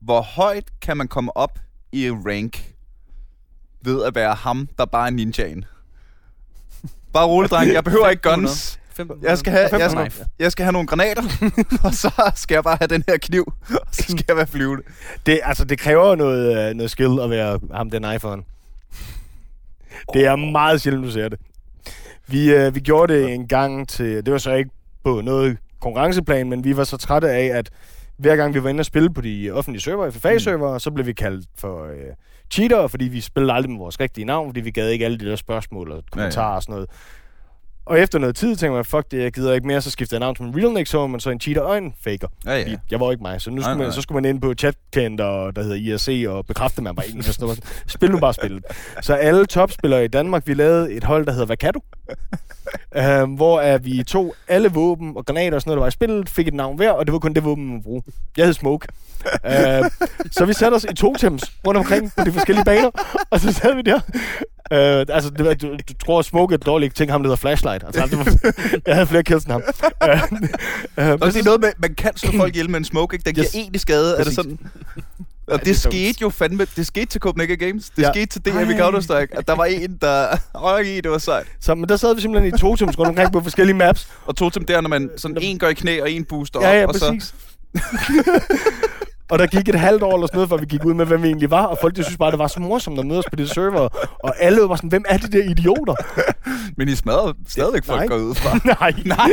Hvor 0.00 0.20
højt 0.20 0.64
kan 0.82 0.96
man 0.96 1.08
komme 1.08 1.36
op 1.36 1.58
i 1.92 2.06
en 2.06 2.22
rank 2.26 2.64
ved 3.82 4.04
at 4.04 4.14
være 4.14 4.34
ham, 4.34 4.68
der 4.78 4.84
bare 4.84 5.06
er 5.06 5.10
ninjaen? 5.10 5.64
Bare 7.12 7.26
rolig, 7.26 7.50
dreng. 7.50 7.72
Jeg 7.72 7.84
behøver 7.84 8.08
ikke 8.08 8.22
guns. 8.22 8.80
1500. 8.90 9.30
Jeg 9.30 9.38
skal 9.38 9.52
have, 9.52 9.60
jeg, 9.60 9.86
1500. 9.86 10.10
skal, 10.10 10.26
jeg 10.38 10.52
skal 10.52 10.64
have 10.64 10.72
nogle 10.72 10.86
granater, 10.86 11.22
og 11.84 11.94
så 11.94 12.32
skal 12.34 12.54
jeg 12.54 12.64
bare 12.64 12.76
have 12.80 12.88
den 12.88 13.04
her 13.08 13.16
kniv, 13.16 13.52
og 13.70 13.86
så 13.92 14.02
skal 14.02 14.24
jeg 14.28 14.36
være 14.36 14.46
flyvende. 14.46 14.82
Det, 15.26 15.40
altså, 15.42 15.64
det 15.64 15.78
kræver 15.78 16.14
noget, 16.14 16.68
øh, 16.68 16.74
noget 16.74 16.90
skill 16.90 17.20
at 17.20 17.30
være 17.30 17.60
ham 17.74 17.90
den 17.90 18.12
iPhone. 18.14 18.42
Det 20.14 20.26
er 20.26 20.36
meget 20.36 20.80
sjældent, 20.80 21.06
du 21.06 21.10
ser 21.10 21.28
det. 21.28 21.38
Vi, 22.26 22.52
øh, 22.52 22.74
vi 22.74 22.80
gjorde 22.80 23.14
det 23.14 23.34
en 23.34 23.48
gang 23.48 23.88
til... 23.88 24.26
Det 24.26 24.32
var 24.32 24.38
så 24.38 24.52
ikke 24.52 24.70
på 25.04 25.20
noget 25.20 25.56
konkurrenceplan, 25.80 26.48
men 26.50 26.64
vi 26.64 26.76
var 26.76 26.84
så 26.84 26.96
trætte 26.96 27.30
af, 27.30 27.58
at 27.58 27.70
hver 28.20 28.36
gang 28.36 28.54
vi 28.54 28.62
var 28.62 28.68
inde 28.68 28.80
og 28.80 28.86
spille 28.86 29.14
på 29.14 29.20
de 29.20 29.50
offentlige 29.50 29.82
server, 29.82 30.10
FFA-server, 30.10 30.78
så 30.78 30.90
blev 30.90 31.06
vi 31.06 31.12
kaldt 31.12 31.46
for 31.58 31.84
øh, 31.84 32.14
cheater, 32.52 32.86
fordi 32.86 33.04
vi 33.04 33.20
spillede 33.20 33.52
aldrig 33.52 33.70
med 33.70 33.78
vores 33.78 34.00
rigtige 34.00 34.24
navn, 34.24 34.48
fordi 34.48 34.60
vi 34.60 34.70
gad 34.70 34.88
ikke 34.88 35.04
alle 35.04 35.18
de 35.18 35.24
der 35.24 35.36
spørgsmål 35.36 35.92
og 35.92 36.02
kommentarer 36.12 36.56
og 36.56 36.62
sådan 36.62 36.72
noget. 36.72 36.90
Og 37.90 38.00
efter 38.00 38.18
noget 38.18 38.36
tid 38.36 38.56
tænkte 38.56 38.70
man, 38.70 38.84
fuck 38.84 39.10
det, 39.10 39.22
jeg 39.22 39.32
gider 39.32 39.52
ikke 39.52 39.66
mere, 39.66 39.80
så 39.80 39.90
skiftede 39.90 40.18
jeg 40.18 40.20
navn 40.20 40.34
til 40.34 40.60
real 40.60 40.72
next 40.72 40.94
men 40.94 41.20
så 41.20 41.30
en 41.30 41.40
cheater 41.40 41.62
og 41.62 41.78
en 41.78 41.94
faker. 42.04 42.28
Ja, 42.46 42.58
ja. 42.58 42.76
Jeg 42.90 43.00
var 43.00 43.10
ikke 43.10 43.22
mig, 43.22 43.40
så 43.40 43.50
nu 43.50 43.56
Nej, 43.56 43.62
skulle 43.62 43.78
man, 43.78 43.86
nej. 43.86 43.94
så 43.94 44.00
skulle 44.00 44.22
man 44.22 44.30
ind 44.30 44.40
på 44.40 44.54
chatkent 44.54 45.20
og 45.20 45.56
der 45.56 45.62
hedder 45.62 45.76
IRC 45.76 46.24
og 46.28 46.46
bekræfte, 46.46 46.82
man 46.82 46.96
var 46.96 47.02
en 47.02 47.18
og 47.18 47.24
sådan 47.24 47.44
noget. 47.44 47.82
Spil 47.86 48.10
nu 48.10 48.18
bare 48.18 48.34
spillet. 48.34 48.64
Så 49.02 49.14
alle 49.14 49.46
topspillere 49.46 50.04
i 50.04 50.08
Danmark, 50.08 50.46
vi 50.46 50.54
lavede 50.54 50.92
et 50.92 51.04
hold, 51.04 51.26
der 51.26 51.32
hedder 51.32 51.46
Vakado. 51.46 51.84
Uh, 52.96 53.34
hvor 53.34 53.74
uh, 53.74 53.84
vi 53.84 54.02
tog 54.02 54.34
alle 54.48 54.68
våben 54.68 55.12
og 55.16 55.26
granater 55.26 55.54
og 55.54 55.60
sådan 55.60 55.70
noget, 55.70 55.76
der 55.76 55.82
var 55.82 55.88
i 55.88 55.90
spillet, 55.90 56.28
fik 56.28 56.48
et 56.48 56.54
navn 56.54 56.76
hver, 56.76 56.90
og 56.90 57.06
det 57.06 57.12
var 57.12 57.18
kun 57.18 57.34
det 57.34 57.44
våben, 57.44 57.68
man 57.68 57.82
bruge. 57.82 58.02
Jeg 58.36 58.44
hed 58.46 58.52
Smoke. 58.52 58.88
Uh, 59.44 59.90
så 60.32 60.44
vi 60.46 60.52
satte 60.52 60.74
os 60.74 60.86
i 60.90 60.94
totems 60.94 61.52
rundt 61.66 61.78
omkring 61.78 62.12
på 62.18 62.24
de 62.24 62.32
forskellige 62.32 62.64
baner, 62.64 62.90
og 63.30 63.40
så 63.40 63.52
sad 63.52 63.74
vi 63.74 63.82
der. 63.82 64.00
Uh, 64.72 65.14
altså, 65.14 65.30
det 65.30 65.44
var, 65.44 65.54
du, 65.54 65.72
du 65.88 65.94
tror, 66.04 66.18
at 66.18 66.24
Smoke 66.24 66.54
er 66.54 66.58
et 66.58 66.66
dårligt 66.66 66.96
ting, 66.96 67.10
ham 67.10 67.22
der 67.22 67.28
hedder 67.28 67.36
Flashlight. 67.36 67.79
Altså, 67.86 68.06
det 68.06 68.18
var, 68.18 68.52
jeg 68.86 68.94
havde 68.94 69.06
flere 69.06 69.22
kills 69.22 69.44
end 69.44 69.52
ham. 69.52 69.62
Uh, 69.62 70.08
uh, 71.04 71.10
Og 71.20 71.26
det 71.32 71.36
er 71.40 71.44
noget 71.44 71.60
med, 71.60 71.72
man 71.78 71.94
kan 71.94 72.16
slå 72.16 72.30
folk 72.36 72.54
ihjel 72.54 72.70
med 72.70 72.78
en 72.78 72.84
smoke, 72.84 73.14
ikke? 73.14 73.24
Den 73.26 73.34
giver 73.34 73.44
Yes. 73.46 73.54
egentlig 73.54 73.80
skade, 73.80 74.12
er 74.12 74.16
det 74.16 74.24
Præcis. 74.24 74.34
sådan? 74.34 74.58
Ja, 75.48 75.52
Og 75.54 75.58
det 75.58 75.66
det, 75.66 75.70
er 75.70 75.82
dumt. 75.84 75.94
skete 75.94 76.18
jo 76.22 76.30
fandme, 76.30 76.66
det 76.76 76.86
skete 76.86 77.06
til 77.06 77.20
Copenhagen 77.20 77.58
Games, 77.58 77.90
det 77.96 78.02
Ja. 78.02 78.12
skete 78.12 78.26
til 78.26 78.44
DM 78.44 78.70
i. 78.70 78.74
Counter-Strike, 78.74 79.38
at 79.38 79.48
der 79.48 79.54
var 79.56 79.64
en, 79.64 79.98
der 80.00 80.36
røg 80.54 80.86
i, 80.86 81.00
det 81.00 81.10
var 81.10 81.18
sejt. 81.18 81.46
Så, 81.60 81.74
men 81.74 81.88
der 81.88 81.96
sad 81.96 82.14
vi 82.14 82.20
simpelthen 82.20 82.54
i 82.54 82.58
totems 82.58 82.98
rundt 82.98 83.08
omkring 83.08 83.32
på 83.32 83.40
forskellige 83.40 83.76
maps. 83.76 84.08
Og 84.26 84.36
tog 84.36 84.54
dem 84.54 84.64
der, 84.64 84.80
når 84.80 84.88
man 84.88 85.10
sådan 85.16 85.38
en 85.40 85.58
går 85.58 85.68
i 85.68 85.74
knæ, 85.74 86.00
og 86.02 86.10
en 86.10 86.24
booster 86.24 86.60
Ja, 86.62 86.72
ja, 86.78 86.82
op, 86.84 86.88
og 86.88 86.94
så... 86.94 87.32
og 89.30 89.38
der 89.38 89.46
gik 89.46 89.68
et 89.68 89.74
halvt 89.74 90.02
år 90.02 90.14
eller 90.14 90.26
sådan 90.26 90.36
noget, 90.36 90.48
før 90.48 90.56
vi 90.56 90.66
gik 90.66 90.84
ud 90.84 90.94
med, 90.94 91.06
hvem 91.06 91.22
vi 91.22 91.28
egentlig 91.28 91.50
var. 91.50 91.66
Og 91.66 91.78
folk 91.80 91.96
de 91.96 92.04
synes 92.04 92.18
bare, 92.18 92.30
det 92.30 92.38
var 92.38 92.46
så 92.46 92.60
morsomt 92.60 92.98
at 92.98 93.06
møde 93.06 93.18
os 93.18 93.24
på 93.30 93.36
det 93.36 93.50
server. 93.50 93.88
Og 94.18 94.34
alle 94.38 94.60
var 94.60 94.76
sådan, 94.76 94.90
hvem 94.90 95.04
er 95.08 95.18
de 95.18 95.38
der 95.38 95.50
idioter? 95.50 95.94
Men 96.78 96.88
I 96.88 96.94
smadrer 96.94 97.32
stadigvæk 97.48 97.84
folk 97.84 98.08
går 98.08 98.16
ud 98.16 98.34
fra. 98.34 98.58
Nej. 98.80 98.92
Nej! 99.04 99.28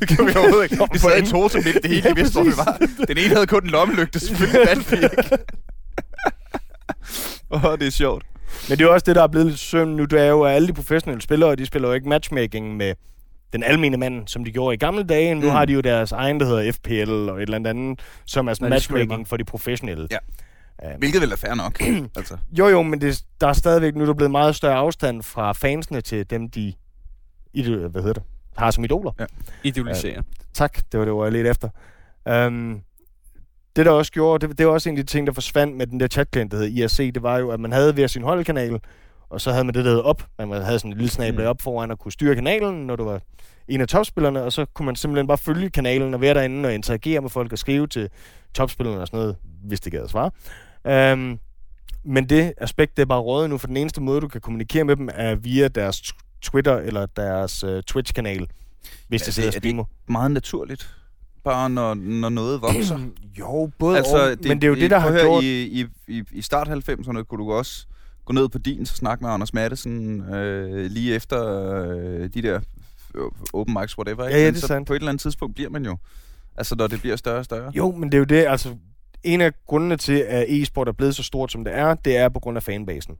det 0.00 0.08
kan 0.08 0.26
vi 0.26 0.32
overhovedet 0.36 0.72
ikke. 0.72 0.88
Vi 0.92 0.98
sad 0.98 1.22
i 1.22 1.26
to 1.26 1.48
som 1.48 1.60
lidt 1.64 1.82
det 1.82 1.90
hele, 1.90 2.02
Ja, 2.04 2.10
de 2.10 2.16
vidste, 2.16 2.32
hvor 2.32 2.42
vi 2.50 2.56
var. 2.56 2.76
Den 3.06 3.18
ene 3.18 3.34
havde 3.34 3.46
kun 3.46 3.62
en 3.62 3.70
lommelygte, 3.70 4.20
selvfølgelig 4.20 4.60
vandt 4.66 4.92
vi 4.92 4.96
ikke. 4.96 5.38
Åh, 7.50 7.64
oh, 7.64 7.78
det 7.78 7.86
er 7.86 7.90
sjovt. 7.90 8.24
Men 8.68 8.78
det 8.78 8.84
er 8.84 8.88
også 8.88 9.04
det, 9.06 9.16
der 9.16 9.22
er 9.22 9.26
blevet 9.26 9.46
lidt 9.46 9.58
synd 9.58 9.90
nu. 9.90 10.04
Det 10.04 10.20
er 10.20 10.26
jo, 10.26 10.42
at 10.42 10.54
alle 10.54 10.68
de 10.68 10.72
professionelle 10.72 11.22
spillere, 11.22 11.56
de 11.56 11.66
spiller 11.66 11.88
jo 11.88 11.94
ikke 11.94 12.08
matchmaking 12.08 12.76
med 12.76 12.94
den 13.52 13.62
almene 13.62 13.96
mand, 13.96 14.28
som 14.28 14.44
de 14.44 14.52
gjorde 14.52 14.74
i 14.74 14.76
gamle 14.78 15.02
dage. 15.02 15.34
Nu 15.34 15.40
Mm. 15.40 15.48
har 15.50 15.64
de 15.64 15.72
jo 15.72 15.80
deres 15.80 16.12
egen, 16.12 16.40
der 16.40 16.46
hedder 16.46 16.72
FPL 16.72 17.10
og 17.10 17.36
et 17.36 17.42
eller 17.42 17.56
andet 17.56 17.70
andet, 17.70 18.00
som 18.26 18.48
er 18.48 18.54
sådan 18.54 18.70
matchmaking 18.70 19.28
for 19.28 19.36
de 19.36 19.44
professionelle. 19.44 20.08
Ja. 20.10 20.18
Um, 20.84 20.98
Hvilket 20.98 21.20
vel 21.22 21.32
er 21.32 21.36
fair 21.36 21.54
nok. 21.54 21.82
altså. 22.16 22.36
Jo, 22.58 22.68
jo, 22.68 22.82
men 22.82 23.00
det, 23.00 23.22
der 23.40 23.46
er 23.48 23.52
stadigvæk, 23.52 23.94
nu 23.94 24.02
er 24.02 24.06
der 24.06 24.14
blevet 24.14 24.30
meget 24.30 24.56
større 24.56 24.74
afstand 24.74 25.22
fra 25.22 25.52
fansene 25.52 26.00
til 26.00 26.30
dem, 26.30 26.50
de, 26.50 26.72
hvad 27.52 28.02
hedder 28.02 28.12
det, 28.12 28.22
har 28.56 28.70
som 28.70 28.84
idoler. 28.84 29.10
Ja. 29.20 29.24
Idealisere. 29.62 30.22
Tak, 30.54 30.76
det 30.92 30.98
var 31.00 31.04
det 31.04 31.12
ord, 31.14 31.24
jeg 31.26 31.32
lidt 31.32 31.46
efter. 31.46 31.68
Um, 32.46 32.80
det, 33.76 33.86
der 33.86 33.92
også 33.92 34.12
gjorde, 34.12 34.48
det, 34.48 34.58
det 34.58 34.66
var 34.66 34.72
også 34.72 34.88
en 34.88 34.98
af 34.98 35.04
de 35.06 35.10
ting, 35.10 35.26
der 35.26 35.32
forsvandt 35.32 35.76
med 35.76 35.86
den 35.86 36.00
der 36.00 36.08
chatklient, 36.08 36.52
der 36.52 36.58
hed 36.58 36.66
IRC, 36.66 37.12
det 37.14 37.22
var 37.22 37.38
jo, 37.38 37.50
at 37.50 37.60
man 37.60 37.72
havde 37.72 37.92
hver 37.92 38.06
sin 38.06 38.22
holdkanal, 38.22 38.80
og 39.32 39.40
så 39.40 39.50
havde 39.52 39.64
man 39.64 39.74
det, 39.74 39.84
der 39.84 39.90
hed 39.90 40.00
op. 40.00 40.26
Man 40.38 40.62
havde 40.62 40.78
sådan 40.78 40.92
en 40.92 40.96
lille 40.98 41.10
snabel 41.10 41.40
Mm. 41.40 41.46
op 41.46 41.62
foran 41.62 41.90
og 41.90 41.98
kunne 41.98 42.12
styre 42.12 42.34
kanalen, 42.34 42.86
når 42.86 42.96
du 42.96 43.04
var 43.04 43.20
en 43.68 43.80
af 43.80 43.88
topspillerne, 43.88 44.42
og 44.42 44.52
så 44.52 44.64
kunne 44.74 44.86
man 44.86 44.96
simpelthen 44.96 45.26
bare 45.26 45.38
følge 45.38 45.70
kanalen 45.70 46.14
og 46.14 46.20
være 46.20 46.34
derinde 46.34 46.66
og 46.66 46.74
interagere 46.74 47.20
med 47.20 47.30
folk 47.30 47.52
og 47.52 47.58
skrive 47.58 47.86
til 47.86 48.08
topspillerne 48.54 49.00
og 49.00 49.06
sådan 49.06 49.20
noget, 49.20 49.36
hvis 49.64 49.80
det 49.80 49.92
gad 49.92 50.02
at 50.02 50.10
svare. 50.10 50.30
Um, 51.12 51.38
men 52.04 52.28
det 52.28 52.52
aspekt, 52.56 52.96
det 52.96 53.02
er 53.02 53.06
bare 53.06 53.20
rådet 53.20 53.50
nu, 53.50 53.58
for 53.58 53.66
den 53.66 53.76
eneste 53.76 54.00
måde, 54.00 54.20
du 54.20 54.28
kan 54.28 54.40
kommunikere 54.40 54.84
med 54.84 54.96
dem, 54.96 55.08
er 55.14 55.34
via 55.34 55.68
deres 55.68 56.02
Twitter 56.42 56.76
eller 56.76 57.06
deres 57.06 57.64
uh, 57.64 57.80
Twitch-kanal, 57.86 58.46
hvis 59.08 59.20
Ja, 59.22 59.26
de 59.26 59.32
sidder 59.32 59.48
og 59.48 59.52
det- 59.52 59.56
er 59.56 59.60
det 59.60 59.68
streamer. 59.68 59.84
Meget 60.08 60.30
naturligt. 60.30 60.94
Bare 61.44 61.70
når, 61.70 61.94
når 61.94 62.28
noget 62.28 62.62
vokser. 62.62 62.98
Jo, 63.38 63.70
både 63.78 63.96
altså, 63.96 64.22
og, 64.30 64.30
det, 64.30 64.44
men 64.48 64.60
det 64.60 64.64
er 64.64 64.68
jo 64.68 64.74
det, 64.74 64.90
der 64.90 64.98
har 64.98 65.20
gjort... 65.20 65.44
I, 65.44 65.80
i, 65.80 65.86
i, 66.08 66.22
I 66.32 66.42
start 66.42 66.68
90'erne 66.68 67.22
kunne 67.22 67.44
du 67.44 67.52
også 67.52 67.86
gå 68.24 68.32
ned 68.32 68.48
på 68.48 68.58
din 68.58 68.80
og 68.80 68.86
snakke 68.86 69.24
med 69.24 69.30
Anders 69.32 69.54
Madsen 69.54 70.20
øh, 70.34 70.90
lige 70.90 71.14
efter 71.14 71.48
øh, 71.82 72.28
de 72.34 72.42
der 72.42 72.60
øh, 73.14 73.22
open 73.52 73.76
mics, 73.80 73.98
whatever. 73.98 74.24
Ikke? 74.28 74.38
Ja, 74.38 74.44
ja, 74.44 74.48
det 74.50 74.56
er 74.56 74.60
så 74.60 74.66
sandt. 74.66 74.86
På 74.86 74.92
et 74.92 74.96
eller 74.96 75.08
andet 75.08 75.22
tidspunkt 75.22 75.54
bliver 75.54 75.70
man 75.70 75.84
jo, 75.84 75.96
altså 76.56 76.74
når 76.74 76.86
det 76.86 77.00
bliver 77.00 77.16
større 77.16 77.38
og 77.38 77.44
større. 77.44 77.72
Jo, 77.74 77.90
men 77.92 78.08
det 78.12 78.14
er 78.14 78.18
jo 78.18 78.24
det, 78.24 78.46
altså... 78.48 78.76
En 79.24 79.40
af 79.40 79.52
grundene 79.66 79.96
til, 79.96 80.24
at 80.28 80.46
e-sport 80.48 80.88
er 80.88 80.92
blevet 80.92 81.16
så 81.16 81.22
stort, 81.22 81.52
som 81.52 81.64
det 81.64 81.74
er, 81.78 81.94
det 81.94 82.16
er 82.16 82.28
på 82.28 82.40
grund 82.40 82.56
af 82.56 82.62
fanbasen. 82.62 83.14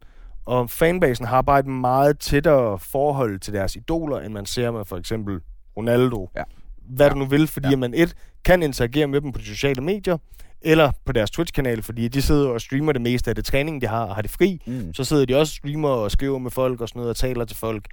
Og 0.46 0.70
fanbasen 0.70 1.26
har 1.26 1.42
bare 1.42 1.59
et 1.61 1.66
meget 1.66 2.18
tættere 2.18 2.78
forhold 2.78 3.40
til 3.40 3.53
deres 3.53 3.76
idoler, 3.76 4.18
end 4.20 4.32
man 4.32 4.46
ser 4.46 4.70
med 4.70 4.84
for 4.84 4.96
eksempel 4.96 5.40
Ronaldo. 5.76 6.30
Ja. 6.36 6.42
Hvad 6.88 7.07
Ja. 7.07 7.12
du 7.12 7.18
nu 7.18 7.24
vil, 7.24 7.46
fordi 7.46 7.68
ja. 7.70 7.76
man 7.76 7.94
et 7.94 8.14
kan 8.44 8.62
interagere 8.62 9.07
med 9.07 9.20
dem 9.20 9.32
på 9.32 9.38
de 9.38 9.44
sociale 9.44 9.82
medier, 9.82 10.18
eller 10.65 10.93
på 11.05 11.13
deres 11.13 11.31
Twitch-kanal, 11.31 11.83
fordi 11.83 12.09
de 12.09 12.23
sidder 12.23 12.49
og 12.49 12.61
streamer 12.61 12.93
det 12.93 13.03
meste 13.03 13.31
af 13.31 13.35
det 13.35 13.45
træning, 13.45 13.83
de 13.83 13.87
har, 13.87 14.05
og 14.05 14.15
har 14.15 14.23
det 14.23 14.31
fri. 14.31 14.63
Mm. 14.67 14.95
Så 14.95 15.05
sidder 15.05 15.25
de 15.25 15.37
også 15.37 15.53
og 15.53 15.57
streamer 15.57 15.89
og 15.89 16.11
skriver 16.11 16.39
med 16.39 16.51
folk 16.51 16.81
og 16.81 16.89
sådan 16.89 17.01
noget, 17.01 17.11
og 17.11 17.17
taler 17.17 17.45
til 17.45 17.57
folk. 17.57 17.87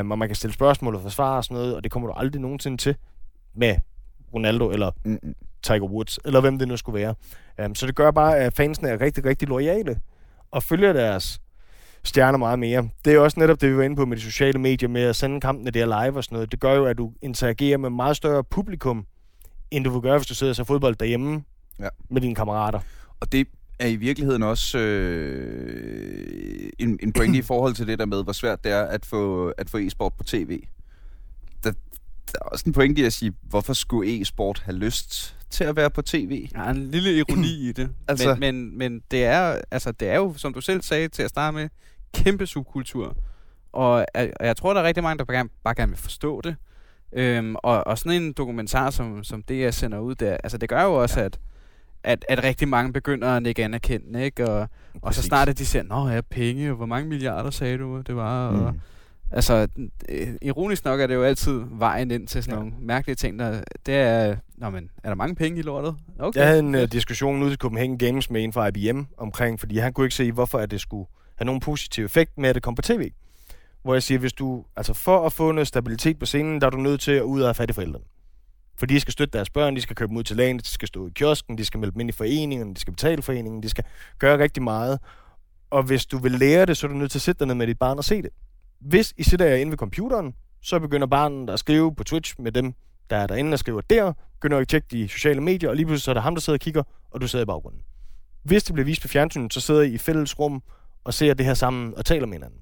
Um, 0.00 0.10
og 0.10 0.18
man 0.18 0.28
kan 0.28 0.36
stille 0.36 0.54
spørgsmål 0.54 0.94
og 0.94 1.02
forsvare 1.02 1.36
og 1.36 1.44
sådan 1.44 1.54
noget, 1.54 1.76
og 1.76 1.84
det 1.84 1.92
kommer 1.92 2.08
du 2.08 2.14
aldrig 2.16 2.42
nogensinde 2.42 2.76
til 2.76 2.96
med 3.54 3.76
Ronaldo 4.34 4.70
eller 4.70 4.90
Mm. 5.04 5.18
Tiger 5.62 5.82
Woods, 5.82 6.18
eller 6.24 6.40
hvem 6.40 6.58
det 6.58 6.68
nu 6.68 6.76
skulle 6.76 7.00
være. 7.00 7.14
Um, 7.64 7.74
så 7.74 7.86
det 7.86 7.94
gør 7.94 8.10
bare, 8.10 8.36
at 8.38 8.54
fansene 8.54 8.88
er 8.88 9.00
rigtig, 9.00 9.24
rigtig 9.24 9.48
lojale 9.48 10.00
og 10.50 10.62
følger 10.62 10.92
deres 10.92 11.40
stjerner 12.04 12.38
meget 12.38 12.58
mere. 12.58 12.88
Det 13.04 13.14
er 13.14 13.18
også 13.18 13.40
netop 13.40 13.60
det, 13.60 13.70
vi 13.70 13.76
var 13.76 13.82
inde 13.82 13.96
på 13.96 14.04
med 14.04 14.16
de 14.16 14.22
sociale 14.22 14.58
medier, 14.58 14.88
med 14.88 15.02
at 15.02 15.16
sende 15.16 15.40
kampene 15.40 15.70
der 15.70 15.86
live 16.04 16.16
og 16.16 16.24
sådan 16.24 16.36
noget. 16.36 16.52
Det 16.52 16.60
gør 16.60 16.74
jo, 16.74 16.84
at 16.84 16.98
du 16.98 17.12
interagerer 17.22 17.78
med 17.78 17.90
meget 17.90 18.16
større 18.16 18.44
publikum, 18.44 19.06
end 19.70 19.84
du 19.84 19.90
vil 19.90 20.00
gøre, 20.00 20.18
hvis 20.18 20.26
du 20.26 20.34
sidder 20.34 20.50
og 20.52 20.56
ser 20.56 20.64
fodbold 20.64 20.96
derhjemme 20.96 21.42
Ja. 21.80 21.88
med 22.10 22.20
dine 22.20 22.34
kammerater. 22.34 22.80
Og 23.20 23.32
det 23.32 23.48
er 23.78 23.86
i 23.86 23.96
virkeligheden 23.96 24.42
også 24.42 24.78
øh, 24.78 26.70
en, 26.78 26.98
en 27.02 27.12
pointe 27.12 27.38
i 27.38 27.42
forhold 27.42 27.74
til 27.74 27.86
det 27.86 27.98
der 27.98 28.06
med, 28.06 28.22
hvor 28.22 28.32
svært 28.32 28.64
det 28.64 28.72
er 28.72 28.82
at 28.82 29.06
få, 29.06 29.48
at 29.48 29.70
få 29.70 29.78
e-sport 29.78 30.12
på 30.18 30.24
tv. 30.24 30.60
Der, 31.64 31.70
der 32.32 32.38
er 32.40 32.44
også 32.44 32.64
en 32.66 32.72
pointe 32.72 33.02
i 33.02 33.04
at 33.04 33.12
sige, 33.12 33.32
hvorfor 33.42 33.72
skulle 33.72 34.20
e-sport 34.20 34.62
have 34.64 34.76
lyst 34.76 35.36
til 35.50 35.64
at 35.64 35.76
være 35.76 35.90
på 35.90 36.02
tv? 36.02 36.48
Der 36.52 36.60
er 36.60 36.70
en 36.70 36.90
lille 36.90 37.16
ironi 37.16 37.68
i 37.68 37.72
det. 37.72 37.90
Altså- 38.08 38.34
men, 38.34 38.40
men, 38.40 38.78
men 38.78 39.02
det, 39.10 39.24
er, 39.24 39.60
altså, 39.70 39.92
det 39.92 40.08
er 40.08 40.16
jo, 40.16 40.34
som 40.36 40.54
du 40.54 40.60
selv 40.60 40.82
sagde 40.82 41.08
til 41.08 41.22
at 41.22 41.30
starte 41.30 41.54
med, 41.56 41.68
kæmpe 42.14 42.46
subkultur. 42.46 43.16
Og, 43.72 44.06
og 44.14 44.46
jeg 44.46 44.56
tror, 44.56 44.74
der 44.74 44.80
er 44.80 44.84
rigtig 44.84 45.02
mange, 45.02 45.18
der 45.18 45.24
bare 45.24 45.36
gerne, 45.36 45.48
bare 45.64 45.74
gerne 45.74 45.90
vil 45.90 45.98
forstå 45.98 46.40
det. 46.40 46.56
Øhm, 47.12 47.56
og, 47.56 47.86
og 47.86 47.98
sådan 47.98 48.22
en 48.22 48.32
dokumentar, 48.32 48.90
som, 48.90 49.24
som 49.24 49.42
det 49.42 49.60
jeg 49.60 49.74
sender 49.74 49.98
ud 49.98 50.14
der, 50.14 50.36
altså 50.44 50.58
det 50.58 50.68
gør 50.68 50.82
jo 50.82 50.94
også, 51.02 51.20
ja. 51.20 51.26
at, 51.26 51.38
at, 52.04 52.24
at 52.28 52.44
rigtig 52.44 52.68
mange 52.68 52.92
begynder 52.92 53.28
at 53.28 53.42
nikke 53.42 53.64
anerkendende, 53.64 54.24
ikke? 54.24 54.50
Og, 54.50 54.68
og 55.02 55.14
så 55.14 55.22
snart 55.22 55.48
at 55.48 55.58
de 55.58 55.66
siger, 55.66 55.82
nå 55.82 56.08
ja, 56.08 56.20
penge, 56.20 56.70
og 56.70 56.76
hvor 56.76 56.86
mange 56.86 57.08
milliarder 57.08 57.50
sagde 57.50 57.78
du, 57.78 58.00
det 58.06 58.16
var, 58.16 58.48
og, 58.48 58.72
Mm. 58.72 58.80
Altså, 59.30 59.68
øh, 60.08 60.28
ironisk 60.42 60.84
nok 60.84 61.00
er 61.00 61.06
det 61.06 61.14
jo 61.14 61.22
altid 61.22 61.62
vejen 61.70 62.10
ind 62.10 62.26
til 62.28 62.42
sådan 62.42 62.58
Ja. 62.58 62.64
nogle 62.64 62.76
mærkelige 62.80 63.16
ting, 63.16 63.38
der, 63.38 63.60
det 63.86 63.94
er, 63.94 64.36
nå 64.56 64.70
men, 64.70 64.90
er 65.04 65.08
der 65.08 65.14
mange 65.16 65.34
penge 65.34 65.58
i 65.58 65.62
lortet? 65.62 65.96
Okay. 66.18 66.40
Jeg 66.40 66.46
havde 66.48 66.58
en 66.60 66.74
uh, 66.74 66.80
diskussion 66.82 67.42
ude 67.42 67.50
til 67.50 67.58
Copenhagen 67.58 67.98
Games 67.98 68.30
med 68.30 68.44
en 68.44 68.52
fra 68.52 68.66
IBM 68.68 69.00
omkring, 69.16 69.60
fordi 69.60 69.78
han 69.78 69.92
kunne 69.92 70.06
ikke 70.06 70.14
se, 70.14 70.32
hvorfor 70.32 70.58
at 70.58 70.70
det 70.70 70.80
skulle 70.80 71.06
have 71.38 71.44
nogen 71.46 71.60
positiv 71.60 72.04
effekt 72.04 72.38
med, 72.38 72.48
at 72.48 72.54
det 72.54 72.62
kom 72.62 72.74
på 72.74 72.82
tv. 72.82 73.10
Hvor 73.82 73.94
jeg 73.94 74.02
siger, 74.02 74.18
hvis 74.18 74.32
du, 74.32 74.64
altså 74.76 74.94
for 74.94 75.26
at 75.26 75.32
få 75.32 75.52
noget 75.52 75.66
stabilitet 75.68 76.18
på 76.18 76.26
scenen, 76.26 76.60
der 76.60 76.66
er 76.66 76.70
du 76.70 76.76
nødt 76.76 77.00
til 77.00 77.12
at 77.12 77.22
ud 77.22 77.40
af 77.40 77.56
fattige 77.56 77.74
forældrene. 77.74 78.04
For 78.78 78.86
de 78.86 79.00
skal 79.00 79.12
støtte 79.12 79.32
deres 79.32 79.50
børn, 79.50 79.76
de 79.76 79.80
skal 79.80 79.96
købe 79.96 80.08
dem 80.08 80.16
ud 80.16 80.22
til 80.22 80.36
lægen, 80.36 80.58
de 80.58 80.68
skal 80.68 80.88
stå 80.88 81.06
i 81.06 81.10
kiosken, 81.14 81.58
de 81.58 81.64
skal 81.64 81.80
melde 81.80 81.92
dem 81.92 82.00
ind 82.00 82.08
i 82.08 82.12
foreningen, 82.12 82.74
de 82.74 82.80
skal 82.80 82.92
betale 82.92 83.22
foreningen, 83.22 83.62
de 83.62 83.68
skal 83.68 83.84
gøre 84.18 84.38
rigtig 84.38 84.62
meget. 84.62 84.98
Og 85.70 85.82
hvis 85.82 86.06
du 86.06 86.18
vil 86.18 86.32
lære 86.32 86.66
det, 86.66 86.76
så 86.76 86.86
er 86.86 86.88
du 86.88 86.96
nødt 86.96 87.10
til 87.10 87.18
at 87.18 87.22
sætte 87.22 87.38
dig 87.38 87.46
ned 87.46 87.54
med 87.54 87.66
dit 87.66 87.78
barn 87.78 87.98
og 87.98 88.04
se 88.04 88.22
det. 88.22 88.30
Hvis 88.80 89.14
I 89.16 89.22
sidder 89.22 89.46
jer 89.46 89.56
inde 89.56 89.70
ved 89.70 89.78
computeren, 89.78 90.34
så 90.62 90.78
begynder 90.78 91.06
barnet 91.06 91.50
at 91.50 91.58
skrive 91.58 91.94
på 91.94 92.04
Twitch 92.04 92.34
med 92.38 92.52
dem, 92.52 92.74
der 93.10 93.16
er 93.16 93.26
derinde 93.26 93.52
og 93.52 93.58
skriver 93.58 93.80
der, 93.80 94.12
begynder 94.32 94.58
at 94.58 94.68
tjekke 94.68 94.86
de 94.90 95.08
sociale 95.08 95.40
medier, 95.40 95.70
og 95.70 95.76
lige 95.76 95.86
pludselig 95.86 96.04
så 96.04 96.10
er 96.10 96.14
der 96.14 96.20
ham, 96.20 96.34
der 96.34 96.40
sidder 96.40 96.56
og 96.56 96.60
kigger, 96.60 96.82
og 97.10 97.20
du 97.20 97.28
sidder 97.28 97.42
i 97.42 97.46
baggrunden. 97.46 97.80
Hvis 98.42 98.62
det 98.62 98.74
bliver 98.74 98.84
vist 98.84 99.02
på 99.02 99.08
fjernsynet, 99.08 99.54
så 99.54 99.60
sidder 99.60 99.82
I 99.82 99.92
i 99.92 99.98
fælles 99.98 100.38
rum 100.38 100.62
og 101.04 101.14
ser 101.14 101.34
det 101.34 101.46
her 101.46 101.54
sammen 101.54 101.94
og 101.96 102.04
taler 102.04 102.26
med 102.26 102.34
hinanden. 102.34 102.60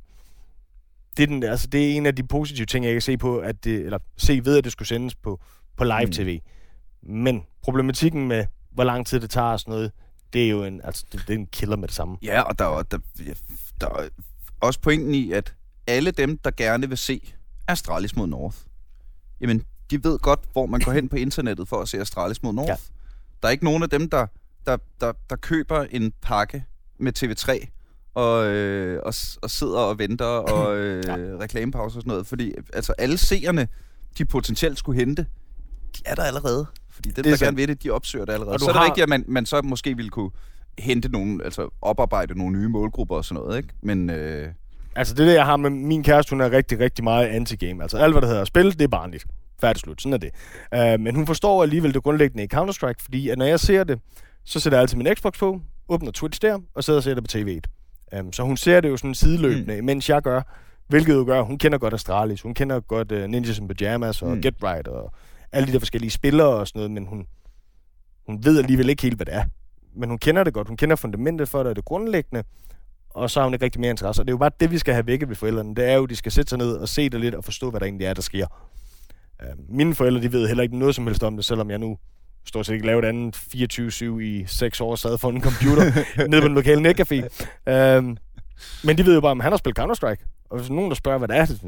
Det 1.17 1.23
er, 1.23 1.27
den, 1.27 1.43
altså, 1.43 1.67
det 1.67 1.91
er 1.93 1.97
en 1.97 2.07
af 2.07 2.17
de 2.17 2.23
positive 2.23 2.67
ting, 2.67 2.85
jeg 2.85 2.93
kan 2.93 3.03
se 3.03 3.17
på, 3.17 3.39
at 3.39 3.65
det, 3.65 3.81
eller 3.81 3.99
se 4.17 4.41
ved, 4.45 4.59
at 4.59 4.65
det 4.65 4.73
skulle 4.73 4.89
sendes 4.89 5.15
på, 5.15 5.41
på 5.77 5.85
live-tv. 5.85 6.41
Men 7.03 7.43
problematikken 7.63 8.29
med, 8.29 8.47
hvor 8.71 8.85
lang 8.85 9.07
tid 9.07 9.21
det 9.21 9.31
tager 9.31 9.47
og 9.47 9.61
sådan 9.61 9.73
noget, 9.73 9.93
det 10.33 10.45
er 10.45 10.49
jo 10.49 10.65
en, 10.65 10.81
altså, 10.85 11.05
det, 11.13 11.21
det 11.29 11.35
er 11.35 11.39
en 11.39 11.47
killer 11.47 11.77
med 11.77 11.89
det 11.89 11.97
samme. 11.97 12.17
Ja, 12.23 12.41
og 12.41 12.59
der 12.59 12.65
er, 12.65 12.83
der, 12.83 12.99
der 13.81 13.87
er 13.87 14.09
også 14.61 14.81
pointen 14.81 15.15
i, 15.15 15.33
at 15.33 15.55
alle 15.87 16.11
dem, 16.11 16.39
der 16.39 16.51
gerne 16.51 16.89
vil 16.89 16.99
se 16.99 17.33
Astralis 17.69 18.17
mod 18.17 18.27
North, 18.27 18.57
jamen, 19.41 19.65
de 19.91 20.05
ved 20.05 20.19
godt, 20.19 20.41
hvor 20.53 20.67
man 20.67 20.81
går 20.81 20.93
hen 20.93 21.09
på 21.09 21.17
internettet 21.17 21.69
for 21.69 21.81
at 21.81 21.89
se 21.89 22.01
Astralis 22.01 22.43
mod 22.43 22.53
North. 22.53 22.69
Ja. 22.69 22.77
Der 23.43 23.49
er 23.49 23.53
ikke 23.53 23.65
nogen 23.65 23.83
af 23.83 23.91
dem, 23.91 24.11
der, 24.11 24.27
der, 24.67 24.77
der, 25.01 25.13
der 25.31 25.37
køber 25.37 25.87
en 25.91 26.13
pakke 26.23 26.65
med 26.99 27.13
TV3 27.19 27.67
og, 28.15 28.47
øh, 28.47 29.01
og, 29.03 29.15
og 29.43 29.51
sidder 29.51 29.79
og 29.79 29.99
venter 29.99 30.25
og 30.25 30.77
øh, 30.79 31.05
ja. 31.07 31.15
reklamepauser 31.15 31.85
og 31.85 32.03
sådan 32.03 32.09
noget. 32.09 32.27
Fordi 32.27 32.53
altså, 32.73 32.93
alle 32.99 33.19
seerne, 33.19 33.69
de 34.19 34.25
potentielt 34.25 34.79
skulle 34.79 35.01
hente, 35.01 35.27
de 35.97 36.03
er 36.07 36.15
der 36.15 36.23
allerede. 36.23 36.67
Fordi 36.91 37.09
dem, 37.09 37.15
Det 37.15 37.25
der 37.25 37.33
er 37.33 37.37
gerne 37.37 37.57
vil 37.57 37.69
det, 37.69 37.83
de 37.83 37.91
opsøger 37.91 38.25
det 38.25 38.33
allerede. 38.33 38.55
Og 38.55 38.61
Så 38.61 38.67
er 38.67 38.73
det 38.73 38.77
har- 38.79 38.85
rigtigt, 38.85 39.03
at 39.03 39.09
man, 39.09 39.25
man 39.29 39.47
så 39.47 39.61
måske 39.65 39.97
ville 39.97 40.11
kunne 40.11 40.31
hente 40.79 41.09
nogle, 41.09 41.45
altså 41.45 41.69
oparbejde 41.83 42.39
nogle 42.39 42.59
nye 42.59 42.69
målgrupper 42.69 43.17
og 43.17 43.25
sådan 43.25 43.43
noget, 43.43 43.57
ikke? 43.57 43.69
Men 43.83 44.11
øh, 44.11 44.49
Altså 44.97 45.15
det, 45.15 45.27
der 45.27 45.33
jeg 45.33 45.45
har 45.45 45.57
med 45.57 45.71
min 45.71 46.03
kæreste, 46.03 46.31
hun 46.31 46.41
er 46.41 46.51
rigtig, 46.51 46.81
rigtig 46.81 47.05
meget 47.05 47.27
anti-game. 47.29 47.83
Altså 47.83 47.97
alt, 47.99 48.15
hvad 48.15 48.23
der 48.23 48.29
hedder 48.29 48.45
spil, 48.45 48.73
det 48.73 48.83
er 48.83 48.89
barnligt. 48.89 49.25
Færdig 49.61 49.81
slut, 49.81 50.03
sådan 50.03 50.13
er 50.13 50.17
det. 50.19 50.31
Uh, 50.95 51.01
men 51.01 51.15
hun 51.15 51.27
forstår 51.27 51.63
alligevel 51.63 51.95
det 51.95 52.03
grundlæggende 52.03 52.45
i 52.45 52.49
Counter-Strike, 52.55 53.03
fordi 53.05 53.29
at 53.29 53.39
når 53.39 53.45
jeg 53.45 53.61
ser 53.61 53.85
det, 53.85 54.01
så 54.45 54.61
sætter 54.61 54.79
jeg 54.79 54.81
altid 54.83 54.97
min 54.97 55.15
Xbox 55.15 55.39
på, 55.39 55.61
åbner 55.89 56.11
Twitch 56.11 56.43
der, 56.43 56.59
og 56.75 56.85
sidder 56.85 56.97
og 56.97 57.03
ser 57.05 57.15
det 57.15 57.25
på 57.25 57.39
TV1. 57.39 58.19
Um, 58.21 58.33
så 58.33 58.43
hun 58.43 58.57
ser 58.57 58.81
det 58.81 58.89
jo 58.89 58.97
sådan 58.97 59.15
sideløbende, 59.15 59.81
mm. 59.81 59.87
mens 59.87 60.09
jeg 60.09 60.23
gør, 60.23 60.43
hvilket 60.89 61.15
jo 61.15 61.25
gør, 61.27 61.43
hun 61.43 61.59
kender 61.59 61.79
godt 61.79 61.95
Astralis, 61.95 62.43
hun 62.43 62.55
kender 62.55 62.81
godt 62.81 63.13
uh, 63.13 63.19
Ninjas 63.25 63.59
in 63.59 63.69
Pyjamas 63.69 64.23
og 64.23 64.35
mm. 64.35 64.43
Get 64.43 64.55
Right 64.63 64.89
og 64.89 65.13
alle 65.57 65.67
de 65.67 65.73
der 65.73 65.79
forskellige 65.79 66.11
spillere 66.11 66.49
og 66.49 66.69
sådan 66.69 66.79
noget, 66.79 66.91
men 66.91 67.07
hun, 67.07 67.27
hun 68.27 68.45
ved 68.45 68.59
alligevel 68.59 68.89
ikke 68.89 69.03
helt, 69.03 69.17
hvad 69.17 69.27
det 69.27 69.35
er. 69.35 69.45
Men 69.97 70.09
hun 70.09 70.19
kender 70.19 70.45
det 70.45 70.55
godt, 70.55 70.69
hun 70.69 70.77
kender 70.77 70.97
fundamentet 70.97 71.49
for 71.49 71.59
det, 71.59 71.67
og 71.67 71.77
det 71.77 71.85
grundlæggende, 71.85 72.45
og 73.11 73.31
så 73.31 73.41
har 73.41 73.45
hun 73.47 73.55
ikke 73.55 73.65
rigtig 73.65 73.81
mere 73.81 73.91
interesse. 73.91 74.23
Og 74.23 74.27
det 74.27 74.31
er 74.31 74.35
jo 74.35 74.39
bare 74.39 74.51
det, 74.61 74.71
vi 74.71 74.79
skal 74.79 74.95
have 74.95 75.07
vækket 75.07 75.29
ved 75.29 75.37
forældrene. 75.37 75.75
Det 75.75 75.91
er 75.91 75.95
jo, 75.95 76.05
at 76.05 76.11
de 76.11 76.17
skal 76.17 76.33
sætte 76.33 76.49
sig 76.51 76.59
ned 76.59 76.73
og 76.73 76.89
se 76.89 77.09
det 77.09 77.21
lidt 77.21 77.35
og 77.35 77.45
forstå, 77.45 77.71
hvad 77.71 77.81
der 77.81 77.87
egentlig 77.87 78.07
er, 78.07 78.15
der 78.15 78.23
sker. 78.23 78.47
Uh, 79.43 79.77
mine 79.77 79.95
forældre, 79.95 80.23
de 80.23 80.33
ved 80.33 80.49
heller 80.49 80.63
ikke 80.63 80.79
noget 80.79 80.95
som 80.95 81.07
helst 81.07 81.23
om 81.23 81.37
det, 81.37 81.45
selvom 81.45 81.71
jeg 81.71 81.79
nu 81.79 81.99
stort 82.45 82.67
set 82.67 82.75
ikke 82.75 82.87
lavet 82.87 83.05
andet 83.05 83.37
24-7 83.37 84.21
i 84.21 84.45
6 84.47 84.81
år, 84.81 84.95
sad 84.95 85.19
foran 85.19 85.35
en 85.35 85.43
computer 85.43 85.85
nede 86.31 86.41
på 86.41 86.49
den 86.49 86.55
lokale 86.55 86.91
netcafé. 86.91 87.17
Uh, 87.71 88.17
men 88.85 88.99
de 88.99 89.07
ved 89.07 89.15
jo 89.15 89.21
bare, 89.21 89.31
om 89.31 89.41
han 89.41 89.53
har 89.53 89.57
spillet 89.57 89.79
Counter-Strike. 89.79 90.47
Og 90.51 90.59
hvis 90.59 90.71
nogen, 90.71 90.91
der 90.91 90.95
spørger, 90.95 91.19
hvad 91.19 91.29
det 91.29 91.37
er, 91.37 91.45
så 91.45 91.59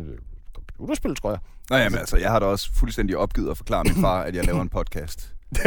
computerspil, 0.79 1.17
tror 1.17 1.31
jeg. 1.31 1.39
Nej, 1.71 1.79
jamen, 1.79 1.99
altså, 1.99 2.17
jeg 2.17 2.31
har 2.31 2.39
da 2.39 2.47
også 2.47 2.71
fuldstændig 2.75 3.17
opgivet 3.17 3.51
at 3.51 3.57
forklare 3.57 3.85
min 3.85 3.95
far, 4.01 4.23
at 4.23 4.35
jeg 4.35 4.45
laver 4.45 4.63
en 4.63 4.69
podcast. 4.69 5.35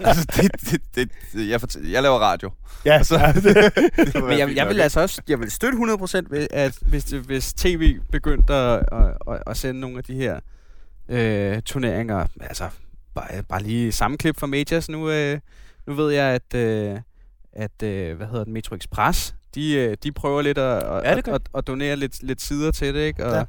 altså, 0.00 0.26
det, 0.36 0.52
det, 0.70 0.80
det, 0.94 1.10
det, 1.32 1.48
jeg, 1.48 1.60
fortæller, 1.60 1.90
jeg 1.90 2.02
laver 2.02 2.18
radio. 2.18 2.50
Ja, 2.84 2.92
Altså, 2.92 3.18
ja, 3.18 3.32
det, 3.32 3.44
Det 4.14 4.24
Men 4.24 4.38
jeg, 4.38 4.56
jeg 4.56 4.68
vil 4.68 4.80
altså 4.80 5.00
også 5.00 5.22
jeg 5.28 5.40
vil 5.40 5.50
støtte 5.50 5.78
100% 5.78 6.20
ved, 6.30 6.46
at 6.50 6.78
hvis, 6.82 7.04
hvis 7.04 7.54
tv 7.54 7.98
begyndte 8.12 8.54
at, 8.54 8.84
at, 8.92 9.42
at, 9.46 9.56
sende 9.56 9.80
nogle 9.80 9.98
af 9.98 10.04
de 10.04 10.14
her 10.14 10.40
øh, 11.08 11.62
turneringer, 11.62 12.26
altså 12.40 12.68
bare, 13.14 13.42
bare 13.42 13.62
lige 13.62 13.92
sammenklip 13.92 14.38
fra 14.38 14.46
Majors, 14.46 14.88
nu, 14.88 15.10
øh, 15.10 15.38
nu 15.86 15.94
ved 15.94 16.10
jeg, 16.10 16.24
at, 16.24 16.54
øh, 16.54 16.98
at 17.52 17.82
øh, 17.82 18.16
hvad 18.16 18.26
hedder 18.26 18.44
det, 18.44 18.52
Metro 18.52 18.76
Express, 18.76 19.34
de, 19.54 19.74
øh, 19.74 19.96
de 20.02 20.12
prøver 20.12 20.42
lidt 20.42 20.58
at, 20.58 20.82
Ja, 20.82 21.18
at, 21.18 21.28
at, 21.28 21.42
at 21.54 21.66
donere 21.66 21.96
lidt, 21.96 22.22
lidt 22.22 22.42
sider 22.42 22.70
til 22.70 22.94
det, 22.94 23.00
ikke? 23.00 23.26
Og, 23.26 23.34
Ja. 23.34 23.44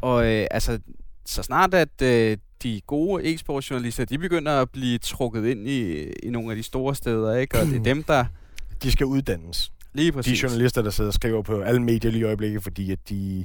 Og 0.00 0.26
øh, 0.26 0.46
altså, 0.50 0.78
så 1.26 1.42
snart 1.42 1.74
at 1.74 2.02
øh, 2.02 2.36
de 2.62 2.80
gode 2.86 3.34
e-sportsjournalister, 3.34 4.04
de 4.04 4.18
begynder 4.18 4.52
at 4.52 4.70
blive 4.70 4.98
trukket 4.98 5.46
ind 5.46 5.68
i, 5.68 6.02
i 6.22 6.30
nogle 6.30 6.50
af 6.50 6.56
de 6.56 6.62
store 6.62 6.94
steder, 6.94 7.34
ikke? 7.34 7.60
Og 7.60 7.66
det 7.66 7.76
er 7.76 7.82
dem, 7.82 8.02
der 8.02 8.24
De 8.82 8.92
skal 8.92 9.06
uddannes. 9.06 9.72
lige 9.94 10.06
De 10.06 10.12
præcis... 10.12 10.42
journalister, 10.42 10.82
der 10.82 10.90
sidder 10.90 11.10
og 11.10 11.14
skriver 11.14 11.42
på 11.42 11.60
alle 11.60 11.82
medier 11.82 12.10
lige 12.10 12.20
i 12.20 12.24
øjeblikket, 12.24 12.62
fordi 12.62 12.92
at 12.92 12.98
de, 13.08 13.44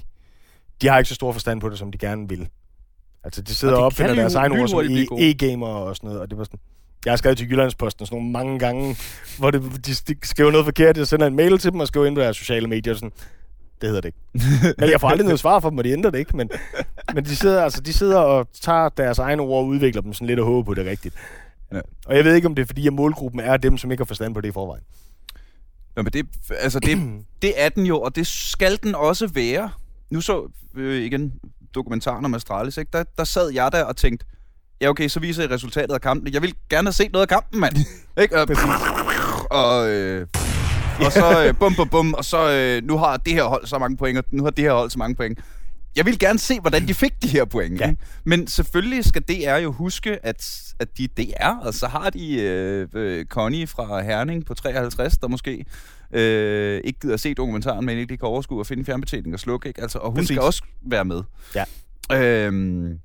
de 0.81 0.87
har 0.87 0.97
ikke 0.97 1.09
så 1.09 1.15
stor 1.15 1.31
forstand 1.31 1.61
på 1.61 1.69
det, 1.69 1.77
som 1.79 1.91
de 1.91 1.97
gerne 1.97 2.29
vil. 2.29 2.47
Altså, 3.23 3.41
de 3.41 3.55
sidder 3.55 3.75
Og 3.75 3.85
og, 3.85 3.91
det 3.91 3.97
kan 3.97 4.05
opfinder 4.05 4.21
deres 4.21 4.35
egne 4.35 4.61
ord 4.61 4.67
som 4.67 4.79
e- 4.79 5.21
e-gamer 5.21 5.67
og 5.67 5.95
sådan 5.95 6.07
noget, 6.07 6.21
og 6.21 6.29
det 6.29 6.37
var 6.37 6.43
sådan... 6.43 6.59
Jeg 7.05 7.11
har 7.11 7.17
skrevet 7.17 7.37
til 7.37 7.49
Jyllandsposten 7.51 8.05
sådan 8.05 8.15
nogle 8.17 8.31
mange 8.31 8.59
gange, 8.59 8.97
hvor 9.37 9.51
det, 9.51 9.61
de, 9.85 10.13
de 10.13 10.15
skriver 10.23 10.51
noget 10.51 10.65
forkert, 10.65 10.97
jeg 10.97 11.07
sender 11.07 11.27
en 11.27 11.35
mail 11.35 11.57
til 11.57 11.71
dem 11.71 11.79
og 11.79 11.87
skriver 11.87 12.05
ind 12.05 12.15
på 12.15 12.21
deres 12.21 12.37
sociale 12.37 12.67
medier, 12.67 12.93
og 12.93 12.97
sådan, 12.99 13.11
det 13.81 13.89
hedder 13.89 14.01
det 14.01 14.07
ikke. 14.07 14.75
Men 14.77 14.89
jeg 14.89 15.01
får 15.01 15.09
aldrig 15.09 15.25
noget 15.25 15.39
svar 15.39 15.59
fra 15.59 15.69
dem, 15.69 15.77
og 15.77 15.83
de 15.83 15.89
ændrer 15.89 16.11
det 16.11 16.19
ikke, 16.19 16.37
men, 16.37 16.49
men 17.13 17.25
de, 17.25 17.35
sidder, 17.35 17.63
altså, 17.63 17.81
de 17.81 17.93
sidder 17.93 18.17
og 18.19 18.47
tager 18.61 18.89
deres 18.89 19.19
egne 19.19 19.41
ord 19.41 19.63
og 19.63 19.67
udvikler 19.67 20.01
dem 20.01 20.13
sådan 20.13 20.27
lidt 20.27 20.39
og 20.39 20.45
håber 20.45 20.65
på, 20.65 20.73
det 20.73 20.85
rigtigt. 20.85 21.15
Ja. 21.73 21.79
Og 22.05 22.15
jeg 22.15 22.25
ved 22.25 22.35
ikke, 22.35 22.47
om 22.47 22.55
det 22.55 22.61
er 22.61 22.65
fordi, 22.65 22.87
at 22.87 22.93
målgruppen 22.93 23.41
er 23.41 23.57
dem, 23.57 23.77
som 23.77 23.91
ikke 23.91 24.01
har 24.01 24.05
forstand 24.05 24.33
på 24.33 24.41
det 24.41 24.47
i 24.47 24.51
forvejen. 24.51 24.83
Nå, 25.95 26.01
men 26.01 26.13
det, 26.13 26.25
altså 26.59 26.79
det, 26.79 26.97
det 27.41 27.53
er 27.55 27.69
den 27.69 27.85
jo, 27.85 28.01
og 28.01 28.15
det 28.15 28.27
skal 28.27 28.79
den 28.83 28.95
også 28.95 29.27
være. 29.27 29.71
Nu 30.09 30.21
så 30.21 30.51
øh, 30.75 31.01
igen 31.03 31.33
dokumentaren 31.75 32.25
om 32.25 32.33
Astralis, 32.33 32.77
ikke? 32.77 32.89
Der, 32.93 33.03
der 33.17 33.23
sad 33.23 33.49
jeg 33.49 33.71
der 33.71 33.83
og 33.83 33.97
tænkte, 33.97 34.25
ja 34.81 34.89
okay, 34.89 35.07
så 35.07 35.19
viser 35.19 35.43
I 35.43 35.47
resultatet 35.47 35.93
af 35.93 36.01
kampen. 36.01 36.33
Jeg 36.33 36.41
vil 36.41 36.53
gerne 36.69 36.87
have 36.87 36.93
set 36.93 37.11
noget 37.11 37.21
af 37.21 37.29
kampen, 37.29 37.59
mand. 37.59 37.75
ikke? 38.21 38.41
Og, 38.41 38.47
og, 39.51 39.89
øh, 39.89 40.27
og 41.05 41.11
så 41.11 41.45
øh, 41.47 41.55
bum, 41.59 41.75
bum, 41.75 41.89
bum, 41.89 42.13
og 42.13 42.25
så 42.25 42.51
øh, 42.51 42.87
nu 42.87 42.97
har 42.97 43.17
det 43.17 43.33
her 43.33 43.43
hold 43.43 43.65
så 43.65 43.79
mange 43.79 43.97
point, 43.97 44.17
og 44.17 44.23
nu 44.31 44.43
har 44.43 44.49
det 44.51 44.63
her 44.63 44.73
hold 44.73 44.89
så 44.89 44.99
mange 44.99 45.15
point. 45.15 45.39
Jeg 45.95 46.05
vil 46.05 46.19
gerne 46.19 46.39
se, 46.39 46.59
hvordan 46.59 46.87
de 46.87 46.93
fik 46.93 47.13
de 47.21 47.27
her 47.27 47.45
point. 47.45 47.79
Ja. 47.81 47.93
Men 48.23 48.47
selvfølgelig 48.47 49.05
skal 49.05 49.21
DR 49.21 49.55
jo 49.55 49.71
huske, 49.71 50.25
at, 50.25 50.73
at 50.79 50.97
de 50.97 51.03
er 51.03 51.07
DR, 51.17 51.65
og 51.67 51.73
så 51.73 51.87
har 51.87 52.09
de 52.09 52.41
øh, 52.41 52.87
øh, 52.93 53.25
Connie 53.25 53.67
fra 53.67 54.01
Herning 54.01 54.45
på 54.45 54.53
53, 54.53 55.17
der 55.17 55.27
måske 55.27 55.65
øh, 56.11 56.81
ikke 56.83 56.99
gider 56.99 57.13
at 57.13 57.19
se 57.19 57.33
dokumentaren, 57.33 57.85
men 57.85 57.97
ikke 57.97 58.17
kan 58.17 58.27
overskue 58.27 58.59
at 58.59 58.67
finde 58.67 58.85
fjernbetjening 58.85 59.33
og 59.33 59.39
slukke. 59.39 59.67
Ikke? 59.67 59.81
Altså, 59.81 59.97
og 59.97 60.11
hun 60.11 60.15
Præcis. 60.15 60.27
skal 60.27 60.41
også 60.41 60.63
være 60.81 61.05
med. 61.05 61.23
Ja. 61.55 61.65
Øhm, 62.11 62.99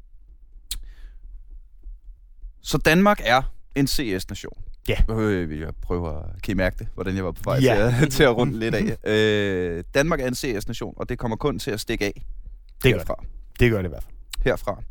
så 2.62 2.78
Danmark 2.78 3.20
er 3.24 3.42
en 3.74 3.86
CS-nation. 3.86 4.58
Ja. 4.88 4.96
Øh, 5.10 5.60
jeg 5.60 5.68
prøver, 5.82 6.22
kan 6.42 6.52
I 6.52 6.54
mærke 6.54 6.76
det, 6.78 6.88
hvordan 6.94 7.16
jeg 7.16 7.24
var 7.24 7.32
på 7.32 7.40
vej 7.44 7.58
Ja. 7.62 7.92
til, 7.98 8.04
at, 8.06 8.10
til 8.16 8.22
at 8.22 8.36
runde 8.36 8.58
lidt 8.58 8.74
af. 8.74 8.96
Øh, 9.06 9.84
Danmark 9.94 10.20
er 10.20 10.26
en 10.26 10.34
CS-nation, 10.34 10.94
og 10.96 11.08
det 11.08 11.18
kommer 11.18 11.36
kun 11.36 11.58
til 11.58 11.70
at 11.70 11.80
stikke 11.80 12.04
af 12.04 12.22
Det 12.82 12.92
gør 12.92 12.98
herfra. 12.98 13.24
Det 13.60 13.70
gør 13.70 13.78
det 13.78 13.88
i 13.88 13.88
hvert 13.88 14.02
fald. 14.02 14.14
herfra. 14.44 14.82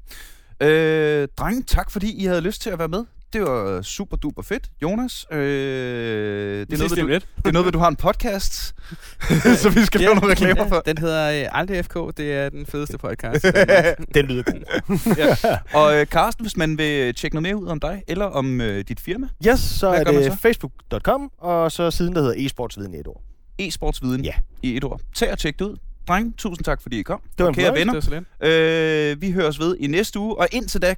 Øh, 0.62 1.28
drenge, 1.38 1.64
tak 1.64 1.91
fordi 1.91 2.22
I 2.24 2.26
havde 2.26 2.41
lyst 2.41 2.62
til 2.62 2.70
at 2.70 2.80
være 2.80 2.88
med. 2.88 3.06
Det 3.36 3.44
var 3.44 3.82
super 3.82 4.18
duper 4.18 4.42
fedt. 4.42 4.70
Jonas, 4.82 5.26
øh, 5.32 5.38
det, 5.40 6.74
er 6.74 6.78
noget, 6.78 6.92
ved, 6.92 6.98
du, 6.98 7.08
lidt. 7.08 7.28
det 7.38 7.48
er 7.48 7.52
noget, 7.52 7.66
ved, 7.66 7.72
du 7.72 7.80
har 7.80 7.88
en 7.88 7.96
podcast, 7.96 8.76
så 9.62 9.70
vi 9.70 9.86
skal 9.86 10.02
lave 10.02 10.16
nogle 10.16 10.32
reklamer 10.32 10.68
for. 10.68 10.80
Den 10.86 10.98
hedder 10.98 11.42
øh, 11.44 11.60
Aldrig 11.60 11.86
FK. 11.86 11.94
Det 12.18 12.34
er 12.34 12.50
den 12.50 12.66
fedeste 12.66 12.98
podcast. 12.98 13.44
Den 14.16 14.26
lyder 14.26 14.44
god. 14.44 15.58
Og 15.74 15.96
øh, 15.96 16.06
Carsten, 16.06 16.44
hvis 16.46 16.58
man 16.58 16.78
vil 16.78 17.16
tjekke 17.16 17.36
noget 17.36 17.44
mere 17.44 17.56
ud 17.56 17.68
om 17.68 17.80
dig, 17.80 18.04
eller 18.08 18.26
om 18.26 18.62
øh, 18.62 18.84
dit 18.88 19.00
firma, 19.00 19.28
Yes, 19.48 19.60
så 19.60 19.88
er 19.88 20.04
det 20.04 20.26
så? 20.26 20.38
facebook.com, 20.42 21.32
og 21.38 21.72
så 21.72 21.92
siden, 21.92 22.16
der 22.16 22.22
hedder 22.22 22.36
e-sportsviden 22.50 22.94
i 22.96 23.00
et 23.00 23.08
ord. 23.08 23.22
e-sportsviden 23.62 24.24
Ja. 24.24 24.34
i 24.62 24.78
et 24.78 24.84
ord. 24.84 25.02
Tag 25.16 25.32
og 25.32 25.38
tjek 25.40 25.60
det 25.60 25.66
ud. 25.66 25.78
Drenge, 26.08 26.34
tusind 26.38 26.64
tak 26.66 26.82
fordi 26.82 27.00
I 27.00 27.02
kom. 27.02 27.22
Det 27.38 27.44
var 27.44 27.50
en 27.50 27.56
Kære 27.56 27.74
venner, 27.74 27.94
Det 27.94 28.12
var 28.12 28.20
så 28.20 28.24
lidt. 28.42 28.54
øh, 28.54 29.22
vi 29.22 29.32
høres 29.32 29.60
ved 29.60 29.78
i 29.80 29.88
næste 29.88 30.20
uge, 30.20 30.38
og 30.40 30.48
indtil 30.52 30.82
da 30.82 30.96